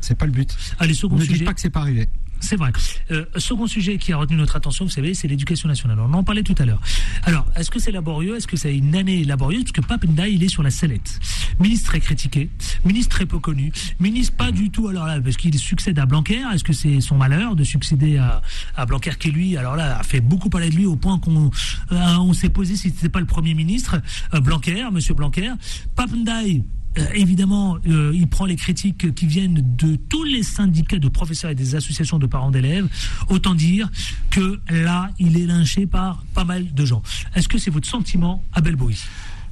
C'est 0.00 0.14
pas 0.16 0.26
le 0.26 0.32
but. 0.32 0.56
Allez, 0.78 0.94
second 0.94 1.16
Ne 1.16 1.22
sujet. 1.22 1.34
dites 1.34 1.44
pas 1.44 1.54
que 1.54 1.60
c'est 1.60 1.70
pas 1.70 1.80
arrivé. 1.80 2.08
C'est 2.40 2.56
vrai. 2.56 2.72
Euh, 3.10 3.24
second 3.36 3.66
sujet 3.66 3.98
qui 3.98 4.12
a 4.12 4.16
retenu 4.16 4.36
notre 4.36 4.56
attention, 4.56 4.84
vous 4.84 4.90
savez, 4.90 5.14
c'est 5.14 5.28
l'éducation 5.28 5.68
nationale. 5.68 5.98
On 6.00 6.12
en 6.14 6.24
parlait 6.24 6.42
tout 6.42 6.54
à 6.58 6.64
l'heure. 6.64 6.80
Alors, 7.24 7.46
est-ce 7.56 7.70
que 7.70 7.78
c'est 7.78 7.92
laborieux? 7.92 8.36
Est-ce 8.36 8.46
que 8.46 8.56
c'est 8.56 8.76
une 8.76 8.94
année 8.94 9.24
laborieuse? 9.24 9.64
Parce 9.64 9.72
que 9.72 9.80
Pape 9.80 10.04
Ndiaye, 10.04 10.34
il 10.34 10.42
est 10.44 10.48
sur 10.48 10.62
la 10.62 10.70
sellette. 10.70 11.20
Ministre 11.60 11.90
très 11.90 12.00
critiqué, 12.00 12.50
ministre 12.84 13.16
très 13.16 13.26
peu 13.26 13.38
connu, 13.38 13.72
ministre 13.98 14.36
pas 14.36 14.52
du 14.52 14.70
tout, 14.70 14.88
alors 14.88 15.06
là, 15.06 15.20
parce 15.20 15.36
qu'il 15.36 15.58
succède 15.58 15.98
à 15.98 16.06
Blanquer. 16.06 16.42
Est-ce 16.54 16.64
que 16.64 16.72
c'est 16.72 17.00
son 17.00 17.16
malheur 17.16 17.56
de 17.56 17.64
succéder 17.64 18.18
à, 18.18 18.42
à 18.76 18.86
Blanquer 18.86 19.12
qui, 19.18 19.30
lui, 19.30 19.56
alors 19.56 19.76
là, 19.76 19.98
a 19.98 20.02
fait 20.02 20.20
beaucoup 20.20 20.48
parler 20.48 20.70
de 20.70 20.76
lui 20.76 20.86
au 20.86 20.96
point 20.96 21.18
qu'on 21.18 21.50
euh, 21.92 22.16
on 22.18 22.32
s'est 22.32 22.50
posé 22.50 22.76
si 22.76 22.90
c'était 22.90 23.08
pas 23.08 23.20
le 23.20 23.26
Premier 23.26 23.54
ministre, 23.54 24.00
euh, 24.34 24.40
Blanquer, 24.40 24.86
Monsieur 24.92 25.14
Blanquer. 25.14 25.52
Pape 25.96 26.12
Ndiaye, 26.12 26.64
euh, 26.98 27.06
évidemment, 27.14 27.78
euh, 27.86 28.12
il 28.14 28.28
prend 28.28 28.46
les 28.46 28.56
critiques 28.56 29.14
qui 29.14 29.26
viennent 29.26 29.62
de 29.76 29.96
tous 29.96 30.24
les 30.24 30.42
syndicats 30.42 30.98
de 30.98 31.08
professeurs 31.08 31.50
et 31.50 31.54
des 31.54 31.74
associations 31.74 32.18
de 32.18 32.26
parents 32.26 32.50
d'élèves. 32.50 32.88
Autant 33.28 33.54
dire 33.54 33.90
que 34.30 34.60
là, 34.68 35.10
il 35.18 35.36
est 35.36 35.46
lynché 35.46 35.86
par 35.86 36.24
pas 36.34 36.44
mal 36.44 36.72
de 36.72 36.84
gens. 36.84 37.02
Est-ce 37.34 37.48
que 37.48 37.58
c'est 37.58 37.70
votre 37.70 37.88
sentiment, 37.88 38.42
Abel 38.52 38.76
Bowie 38.76 39.02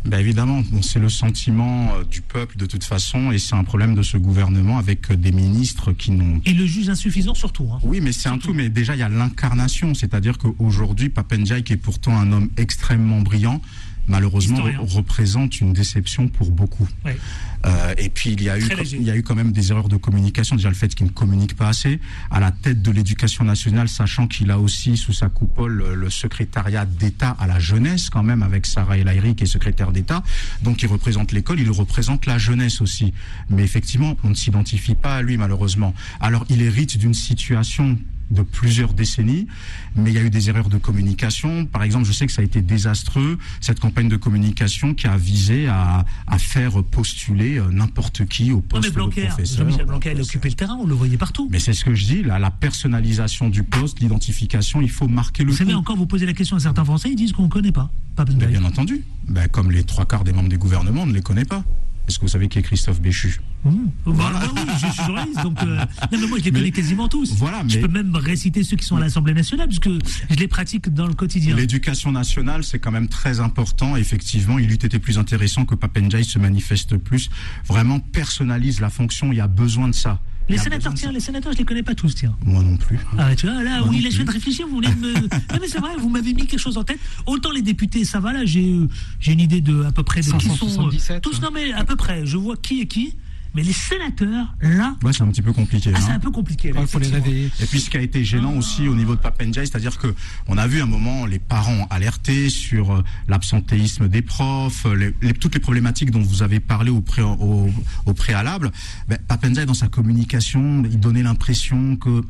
Ben 0.05 0.19
évidemment, 0.19 0.63
bon, 0.71 0.83
c'est 0.83 0.99
le 0.99 1.09
sentiment 1.09 1.93
euh, 1.95 2.05
du 2.05 2.21
peuple 2.21 2.57
de 2.57 2.67
toute 2.67 2.85
façon, 2.85 3.31
et 3.33 3.39
c'est 3.39 3.55
un 3.55 3.65
problème 3.65 3.95
de 3.95 4.03
ce 4.03 4.17
gouvernement 4.17 4.79
avec 4.79 5.13
des 5.13 5.33
ministres 5.33 5.93
qui 5.93 6.11
n'ont. 6.11 6.41
Et 6.45 6.53
le 6.53 6.67
juge 6.67 6.89
insuffisant 6.89 7.35
surtout. 7.35 7.69
Hein. 7.73 7.79
Oui, 7.83 8.01
mais 8.01 8.13
c'est 8.13 8.29
un 8.29 8.39
tout. 8.39 8.53
Mais 8.53 8.69
déjà, 8.69 8.95
il 8.95 8.99
y 8.99 9.03
a 9.03 9.09
l'incarnation, 9.09 9.95
c'est-à-dire 9.95 10.39
qu'aujourd'hui, 10.39 11.09
Papenjai, 11.09 11.63
qui 11.63 11.75
est 11.75 11.79
pourtant 11.79 12.17
un 12.17 12.33
homme 12.33 12.51
extrêmement 12.57 13.21
brillant, 13.21 13.61
malheureusement 14.09 14.59
Historien. 14.69 14.79
représente 14.81 15.61
une 15.61 15.73
déception 15.73 16.29
pour 16.29 16.51
beaucoup. 16.51 16.89
Ouais. 17.05 17.17
Euh, 17.65 17.95
et 17.99 18.09
puis 18.11 18.31
il 18.33 18.43
y 18.43 18.51
a 18.51 18.59
eu 18.59 18.69
léger. 18.69 18.97
il 18.99 19.03
y 19.03 19.11
a 19.11 19.17
eu 19.17 19.23
quand 19.23 19.35
même 19.35 19.53
des 19.53 19.71
erreurs 19.73 19.89
de 19.89 19.97
communication. 19.97 20.57
Déjà 20.57 20.69
le 20.69 20.75
fait 20.75 20.95
qu'il 20.95 21.07
ne 21.07 21.11
communique 21.13 21.57
pas 21.57 21.69
assez 21.69 22.01
à 22.31 22.39
la 22.39 22.53
tête 22.53 22.83
de 22.83 22.91
l'éducation 22.91 23.45
nationale, 23.45 23.89
sachant 23.89 24.27
qu'il 24.29 24.51
a 24.51 24.59
aussi 24.59 24.97
sous 24.97 25.13
sa 25.13 25.29
coupole 25.29 25.95
le 25.95 26.11
secrétariat 26.11 26.85
d'État 26.85 27.37
à 27.39 27.47
la 27.47 27.59
jeunesse 27.59 28.11
quand 28.11 28.23
même 28.23 28.43
avec 28.43 28.67
Sarah 28.67 28.99
El 28.99 29.09
Haïry 29.09 29.35
qui 29.35 29.45
est 29.45 29.49
secrétaire 29.49 29.91
d'État. 29.93 30.23
Donc 30.63 30.83
il 30.83 30.87
représente 30.89 31.33
l'école, 31.33 31.61
il 31.61 31.71
représente 31.71 32.27
la 32.27 32.39
jeunesse 32.39 32.81
aussi. 32.81 33.13
Mais 33.51 33.65
effectivement, 33.65 34.17
on 34.23 34.31
ne 34.31 34.35
s'identifie 34.35 34.95
pas 34.95 35.17
à 35.17 35.23
lui 35.23 35.37
malheureusement. 35.37 35.95
Alors 36.21 36.45
il 36.49 36.63
hérite 36.63 36.99
d'une 36.99 37.15
situation 37.15 37.99
de 38.31 38.43
plusieurs 38.43 38.93
décennies, 38.93 39.47
mais 39.95 40.11
il 40.11 40.15
y 40.15 40.19
a 40.19 40.23
eu 40.23 40.31
des 40.31 40.49
erreurs 40.49 40.69
de 40.69 40.79
communication. 40.79 41.65
Par 41.67 41.83
exemple, 41.85 42.05
je 42.07 42.13
sais 42.13 42.27
que 42.27 42.33
ça 42.33 42.43
a 42.43 42.45
été 42.45 42.61
désastreux, 42.63 43.39
cette 43.61 43.79
campagne 43.81 44.09
de 44.09 44.17
communication 44.17 44.95
qui 44.95 45.07
a 45.07 45.17
visé 45.17 45.69
à, 45.69 46.05
à 46.27 46.39
faire 46.39 46.83
postuler 46.83 47.59
euh, 47.59 47.71
n'importe 47.71 48.27
qui 48.27 48.51
au 48.53 48.57
Non 48.57 48.63
poste 48.63 48.85
mais 48.85 48.91
Blanquer, 48.91 49.23
de 49.23 49.27
professeur. 49.29 49.59
Jean-Michel 49.59 49.87
Blanquer, 49.87 50.13
il 50.15 50.21
occupait 50.21 50.49
le 50.49 50.55
terrain, 50.55 50.77
on 50.81 50.87
le 50.87 50.95
voyait 50.95 51.17
partout. 51.17 51.49
Mais 51.51 51.59
c'est 51.61 51.73
ce 51.73 51.85
que 51.85 51.95
je 51.95 52.05
dis, 52.05 52.23
là, 52.23 52.39
la 52.39 52.51
personnalisation 52.51 53.49
du 53.49 53.63
poste, 53.63 54.01
l'identification, 54.01 54.81
il 54.81 54.91
faut 54.91 55.09
marquer 55.09 55.45
le 55.45 55.51
Vous 55.53 55.57
savez 55.59 55.73
coup. 55.73 55.79
encore, 55.79 55.97
vous 55.97 56.07
posez 56.07 56.27
la 56.27 56.33
question 56.33 56.57
à 56.57 56.61
certains 56.61 56.85
Français, 56.85 57.11
ils 57.11 57.17
disent 57.17 57.33
qu'on 57.33 57.45
ne 57.45 57.49
connaît 57.49 57.73
pas. 57.73 57.91
Pas 58.17 58.25
bien 58.25 58.65
entendu, 58.65 59.05
Ben, 59.29 59.47
comme 59.49 59.71
les 59.71 59.85
trois 59.85 60.07
quarts 60.07 60.25
des 60.25 60.33
membres 60.33 60.49
du 60.49 60.59
gouvernement, 60.59 61.03
on 61.03 61.07
ne 61.07 61.13
les 61.15 61.23
connaît 61.23 61.45
pas. 61.45 61.63
Est-ce 62.09 62.19
que 62.19 62.23
vous 62.25 62.31
savez 62.31 62.49
qui 62.49 62.59
est 62.59 62.63
Christophe 62.63 63.01
Béchu? 63.01 63.41
Mmh. 63.71 64.13
Bah, 64.13 64.13
bah 64.33 64.41
oui, 64.55 64.61
je 64.81 64.87
suis 64.93 65.05
journaliste, 65.05 65.43
donc 65.43 65.59
euh, 65.63 65.77
non, 66.13 66.19
mais 66.21 66.27
moi 66.27 66.39
je 66.39 66.45
les 66.45 66.51
Mais- 66.51 66.59
connais 66.61 66.71
quasiment 66.71 67.09
tous. 67.09 67.33
Voilà, 67.35 67.63
Je 67.69 67.77
mais- 67.77 67.83
peux 67.83 67.89
même 67.93 68.15
réciter 68.17 68.63
ceux 68.63 68.77
qui 68.77 68.85
sont 68.85 68.97
à 68.97 69.01
l'Assemblée 69.01 69.35
nationale, 69.35 69.67
puisque 69.69 69.89
je 69.89 70.37
les 70.37 70.49
pratique 70.49 70.89
dans 70.93 71.07
le 71.07 71.15
quotidien. 71.15 71.55
L'éducation 71.57 72.13
nationale, 72.13 72.65
c'est 72.65 72.79
quand 72.79 72.91
même 72.93 73.09
très 73.09 73.41
important. 73.41 73.97
Effectivement, 73.97 74.59
il 74.59 74.71
eût 74.71 74.75
été 74.75 74.99
plus 74.99 75.19
intéressant 75.19 75.65
que 75.65 75.75
Papenjai 75.75 76.23
se 76.23 76.39
manifeste 76.39 76.97
plus. 76.97 77.31
Vraiment 77.67 78.01
personnalise 78.01 78.81
la 78.81 78.91
fonction. 78.91 79.33
Il 79.33 79.37
y 79.37 79.41
a 79.41 79.47
besoin 79.49 79.89
de 79.89 79.95
ça. 79.95 80.21
Les 80.49 80.59
sénateurs, 80.59 80.95
tiens, 80.95 81.11
les 81.11 81.19
sénateurs, 81.19 81.53
je 81.53 81.59
les 81.59 81.65
connais 81.65 81.83
pas 81.83 81.97
tous, 81.97 82.15
tiens. 82.15 82.33
Moi 82.45 82.63
non 82.63 82.77
plus. 82.77 83.01
Ah, 83.19 83.35
tu 83.35 83.47
vois, 83.49 83.65
là, 83.65 83.81
Moi 83.81 83.89
oui, 83.91 84.01
là, 84.01 84.11
je 84.11 84.17
viens 84.17 84.25
de 84.25 84.31
réfléchir, 84.31 84.65
vous 84.69 84.77
voulez 84.77 84.95
me. 84.95 85.13
non, 85.23 85.59
mais 85.61 85.67
c'est 85.67 85.81
vrai, 85.81 85.91
vous 85.99 86.09
m'avez 86.09 86.35
mis 86.35 86.47
quelque 86.47 86.61
chose 86.61 86.79
en 86.79 86.85
tête. 86.85 87.01
Autant 87.27 87.51
les 87.51 87.63
députés, 87.63 88.05
ça 88.05 88.21
va, 88.21 88.33
là, 88.33 88.45
j'ai 88.45 88.71
euh, 88.71 88.87
j'ai 89.19 89.33
une 89.33 89.41
idée 89.41 89.61
de 89.61 89.83
à 89.83 89.91
peu 89.91 90.05
près 90.05 90.21
de 90.21 90.27
qui 90.27 90.31
sont. 90.31 90.37
euh, 90.53 90.91
577, 90.93 91.21
tous, 91.21 91.35
hein. 91.35 91.39
non, 91.43 91.49
mais 91.53 91.73
à 91.73 91.83
peu 91.83 91.97
près, 91.97 92.25
je 92.25 92.37
vois 92.37 92.57
qui 92.57 92.81
est 92.81 92.87
qui. 92.87 93.15
Mais 93.55 93.63
les 93.63 93.73
sénateurs, 93.73 94.55
là, 94.61 94.95
Ouais, 95.03 95.13
c'est 95.13 95.23
un 95.23 95.29
petit 95.29 95.41
peu 95.43 95.53
compliqué. 95.53 95.91
ah, 95.95 95.99
c'est 96.01 96.11
hein. 96.11 96.17
un 96.17 96.19
peu 96.21 96.31
compliqué. 96.31 96.73
Là, 96.73 96.81
Il 96.83 96.87
faut 96.87 96.99
les 96.99 97.09
réveiller. 97.09 97.51
Et 97.61 97.67
puis 97.67 97.81
ce 97.81 97.89
qui 97.89 97.97
a 97.97 98.01
été 98.03 98.23
gênant 98.25 98.55
aussi 98.55 98.87
au 98.89 98.95
niveau 98.95 99.15
de 99.17 99.21
Papenjai, 99.21 99.65
c'est-à-dire 99.67 99.97
que 99.99 100.15
on 100.47 100.59
a 100.59 100.67
vu 100.67 100.83
un 100.83 100.87
moment 100.87 101.25
les 101.27 101.39
parents 101.39 101.87
alertés 101.89 102.51
sur 102.51 102.93
euh, 102.97 103.05
l'absentéisme 103.29 104.09
des 104.09 104.23
profs, 104.23 104.85
euh, 104.87 104.95
les- 104.95 105.15
les- 105.23 105.33
toutes 105.33 105.55
les 105.55 105.61
problématiques 105.61 106.11
dont 106.11 106.21
vous 106.23 106.43
avez 106.43 106.61
parlé 106.61 106.91
au, 106.91 107.01
pré- 107.01 107.23
au, 107.23 107.71
au 108.05 108.13
préalable. 108.15 108.73
Ben, 109.09 109.19
Papenjai 109.27 109.65
dans 109.67 109.75
sa 109.75 109.89
communication, 109.89 110.83
il 110.85 111.01
donnait 111.01 111.23
l'impression 111.23 111.97
que 111.97 112.25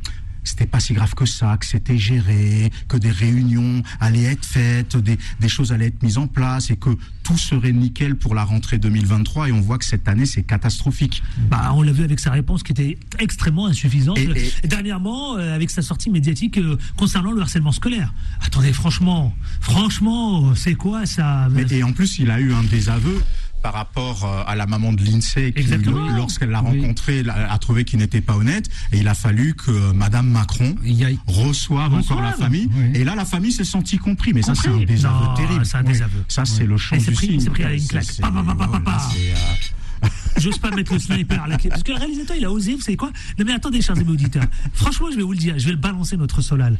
c'était 0.47 0.65
pas 0.65 0.79
si 0.79 0.93
grave 0.93 1.13
que 1.13 1.25
ça, 1.25 1.57
que 1.57 1.65
c'était 1.65 1.97
géré, 1.97 2.71
que 2.87 2.97
des 2.97 3.11
réunions 3.11 3.83
allaient 3.99 4.23
être 4.23 4.45
faites, 4.45 4.97
des, 4.97 5.17
des 5.39 5.49
choses 5.49 5.71
allaient 5.71 5.87
être 5.87 6.01
mises 6.03 6.17
en 6.17 6.27
place 6.27 6.69
et 6.71 6.77
que 6.77 6.89
tout 7.23 7.37
serait 7.37 7.73
nickel 7.73 8.15
pour 8.15 8.33
la 8.35 8.43
rentrée 8.43 8.77
2023 8.77 9.49
et 9.49 9.51
on 9.51 9.61
voit 9.61 9.77
que 9.77 9.85
cette 9.85 10.07
année 10.07 10.25
c'est 10.25 10.43
catastrophique. 10.43 11.21
Bah, 11.49 11.71
on 11.75 11.81
l'a 11.81 11.91
vu 11.91 12.03
avec 12.03 12.19
sa 12.19 12.31
réponse 12.31 12.63
qui 12.63 12.71
était 12.71 12.97
extrêmement 13.19 13.67
insuffisante. 13.67 14.17
Et- 14.17 14.51
et- 14.63 14.67
Dernièrement, 14.67 15.37
euh, 15.37 15.53
avec 15.55 15.69
sa 15.69 15.81
sortie 15.81 16.09
médiatique 16.09 16.57
euh, 16.57 16.77
concernant 16.95 17.31
le 17.31 17.41
harcèlement 17.41 17.71
scolaire. 17.71 18.13
Attendez, 18.41 18.71
franchement, 18.73 19.35
franchement, 19.59 20.55
c'est 20.55 20.75
quoi 20.75 21.05
ça 21.05 21.47
Mais- 21.51 21.65
et 21.71 21.83
en 21.83 21.91
plus, 21.91 22.19
il 22.19 22.31
a 22.31 22.39
eu 22.39 22.53
un 22.53 22.63
désaveu 22.63 23.21
par 23.61 23.73
rapport 23.73 24.23
euh, 24.25 24.43
à 24.47 24.55
la 24.55 24.65
maman 24.65 24.93
de 24.93 25.03
Lindsay 25.03 25.51
qui, 25.51 25.63
lorsqu'elle 26.15 26.49
l'a 26.49 26.61
Oui. 26.63 26.79
rencontré, 26.81 27.23
l'a- 27.23 27.51
a 27.51 27.57
trouvé 27.57 27.83
qu'il 27.85 27.99
n'était 27.99 28.21
pas 28.21 28.35
honnête. 28.35 28.69
Et 28.91 28.99
il 28.99 29.07
a 29.07 29.13
fallu 29.13 29.55
que 29.55 29.71
euh, 29.71 29.93
Madame 29.93 30.27
Macron 30.29 30.75
a, 30.85 31.31
reçoive 31.31 31.93
encore 31.93 32.21
la 32.21 32.33
famille. 32.33 32.69
Oui. 32.75 32.91
Et 32.93 33.03
là, 33.03 33.15
la 33.15 33.25
famille 33.25 33.51
s'est 33.51 33.63
sentie 33.63 33.97
compris. 33.97 34.33
Mais 34.33 34.41
ça, 34.41 34.55
c'est 34.55 34.69
un 34.69 34.77
désaveu 34.83 35.25
Non, 35.25 35.33
terrible. 35.33 35.65
c'est 35.65 35.77
un 35.77 35.81
Oui. 35.81 35.87
désaveu. 35.87 36.23
Ça, 36.27 36.45
c'est 36.45 36.65
le 36.65 36.77
champ 36.77 36.95
du 36.97 37.11
pris- 37.11 37.41
c'est 37.41 37.49
pris 37.49 37.63
à 37.63 37.73
une 37.73 37.87
claque. 37.87 38.05
euh, 38.23 38.29
J'ose 40.37 40.59
pas 40.59 40.69
mettre 40.69 40.93
le 40.93 40.99
sniper 40.99 41.47
là. 41.47 41.57
Parce 41.69 41.81
que 41.81 41.91
le 41.91 41.97
réalisateur, 41.97 42.35
il 42.37 42.45
a 42.45 42.51
osé, 42.51 42.75
vous 42.75 42.81
savez 42.81 42.97
quoi? 42.97 43.11
Non 43.39 43.45
mais 43.45 43.53
attendez, 43.53 43.81
chers 43.81 43.97
amis 43.97 44.11
auditeurs. 44.11 44.43
Franchement, 44.73 45.07
je 45.11 45.17
vais 45.17 45.23
vous 45.23 45.31
le 45.31 45.37
dire, 45.39 45.57
je 45.57 45.65
vais 45.65 45.71
le 45.71 45.77
balancer 45.77 46.15
notre 46.17 46.41
Solal. 46.41 46.77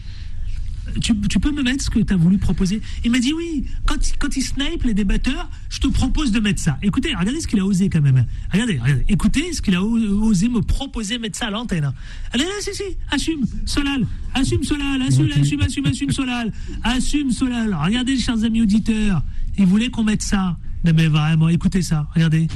Tu, 1.01 1.13
tu 1.29 1.39
peux 1.39 1.51
me 1.51 1.61
mettre 1.63 1.83
ce 1.83 1.89
que 1.89 1.99
tu 1.99 2.13
as 2.13 2.17
voulu 2.17 2.37
proposer 2.37 2.81
Il 3.03 3.11
m'a 3.11 3.19
dit 3.19 3.33
oui, 3.33 3.65
quand, 3.85 3.95
il- 4.09 4.17
quand 4.17 4.35
il 4.35 4.41
snipe 4.41 4.83
les 4.83 4.93
débatteurs, 4.93 5.49
je 5.69 5.79
te 5.79 5.87
propose 5.87 6.31
de 6.31 6.39
mettre 6.39 6.59
ça. 6.61 6.77
Écoutez, 6.81 7.09
regardez 7.15 7.39
ce 7.41 7.47
qu'il 7.47 7.59
a 7.59 7.65
osé 7.65 7.89
quand 7.89 8.01
même. 8.01 8.25
Regardez, 8.51 8.79
regardez. 8.79 9.05
Écoutez 9.09 9.53
ce 9.53 9.61
qu'il 9.61 9.75
a 9.75 9.83
osé 9.83 10.49
me 10.49 10.61
proposer 10.61 11.17
de 11.17 11.21
mettre 11.21 11.37
ça 11.37 11.47
à 11.47 11.51
l'antenne. 11.51 11.91
Allez, 12.33 12.43
là, 12.45 12.49
si, 12.61 12.73
si, 12.73 12.83
assume, 13.11 13.41
Solal, 13.65 14.07
assume 14.33 14.63
Solal, 14.63 15.01
assume, 15.03 15.29
assume, 15.39 15.61
assume, 15.61 15.85
assume 15.85 16.11
Solal, 16.11 16.51
assume 16.83 17.31
Solal. 17.31 17.73
Regardez, 17.75 18.17
chers 18.17 18.43
amis 18.43 18.61
auditeurs, 18.61 19.23
il 19.57 19.65
voulait 19.65 19.89
qu'on 19.89 20.03
mette 20.03 20.23
ça. 20.23 20.57
Non 20.85 20.93
mais 20.95 21.07
vraiment, 21.07 21.49
écoutez 21.49 21.81
ça, 21.81 22.07
regardez. 22.15 22.47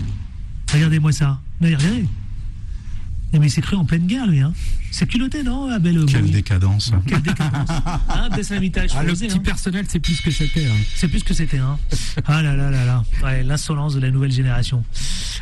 Regardez-moi 0.74 1.12
ça. 1.12 1.40
Mais 1.60 1.76
regardez. 1.76 2.06
Mais 3.34 3.48
il 3.48 3.52
s'est 3.52 3.62
cru 3.62 3.76
en 3.76 3.86
pleine 3.86 4.08
guerre, 4.08 4.28
lui. 4.28 4.40
Hein. 4.40 4.54
C'est 4.92 5.08
culotté, 5.08 5.42
non, 5.44 5.70
Abel 5.70 6.06
Quelle 6.06 6.22
Bowie 6.22 6.32
décadence. 6.32 6.92
Quelle 7.08 7.22
décadence. 7.22 7.70
Hein, 8.10 8.30
Ah, 8.34 9.04
le 9.04 9.14
petit 9.14 9.26
hein. 9.32 9.40
personnel, 9.44 9.86
c'est 9.88 10.00
plus 10.00 10.16
ce 10.16 10.22
que 10.22 10.32
c'était. 10.32 10.66
hein. 10.66 10.76
C'est 10.96 11.08
plus 11.08 11.24
que 11.24 11.34
c'était. 11.34 11.58
Hein. 11.58 11.78
Ah 12.26 12.42
là 12.42 12.56
là 12.56 12.70
là 12.70 12.86
là. 12.86 13.04
Ouais, 13.24 13.44
L'insolence 13.44 13.96
de 13.96 14.00
la 14.02 14.12
nouvelle 14.12 14.32
génération. 14.32 14.84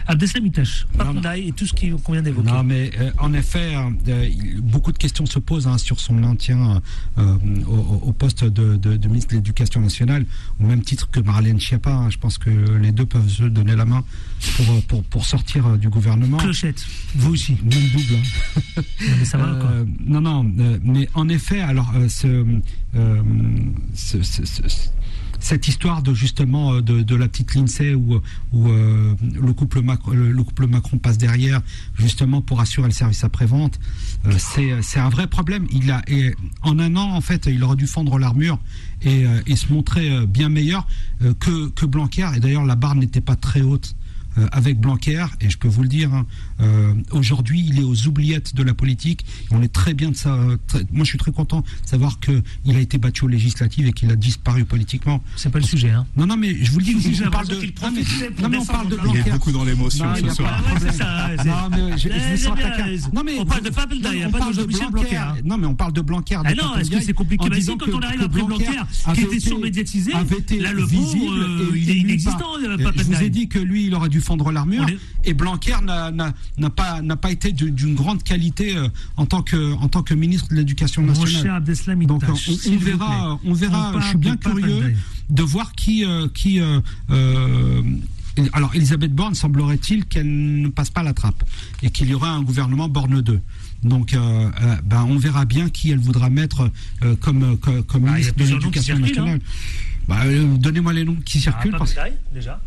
Abdesamitash. 0.07 0.85
Papendaï 0.97 1.49
et 1.49 1.51
tout 1.51 1.65
ce 1.65 1.73
qui- 1.73 1.89
qu'on 1.91 2.13
vient 2.13 2.21
d'évoquer. 2.21 2.49
Non, 2.51 2.63
mais 2.63 2.91
euh, 2.99 3.11
en 3.19 3.33
effet, 3.33 3.75
euh, 3.75 4.27
il- 4.27 4.61
beaucoup 4.61 4.91
de 4.91 4.97
questions 4.97 5.25
se 5.25 5.39
posent 5.39 5.67
hein, 5.67 5.77
sur 5.77 5.99
son 5.99 6.13
maintien 6.13 6.81
euh, 7.17 7.35
au, 7.67 8.01
au 8.09 8.13
poste 8.13 8.43
de, 8.45 8.75
de- 8.75 8.97
de 8.97 9.07
ministre 9.07 9.31
de 9.31 9.35
l'Éducation 9.37 9.81
nationale, 9.81 10.25
au 10.59 10.65
même 10.65 10.81
titre 10.83 11.09
que 11.11 11.19
Marlène 11.19 11.59
Schiappa. 11.59 11.91
hein. 11.91 12.09
Je 12.09 12.17
pense 12.17 12.37
que 12.37 12.49
les 12.49 12.91
deux 12.91 13.05
peuvent 13.05 13.29
se 13.29 13.43
donner 13.43 13.75
la 13.75 13.85
main 13.85 14.03
pour, 14.57 14.83
pour, 14.85 15.03
pour 15.03 15.25
sortir 15.25 15.65
euh, 15.67 15.77
du 15.77 15.89
gouvernement. 15.89 16.37
Clochette, 16.37 16.85
vous 17.15 17.33
aussi. 17.33 17.57
Même 17.63 17.89
double. 17.93 18.15
hein. 18.15 18.81
Non, 19.07 19.15
mais 19.19 19.25
ça 19.25 19.37
va, 19.39 19.59
quoi. 19.59 19.69
Euh, 19.71 19.85
non, 20.05 20.21
non, 20.21 20.51
euh, 20.59 20.77
mais 20.83 21.07
en 21.13 21.29
effet, 21.29 21.61
alors, 21.61 21.91
euh, 21.95 22.07
ce, 22.09 22.45
ce- 23.93 24.21
ce- 24.23 24.45
ce- 24.45 24.89
cette 25.41 25.69
histoire 25.69 26.01
de 26.03 26.13
justement 26.13 26.81
de, 26.81 27.01
de 27.01 27.15
la 27.15 27.29
petite 27.29 27.55
Lindsay 27.55 27.93
où, 27.93 28.19
où 28.51 28.67
euh, 28.69 29.15
le, 29.21 29.53
couple 29.53 29.81
Macron, 29.81 30.11
le, 30.11 30.33
le 30.33 30.43
couple 30.43 30.67
Macron 30.67 30.97
passe 30.97 31.17
derrière 31.17 31.61
justement 31.97 32.41
pour 32.41 32.59
assurer 32.59 32.87
le 32.89 32.93
service 32.93 33.23
après-vente, 33.23 33.79
euh, 34.25 34.33
c'est 34.81 34.99
un 34.99 35.07
vrai 35.09 35.27
problème. 35.27 35.65
Il 35.71 35.89
a, 35.91 36.01
et 36.07 36.35
en 36.61 36.77
un 36.77 36.93
an, 36.97 37.13
en 37.15 37.21
fait, 37.21 37.45
il 37.49 37.63
aurait 37.63 37.77
dû 37.77 37.87
fendre 37.87 38.19
l'armure 38.19 38.59
et, 39.01 39.23
et 39.47 39.55
se 39.55 39.71
montrer 39.71 40.25
bien 40.27 40.49
meilleur 40.49 40.85
que, 41.39 41.69
que 41.69 41.85
Blanquer. 41.85 42.27
Et 42.35 42.41
d'ailleurs, 42.41 42.65
la 42.65 42.75
barre 42.75 42.95
n'était 42.95 43.21
pas 43.21 43.37
très 43.37 43.61
haute 43.61 43.95
avec 44.51 44.79
Blanquer, 44.79 45.25
et 45.41 45.49
je 45.49 45.57
peux 45.57 45.67
vous 45.69 45.81
le 45.83 45.87
dire, 45.89 46.13
hein, 46.13 46.25
euh, 46.61 46.93
aujourd'hui, 47.11 47.63
il 47.67 47.79
est 47.79 47.83
aux 47.83 48.07
oubliettes 48.07 48.55
de 48.55 48.63
la 48.63 48.73
politique. 48.73 49.25
On 49.51 49.61
est 49.61 49.71
très 49.71 49.93
bien 49.93 50.09
de 50.11 50.15
ça. 50.15 50.33
euh, 50.33 50.57
très- 50.67 50.85
moi, 50.91 51.03
je 51.03 51.09
suis 51.09 51.17
très 51.17 51.31
content 51.31 51.61
de 51.61 51.87
savoir 51.89 52.19
que 52.19 52.41
il 52.65 52.75
a 52.75 52.79
été 52.79 52.97
battu 52.97 53.25
aux 53.25 53.27
législatives 53.27 53.87
et 53.87 53.93
qu'il 53.93 54.11
a 54.11 54.15
disparu 54.15 54.65
politiquement. 54.65 55.23
C'est 55.35 55.51
pas 55.51 55.59
le 55.59 55.65
sujet. 55.65 55.89
Hein. 55.91 56.05
Non, 56.17 56.25
non, 56.27 56.37
mais 56.37 56.55
je 56.63 56.71
vous 56.71 56.79
le 56.79 56.85
dis, 56.85 57.21
on 57.25 57.29
parle 57.29 57.47
de. 57.47 57.55
qu'il 57.55 57.73
Non, 57.81 57.91
mais, 57.91 58.49
non, 58.49 58.59
on 58.61 58.65
parle 58.65 58.89
de 58.89 58.97
Il 59.09 59.15
est 59.17 59.31
beaucoup 59.31 59.51
dans 59.51 59.63
l'émotion 59.63 60.05
ce 60.15 60.25
a 60.25 60.33
soir. 60.33 60.63
pas 60.63 60.91
ça, 60.91 61.29
Non, 61.45 61.69
mais 61.71 61.97
je, 61.97 62.03
je 62.03 62.09
Eh, 62.09 62.31
me 62.31 62.37
sens 62.37 62.57
j'aime 62.57 62.65
attaqué. 62.65 62.97
bien. 62.97 63.09
Non, 63.13 63.23
mais 63.23 63.39
On 63.39 63.45
parle 63.45 63.61
de 63.63 63.69
il 63.69 64.23
a 64.23 64.29
pas 64.29 64.89
Blanquer. 64.89 65.17
Hein. 65.17 65.35
Non, 65.45 65.57
mais 65.57 65.67
on 65.67 65.75
parle 65.75 65.93
de 65.93 66.01
Blanquer. 66.01 66.37
Ah 66.43 66.53
non, 66.53 66.75
est-ce 66.77 66.89
que 66.89 67.01
c'est 67.01 67.13
compliqué 67.13 67.47
quand 67.49 67.85
on 67.93 68.01
arrive 68.01 68.21
après 68.21 68.43
Blanquer, 68.43 68.65
qui 69.13 69.21
était 69.21 69.39
surmédiatisé, 69.39 70.13
avait 70.13 70.37
été 70.37 70.59
là, 70.59 70.73
le 70.73 70.85
visible 70.85 71.39
euh, 71.39 71.75
et- 71.75 71.79
il 71.79 71.89
est 71.89 71.97
inexistant, 71.97 72.53
Je 72.95 73.03
vous 73.03 73.23
ai 73.23 73.29
dit 73.29 73.47
que 73.47 73.59
lui, 73.59 73.87
il 73.87 73.95
aurait 73.95 74.09
dû 74.09 74.21
fendre 74.21 74.51
l'armure. 74.51 74.85
Et 75.25 75.33
Blanquer 75.33 75.75
n'a- 75.83 76.33
n'a 76.57 76.69
pas, 76.69 77.01
n'a 77.01 77.15
pas 77.15 77.31
été 77.31 77.51
d'une 77.51 77.95
grande 77.95 78.23
qualité 78.23 78.75
euh, 78.75 78.87
en, 79.17 79.25
tant 79.25 79.41
que, 79.41 79.73
en 79.75 79.87
tant 79.87 80.03
que 80.03 80.13
ministre 80.13 80.49
de 80.49 80.55
l'Éducation 80.55 81.01
nationale. 81.03 81.63
Donc 82.05 82.23
on, 82.27 82.33
Itache, 82.33 82.49
on 82.69 82.77
verra, 82.77 83.39
on 83.45 83.53
verra. 83.53 83.91
On 83.95 84.01
je 84.01 84.07
suis 84.07 84.17
bien 84.17 84.35
curieux 84.37 84.95
de 85.29 85.43
voir 85.43 85.73
qui, 85.73 86.03
euh, 86.05 86.27
qui. 86.33 86.59
euh, 86.59 86.79
euh, 87.11 87.81
alors 88.53 88.73
Elisabeth 88.73 89.13
Borne 89.13 89.35
semblerait-il 89.35 90.05
qu'elle 90.05 90.61
ne 90.61 90.69
passe 90.69 90.89
pas 90.89 91.03
la 91.03 91.13
trappe 91.13 91.43
et 91.83 91.89
qu'il 91.89 92.09
y 92.09 92.13
aura 92.13 92.29
un 92.31 92.41
gouvernement 92.41 92.87
Borne 92.87 93.21
2. 93.21 93.41
Donc, 93.83 94.13
euh, 94.13 94.17
euh, 94.61 94.75
ben, 94.85 95.05
on 95.09 95.17
verra 95.17 95.45
bien 95.45 95.69
qui 95.69 95.91
elle 95.91 95.99
voudra 95.99 96.29
mettre 96.29 96.69
euh, 97.03 97.15
comme, 97.17 97.43
euh, 97.67 97.81
comme, 97.83 98.05
Ah, 98.07 98.11
a 98.11 98.13
ministre 98.13 98.35
de 98.35 98.43
l'Éducation 98.43 98.95
circulent, 98.95 99.01
nationale. 99.07 99.39
Bah, 100.07 100.21
euh, 100.25 100.57
Donnez-moi 100.57 100.93
les 100.93 101.03
noms 101.05 101.17
qui 101.25 101.37
Ah, 101.39 101.41
circulent. 101.41 101.75
parce- 101.77 101.93
Papendaï, 101.93 102.17
déjà. 102.33 102.61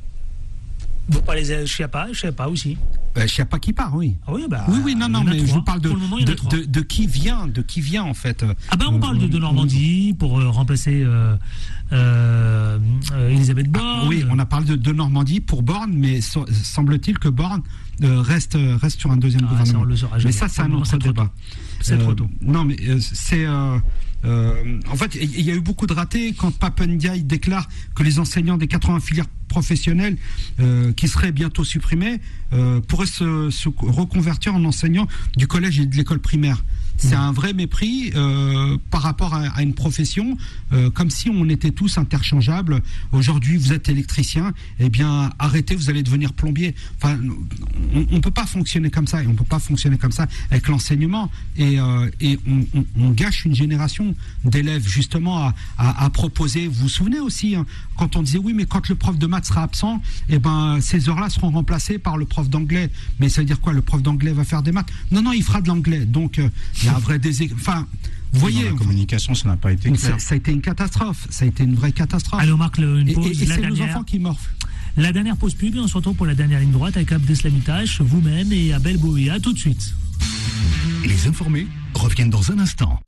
Vous 1.08 1.20
parlez 1.20 1.42
de 1.46 1.66
Chiappa, 1.66 2.12
Chiappa 2.12 2.46
aussi. 2.48 2.76
Euh, 3.18 3.26
Chiappa 3.26 3.58
qui 3.58 3.72
part, 3.72 3.94
oui. 3.94 4.16
Ah 4.26 4.32
oui, 4.32 4.46
bah, 4.48 4.64
oui, 4.68 4.78
oui, 4.84 4.94
non, 4.94 5.08
non, 5.08 5.22
mais 5.24 5.38
je 5.38 5.52
vous 5.52 5.62
parle 5.62 5.80
de, 5.80 5.88
moment, 5.90 6.16
de, 6.18 6.32
trois. 6.32 6.50
de- 6.50 6.64
de 6.64 6.80
qui 6.80 7.06
vient, 7.06 7.46
de 7.48 7.60
qui 7.60 7.80
vient 7.80 8.04
en 8.04 8.14
fait. 8.14 8.44
Ah 8.70 8.76
bah 8.76 8.86
on 8.88 8.98
parle 9.00 9.18
de, 9.18 9.26
de 9.26 9.38
Normandie 9.38 10.14
pour 10.18 10.38
euh, 10.40 10.48
remplacer 10.48 11.02
euh, 11.04 11.36
euh, 11.92 12.78
Elisabeth 13.28 13.68
Borne. 13.70 14.00
Ah, 14.04 14.06
oui, 14.08 14.24
on 14.30 14.38
a 14.38 14.46
parlé 14.46 14.66
de, 14.66 14.76
de 14.76 14.92
Normandie 14.92 15.40
pour 15.40 15.62
Borne, 15.62 15.92
mais 15.94 16.20
so- 16.20 16.46
semble-t-il 16.50 17.18
que 17.18 17.28
Borne 17.28 17.62
reste, 18.00 18.56
reste 18.80 19.00
sur 19.00 19.10
un 19.10 19.16
deuxième 19.16 19.42
Ah, 19.44 19.50
ça, 19.50 19.58
gouvernement. 19.58 19.80
on 19.80 19.84
le 19.84 19.96
saura 19.96 20.16
mais 20.24 20.32
ça, 20.32 20.48
c'est 20.48 20.62
un 20.62 20.72
autre 20.72 20.96
débat. 20.98 21.30
C'est 21.80 21.98
trop 21.98 22.14
tôt. 22.14 22.28
Non, 22.40 22.64
mais 22.64 22.76
c'est. 23.00 23.44
euh, 23.44 23.78
en 24.24 24.94
fait, 24.96 25.16
il 25.16 25.40
y 25.42 25.50
a 25.50 25.54
eu 25.54 25.60
beaucoup 25.60 25.86
de 25.86 25.92
ratés 25.92 26.32
quand 26.32 26.56
Papendiaï 26.56 27.24
déclare 27.24 27.68
que 27.94 28.02
les 28.04 28.18
enseignants 28.20 28.56
des 28.56 28.68
80 28.68 29.00
filières 29.00 29.26
professionnelles 29.52 30.16
euh, 30.60 30.92
qui 30.94 31.08
seraient 31.08 31.30
bientôt 31.30 31.62
supprimées 31.62 32.20
euh, 32.54 32.80
pourraient 32.80 33.06
se 33.06 33.68
reconvertir 34.00 34.54
en 34.54 34.64
enseignants 34.64 35.06
du 35.36 35.46
collège 35.46 35.78
et 35.78 35.86
de 35.86 35.94
l'école 35.94 36.20
primaire. 36.20 36.64
C'est 36.98 37.14
un 37.16 37.32
vrai 37.32 37.52
mépris 37.52 38.12
euh, 38.14 38.78
par 38.90 39.02
rapport 39.02 39.34
à, 39.34 39.40
à 39.48 39.62
une 39.62 39.74
profession, 39.74 40.36
euh, 40.72 40.88
comme 40.88 41.10
si 41.10 41.28
on 41.30 41.48
était 41.48 41.72
tous 41.72 41.98
interchangeables. 41.98 42.80
Aujourd'hui, 43.10 43.56
vous 43.56 43.72
êtes 43.72 43.88
électricien, 43.88 44.52
eh 44.78 44.88
bien, 44.88 45.30
arrêtez, 45.40 45.74
vous 45.74 45.90
allez 45.90 46.04
devenir 46.04 46.32
plombier. 46.32 46.76
Enfin, 46.96 47.18
on 47.94 48.14
ne 48.14 48.20
peut 48.20 48.30
pas 48.30 48.46
fonctionner 48.46 48.88
comme 48.90 49.08
ça, 49.08 49.22
et 49.22 49.26
on 49.26 49.34
peut 49.34 49.42
pas 49.44 49.58
fonctionner 49.58 49.98
comme 49.98 50.12
ça 50.12 50.26
avec 50.50 50.68
l'enseignement. 50.68 51.28
Et, 51.56 51.80
euh, 51.80 52.08
et 52.20 52.38
on, 52.46 52.78
on- 52.78 52.84
on 53.00 53.10
gâche 53.10 53.44
une 53.46 53.54
génération 53.54 54.14
d'élèves 54.44 54.86
justement 54.86 55.38
à, 55.38 55.54
à- 55.78 56.04
à 56.04 56.10
proposer. 56.10 56.68
Vous 56.68 56.82
vous 56.82 56.88
souvenez 56.88 57.18
aussi, 57.20 57.56
hein, 57.56 57.66
quand 57.96 58.14
on 58.16 58.22
disait 58.22 58.38
oui, 58.38 58.52
mais 58.54 58.64
quand 58.64 58.88
le 58.88 58.94
prof 58.94 59.18
de 59.18 59.26
maths 59.26 59.46
sera 59.46 59.64
absent, 59.64 60.00
eh 60.28 60.38
ben, 60.38 60.78
ces 60.80 61.08
heures-là 61.08 61.30
seront 61.30 61.50
remplacées 61.50 61.98
par 61.98 62.16
le 62.16 62.26
prof 62.26 62.48
d'anglais. 62.48 62.90
Mais 63.18 63.28
ça 63.28 63.40
veut 63.40 63.46
dire 63.46 63.60
quoi? 63.60 63.72
Le 63.72 63.82
prof 63.82 64.02
d'anglais 64.02 64.32
va 64.32 64.44
faire 64.44 64.62
des 64.62 64.70
maths? 64.72 64.88
Non, 65.10 65.20
non, 65.22 65.32
il 65.32 65.42
fera 65.42 65.60
de 65.60 65.68
l'anglais. 65.68 66.04
Donc, 66.04 66.38
euh, 66.38 66.48
il 66.82 66.86
y 66.86 66.88
a 66.88 66.96
un 66.96 66.98
vrai 66.98 67.18
désé... 67.18 67.50
Enfin, 67.54 67.86
vous 68.32 68.40
voyez, 68.40 68.64
Dans 68.64 68.70
la 68.72 68.76
communication, 68.76 69.34
ça 69.34 69.48
n'a 69.48 69.56
pas 69.56 69.72
été 69.72 69.88
ça, 69.96 70.06
clair. 70.08 70.20
ça 70.20 70.34
a 70.34 70.36
été 70.38 70.52
une 70.52 70.62
catastrophe. 70.62 71.26
Ça 71.30 71.44
a 71.44 71.48
été 71.48 71.64
une 71.64 71.74
vraie 71.74 71.92
catastrophe. 71.92 72.40
Allez, 72.40 72.52
on 72.52 72.56
marque 72.56 72.78
le- 72.78 73.00
une 73.00 73.12
pause. 73.12 73.26
et- 73.26 73.30
et 73.44 73.46
c'est 73.46 73.60
nos 73.68 73.80
enfants 73.82 74.02
qui 74.04 74.18
morfent. 74.18 74.50
la 74.96 75.12
dernière 75.12 75.36
pause 75.36 75.54
pub 75.54 75.74
et 75.74 75.78
on 75.78 75.86
se 75.88 75.94
retrouve 75.94 76.14
pour 76.16 76.26
la 76.26 76.34
dernière 76.34 76.60
ligne 76.60 76.70
droite 76.72 76.96
avec 76.96 77.12
Abdeslamitash, 77.12 78.00
vous-même 78.00 78.52
et 78.52 78.72
Abel. 78.72 78.98
À 79.30 79.38
tout 79.40 79.52
de 79.52 79.58
suite. 79.58 79.94
Les 81.04 81.26
informés 81.26 81.66
reviennent 81.94 82.30
dans 82.30 82.50
un 82.52 82.58
instant. 82.58 83.00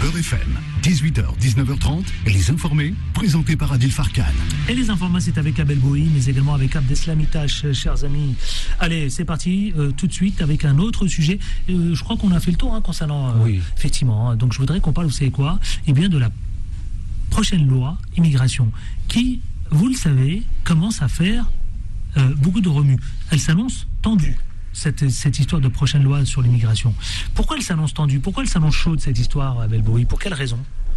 Beurre 0.00 0.18
FM, 0.18 0.58
18h, 0.82 1.24
19h30, 1.40 2.04
les 2.26 2.50
informés, 2.50 2.94
présentés 3.14 3.56
par 3.56 3.72
Adil 3.72 3.90
Farkan. 3.90 4.22
Et 4.68 4.74
les 4.74 4.90
informations, 4.90 5.32
c'est 5.34 5.38
avec 5.40 5.58
Abel 5.58 5.78
Bowie, 5.78 6.08
mais 6.14 6.24
également 6.26 6.54
avec 6.54 6.76
Abdeslamitash, 6.76 7.64
euh, 7.64 7.72
chers 7.72 8.04
amis. 8.04 8.34
Allez, 8.78 9.10
c'est 9.10 9.24
parti, 9.24 9.72
euh, 9.76 9.90
tout 9.90 10.06
de 10.06 10.12
suite, 10.12 10.40
avec 10.40 10.64
un 10.64 10.78
autre 10.78 11.06
sujet. 11.08 11.38
Euh, 11.68 11.94
je 11.94 12.02
crois 12.04 12.16
qu'on 12.16 12.30
a 12.32 12.38
fait 12.40 12.52
le 12.52 12.56
tour 12.56 12.74
hein, 12.74 12.80
concernant. 12.80 13.30
euh, 13.30 13.44
Oui. 13.44 13.60
Effectivement. 13.76 14.30
hein. 14.30 14.36
donc, 14.36 14.52
je 14.52 14.58
voudrais 14.58 14.80
qu'on 14.80 14.92
parle, 14.92 15.08
vous 15.08 15.12
savez 15.12 15.30
quoi? 15.30 15.58
Eh 15.86 15.92
bien, 15.92 16.08
de 16.08 16.18
la 16.18 16.30
prochaine 17.30 17.66
loi 17.66 17.98
immigration, 18.16 18.70
qui, 19.08 19.40
vous 19.70 19.88
le 19.88 19.94
savez, 19.94 20.42
commence 20.64 21.02
à 21.02 21.08
faire 21.08 21.50
euh, 22.16 22.34
beaucoup 22.36 22.60
de 22.60 22.68
remue. 22.68 22.98
Elle 23.30 23.40
s'annonce 23.40 23.86
tendue. 24.02 24.36
Cette, 24.78 25.38
histoire 25.40 25.60
de 25.60 25.66
prochaine 25.66 26.04
loi 26.04 26.24
sur 26.24 26.40
l'immigration. 26.40 26.94
Pourquoi 27.34 27.56
elle 27.56 27.64
s'annonce 27.64 27.94
tendue? 27.94 28.20
Pourquoi 28.20 28.44
elle 28.44 28.48
s'annonce 28.48 28.76
chaude 28.76 29.00
cette 29.00 29.18
histoire, 29.18 29.60
Abel 29.60 29.82
Bowie? 29.82 30.04
Pour 30.04 30.20
quelle 30.20 30.34
raison? 30.34 30.56
Euh, 30.56 30.87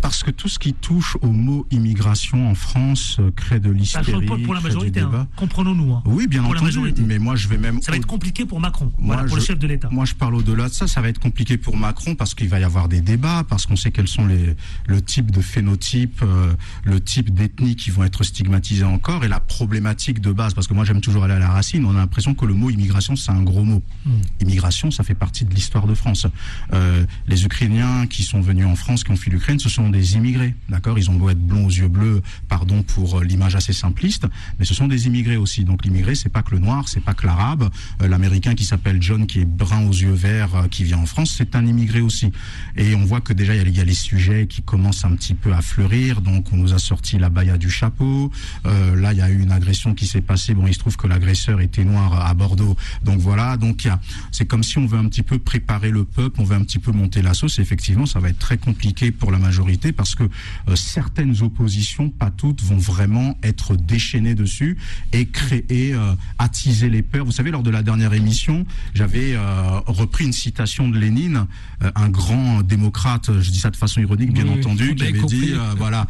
parce 0.00 0.22
que 0.22 0.30
tout 0.30 0.48
ce 0.48 0.58
qui 0.58 0.72
touche 0.72 1.16
au 1.22 1.28
mot 1.28 1.66
immigration 1.70 2.50
en 2.50 2.54
France 2.54 3.16
euh, 3.20 3.30
crée 3.30 3.60
de 3.60 3.70
l'hystérie, 3.70 4.24
pour 4.44 4.54
la 4.54 4.60
majorité, 4.60 5.00
hein. 5.00 5.06
débat. 5.06 5.26
comprenons-nous. 5.36 5.92
hein. 5.92 6.02
Oui, 6.06 6.26
bien 6.26 6.42
Pour 6.42 6.52
entendu. 6.52 6.94
Mais 7.06 7.18
moi, 7.18 7.36
je 7.36 7.48
vais 7.48 7.58
même. 7.58 7.80
Ça 7.82 7.90
va 7.92 7.98
être 7.98 8.06
compliqué 8.06 8.44
pour 8.44 8.60
Macron, 8.60 8.92
Moi, 8.98 9.14
voilà, 9.16 9.28
pour 9.28 9.36
le 9.36 9.42
chef 9.42 9.58
de 9.58 9.66
l'État. 9.66 9.88
Moi, 9.90 10.04
je 10.04 10.14
parle 10.14 10.34
au-delà 10.34 10.68
de 10.68 10.72
ça. 10.72 10.86
Ça 10.86 11.00
va 11.00 11.08
être 11.08 11.18
compliqué 11.18 11.58
pour 11.58 11.76
Macron 11.76 12.14
parce 12.14 12.34
qu'il 12.34 12.48
va 12.48 12.60
y 12.60 12.64
avoir 12.64 12.88
des 12.88 13.00
débats, 13.00 13.44
parce 13.48 13.66
qu'on 13.66 13.76
sait 13.76 13.90
quels 13.90 14.08
sont 14.08 14.26
les, 14.26 14.56
le 14.86 15.02
type 15.02 15.30
de 15.30 15.40
phénotype, 15.40 16.20
euh, 16.22 16.52
le 16.84 17.00
type 17.00 17.32
d'ethnie 17.34 17.76
qui 17.76 17.90
vont 17.90 18.04
être 18.04 18.24
stigmatisés 18.24 18.84
encore 18.84 19.24
et 19.24 19.28
la 19.28 19.40
problématique 19.40 20.20
de 20.20 20.32
base. 20.32 20.54
Parce 20.54 20.66
que 20.68 20.74
moi, 20.74 20.84
j'aime 20.84 21.00
toujours 21.00 21.24
aller 21.24 21.34
à 21.34 21.38
la 21.38 21.50
racine. 21.50 21.84
On 21.84 21.90
a 21.90 21.98
l'impression 21.98 22.34
que 22.34 22.46
le 22.46 22.54
mot 22.54 22.70
immigration, 22.70 23.16
c'est 23.16 23.32
un 23.32 23.42
gros 23.42 23.64
mot. 23.64 23.82
Hmm. 24.04 24.12
Immigration, 24.40 24.90
ça 24.90 25.04
fait 25.04 25.14
partie 25.14 25.44
de 25.44 25.54
l'histoire 25.54 25.86
de 25.86 25.94
France. 25.94 26.26
Euh, 26.72 27.04
les 27.26 27.44
Ukrainiens 27.44 28.06
qui 28.06 28.22
sont 28.22 28.40
venus 28.40 28.66
en 28.66 28.76
France, 28.76 29.04
qui 29.04 29.10
ont 29.10 29.16
fui 29.16 29.30
l'Ukraine, 29.30 29.55
ce 29.58 29.68
sont 29.68 29.90
des 29.90 30.14
immigrés. 30.16 30.54
D'accord? 30.68 30.98
Ils 30.98 31.10
ont 31.10 31.14
beau 31.14 31.30
être 31.30 31.40
blonds 31.40 31.66
aux 31.66 31.70
yeux 31.70 31.88
bleus, 31.88 32.22
pardon 32.48 32.82
pour 32.82 33.18
euh, 33.18 33.24
l'image 33.24 33.54
assez 33.56 33.72
simpliste, 33.72 34.26
mais 34.58 34.64
ce 34.64 34.74
sont 34.74 34.88
des 34.88 35.06
immigrés 35.06 35.36
aussi. 35.36 35.64
Donc 35.64 35.84
l'immigré, 35.84 36.14
c'est 36.14 36.28
pas 36.28 36.42
que 36.42 36.52
le 36.52 36.58
noir, 36.58 36.88
c'est 36.88 37.00
pas 37.00 37.14
que 37.14 37.26
l'arabe. 37.26 37.70
Euh, 38.02 38.08
L'américain 38.08 38.54
qui 38.54 38.64
s'appelle 38.64 39.00
John, 39.02 39.26
qui 39.26 39.40
est 39.40 39.44
brun 39.44 39.84
aux 39.86 39.92
yeux 39.92 40.12
verts, 40.12 40.54
euh, 40.54 40.68
qui 40.68 40.84
vient 40.84 40.98
en 40.98 41.06
France, 41.06 41.34
c'est 41.36 41.54
un 41.56 41.66
immigré 41.66 42.00
aussi. 42.00 42.30
Et 42.76 42.94
on 42.94 43.04
voit 43.04 43.20
que 43.20 43.32
déjà, 43.32 43.54
il 43.54 43.76
y 43.76 43.80
a- 43.80 43.84
les 43.84 43.94
sujets 43.94 44.46
qui 44.48 44.62
commencent 44.62 45.04
un 45.04 45.14
petit 45.14 45.34
peu 45.34 45.52
à 45.52 45.62
fleurir. 45.62 46.20
Donc 46.20 46.52
on 46.52 46.56
nous 46.56 46.72
a 46.72 46.78
sorti 46.78 47.18
la 47.18 47.28
baya 47.30 47.56
du 47.58 47.70
chapeau. 47.70 48.30
Là, 48.64 49.12
il 49.12 49.18
y 49.18 49.22
a 49.22 49.30
eu 49.30 49.40
une 49.42 49.52
agression 49.52 49.94
qui 49.94 50.06
s'est 50.06 50.20
passée. 50.20 50.54
Bon, 50.54 50.66
il 50.66 50.74
se 50.74 50.78
trouve 50.78 50.96
que 50.96 51.06
l'agresseur 51.06 51.60
était 51.60 51.84
noir 51.84 52.26
à 52.26 52.34
Bordeaux. 52.34 52.76
Donc 53.04 53.18
voilà, 53.20 53.56
donc 53.56 53.88
c'est 54.32 54.46
comme 54.46 54.62
si 54.64 54.78
on 54.78 54.86
veut 54.86 54.98
un 54.98 55.06
petit 55.08 55.22
peu 55.22 55.38
préparer 55.38 55.90
le 55.90 56.04
peuple, 56.04 56.40
on 56.40 56.44
veut 56.44 56.56
un 56.56 56.62
petit 56.64 56.78
peu 56.78 56.90
monter 56.92 57.22
la 57.22 57.34
sauce. 57.34 57.58
Effectivement, 57.58 58.06
ça 58.06 58.18
va 58.18 58.28
être 58.30 58.38
très 58.38 58.58
compliqué 58.58 59.12
pour 59.12 59.30
la 59.30 59.38
majorité 59.46 59.92
parce 59.92 60.14
que 60.14 60.24
euh, 60.24 60.76
certaines 60.76 61.42
oppositions, 61.42 62.10
pas 62.10 62.30
toutes, 62.30 62.62
vont 62.62 62.76
vraiment 62.78 63.38
être 63.42 63.76
déchaînées 63.76 64.34
dessus 64.34 64.76
et 65.12 65.26
créer, 65.26 65.94
euh, 65.94 66.14
attiser 66.38 66.90
les 66.90 67.02
peurs. 67.02 67.24
Vous 67.24 67.32
savez, 67.32 67.50
lors 67.50 67.62
de 67.62 67.70
la 67.70 67.82
dernière 67.82 68.12
émission, 68.12 68.66
j'avais 68.94 69.34
euh, 69.34 69.80
repris 69.86 70.24
une 70.24 70.32
citation 70.32 70.88
de 70.88 70.98
Lénine, 70.98 71.46
un 71.94 72.08
grand 72.08 72.62
démocrate, 72.62 73.30
je 73.40 73.50
dis 73.50 73.58
ça 73.58 73.70
de 73.70 73.76
façon 73.76 74.00
ironique, 74.00 74.32
bien 74.32 74.44
Oui, 74.44 74.58
entendu, 74.58 74.94
qui 74.94 75.04
avait 75.04 75.18
compris. 75.18 75.38
dit, 75.38 75.52
voilà, 75.76 76.06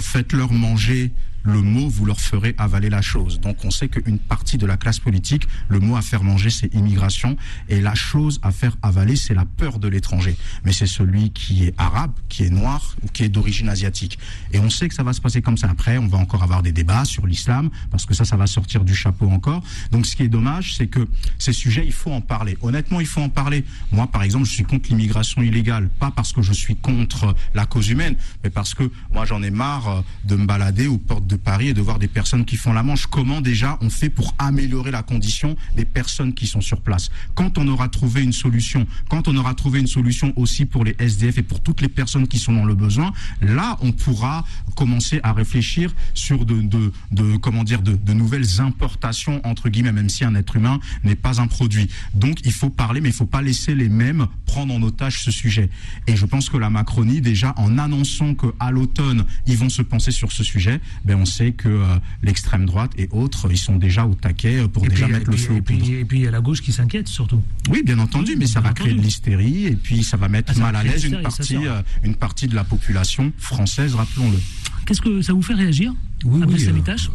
faites-leur 0.00 0.52
manger 0.52 1.12
le 1.46 1.62
mot, 1.62 1.88
vous 1.88 2.04
leur 2.04 2.20
ferez 2.20 2.54
avaler 2.58 2.90
la 2.90 3.02
chose. 3.02 3.40
Donc 3.40 3.64
on 3.64 3.70
sait 3.70 3.88
qu'une 3.88 4.18
partie 4.18 4.58
de 4.58 4.66
la 4.66 4.76
classe 4.76 4.98
politique, 4.98 5.46
le 5.68 5.78
mot 5.78 5.96
à 5.96 6.02
faire 6.02 6.22
manger, 6.22 6.50
c'est 6.50 6.74
immigration, 6.74 7.36
et 7.68 7.80
la 7.80 7.94
chose 7.94 8.40
à 8.42 8.50
faire 8.50 8.76
avaler, 8.82 9.16
c'est 9.16 9.34
la 9.34 9.44
peur 9.44 9.78
de 9.78 9.88
l'étranger. 9.88 10.36
Mais 10.64 10.72
c'est 10.72 10.86
celui 10.86 11.30
qui 11.30 11.64
est 11.64 11.74
arabe, 11.78 12.12
qui 12.28 12.44
est 12.44 12.50
noir 12.50 12.96
ou 13.02 13.06
qui 13.08 13.24
est 13.24 13.28
d'origine 13.28 13.68
asiatique. 13.68 14.18
Et 14.52 14.58
on 14.58 14.70
sait 14.70 14.88
que 14.88 14.94
ça 14.94 15.04
va 15.04 15.12
se 15.12 15.20
passer 15.20 15.40
comme 15.40 15.56
ça. 15.56 15.68
Après, 15.70 15.98
on 15.98 16.08
va 16.08 16.18
encore 16.18 16.42
avoir 16.42 16.62
des 16.62 16.72
débats 16.72 17.04
sur 17.04 17.26
l'islam, 17.26 17.70
parce 17.90 18.06
que 18.06 18.14
ça, 18.14 18.24
ça 18.24 18.36
va 18.36 18.46
sortir 18.46 18.84
du 18.84 18.94
chapeau 18.94 19.28
encore. 19.28 19.62
Donc 19.92 20.06
ce 20.06 20.16
qui 20.16 20.24
est 20.24 20.28
dommage, 20.28 20.74
c'est 20.76 20.88
que 20.88 21.06
ces 21.38 21.52
sujets, 21.52 21.84
il 21.86 21.92
faut 21.92 22.12
en 22.12 22.20
parler. 22.20 22.58
Honnêtement, 22.62 23.00
il 23.00 23.06
faut 23.06 23.20
en 23.20 23.28
parler. 23.28 23.64
Moi, 23.92 24.06
par 24.08 24.22
exemple, 24.22 24.46
je 24.46 24.52
suis 24.52 24.64
contre 24.64 24.88
l'immigration 24.88 25.42
illégale, 25.42 25.88
pas 25.88 26.10
parce 26.10 26.32
que 26.32 26.42
je 26.42 26.52
suis 26.52 26.74
contre 26.74 27.34
la 27.54 27.66
cause 27.66 27.88
humaine, 27.88 28.16
mais 28.42 28.50
parce 28.50 28.74
que 28.74 28.90
moi, 29.12 29.24
j'en 29.24 29.42
ai 29.42 29.50
marre 29.50 29.88
euh, 29.88 30.00
de 30.24 30.36
me 30.36 30.46
balader 30.46 30.86
aux 30.86 30.98
portes 30.98 31.26
de 31.26 31.35
Paris 31.36 31.68
et 31.68 31.74
de 31.74 31.80
voir 31.80 31.98
des 31.98 32.08
personnes 32.08 32.44
qui 32.44 32.56
font 32.56 32.72
la 32.72 32.82
manche. 32.82 33.06
Comment 33.06 33.40
déjà 33.40 33.78
on 33.80 33.90
fait 33.90 34.10
pour 34.10 34.34
améliorer 34.38 34.90
la 34.90 35.02
condition 35.02 35.56
des 35.76 35.84
personnes 35.84 36.34
qui 36.34 36.46
sont 36.46 36.60
sur 36.60 36.80
place? 36.80 37.10
Quand 37.34 37.58
on 37.58 37.68
aura 37.68 37.88
trouvé 37.88 38.22
une 38.22 38.32
solution, 38.32 38.86
quand 39.08 39.28
on 39.28 39.36
aura 39.36 39.54
trouvé 39.54 39.80
une 39.80 39.86
solution 39.86 40.32
aussi 40.36 40.66
pour 40.66 40.84
les 40.84 40.96
SDF 40.98 41.38
et 41.38 41.42
pour 41.42 41.62
toutes 41.62 41.80
les 41.80 41.88
personnes 41.88 42.28
qui 42.28 42.38
sont 42.38 42.52
dans 42.52 42.64
le 42.64 42.74
besoin, 42.74 43.12
là, 43.40 43.76
on 43.80 43.92
pourra 43.92 44.44
commencer 44.74 45.20
à 45.22 45.32
réfléchir 45.32 45.94
sur 46.14 46.44
de, 46.44 46.60
de, 46.60 46.92
de 47.12 47.36
comment 47.36 47.64
dire, 47.64 47.82
de, 47.82 47.96
de 47.96 48.12
nouvelles 48.12 48.60
importations 48.60 49.40
entre 49.44 49.68
guillemets, 49.68 49.92
même 49.92 50.08
si 50.08 50.24
un 50.24 50.34
être 50.34 50.56
humain 50.56 50.80
n'est 51.04 51.16
pas 51.16 51.40
un 51.40 51.46
produit. 51.46 51.88
Donc, 52.14 52.40
il 52.44 52.52
faut 52.52 52.70
parler, 52.70 53.00
mais 53.00 53.10
il 53.10 53.14
faut 53.14 53.26
pas 53.26 53.42
laisser 53.42 53.74
les 53.74 53.88
mêmes 53.88 54.26
prendre 54.46 54.74
en 54.74 54.82
otage 54.82 55.22
ce 55.22 55.30
sujet. 55.30 55.70
Et 56.06 56.16
je 56.16 56.26
pense 56.26 56.48
que 56.48 56.56
la 56.56 56.70
Macronie, 56.70 57.20
déjà, 57.20 57.54
en 57.56 57.78
annonçant 57.78 58.34
que 58.34 58.46
à 58.60 58.70
l'automne, 58.70 59.24
ils 59.46 59.56
vont 59.56 59.68
se 59.68 59.82
penser 59.82 60.10
sur 60.10 60.32
ce 60.32 60.44
sujet, 60.44 60.80
ben 61.04 61.16
on 61.20 61.25
sait 61.26 61.52
que 61.52 61.68
euh, 61.68 61.84
l'extrême 62.22 62.64
droite 62.64 62.92
et 62.96 63.08
autres, 63.10 63.48
ils 63.50 63.58
sont 63.58 63.76
déjà 63.76 64.06
au 64.06 64.14
taquet 64.14 64.60
euh, 64.60 64.68
pour 64.68 64.84
Et 64.86 64.88
déjà 64.88 65.04
puis, 65.04 65.12
mettre 65.14 65.28
et 65.28 65.32
le 65.32 65.36
feu 65.36 65.60
puis- 65.64 65.76
poudres. 65.78 65.92
et 65.92 66.04
puis 66.04 66.18
il 66.20 66.24
y 66.24 66.26
a 66.26 66.30
la 66.30 66.40
gauche 66.40 66.62
qui 66.62 66.72
s'inquiète 66.72 67.08
surtout. 67.08 67.42
Oui, 67.68 67.82
bien 67.84 67.98
entendu, 67.98 68.36
mais 68.38 68.46
ça 68.46 68.60
bien 68.60 68.70
va 68.70 68.74
créer 68.74 68.94
de 68.94 69.00
l'hystérie 69.02 69.66
et 69.66 69.76
puis 69.76 70.02
ça 70.02 70.16
va 70.16 70.28
mettre 70.28 70.52
Ah, 70.52 70.54
ça 70.54 70.60
mal 70.60 70.76
à 70.76 70.82
l'aise 70.82 71.04
une 71.04 71.20
partie, 71.20 71.56
euh, 71.66 71.82
une 72.04 72.14
partie 72.14 72.46
de 72.48 72.54
la 72.54 72.64
population 72.64 73.32
française, 73.36 73.94
rappelons-le. 73.94 74.38
Qu'est-ce 74.86 75.00
que 75.02 75.20
ça 75.20 75.32
vous 75.32 75.42
fait 75.42 75.54
réagir? 75.54 75.92
Oui, 76.26 76.42
oui, 76.46 76.66
euh, 76.68 76.72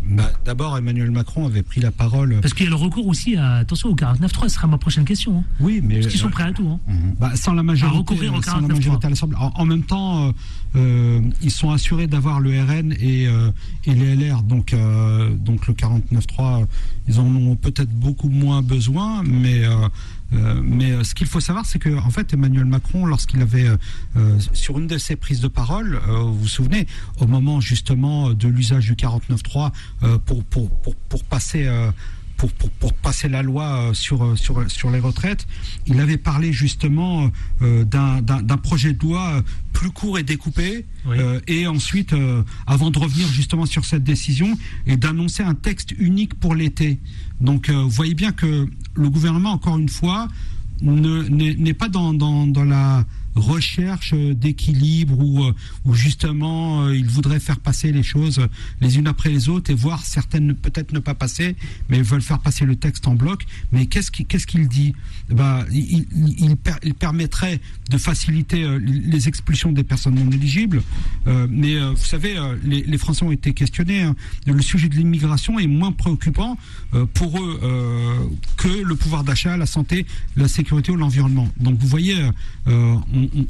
bah, 0.09 0.32
D'abord, 0.45 0.78
Emmanuel 0.78 1.12
Macron 1.12 1.45
avait 1.45 1.64
pris 1.64 1.82
la 1.82 1.91
parole. 1.91 2.39
Parce 2.41 2.53
qu'il 2.53 2.66
y 2.66 2.68
a 2.68 2.70
le 2.72 2.76
recours 2.76 3.07
aussi 3.07 3.36
à, 3.36 3.55
attention, 3.55 3.89
au 3.89 3.95
49.3, 3.95 4.43
ce 4.43 4.49
sera 4.55 4.68
ma 4.68 4.78
prochaine 4.78 5.05
question. 5.05 5.39
hein. 5.39 5.43
Oui, 5.59 5.82
mais 5.84 5.95
Parce 5.95 6.07
qu'ils 6.07 6.20
sont 6.20 6.28
euh, 6.28 6.32
prêts 6.32 6.43
à 6.43 6.51
tout. 6.53 6.68
hein. 6.68 6.80
Bah, 7.20 7.32
sans 7.36 7.53
la 7.53 7.64
majorité, 7.64 7.95
À 7.95 7.99
recourir 7.99 8.34
au 8.34 8.41
sans 8.41 8.55
la 8.62 8.68
49.3. 8.68 8.74
majorité 8.76 9.07
à 9.07 9.09
l'Assemblée. 9.09 9.38
En, 9.39 9.51
en 9.55 9.66
même 9.66 9.84
temps, 9.84 10.28
euh, 10.28 10.32
euh, 10.78 11.22
ils 11.41 11.51
sont 11.51 11.72
assurés 11.72 12.07
d'avoir 12.07 12.39
le 12.39 12.49
RN 12.62 12.93
et, 12.99 13.28
euh, 13.28 13.51
et 13.86 13.93
les 13.93 14.16
LR. 14.16 14.43
Donc, 14.43 14.74
euh, 14.74 15.30
donc 15.36 15.68
le 15.68 15.74
49.3, 15.74 16.66
ils 17.07 17.20
en 17.20 17.26
ont 17.26 17.55
peut-être 17.55 17.91
beaucoup 17.91 18.30
moins 18.30 18.62
besoin, 18.62 19.24
mais. 19.24 19.66
euh, 19.66 19.88
euh, 20.34 20.62
mais 20.64 20.91
euh, 20.91 21.03
ce 21.03 21.14
qu'il 21.14 21.28
faut 21.28 21.41
savoir, 21.41 21.66
c'est 21.66 21.78
que 21.78 21.89
en 21.99 22.09
fait, 22.09 22.34
Emmanuel 22.34 22.64
Macron, 22.64 23.05
lorsqu'il 23.05 23.41
avait 23.41 23.68
euh, 24.16 24.39
sur 24.53 24.80
une 24.80 24.88
de 24.88 24.97
ses 24.97 25.18
prises 25.18 25.41
de 25.41 25.49
parole, 25.49 25.99
euh, 26.07 26.20
vous 26.22 26.39
vous 26.43 26.47
souvenez, 26.47 26.88
au 27.20 27.28
moment 27.28 27.59
justement 27.59 28.30
de 28.32 28.47
l'usage 28.47 28.86
du 28.86 28.95
49.3 29.05 29.71
euh, 30.03 30.17
pour, 30.19 30.43
pour, 30.45 30.69
pour, 30.81 30.95
pour 30.95 31.23
passer. 31.23 31.65
euh, 31.67 31.91
pour, 32.37 32.51
pour, 32.53 32.71
pour 32.71 32.93
passer 32.95 33.29
la 33.29 33.43
loi 33.43 33.65
euh, 33.65 33.93
sur, 33.93 34.35
sur, 34.35 34.65
sur 34.71 34.89
les 34.89 34.97
retraites, 34.99 35.45
il 35.85 35.99
avait 35.99 36.17
parlé 36.17 36.51
justement 36.51 37.29
euh, 37.61 37.83
d'un 37.83 38.57
projet 38.57 38.93
de 38.93 38.99
loi 39.03 39.43
plus 39.73 39.91
court 39.91 40.17
et 40.17 40.23
découpé, 40.23 40.87
Oui. 41.05 41.17
euh, 41.19 41.39
et 41.45 41.67
ensuite, 41.67 42.13
euh, 42.13 42.41
avant 42.65 42.89
de 42.89 42.97
revenir 42.97 43.27
justement 43.27 43.67
sur 43.67 43.85
cette 43.85 44.03
décision, 44.03 44.57
et 44.87 44.97
d'annoncer 44.97 45.43
un 45.43 45.53
texte 45.53 45.91
unique 45.99 46.33
pour 46.33 46.55
l'été. 46.55 46.99
Donc, 47.41 47.69
vous 47.69 47.89
voyez 47.91 48.15
bien 48.15 48.31
que 48.31 48.67
le 48.95 49.09
gouvernement, 49.11 49.51
encore 49.51 49.77
une 49.77 49.89
fois, 49.89 50.27
ne- 50.81 51.21
n'est 51.27 51.53
n'est 51.53 51.75
pas 51.75 51.89
dans, 51.89 52.11
dans, 52.11 52.47
dans 52.47 52.63
la 52.65 53.05
recherche 53.36 54.13
d'équilibre 54.13 55.17
où, 55.19 55.43
euh, 55.45 55.53
justement 55.93 56.84
euh, 56.84 56.95
il 56.95 57.07
voudrait 57.07 57.39
faire 57.39 57.59
passer 57.59 57.91
les 57.91 58.03
choses 58.03 58.41
les 58.82 58.97
unes 58.97 59.07
après 59.07 59.29
les 59.29 59.47
autres 59.49 59.71
et 59.71 59.73
voir 59.73 60.03
certaines 60.05 60.53
peut-être 60.53 60.91
ne 60.93 60.99
pas 60.99 61.15
passer, 61.15 61.55
mais 61.89 61.97
ils 61.97 62.03
veulent 62.03 62.21
faire 62.21 62.39
passer 62.39 62.65
le 62.65 62.75
texte 62.75 63.07
en 63.07 63.15
bloc. 63.15 63.45
Mais 63.71 63.86
qu'est-ce 63.86 64.11
qu'il 64.11 64.67
dit? 64.67 64.93
Bah, 65.29 65.65
il, 65.71 66.05
il- 66.15 66.36
il 66.39 66.55
per- 66.57 66.79
il 66.84 66.93
permettrait 66.93 67.59
de 67.89 67.97
faciliter 67.97 68.63
euh, 68.63 68.79
les 68.84 69.27
expulsions 69.27 69.71
des 69.71 69.84
personnes 69.84 70.15
non 70.15 70.29
éligibles. 70.32 70.82
Mais 71.49 71.79
vous 71.79 71.95
savez, 72.05 72.36
les, 72.63 72.82
les 72.84 72.97
Français 72.97 73.23
ont 73.23 73.32
été 73.32 73.53
questionnés. 73.53 74.01
hein. 74.01 74.15
Le 74.45 74.61
sujet 74.61 74.89
de 74.89 74.95
l'immigration 74.95 75.59
est 75.59 75.67
moins 75.67 75.91
préoccupant 75.91 76.57
pour 77.13 77.39
eux 77.39 77.59
que 78.57 78.67
le 78.84 78.95
pouvoir 78.95 79.23
d'achat, 79.23 79.55
la 79.57 79.65
santé, 79.65 80.05
la 80.36 80.47
sécurité 80.47 80.91
ou 80.91 80.95
l'environnement. 80.95 81.49
Donc 81.59 81.77
vous 81.79 81.88
voyez, 81.88 82.15
euh, 82.67 82.95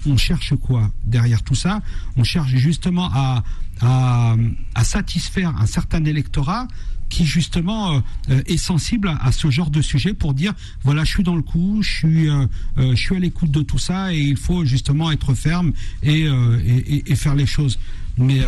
on, 0.05 0.17
cherche 0.17 0.55
quoi 0.55 0.91
derrière 1.05 1.43
tout 1.43 1.55
ça? 1.55 1.81
On 2.17 2.23
cherche 2.23 2.49
justement 2.55 3.09
à, 3.13 3.43
à, 3.81 4.83
satisfaire 4.83 5.55
un 5.57 5.65
certain 5.65 6.03
électorat 6.05 6.67
qui 7.09 7.25
justement 7.25 7.95
euh, 7.95 7.99
euh, 8.29 8.41
est 8.45 8.57
sensible 8.57 9.13
à, 9.21 9.31
ce 9.31 9.49
genre 9.49 9.69
de 9.69 9.81
sujet 9.81 10.13
pour 10.13 10.33
dire 10.33 10.53
voilà 10.83 11.03
je 11.03 11.11
suis 11.11 11.23
dans 11.23 11.35
le 11.35 11.41
coup, 11.41 11.79
je 11.81 11.91
suis 11.91 12.29
euh, 12.29 12.47
je 12.77 12.95
suis 12.95 13.15
à 13.15 13.19
l'écoute 13.19 13.51
de 13.51 13.61
tout 13.61 13.77
ça 13.77 14.13
et 14.13 14.19
il 14.19 14.37
faut 14.37 14.63
justement 14.65 15.11
être 15.11 15.33
ferme 15.33 15.73
et, 16.03 16.25
et, 16.25 17.15
faire 17.15 17.35
les 17.35 17.45
choses. 17.45 17.79
Mais 18.17 18.41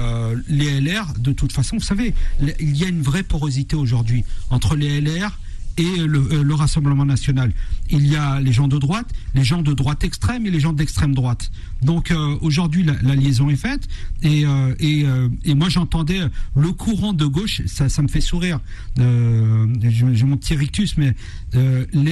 les 0.49 0.81
LR, 0.81 1.13
de 1.17 1.31
toute 1.31 1.51
façon, 1.51 1.77
vous 1.77 1.83
savez, 1.83 2.13
il 2.59 2.77
y 2.77 2.83
a 2.83 2.87
une 2.87 3.01
vraie 3.01 3.23
porosité 3.23 3.75
aujourd'hui 3.75 4.23
entre 4.49 4.75
les 4.75 5.01
LR 5.01 5.39
et 5.77 5.97
le, 5.97 6.19
euh, 6.19 6.43
le 6.43 6.53
Rassemblement 6.53 7.05
national. 7.05 7.51
Il 7.89 8.05
y 8.07 8.15
a 8.15 8.39
les 8.39 8.51
gens 8.51 8.67
de 8.67 8.77
droite, 8.77 9.07
les 9.33 9.43
gens 9.43 9.61
de 9.61 9.73
droite 9.73 10.03
extrême 10.03 10.45
et 10.45 10.51
les 10.51 10.59
gens 10.59 10.73
d'extrême 10.73 11.13
droite. 11.13 11.51
Donc 11.81 12.11
euh, 12.11 12.37
aujourd'hui, 12.41 12.83
la, 12.83 13.15
liaison 13.15 13.49
est 13.49 13.55
faite 13.55 13.87
et, 14.21 14.45
euh, 14.45 14.73
et, 14.79 15.05
et 15.43 15.55
moi 15.55 15.69
j'entendais 15.69 16.21
le 16.55 16.71
courant 16.71 17.13
de 17.13 17.25
gauche, 17.25 17.61
ça, 17.65 17.89
ça 17.89 18.01
me 18.01 18.07
fait 18.07 18.21
sourire. 18.21 18.59
J'ai 18.97 20.25
mon 20.25 20.37
petit 20.37 20.55
rictus, 20.55 20.97
mais 20.97 21.15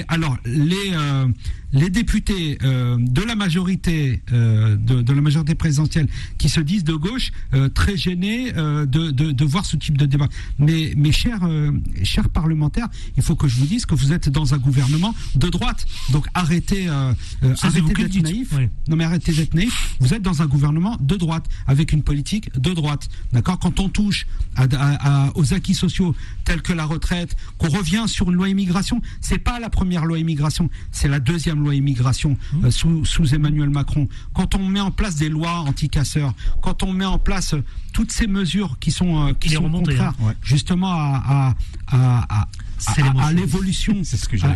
alors 0.07 0.38
les 0.45 0.91
les 1.74 1.89
députés 1.89 2.57
de 2.62 3.22
la 3.22 3.36
majorité 3.36 4.22
de, 4.32 5.14
la 5.14 5.22
majorité 5.22 5.55
présidentielle 5.55 6.07
qui 6.38 6.49
se 6.49 6.59
disent 6.59 6.84
de 6.84 6.93
gauche 6.93 7.32
très 7.74 7.95
gênés 7.97 8.51
de, 8.51 8.86
de, 8.86 9.32
de 9.32 9.45
voir 9.45 9.66
ce 9.66 9.78
type 9.78 9.97
de 9.97 10.05
débat. 10.05 10.28
Mais 10.59 10.93
mes 10.97 11.12
chers 11.12 11.47
chers 12.03 12.30
parlementaires, 12.30 12.89
il 13.18 13.24
faut 13.24 13.36
que 13.36 13.47
je 13.52 13.60
vous 13.60 13.66
dise 13.66 13.86
que 13.86 13.95
vous 13.95 14.12
êtes 14.14 14.30
dans 14.30 14.54
un 14.54 14.58
gouvernement 14.58 15.14
de 15.36 15.47
droite. 15.49 15.86
Donc 16.12 16.28
arrêtez 16.34 16.88
euh, 16.88 17.14
euh, 17.43 17.56
Ça, 17.56 17.68
arrêtez 17.68 17.93
d'être 17.93 18.22
naïf. 18.24 18.49
Oui. 18.58 18.70
Non 18.88 18.95
mais 18.95 19.04
arrêtez 19.04 19.34
d'être 19.34 19.54
naïf. 19.54 19.95
Vous 19.99 20.14
êtes 20.14 20.22
dans 20.22 20.41
un 20.41 20.45
gouvernement 20.47 20.97
de 20.99 21.16
droite 21.16 21.45
avec 21.68 21.91
une 21.91 22.04
politique 22.04 22.52
de 22.60 22.74
droite. 22.74 23.10
D'accord 23.34 23.60
Quand 23.60 23.80
on 23.80 23.89
touche 23.89 24.26
à, 24.56 24.64
à- 24.64 25.28
à- 25.28 25.38
aux 25.38 25.54
acquis 25.54 25.74
sociaux 25.76 26.16
tels 26.45 26.62
que 26.62 26.74
la 26.74 26.86
retraite, 26.86 27.36
qu'on 27.58 27.70
revient 27.70 28.04
sur 28.08 28.30
une 28.30 28.38
loi 28.38 28.49
immigration, 28.49 29.02
c'est 29.22 29.38
pas 29.39 29.60
la 29.60 29.70
première 29.70 30.06
loi 30.06 30.18
immigration, 30.20 30.70
c'est 30.91 31.08
la 31.08 31.20
deuxième 31.20 31.60
loi 31.64 31.76
immigration 31.76 32.38
Mmh. 32.54 32.66
euh, 32.66 32.72
sous, 32.72 33.06
sous 33.06 33.36
Emmanuel 33.36 33.70
Macron. 33.70 34.08
Quand 34.34 34.56
on 34.56 34.68
met 34.68 34.80
en 34.80 34.91
place 34.91 35.16
des 35.16 35.30
lois 35.30 35.60
anti-casseurs, 35.60 36.34
quand 36.62 36.84
on 36.84 36.93
met 36.93 37.06
en 37.06 37.18
place 37.20 37.56
toutes 37.93 38.12
ces 38.12 38.28
mesures 38.28 38.78
qui 38.80 38.91
sont 38.91 39.28
euh, 39.28 39.34
qui 39.34 39.49
sont 39.49 39.64
remonté, 39.64 39.91
contraires 39.91 40.14
hein. 40.22 40.26
Ouais. 40.28 40.34
justement 40.41 40.91
à 40.91 41.56
à, 41.88 42.41
à, 42.41 42.47
à- 42.88 42.93
C'est 42.95 43.01
à- 43.03 43.32
l'évolution 43.34 44.03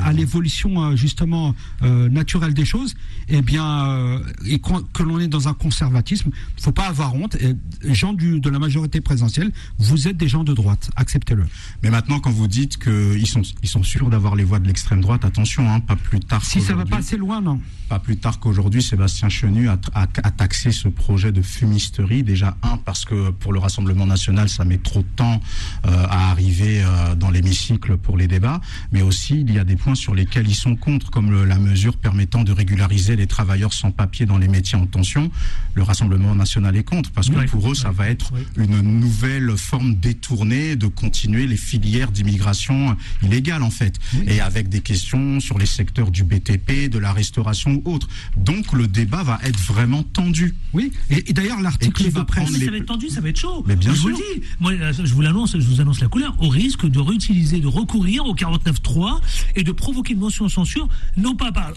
à, 0.04 0.14
l'évolution 0.14 0.84
euh, 0.84 0.96
justement 0.96 1.56
euh, 1.84 2.10
naturelle 2.10 2.54
des 2.54 2.66
choses, 2.66 2.96
eh 3.30 3.42
bien, 3.42 3.88
euh, 3.88 4.20
et 4.46 4.60
que 4.60 5.04
l'on 5.04 5.20
est 5.20 5.28
dans 5.28 5.48
un 5.48 5.54
conservatisme, 5.54 6.32
faut 6.60 6.72
pas 6.72 6.88
avoir 6.88 7.16
honte. 7.16 7.36
Et, 7.36 7.56
gens 7.94 8.14
du, 8.14 8.40
de 8.40 8.50
la 8.50 8.60
majorité 8.60 9.02
présidentielle, 9.02 9.52
vous 9.78 10.08
êtes 10.08 10.18
des 10.18 10.28
gens 10.28 10.44
de 10.44 10.54
droite, 10.54 10.90
acceptez-le. 10.96 11.46
Mais 11.84 11.90
maintenant, 11.90 12.20
quand 12.20 12.32
vous 12.32 12.48
dites 12.48 12.78
qu'ils 12.78 13.28
sont, 13.28 13.42
ils 13.64 13.70
sont 13.70 13.84
sûrs 13.84 14.10
d'avoir 14.10 14.36
les 14.36 14.44
voix 14.44 14.60
de 14.60 14.68
l'extrême 14.68 15.02
droite, 15.02 15.24
attention, 15.26 15.70
hein, 15.72 15.80
pas 15.80 15.96
plus 15.96 16.20
tard 16.20 16.44
Si 16.44 16.60
ça 16.62 16.68
va 16.74 16.84
qu'aujourd'hui- 16.84 16.90
pas 16.92 16.98
assez 16.98 17.18
loin, 17.18 17.42
non 17.42 17.60
Pas 17.90 18.00
plus 18.00 18.18
tard 18.18 18.40
qu'aujourd'hui, 18.40 18.82
Sébastien 18.82 19.30
Chenu 19.30 19.70
a, 19.70 19.78
a- 19.94 20.02
a 20.24 20.32
taxé 20.32 20.72
ce 20.72 20.88
projet 20.88 21.32
de 21.32 21.42
fumisterie. 21.42 22.24
Déjà, 22.24 22.58
un, 22.64 22.78
parce 22.78 23.06
que 23.06 23.30
pour 23.30 23.54
le 23.54 23.60
Rassemblement 23.60 24.06
national, 24.08 24.50
ça 24.50 24.66
met 24.66 24.78
trop 24.78 25.00
de 25.02 25.08
temps 25.16 25.40
euh, 25.86 26.06
à 26.10 26.32
arriver 26.32 26.84
dans 27.18 27.30
l'hémicycle 27.30 27.98
pour 27.98 28.15
les 28.16 28.28
débats. 28.28 28.62
Mais 28.92 29.02
aussi, 29.02 29.42
il 29.42 29.54
y 29.54 29.60
a 29.60 29.64
des 29.64 29.76
points 29.76 29.96
sur 29.96 30.16
lesquels 30.16 30.48
ils 30.48 30.56
sont 30.56 30.76
contre, 30.76 31.12
comme 31.12 31.32
le- 31.32 31.46
la 31.46 31.58
mesure 31.60 31.98
permettant 31.98 32.44
de 32.44 32.52
régulariser 32.52 33.16
les 33.16 33.28
travailleurs 33.28 33.74
sans 33.74 33.92
papier 33.92 34.26
dans 34.26 34.38
les 34.38 34.48
métiers 34.48 34.78
en 34.78 34.86
tension. 34.86 35.32
Le 35.74 35.84
Rassemblement 35.84 36.36
national 36.36 36.76
est 36.76 36.84
contre, 36.84 37.12
parce 37.12 37.30
que 37.30 37.46
pour 37.50 37.72
eux, 37.72 37.76
ça 37.76 37.92
va 37.92 38.10
être 38.10 38.32
une 38.58 38.82
nouvelle 38.82 39.56
forme 39.58 39.96
détournée 39.96 40.76
de 40.76 40.88
continuer 40.88 41.48
les 41.48 41.58
filières 41.58 42.12
d'immigration 42.12 42.96
illégale, 43.24 43.64
en 43.64 43.70
fait. 43.70 44.00
Et 44.28 44.42
avec 44.42 44.70
des 44.70 44.82
questions 44.82 45.40
sur 45.40 45.58
les 45.58 45.66
secteurs 45.66 46.12
du 46.12 46.24
BTP, 46.24 46.90
de 46.90 46.98
la 47.00 47.14
restauration 47.14 47.82
ou 47.86 47.92
autres. 47.94 48.08
Donc 48.38 48.74
le 48.74 48.88
débat 48.88 49.24
va 49.24 49.40
être 49.44 49.60
vraiment 49.60 50.04
tendu. 50.04 50.56
Oui. 50.74 50.92
Et, 51.10 51.30
et 51.30 51.34
d'ailleurs, 51.34 51.62
l'article 51.62 52.10
va 52.10 52.26
mais 52.38 52.60
les- 52.60 52.66
ça 52.66 52.72
va 52.72 52.78
être 52.78 52.86
tendu, 52.86 53.10
ça 53.10 53.22
va 53.22 53.30
être 53.30 53.40
chaud. 53.40 53.64
Mais 53.68 53.76
bien 53.76 53.94
je 53.94 54.00
vous 54.02 54.10
le 54.10 54.16
sûr. 54.16 54.26
dis. 54.36 54.42
Moi, 54.60 54.74
je 54.92 55.14
vous 55.14 55.22
l'annonce, 55.22 55.54
je 55.58 55.66
vous 55.66 55.82
annonce 55.82 56.00
la 56.02 56.08
couleur. 56.08 56.36
Au 56.42 56.50
risque 56.50 56.86
de 56.90 57.00
réutiliser, 57.00 57.60
de 57.60 57.68
recourir 57.68 58.05
au 58.26 58.36
49.3 58.36 59.20
et 59.56 59.64
de 59.64 59.72
provoquer 59.72 60.14
une 60.14 60.20
motion 60.20 60.46
de 60.46 60.52
censure, 60.52 60.88
non 61.18 61.36
pas 61.36 61.52
par 61.52 61.74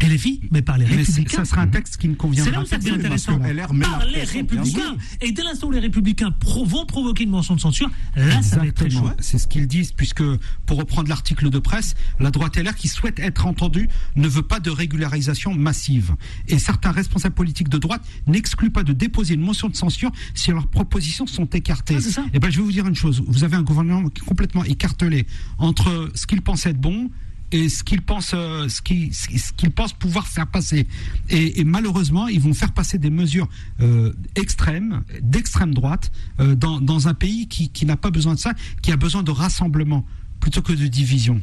LFI, 0.00 0.40
mais 0.50 0.62
par 0.62 0.78
les 0.78 0.84
Mais 0.84 0.90
c'est- 1.04 1.12
républicains. 1.12 1.36
ça 1.38 1.44
sera 1.44 1.62
un 1.62 1.66
texte 1.68 1.96
qui 1.96 2.06
ne 2.08 2.12
C'est 2.12 2.18
conviendra 2.18 2.50
là 2.52 2.60
où 2.62 2.64
ça 2.66 2.78
devient 2.78 2.90
intéressant. 2.92 3.38
LR 3.42 3.68
Par 3.68 4.04
les 4.06 4.22
républicains. 4.24 4.96
Et 5.20 5.32
dès 5.32 5.42
l'instant 5.42 5.66
où 5.68 5.70
les 5.72 5.80
républicains 5.80 6.30
pro- 6.30 6.64
vont 6.64 6.86
provoquer 6.86 7.24
une 7.24 7.30
motion 7.30 7.54
de 7.56 7.60
censure, 7.60 7.90
là, 8.16 8.42
ça 8.42 8.58
va 8.58 8.66
être 8.66 8.74
très 8.74 8.86
Exactement. 8.86 9.10
chaud. 9.10 9.16
C'est 9.20 9.38
ce 9.38 9.46
qu'ils 9.48 9.66
disent, 9.66 9.92
puisque, 9.92 10.22
pour 10.66 10.78
reprendre 10.78 11.08
l'article 11.08 11.50
de 11.50 11.58
presse, 11.58 11.94
la 12.20 12.30
droite 12.30 12.56
LR 12.56 12.74
qui 12.74 12.88
souhaite 12.88 13.18
être 13.18 13.46
entendue 13.46 13.88
ne 14.16 14.28
veut 14.28 14.42
pas 14.42 14.60
de 14.60 14.70
régularisation 14.70 15.54
massive. 15.54 16.14
Et 16.48 16.58
certains 16.58 16.92
responsables 16.92 17.34
politiques 17.34 17.68
de 17.68 17.78
droite 17.78 18.02
n'excluent 18.26 18.70
pas 18.70 18.82
de 18.84 18.92
déposer 18.92 19.34
une 19.34 19.42
motion 19.42 19.68
de 19.68 19.76
censure 19.76 20.12
si 20.34 20.50
leurs 20.50 20.68
propositions 20.68 21.26
sont 21.26 21.46
écartées. 21.46 21.96
Ah, 21.98 22.00
c'est 22.00 22.10
ça. 22.12 22.24
Et 22.32 22.38
ben, 22.38 22.50
je 22.50 22.58
vais 22.58 22.62
vous 22.62 22.72
dire 22.72 22.86
une 22.86 22.94
chose. 22.94 23.22
Vous 23.26 23.44
avez 23.44 23.56
un 23.56 23.62
gouvernement 23.62 24.08
qui 24.10 24.22
est 24.22 24.24
complètement 24.26 24.64
écartelé 24.64 25.26
entre 25.58 26.10
ce 26.14 26.26
qu'il 26.26 26.40
pense 26.42 26.66
être 26.66 26.80
bon 26.80 27.10
et 27.52 27.68
ce 27.68 27.82
qu'ils 27.82 28.02
pensent, 28.02 28.32
euh, 28.34 28.68
ce 28.68 28.82
qu'ils 28.82 29.70
pensent 29.70 29.92
pouvoir 29.92 30.26
faire 30.26 30.46
passer. 30.46 30.86
Et, 31.30 31.64
malheureusement, 31.64 32.28
ils 32.28 32.40
vont 32.40 32.54
faire 32.54 32.72
passer 32.72 32.98
des 32.98 33.10
mesures 33.10 33.48
euh, 33.80 34.12
extrêmes, 34.34 35.02
d'extrême 35.22 35.74
droite, 35.74 36.12
euh, 36.40 36.54
dans, 36.54 37.08
un 37.08 37.14
pays 37.14 37.46
qui 37.48 37.86
n'a 37.86 37.96
pas 37.96 38.10
besoin 38.10 38.34
de 38.34 38.38
ça, 38.38 38.52
qui 38.82 38.92
a 38.92 38.96
besoin 38.96 39.22
de 39.22 39.30
rassemblement 39.30 40.04
plutôt 40.40 40.62
que 40.62 40.72
de 40.72 40.86
division. 40.86 41.40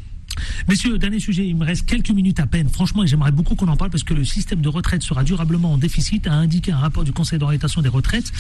Messieurs, 0.68 0.98
dernier 0.98 1.20
sujet, 1.20 1.48
il 1.48 1.56
me 1.56 1.66
reste 1.66 1.86
quelques 1.86 2.12
minutes 2.12 2.40
à 2.40 2.46
peine. 2.48 2.70
Franchement, 2.70 3.04
et 3.04 3.08
j'aimerais 3.08 3.32
beaucoup 3.32 3.56
qu'on 3.56 3.68
en 3.68 3.78
parle 3.78 3.92
parce 3.92 4.04
que 4.04 4.14
le 4.14 4.24
système 4.24 4.62
de 4.62 4.70
retraite 4.70 5.04
sera 5.04 5.24
durablement 5.24 5.74
en 5.74 5.78
déficit, 5.78 6.28
a 6.28 6.34
indiqué 6.34 6.72
un 6.72 6.78
rapport 6.78 7.04
du 7.04 7.12
Conseil 7.12 7.40
d'orientation 7.40 7.82
des 7.82 7.90
retraites. 7.90 8.32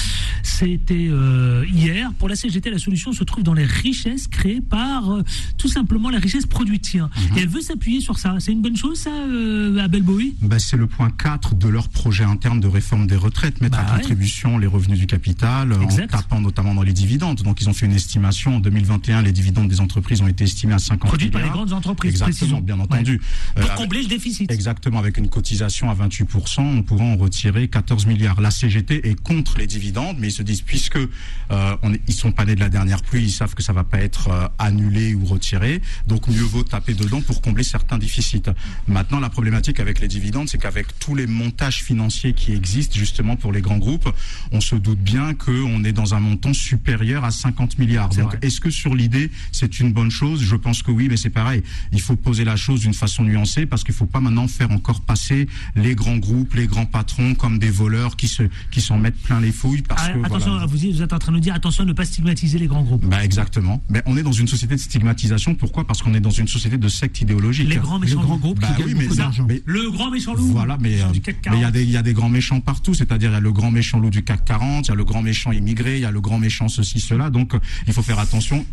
C'était 0.43 1.07
euh, 1.09 1.65
hier. 1.71 2.11
Pour 2.19 2.29
la 2.29 2.35
CGT, 2.35 2.69
la 2.69 2.79
solution 2.79 3.13
se 3.13 3.23
trouve 3.23 3.43
dans 3.43 3.53
les 3.53 3.65
richesses 3.65 4.27
créées 4.27 4.61
par 4.61 5.11
euh, 5.11 5.23
tout 5.57 5.67
simplement 5.67 6.09
la 6.09 6.19
richesse 6.19 6.45
produite. 6.45 6.75
Mhm. 6.93 7.09
Et 7.37 7.41
elle 7.41 7.47
veut 7.47 7.61
s'appuyer 7.61 8.01
sur 8.01 8.19
ça. 8.19 8.35
C'est 8.39 8.51
une 8.51 8.61
bonne 8.61 8.75
chose, 8.75 8.99
ça, 8.99 9.09
euh, 9.11 9.77
Abel 9.79 10.03
Bowie? 10.03 10.35
Ben, 10.41 10.59
c'est 10.59 10.77
le 10.77 10.87
point 10.87 11.09
4 11.09 11.55
de 11.55 11.67
leur 11.67 11.89
projet 11.89 12.23
interne 12.23 12.59
de 12.59 12.67
réforme 12.67 13.07
des 13.07 13.15
retraites, 13.15 13.61
mettre 13.61 13.77
Bah 13.77 13.85
à 13.87 13.93
ouais. 13.93 14.01
contribution 14.01 14.57
les 14.57 14.67
revenus 14.67 14.99
du 14.99 15.07
capital 15.07 15.75
Exact. 15.81 16.13
en 16.13 16.17
tapant 16.17 16.41
notamment 16.41 16.75
dans 16.75 16.83
les 16.83 16.93
dividendes. 16.93 17.41
Donc 17.43 17.61
ils 17.61 17.69
ont 17.69 17.73
fait 17.73 17.85
une 17.85 17.93
estimation 17.93 18.57
en 18.57 18.59
2021, 18.59 19.21
les 19.21 19.31
dividendes 19.31 19.67
des 19.67 19.79
entreprises 19.79 20.21
ont 20.21 20.27
été 20.27 20.43
estimés 20.43 20.73
à 20.73 20.79
50 20.79 21.07
Produite 21.09 21.31
par 21.31 21.41
les 21.41 21.49
grandes 21.49 21.71
entreprises. 21.73 21.84
Exactement, 22.03 22.61
bien 22.61 22.79
entendu. 22.79 23.21
Ouais. 23.55 23.61
Pour 23.61 23.71
Euh, 23.71 23.75
combler 23.75 24.01
le 24.01 24.07
déficit. 24.07 24.51
Exactement, 24.51 24.99
avec 24.99 25.17
une 25.17 25.29
cotisation 25.29 25.89
à 25.89 25.93
28%, 25.95 26.61
on 26.61 26.83
pourra 26.83 27.03
en 27.05 27.17
retirer 27.17 27.67
14 27.67 28.05
milliards. 28.05 28.41
La 28.41 28.51
CGT 28.51 29.07
est 29.09 29.19
contre 29.21 29.57
les 29.57 29.67
dividendes, 29.67 30.17
mais 30.19 30.27
ils 30.29 30.31
se 30.31 30.43
disent, 30.43 30.61
puisque 30.61 30.97
euh, 30.97 31.77
on 31.83 31.93
est, 31.93 32.01
ils 32.07 32.13
sont 32.13 32.31
pas 32.31 32.45
nés 32.45 32.55
de 32.55 32.59
la 32.59 32.69
dernière 32.69 33.01
pluie, 33.01 33.23
ils 33.23 33.31
savent 33.31 33.53
que 33.55 33.63
ça 33.63 33.73
va 33.73 33.83
pas 33.83 33.99
être 33.99 34.29
euh, 34.29 34.47
annulé 34.59 35.13
ou 35.15 35.25
retiré, 35.25 35.81
donc 36.07 36.27
mieux 36.27 36.41
vaut 36.41 36.63
taper 36.63 36.93
dedans 36.93 37.21
pour 37.21 37.41
combler 37.41 37.63
certains 37.63 37.97
déficits. 37.97 38.43
Maintenant, 38.88 39.19
la 39.19 39.29
problématique 39.29 39.79
avec 39.79 39.99
les 39.99 40.07
dividendes, 40.07 40.49
c'est 40.49 40.57
qu'avec 40.57 40.88
tous 40.99 41.15
les 41.15 41.27
montages 41.27 41.83
financiers 41.83 42.33
qui 42.33 42.53
existent 42.53 42.95
justement 42.97 43.36
pour 43.36 43.51
les 43.51 43.61
grands 43.61 43.77
groupes, 43.77 44.09
on 44.51 44.61
se 44.61 44.75
doute 44.75 44.99
bien 44.99 45.33
qu'on 45.33 45.83
est 45.83 45.93
dans 45.93 46.13
un 46.15 46.19
montant 46.19 46.53
supérieur 46.53 47.23
à 47.23 47.31
50 47.31 47.77
milliards. 47.79 48.09
Donc, 48.09 48.38
est-ce 48.41 48.59
que 48.61 48.69
sur 48.69 48.95
l'idée, 48.95 49.31
c'est 49.51 49.79
une 49.79 49.91
bonne 49.93 50.11
chose? 50.11 50.41
Je 50.43 50.55
pense 50.55 50.81
que 50.83 50.91
oui, 50.91 51.07
mais 51.09 51.17
c'est 51.17 51.29
pareil. 51.29 51.63
Il 51.91 52.01
faut 52.01 52.15
poser 52.15 52.43
la 52.43 52.55
chose 52.55 52.82
d'une 52.82 52.93
façon 52.93 53.23
nuancée 53.23 53.65
parce 53.65 53.84
qu'il 53.84 53.93
faut 53.93 54.05
pas 54.05 54.19
maintenant 54.19 54.47
faire 54.47 54.71
encore 54.71 55.01
passer 55.01 55.47
les 55.76 55.95
grands 55.95 56.17
groupes, 56.17 56.53
les 56.55 56.67
grands 56.67 56.86
patrons 56.86 57.36
comme 57.36 57.59
des 57.59 57.69
voleurs 57.69 58.15
qui 58.15 58.28
se 58.28 58.43
qui 58.71 58.82
s'en 58.82 58.97
mettent 58.97 59.17
plein 59.21 59.39
les 59.39 59.51
fouilles 59.51 59.82
parce 59.82 60.03
Ah, 60.05 60.11
que 60.13 60.26
attention, 60.26 60.51
voilà. 60.51 60.65
vous, 60.65 60.78
vous 60.78 61.01
êtes 61.01 61.13
en 61.13 61.19
train 61.19 61.32
de 61.32 61.38
nous 61.38 61.41
dire 61.43 61.53
attention 61.55 61.84
à 61.84 61.86
ne 61.88 61.93
pas 61.93 62.05
stigmatiser 62.05 62.59
les 62.59 62.67
grands 62.67 62.84
groupes. 62.84 63.05
Bah 63.05 63.23
exactement. 63.23 63.82
Mais 63.89 64.01
on 64.05 64.17
est 64.17 64.23
dans 64.23 64.32
une 64.32 64.47
société 64.47 64.76
de 64.76 64.80
stigmatisation. 64.80 65.55
Pourquoi? 65.55 65.86
Parce 65.88 66.01
qu'on 66.01 66.13
est 66.13 66.19
dans 66.19 66.30
une 66.30 66.47
société 66.47 66.78
de 66.78 66.88
secte 66.88 67.21
idéologique. 67.21 67.69
Les 67.69 67.76
grands 67.78 67.99
méchants 67.99 68.19
Le 68.21 68.26
grand 68.26 68.36
loups. 68.36 68.39
groupe 68.41 68.59
Bah 68.59 68.67
qui 68.76 68.84
oui, 68.84 68.89
gagne 68.89 68.97
mais 68.97 69.03
beaucoup 69.05 69.15
d'argent. 69.17 69.47
Le 69.65 69.91
grand 69.91 70.11
méchant 70.11 70.34
loup. 70.34 70.47
Voilà, 70.51 70.78
mais 70.80 71.01
euh, 71.01 71.05
il 71.13 71.17
y 71.17 71.21
40. 71.21 71.63
a 71.63 71.71
des 71.71 71.84
il 71.84 71.91
y 71.91 71.97
a 71.97 72.01
des 72.03 72.13
grands 72.13 72.30
méchants 72.30 72.59
partout. 72.61 72.93
C'est-à-dire 72.93 73.30
il 73.32 73.34
y 73.34 73.38
a 73.38 73.39
le 73.39 73.51
grand 73.51 73.71
méchant 73.71 73.99
loup 73.99 74.09
du 74.09 74.23
CAC 74.23 74.45
40, 74.45 74.86
il 74.88 74.89
y 74.89 74.91
a 74.91 74.95
le 74.95 75.03
grand 75.05 75.21
méchant 75.21 75.51
immigré, 75.51 75.95
il 75.97 76.01
y 76.01 76.05
a 76.05 76.11
le 76.11 76.21
grand 76.21 76.39
méchant 76.39 76.67
ceci 76.67 76.99
cela. 76.99 77.30
Donc 77.30 77.53
euh, 77.53 77.59
il 77.88 77.93
faut 77.93 78.01
faire 78.03 78.19
attention. 78.19 78.65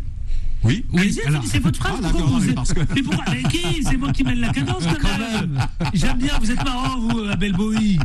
Oui. 0.63 0.85
Alors- 1.25 1.41
finissez 1.41 1.59
votre 1.59 1.77
phrase. 1.79 1.93
Ah, 1.97 2.01
pourquoi 2.01 2.21
d'accord, 2.21 2.33
vous 2.39 2.39
mais 2.45 2.49
êtes- 2.49 2.55
parce 2.55 2.73
que- 2.73 2.79
Mais 2.95 3.03
pourquoi 3.03 3.25
Mais 3.31 3.43
qui 3.49 3.83
C'est 3.83 3.97
moi 3.97 4.11
qui 4.11 4.23
mène 4.23 4.39
la 4.39 4.49
cadence 4.53 4.83
quand, 5.01 5.17
même. 5.17 5.59
J'aime 5.93 6.17
bien, 6.17 6.33
vous 6.39 6.51
êtes 6.51 6.63
marrant, 6.63 6.99
vous, 6.99 7.19
Abel 7.31 7.53
Bowie. 7.53 7.99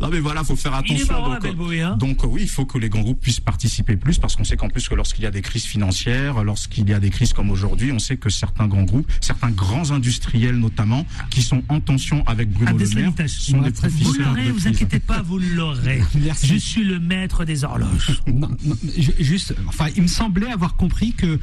Non 0.00 0.08
mais 0.08 0.20
voilà, 0.20 0.44
faut 0.44 0.54
faire 0.56 0.72
Il 0.86 0.92
est 0.92 0.94
attention. 0.96 1.12
marrant, 1.14 1.38
donc, 1.38 1.72
hein 1.80 1.96
donc, 1.98 2.24
oui, 2.24 2.42
il 2.42 2.48
faut 2.48 2.64
que 2.66 2.78
les 2.78 2.88
grands 2.88 3.00
groupes 3.00 3.20
puissent 3.20 3.40
participer 3.40 3.96
plus 3.96 4.18
parce 4.18 4.36
qu'on 4.36 4.44
sait 4.44 4.56
qu'en 4.56 4.68
plus 4.68 4.88
que 4.88 4.94
lorsqu'il 4.94 5.24
y 5.24 5.26
a 5.26 5.30
des 5.30 5.42
crises 5.42 5.64
financières, 5.64 6.44
lorsqu'il 6.44 6.88
y 6.88 6.92
a 6.94 7.00
des 7.00 7.10
crises 7.10 7.32
comme 7.32 7.50
aujourd'hui, 7.50 7.90
on 7.92 7.98
sait 7.98 8.16
que 8.16 8.30
certains 8.30 8.66
grands 8.68 8.84
groupes, 8.84 9.10
certains 9.20 9.50
grands 9.50 9.90
industriels 9.90 10.56
notamment, 10.56 11.04
qui 11.30 11.42
sont 11.42 11.62
en 11.68 11.80
tension 11.80 12.24
avec 12.26 12.50
Bruno 12.50 12.70
Abdel 12.70 12.88
Le 12.94 12.94
Maire, 13.00 13.28
sont 13.28 13.60
des 13.60 13.70
Vous 13.70 14.12
l'aurez, 14.14 14.50
vous 14.52 14.68
inquiétez 14.68 15.00
pas, 15.00 15.22
vous 15.22 15.38
l'aurez. 15.38 16.02
Merci. 16.20 16.46
Je 16.48 16.56
suis 16.56 16.84
le 16.84 16.98
maître 17.00 17.44
des 17.44 17.64
horloges. 17.64 18.20
Non, 18.28 18.48
non, 18.64 18.76
ju- 18.96 19.14
juste, 19.18 19.54
enfin, 19.66 19.86
il 19.96 20.02
me 20.02 20.06
semblait 20.08 20.50
avoir 20.52 20.76
compris 20.76 21.12
que 21.12 21.26
euh, 21.26 21.38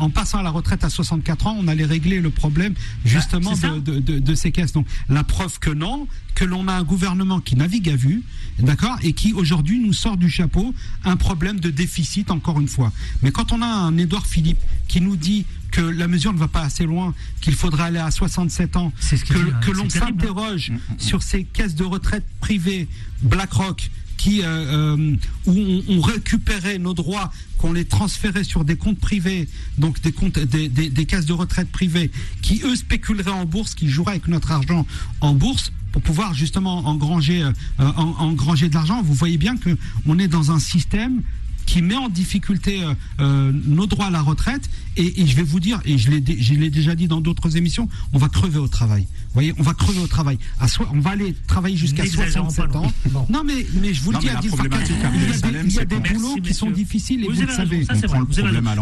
en 0.00 0.10
passant 0.10 0.38
à 0.38 0.42
la 0.42 0.50
retraite 0.50 0.82
à 0.84 0.90
64 0.90 1.46
ans, 1.46 1.56
on 1.60 1.68
allait 1.68 1.84
régler 1.84 2.20
le 2.20 2.30
problème 2.30 2.74
justement 3.04 3.52
Ah, 3.62 3.68
de, 3.78 3.78
de, 3.78 3.98
de- 4.00 4.18
de 4.18 4.34
ces 4.34 4.50
caisses. 4.50 4.72
Donc, 4.72 4.86
la 5.08 5.22
preuve 5.22 5.58
que 5.60 5.70
non, 5.70 6.08
que 6.40 6.46
l'on 6.46 6.68
a 6.68 6.72
un 6.72 6.84
gouvernement 6.84 7.38
qui 7.38 7.54
navigue 7.54 7.90
à 7.90 7.96
vue, 7.96 8.22
d'accord, 8.58 8.96
et 9.02 9.12
qui 9.12 9.34
aujourd'hui 9.34 9.78
nous 9.78 9.92
sort 9.92 10.16
du 10.16 10.30
chapeau 10.30 10.74
un 11.04 11.16
problème 11.16 11.60
de 11.60 11.68
déficit 11.68 12.30
encore 12.30 12.58
une 12.58 12.66
fois. 12.66 12.94
Mais 13.22 13.30
quand 13.30 13.52
on 13.52 13.60
a 13.60 13.66
un 13.66 13.98
Édouard 13.98 14.26
Philippe 14.26 14.56
qui 14.88 15.02
nous 15.02 15.16
dit 15.16 15.44
que 15.70 15.82
la 15.82 16.08
mesure 16.08 16.32
ne 16.32 16.38
va 16.38 16.48
pas 16.48 16.62
assez 16.62 16.86
loin, 16.86 17.14
qu'il 17.42 17.54
faudrait 17.54 17.82
aller 17.82 17.98
à 17.98 18.10
67 18.10 18.76
ans, 18.76 18.90
ce 19.00 19.16
que, 19.16 19.34
hein, 19.34 19.60
que 19.60 19.70
l'on 19.70 19.84
hein. 19.84 19.90
s'interroge 19.90 20.72
sur 20.96 21.22
ces 21.22 21.44
caisses 21.44 21.74
de 21.74 21.84
retraite 21.84 22.24
privées, 22.40 22.88
BlackRock, 23.20 23.90
euh, 24.28 24.96
euh, 24.96 25.16
où 25.46 25.82
on, 25.88 26.00
récupérait 26.00 26.78
nos 26.78 26.94
droits, 26.94 27.32
qu'on 27.58 27.72
les 27.72 27.84
transférait 27.84 28.44
sur 28.44 28.64
des 28.64 28.76
comptes 28.76 28.98
privés, 28.98 29.48
donc 29.78 30.00
des 30.00 30.12
comptes, 30.12 30.38
des, 30.38 30.68
des, 30.68 31.06
caisses 31.06 31.26
de 31.26 31.32
retraite 31.32 31.70
privées, 31.70 32.10
qui 32.42 32.62
eux 32.64 32.76
spéculeraient 32.76 33.30
en 33.30 33.46
bourse, 33.46 33.74
qui 33.74 33.88
joueraient 33.88 34.12
avec 34.12 34.28
notre 34.28 34.52
argent 34.52 34.86
en 35.20 35.34
bourse 35.34 35.72
pour 35.92 36.02
pouvoir 36.02 36.34
justement 36.34 36.86
engranger, 36.86 37.42
euh, 37.42 37.52
en- 37.78 38.14
engranger 38.18 38.68
de 38.68 38.74
l'argent. 38.74 39.02
Vous 39.02 39.14
voyez 39.14 39.38
bien 39.38 39.56
que 39.56 39.76
on 40.06 40.18
est 40.18 40.28
dans 40.28 40.50
un 40.52 40.58
système 40.58 41.22
qui 41.66 41.82
met 41.82 41.96
en 41.96 42.08
difficulté 42.08 42.82
nos 43.20 43.86
droits 43.86 44.06
à 44.06 44.10
la 44.10 44.22
retraite. 44.22 44.68
Et, 44.96 45.22
et 45.22 45.26
je 45.26 45.36
vais 45.36 45.44
vous 45.44 45.60
dire, 45.60 45.80
et 45.84 45.98
je 45.98 46.10
l'ai 46.10 46.70
déjà 46.70 46.96
dit 46.96 47.06
dans 47.06 47.20
d'autres 47.20 47.56
émissions, 47.56 47.88
on 48.12 48.18
va 48.18 48.28
crever 48.28 48.58
au 48.58 48.66
travail. 48.66 49.06
Vous 49.32 49.34
voyez, 49.34 49.54
on 49.58 49.62
va 49.62 49.74
crever 49.74 50.00
au 50.00 50.08
travail. 50.08 50.38
À 50.58 50.66
on 50.92 50.98
va 50.98 51.10
aller 51.10 51.36
travailler 51.46 51.76
jusqu'à 51.76 52.02
N'exagérons 52.02 52.50
67 52.50 52.72
pas 52.72 52.78
non 52.80 52.86
ans. 53.20 53.26
Non, 53.30 53.44
mais, 53.44 53.64
mais 53.80 53.94
je 53.94 54.02
vous 54.02 54.10
le 54.10 54.18
dis, 54.18 54.28
Adil 54.28 54.50
Farkas, 54.50 54.64
problématique 54.68 54.96
il 55.14 55.20
y 55.20 55.24
a 55.24 55.26
des, 55.32 55.38
Salem, 55.38 55.66
il 55.66 55.72
y 55.72 55.76
a 55.76 55.80
c'est 55.82 55.86
des 55.88 55.94
qu'on- 55.96 56.14
boulots 56.14 56.36
qui 56.42 56.52
sont 56.54 56.70
difficiles 56.70 57.24
et 57.24 57.28
vous, 57.28 57.40
le 57.40 57.48
savez. 57.48 57.84
à 57.88 57.94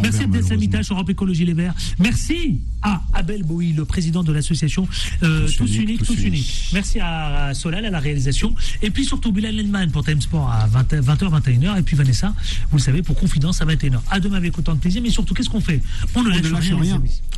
Merci 0.02 0.22
Abdel. 0.22 0.44
Samitache, 0.44 0.90
Europe 0.90 1.10
Écologie 1.10 1.44
Les 1.44 1.52
Verts. 1.52 1.74
Merci 1.98 2.60
à 2.80 3.02
Abel 3.12 3.42
Bowie, 3.42 3.74
le 3.74 3.84
président 3.84 4.22
de 4.24 4.32
l'association 4.32 4.88
euh, 5.22 5.46
Tous 5.56 5.76
Unis, 5.76 5.98
Tous 5.98 6.14
Unis. 6.14 6.70
Merci 6.72 6.98
à, 7.00 7.46
à 7.48 7.54
Solal 7.54 7.84
à 7.84 7.90
la 7.90 7.98
réalisation. 8.00 8.54
Et 8.80 8.90
puis 8.90 9.04
surtout 9.04 9.32
Bilal 9.32 9.54
Lenman 9.54 9.90
pour 9.90 10.02
Time 10.04 10.20
Sport 10.22 10.50
à 10.50 10.66
20, 10.66 10.92
20h, 10.94 11.42
21h. 11.42 11.78
Et 11.78 11.82
puis 11.82 11.94
Vanessa, 11.96 12.32
vous 12.70 12.78
le 12.78 12.82
savez, 12.82 13.02
pour 13.02 13.16
Confidence 13.16 13.60
à 13.60 13.66
21h. 13.66 13.98
À 14.10 14.18
demain 14.18 14.36
avec 14.38 14.56
autant 14.58 14.74
de 14.74 14.80
plaisir. 14.80 15.02
Mais 15.02 15.10
surtout, 15.10 15.34
qu'est-ce 15.34 15.50
qu'on 15.50 15.60
fait? 15.60 15.82
On 16.14 16.22
ne 16.22 16.30
lâche, 16.30 16.42
ne 16.42 16.48
lâche 16.50 16.72
rien. 16.72 17.02